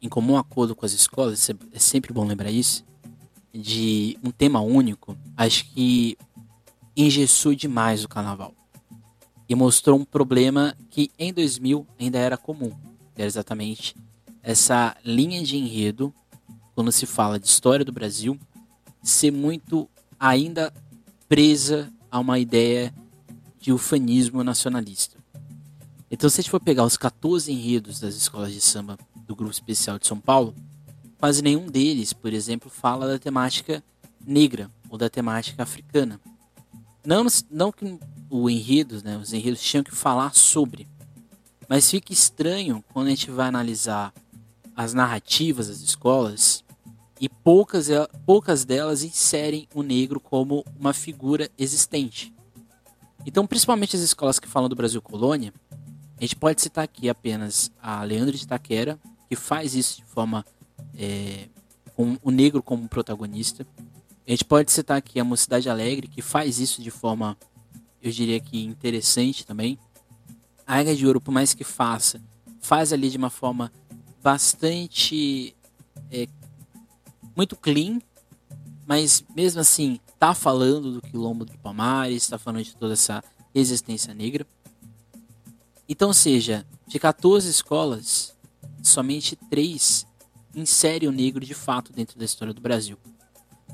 em 0.00 0.08
comum 0.08 0.36
acordo 0.36 0.74
com 0.74 0.86
as 0.86 0.92
escolas, 0.92 1.48
é 1.72 1.78
sempre 1.78 2.12
bom 2.12 2.26
lembrar 2.26 2.50
isso, 2.50 2.84
de 3.52 4.18
um 4.22 4.30
tema 4.30 4.60
único, 4.60 5.16
acho 5.36 5.64
que 5.66 6.16
engessou 6.96 7.54
demais 7.54 8.04
o 8.04 8.08
carnaval. 8.08 8.54
E 9.48 9.54
mostrou 9.54 9.98
um 9.98 10.04
problema 10.04 10.76
que 10.90 11.10
em 11.18 11.32
2000 11.32 11.86
ainda 11.98 12.18
era 12.18 12.36
comum. 12.36 12.72
Era 13.16 13.26
exatamente 13.26 13.96
essa 14.42 14.96
linha 15.04 15.42
de 15.42 15.56
enredo, 15.56 16.12
quando 16.74 16.92
se 16.92 17.06
fala 17.06 17.38
de 17.38 17.46
história 17.46 17.84
do 17.84 17.92
Brasil, 17.92 18.38
ser 19.02 19.30
muito 19.30 19.88
ainda 20.18 20.72
presa 21.28 21.92
a 22.10 22.18
uma 22.18 22.38
ideia 22.38 22.92
de 23.60 23.72
ufanismo 23.72 24.42
nacionalista. 24.44 25.16
Então, 26.10 26.30
se 26.30 26.40
a 26.40 26.42
gente 26.42 26.50
for 26.50 26.60
pegar 26.60 26.84
os 26.84 26.96
14 26.96 27.52
enredos 27.52 28.00
das 28.00 28.14
escolas 28.14 28.52
de 28.52 28.60
samba 28.60 28.98
do 29.26 29.36
Grupo 29.36 29.52
Especial 29.52 29.98
de 29.98 30.06
São 30.06 30.18
Paulo, 30.18 30.54
quase 31.18 31.42
nenhum 31.42 31.66
deles, 31.66 32.12
por 32.12 32.32
exemplo, 32.32 32.70
fala 32.70 33.06
da 33.06 33.18
temática 33.18 33.82
negra 34.24 34.70
ou 34.88 34.96
da 34.96 35.10
temática 35.10 35.62
africana. 35.62 36.18
Não, 37.08 37.24
não 37.50 37.72
que 37.72 37.98
o 38.28 38.50
enredo, 38.50 39.02
né, 39.02 39.16
os 39.16 39.32
enredos 39.32 39.62
tinham 39.62 39.82
que 39.82 39.94
falar 39.94 40.34
sobre, 40.34 40.86
mas 41.66 41.90
fica 41.90 42.12
estranho 42.12 42.84
quando 42.92 43.06
a 43.06 43.10
gente 43.10 43.30
vai 43.30 43.48
analisar 43.48 44.12
as 44.76 44.92
narrativas 44.92 45.68
das 45.68 45.78
escolas 45.78 46.62
e 47.18 47.26
poucas, 47.26 47.88
poucas 48.26 48.66
delas 48.66 49.02
inserem 49.02 49.66
o 49.74 49.82
negro 49.82 50.20
como 50.20 50.62
uma 50.78 50.92
figura 50.92 51.50
existente. 51.56 52.34
Então, 53.24 53.46
principalmente 53.46 53.96
as 53.96 54.02
escolas 54.02 54.38
que 54.38 54.46
falam 54.46 54.68
do 54.68 54.76
Brasil 54.76 55.00
colônia, 55.00 55.54
a 56.18 56.20
gente 56.20 56.36
pode 56.36 56.60
citar 56.60 56.84
aqui 56.84 57.08
apenas 57.08 57.72
a 57.80 58.04
Leandro 58.04 58.36
de 58.36 58.46
Taquera, 58.46 58.98
que 59.30 59.34
faz 59.34 59.74
isso 59.74 59.96
de 59.96 60.04
forma 60.04 60.44
é, 60.94 61.48
com 61.96 62.18
o 62.22 62.30
negro 62.30 62.62
como 62.62 62.86
protagonista. 62.86 63.66
A 64.28 64.30
gente 64.30 64.44
pode 64.44 64.70
citar 64.70 64.98
aqui 64.98 65.18
a 65.18 65.24
Mocidade 65.24 65.70
Alegre, 65.70 66.06
que 66.06 66.20
faz 66.20 66.58
isso 66.58 66.82
de 66.82 66.90
forma, 66.90 67.34
eu 68.02 68.12
diria 68.12 68.38
que 68.38 68.62
interessante 68.62 69.46
também. 69.46 69.78
A 70.66 70.76
Águia 70.76 70.94
de 70.94 71.06
Ouro, 71.06 71.18
por 71.18 71.32
mais 71.32 71.54
que 71.54 71.64
faça, 71.64 72.20
faz 72.60 72.92
ali 72.92 73.08
de 73.08 73.16
uma 73.16 73.30
forma 73.30 73.72
bastante. 74.22 75.56
É, 76.10 76.28
muito 77.34 77.56
clean, 77.56 78.00
mas 78.86 79.24
mesmo 79.34 79.62
assim 79.62 79.98
tá 80.18 80.34
falando 80.34 80.92
do 80.92 81.00
quilombo 81.00 81.46
do 81.46 81.56
Palmares, 81.58 82.24
está 82.24 82.38
falando 82.38 82.64
de 82.64 82.76
toda 82.76 82.92
essa 82.92 83.24
resistência 83.54 84.12
negra. 84.12 84.46
Então, 85.88 86.12
seja, 86.12 86.66
de 86.86 86.98
14 86.98 87.48
escolas, 87.48 88.36
somente 88.82 89.36
três 89.48 90.06
inserem 90.54 91.08
o 91.08 91.12
negro 91.12 91.46
de 91.46 91.54
fato 91.54 91.94
dentro 91.94 92.18
da 92.18 92.26
história 92.26 92.52
do 92.52 92.60
Brasil. 92.60 92.98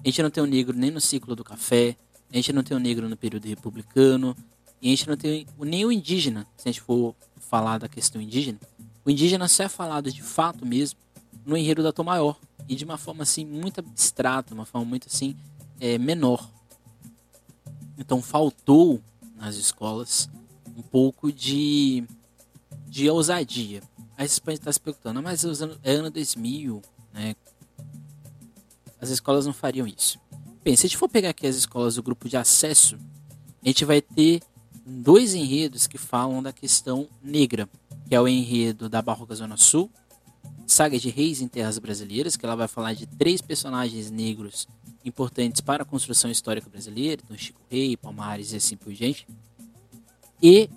A 0.05 0.09
gente 0.09 0.23
não 0.23 0.31
tem 0.31 0.43
o 0.43 0.47
negro 0.47 0.77
nem 0.77 0.91
no 0.91 1.01
ciclo 1.01 1.35
do 1.35 1.43
café, 1.43 1.97
a 2.31 2.37
gente 2.37 2.53
não 2.53 2.63
tem 2.63 2.77
o 2.77 2.81
negro 2.81 3.09
no 3.09 3.17
período 3.17 3.47
republicano, 3.49 4.37
e 4.83 4.89
a 4.89 4.91
gente 4.91 5.09
não 5.09 5.17
tem 5.17 5.47
nem 5.59 5.87
o 5.87 5.91
indígena, 5.91 6.47
se 6.59 6.69
a 6.69 6.73
gente 6.73 6.83
for 6.83 7.15
falar 7.39 7.79
da 7.79 7.89
questão 7.89 8.21
indígena. 8.21 8.61
O 9.03 9.11
indígena 9.11 9.49
só 9.49 9.63
é 9.63 9.69
falado 9.69 10.13
de 10.13 10.23
fato 10.23 10.67
mesmo 10.67 10.99
no 11.47 11.57
enredo 11.57 11.83
da 11.83 11.91
Tom 11.91 12.05
Maior, 12.05 12.39
e 12.69 12.75
de 12.75 12.85
uma 12.85 12.99
forma 12.99 13.23
assim 13.23 13.47
muito 13.47 13.81
abstrata, 13.81 14.53
uma 14.53 14.67
forma 14.67 14.87
muito 14.87 15.09
assim 15.09 15.35
é, 15.81 15.97
menor. 15.97 16.51
Então 17.97 18.21
faltou 18.21 19.01
nas 19.37 19.57
escolas 19.57 20.29
um 20.77 20.83
pouco 20.83 21.33
de, 21.33 22.05
de 22.87 23.09
ousadia. 23.09 23.83
Aí 24.17 24.29
você 24.29 24.41
pode 24.41 24.59
estar 24.59 24.73
se 24.73 24.81
perguntando, 24.81 25.23
mas 25.23 25.45
é 25.83 25.93
ano 25.93 26.11
2000, 26.11 26.83
né? 27.13 27.35
As 29.05 29.11
escolas 29.11 29.47
não 29.47 29.53
fariam 29.53 29.87
isso. 29.87 30.19
Bem, 30.65 30.75
se 30.75 30.87
a 30.87 30.89
gente 30.89 30.97
for 30.97 31.09
pegar 31.09 31.31
aqui 31.31 31.47
as 31.47 31.57
escolas 31.57 31.97
do 31.97 32.03
grupo 32.03 32.27
de 32.29 32.37
acesso, 32.37 32.97
a 33.63 33.69
gente 33.69 33.85
vai 33.85 34.01
ter 34.01 34.41
dois 34.85 35.35
enredos 35.35 35.87
que 35.87 35.99
falam 35.99 36.43
da 36.43 36.53
questão 36.53 37.07
negra, 37.23 37.69
que 38.09 38.15
é 38.15 38.21
o 38.21 38.27
enredo 38.27 38.89
da 38.89 39.03
Barroca 39.03 39.35
Zona 39.35 39.57
Sul, 39.57 39.91
Saga 40.67 40.99
de 40.99 41.11
Reis 41.11 41.43
em 41.43 41.49
Terras 41.49 41.79
Brasileiras, 41.79 42.37
que 42.37 42.47
ela 42.47 42.57
vai 42.57 42.67
falar 42.67 42.95
de 42.95 43.07
três 43.07 43.43
personagens 43.43 44.11
negros 44.11 44.67
importantes 45.05 45.61
para 45.61 45.83
a 45.83 45.87
construção 45.87 46.31
histórica 46.31 46.71
brasileira, 46.71 47.21
então 47.23 47.37
Chico 47.37 47.61
Rei, 47.71 47.99
Palmares 47.99 48.53
e 48.53 48.57
assim 48.57 48.77
por 48.77 48.93
diante, 48.93 49.27
e 50.43 50.71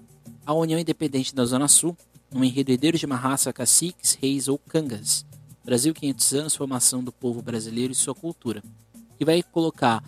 a 0.45 0.54
União 0.54 0.78
Independente 0.78 1.34
da 1.34 1.45
Zona 1.45 1.70
Sul, 1.70 1.95
um 2.30 2.44
enredo 2.44 2.72
herdeiro 2.72 2.98
de 2.98 3.06
uma 3.06 3.16
raça 3.16 3.54
caciques, 3.54 4.18
reis 4.22 4.49
ou 4.49 4.58
cangas, 4.58 5.26
Brasil 5.68 5.94
500 5.94 6.34
anos, 6.34 6.56
formação 6.56 7.03
do 7.03 7.11
povo 7.11 7.41
brasileiro 7.41 7.91
e 7.91 7.95
sua 7.95 8.15
cultura. 8.15 8.64
Que 9.18 9.26
vai 9.26 9.44
colocar 9.44 10.02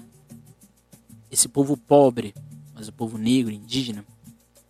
esse 1.30 1.49
povo 1.49 1.76
pobre, 1.76 2.34
mas 2.73 2.88
o 2.88 2.94
povo 2.94 3.18
negro, 3.18 3.52
indígena, 3.52 4.06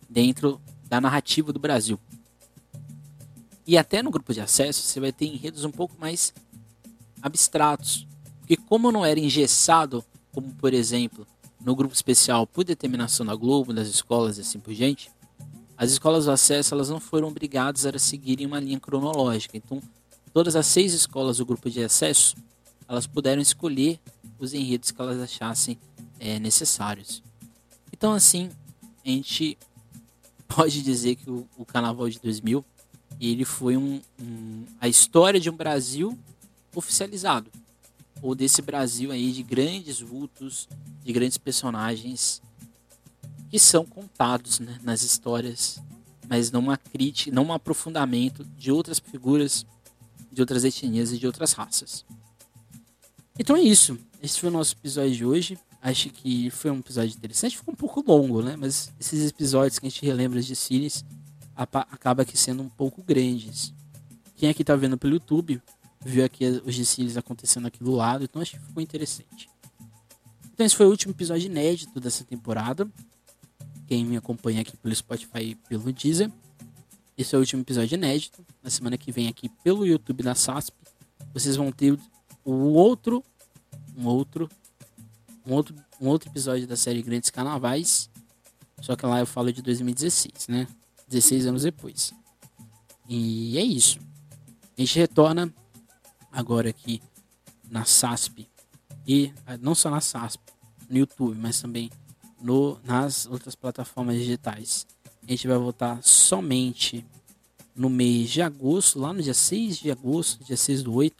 dentro 0.08 0.60
da 0.88 1.00
narrativa 1.00 1.52
do 1.52 1.60
Brasil. 1.60 1.96
E 3.64 3.78
até 3.78 4.02
no 4.02 4.10
grupo 4.10 4.34
de 4.34 4.40
acesso 4.40 4.82
você 4.82 4.98
vai 4.98 5.12
ter 5.12 5.26
enredos 5.26 5.64
um 5.64 5.70
pouco 5.70 5.94
mais 5.96 6.34
abstratos. 7.22 8.04
Porque 8.40 8.56
como 8.56 8.90
não 8.90 9.04
era 9.04 9.20
engessado, 9.20 10.04
como 10.32 10.52
por 10.54 10.74
exemplo 10.74 11.24
no 11.64 11.76
grupo 11.76 11.94
especial 11.94 12.48
por 12.48 12.64
determinação 12.64 13.24
da 13.24 13.36
Globo, 13.36 13.72
das 13.72 13.86
escolas 13.86 14.38
e 14.38 14.40
assim 14.40 14.58
por 14.58 14.74
diante, 14.74 15.08
as 15.76 15.92
escolas 15.92 16.24
do 16.24 16.32
acesso 16.32 16.74
elas 16.74 16.90
não 16.90 16.98
foram 16.98 17.28
obrigadas 17.28 17.86
a 17.86 17.96
seguirem 17.96 18.44
uma 18.44 18.58
linha 18.58 18.80
cronológica. 18.80 19.56
Então 19.56 19.80
Todas 20.32 20.54
as 20.56 20.66
seis 20.66 20.92
escolas 20.92 21.38
do 21.38 21.46
grupo 21.46 21.68
de 21.68 21.82
acesso, 21.82 22.36
elas 22.88 23.06
puderam 23.06 23.42
escolher 23.42 24.00
os 24.38 24.54
enredos 24.54 24.90
que 24.90 25.00
elas 25.00 25.20
achassem 25.20 25.78
é, 26.18 26.38
necessários. 26.38 27.22
Então, 27.92 28.12
assim, 28.12 28.50
a 29.04 29.08
gente 29.08 29.58
pode 30.46 30.82
dizer 30.82 31.16
que 31.16 31.30
o, 31.30 31.48
o 31.56 31.64
Carnaval 31.64 32.08
de 32.08 32.18
2000 32.18 32.64
ele 33.20 33.44
foi 33.44 33.76
um, 33.76 34.00
um, 34.20 34.64
a 34.80 34.88
história 34.88 35.38
de 35.38 35.50
um 35.50 35.56
Brasil 35.56 36.18
oficializado 36.74 37.50
ou 38.22 38.34
desse 38.34 38.62
Brasil 38.62 39.10
aí 39.10 39.32
de 39.32 39.42
grandes 39.42 40.00
vultos, 40.00 40.68
de 41.02 41.12
grandes 41.12 41.38
personagens 41.38 42.40
que 43.50 43.58
são 43.58 43.84
contados 43.84 44.60
né, 44.60 44.78
nas 44.82 45.02
histórias, 45.02 45.82
mas 46.28 46.50
não 46.50 46.60
uma 46.60 46.76
crítica, 46.76 47.34
não 47.34 47.46
um 47.46 47.52
aprofundamento 47.52 48.44
de 48.56 48.70
outras 48.70 48.98
figuras 48.98 49.66
de 50.30 50.40
outras 50.40 50.64
etnias 50.64 51.12
e 51.12 51.18
de 51.18 51.26
outras 51.26 51.52
raças. 51.52 52.04
Então 53.38 53.56
é 53.56 53.60
isso. 53.60 53.98
Esse 54.22 54.38
foi 54.38 54.48
o 54.48 54.52
nosso 54.52 54.74
episódio 54.74 55.14
de 55.14 55.24
hoje. 55.24 55.58
Acho 55.82 56.10
que 56.10 56.50
foi 56.50 56.70
um 56.70 56.78
episódio 56.78 57.16
interessante. 57.16 57.56
Ficou 57.56 57.72
um 57.72 57.76
pouco 57.76 58.04
longo, 58.06 58.42
né? 58.42 58.54
Mas 58.56 58.92
esses 59.00 59.30
episódios 59.30 59.78
que 59.78 59.86
a 59.86 59.90
gente 59.90 60.04
relembra 60.04 60.42
de 60.42 60.54
Sirius 60.54 61.04
acaba 61.56 62.22
aqui 62.22 62.36
sendo 62.36 62.62
um 62.62 62.68
pouco 62.68 63.02
grandes. 63.02 63.72
Quem 64.36 64.48
aqui 64.48 64.62
tá 64.62 64.76
vendo 64.76 64.96
pelo 64.96 65.14
YouTube 65.14 65.60
viu 66.04 66.24
aqui 66.24 66.46
os 66.64 66.76
desfiles 66.76 67.16
acontecendo 67.16 67.66
aqui 67.66 67.82
do 67.84 67.90
lado, 67.90 68.24
então 68.24 68.40
acho 68.40 68.52
que 68.52 68.66
ficou 68.66 68.82
interessante. 68.82 69.50
Então 70.52 70.64
esse 70.64 70.74
foi 70.74 70.86
o 70.86 70.90
último 70.90 71.12
episódio 71.12 71.46
inédito 71.46 72.00
dessa 72.00 72.24
temporada. 72.24 72.88
Quem 73.86 74.04
me 74.04 74.16
acompanha 74.16 74.62
aqui 74.62 74.76
pelo 74.76 74.94
Spotify 74.94 75.40
e 75.40 75.54
pelo 75.54 75.92
Deezer. 75.92 76.30
Esse 77.20 77.34
é 77.34 77.38
o 77.38 77.42
último 77.42 77.60
episódio 77.60 77.96
inédito. 77.96 78.42
Na 78.62 78.70
semana 78.70 78.96
que 78.96 79.12
vem 79.12 79.28
aqui 79.28 79.50
pelo 79.62 79.84
YouTube 79.84 80.22
da 80.22 80.34
SASP, 80.34 80.74
vocês 81.34 81.54
vão 81.54 81.70
ter 81.70 81.94
o 82.42 82.72
outro, 82.72 83.22
um 83.94 84.06
outro, 84.06 84.48
um 85.46 85.52
outro, 85.52 85.76
um 86.00 86.08
outro 86.08 86.30
episódio 86.30 86.66
da 86.66 86.76
série 86.76 87.02
Grandes 87.02 87.28
Carnavais. 87.28 88.08
Só 88.80 88.96
que 88.96 89.04
lá 89.04 89.20
eu 89.20 89.26
falo 89.26 89.52
de 89.52 89.60
2016, 89.60 90.48
né? 90.48 90.66
16 91.08 91.44
anos 91.44 91.64
depois. 91.64 92.14
E 93.06 93.58
é 93.58 93.62
isso. 93.62 93.98
A 94.78 94.80
gente 94.80 94.98
retorna 94.98 95.52
agora 96.32 96.70
aqui 96.70 97.02
na 97.70 97.84
SASP 97.84 98.48
e 99.06 99.30
ah, 99.44 99.58
não 99.58 99.74
só 99.74 99.90
na 99.90 100.00
SASP, 100.00 100.42
no 100.88 100.96
YouTube, 100.96 101.36
mas 101.36 101.60
também 101.60 101.90
no, 102.40 102.80
nas 102.82 103.26
outras 103.26 103.54
plataformas 103.54 104.16
digitais. 104.16 104.86
A 105.26 105.30
gente 105.30 105.46
vai 105.46 105.58
voltar 105.58 106.02
somente 106.02 107.04
no 107.74 107.88
mês 107.88 108.30
de 108.30 108.42
agosto, 108.42 108.98
lá 108.98 109.12
no 109.12 109.22
dia 109.22 109.34
6 109.34 109.78
de 109.78 109.90
agosto, 109.90 110.44
dia 110.44 110.56
6 110.56 110.82
do 110.82 110.92
8, 110.92 111.16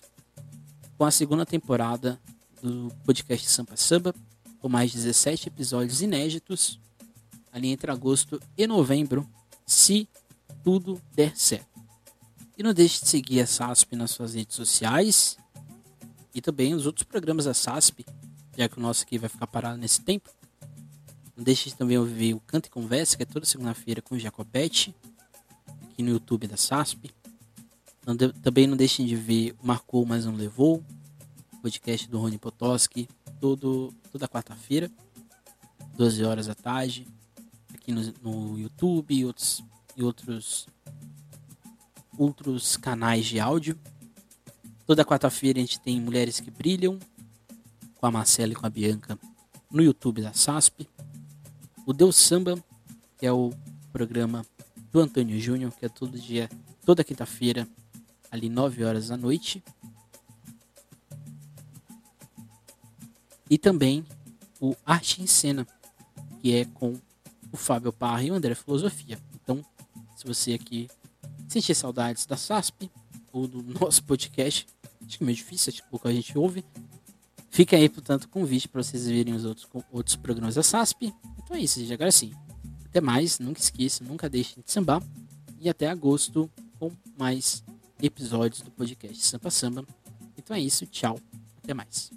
com 0.98 1.04
a 1.04 1.10
segunda 1.10 1.46
temporada 1.46 2.20
do 2.62 2.92
podcast 3.04 3.48
Sampa 3.48 3.76
Samba, 3.76 4.14
com 4.58 4.68
mais 4.68 4.92
17 4.92 5.48
episódios 5.48 6.02
inéditos, 6.02 6.78
ali 7.52 7.68
entre 7.68 7.90
agosto 7.90 8.40
e 8.56 8.66
novembro, 8.66 9.26
se 9.66 10.08
tudo 10.62 11.00
der 11.14 11.36
certo. 11.36 11.80
E 12.58 12.62
não 12.62 12.74
deixe 12.74 13.00
de 13.00 13.08
seguir 13.08 13.40
a 13.40 13.46
SASP 13.46 13.96
nas 13.96 14.10
suas 14.10 14.34
redes 14.34 14.54
sociais 14.54 15.38
e 16.34 16.40
também 16.42 16.74
os 16.74 16.84
outros 16.84 17.04
programas 17.04 17.46
da 17.46 17.54
SASP, 17.54 18.04
já 18.56 18.68
que 18.68 18.78
o 18.78 18.82
nosso 18.82 19.02
aqui 19.02 19.16
vai 19.16 19.28
ficar 19.28 19.46
parado 19.46 19.78
nesse 19.78 20.02
tempo. 20.02 20.30
Não 21.40 21.44
deixe 21.44 21.70
de 21.70 21.74
também 21.74 21.96
ouvir 21.96 22.34
o 22.34 22.40
Canto 22.40 22.66
e 22.66 22.70
Conversa, 22.70 23.16
que 23.16 23.22
é 23.22 23.26
toda 23.26 23.46
segunda-feira 23.46 24.02
com 24.02 24.14
o 24.14 24.18
Jacobete, 24.18 24.94
aqui 25.84 26.02
no 26.02 26.10
YouTube 26.10 26.46
da 26.46 26.58
SASP. 26.58 27.10
Não 28.06 28.14
de, 28.14 28.30
também 28.30 28.66
não 28.66 28.76
deixem 28.76 29.06
de 29.06 29.16
ver 29.16 29.56
Marcou, 29.62 30.04
mas 30.04 30.26
não 30.26 30.34
levou, 30.34 30.84
podcast 31.62 32.06
do 32.10 32.18
Rony 32.18 32.36
Potoski, 32.36 33.08
todo, 33.40 33.90
toda 34.12 34.28
quarta-feira, 34.28 34.90
12 35.96 36.22
horas 36.26 36.46
da 36.46 36.54
tarde, 36.54 37.08
aqui 37.72 37.90
no, 37.90 38.02
no 38.20 38.58
YouTube 38.58 39.14
e 39.14 39.24
outros, 39.24 39.64
e 39.96 40.02
outros, 40.02 40.66
outros 42.18 42.76
canais 42.76 43.24
de 43.24 43.40
áudio. 43.40 43.78
Toda 44.86 45.06
quarta-feira 45.06 45.58
a 45.58 45.62
gente 45.62 45.80
tem 45.80 45.98
Mulheres 46.02 46.38
que 46.38 46.50
Brilham, 46.50 46.98
com 47.94 48.04
a 48.04 48.10
Marcela 48.10 48.52
e 48.52 48.54
com 48.54 48.66
a 48.66 48.70
Bianca, 48.70 49.18
no 49.70 49.82
YouTube 49.82 50.20
da 50.20 50.34
SASP. 50.34 50.86
O 51.90 51.92
Deus 51.92 52.14
Samba, 52.14 52.56
que 53.18 53.26
é 53.26 53.32
o 53.32 53.52
programa 53.92 54.46
do 54.92 55.00
Antônio 55.00 55.40
Júnior, 55.40 55.72
que 55.72 55.84
é 55.84 55.88
todo 55.88 56.16
dia, 56.16 56.48
toda 56.86 57.02
quinta-feira, 57.02 57.66
ali 58.30 58.48
9 58.48 58.84
horas 58.84 59.08
da 59.08 59.16
noite. 59.16 59.60
E 63.50 63.58
também 63.58 64.06
o 64.60 64.76
Arte 64.86 65.20
em 65.20 65.26
Cena, 65.26 65.66
que 66.40 66.54
é 66.54 66.64
com 66.64 66.96
o 67.50 67.56
Fábio 67.56 67.92
Parra 67.92 68.22
e 68.22 68.30
o 68.30 68.34
André 68.34 68.54
Filosofia. 68.54 69.18
Então, 69.42 69.60
se 70.16 70.24
você 70.24 70.52
aqui 70.52 70.88
sentir 71.48 71.74
saudades 71.74 72.24
da 72.24 72.36
SASP 72.36 72.88
ou 73.32 73.48
do 73.48 73.64
nosso 73.80 74.04
podcast, 74.04 74.64
acho 75.04 75.18
que 75.18 75.24
é 75.24 75.26
meio 75.26 75.36
difícil, 75.36 75.72
acho 75.72 75.82
que 75.82 76.08
a 76.08 76.12
gente 76.12 76.38
ouve. 76.38 76.64
Fica 77.50 77.76
aí, 77.76 77.88
portanto, 77.88 78.24
o 78.24 78.28
convite 78.28 78.68
para 78.68 78.82
vocês 78.82 79.06
verem 79.06 79.34
os 79.34 79.44
outros, 79.44 79.66
outros 79.90 80.16
programas 80.16 80.54
da 80.54 80.62
SASP. 80.62 81.12
Então 81.42 81.56
é 81.56 81.60
isso, 81.60 81.80
gente. 81.80 81.92
Agora 81.92 82.12
sim. 82.12 82.32
Até 82.86 83.00
mais, 83.00 83.38
nunca 83.38 83.60
esqueça, 83.60 84.04
nunca 84.04 84.28
deixem 84.28 84.62
de 84.64 84.70
sambar. 84.70 85.02
E 85.58 85.68
até 85.68 85.88
agosto 85.88 86.50
com 86.78 86.90
mais 87.18 87.62
episódios 88.00 88.62
do 88.62 88.70
podcast 88.70 89.22
Sampa 89.26 89.50
Samba. 89.50 89.84
Então 90.38 90.56
é 90.56 90.60
isso, 90.60 90.86
tchau, 90.86 91.18
até 91.62 91.74
mais. 91.74 92.10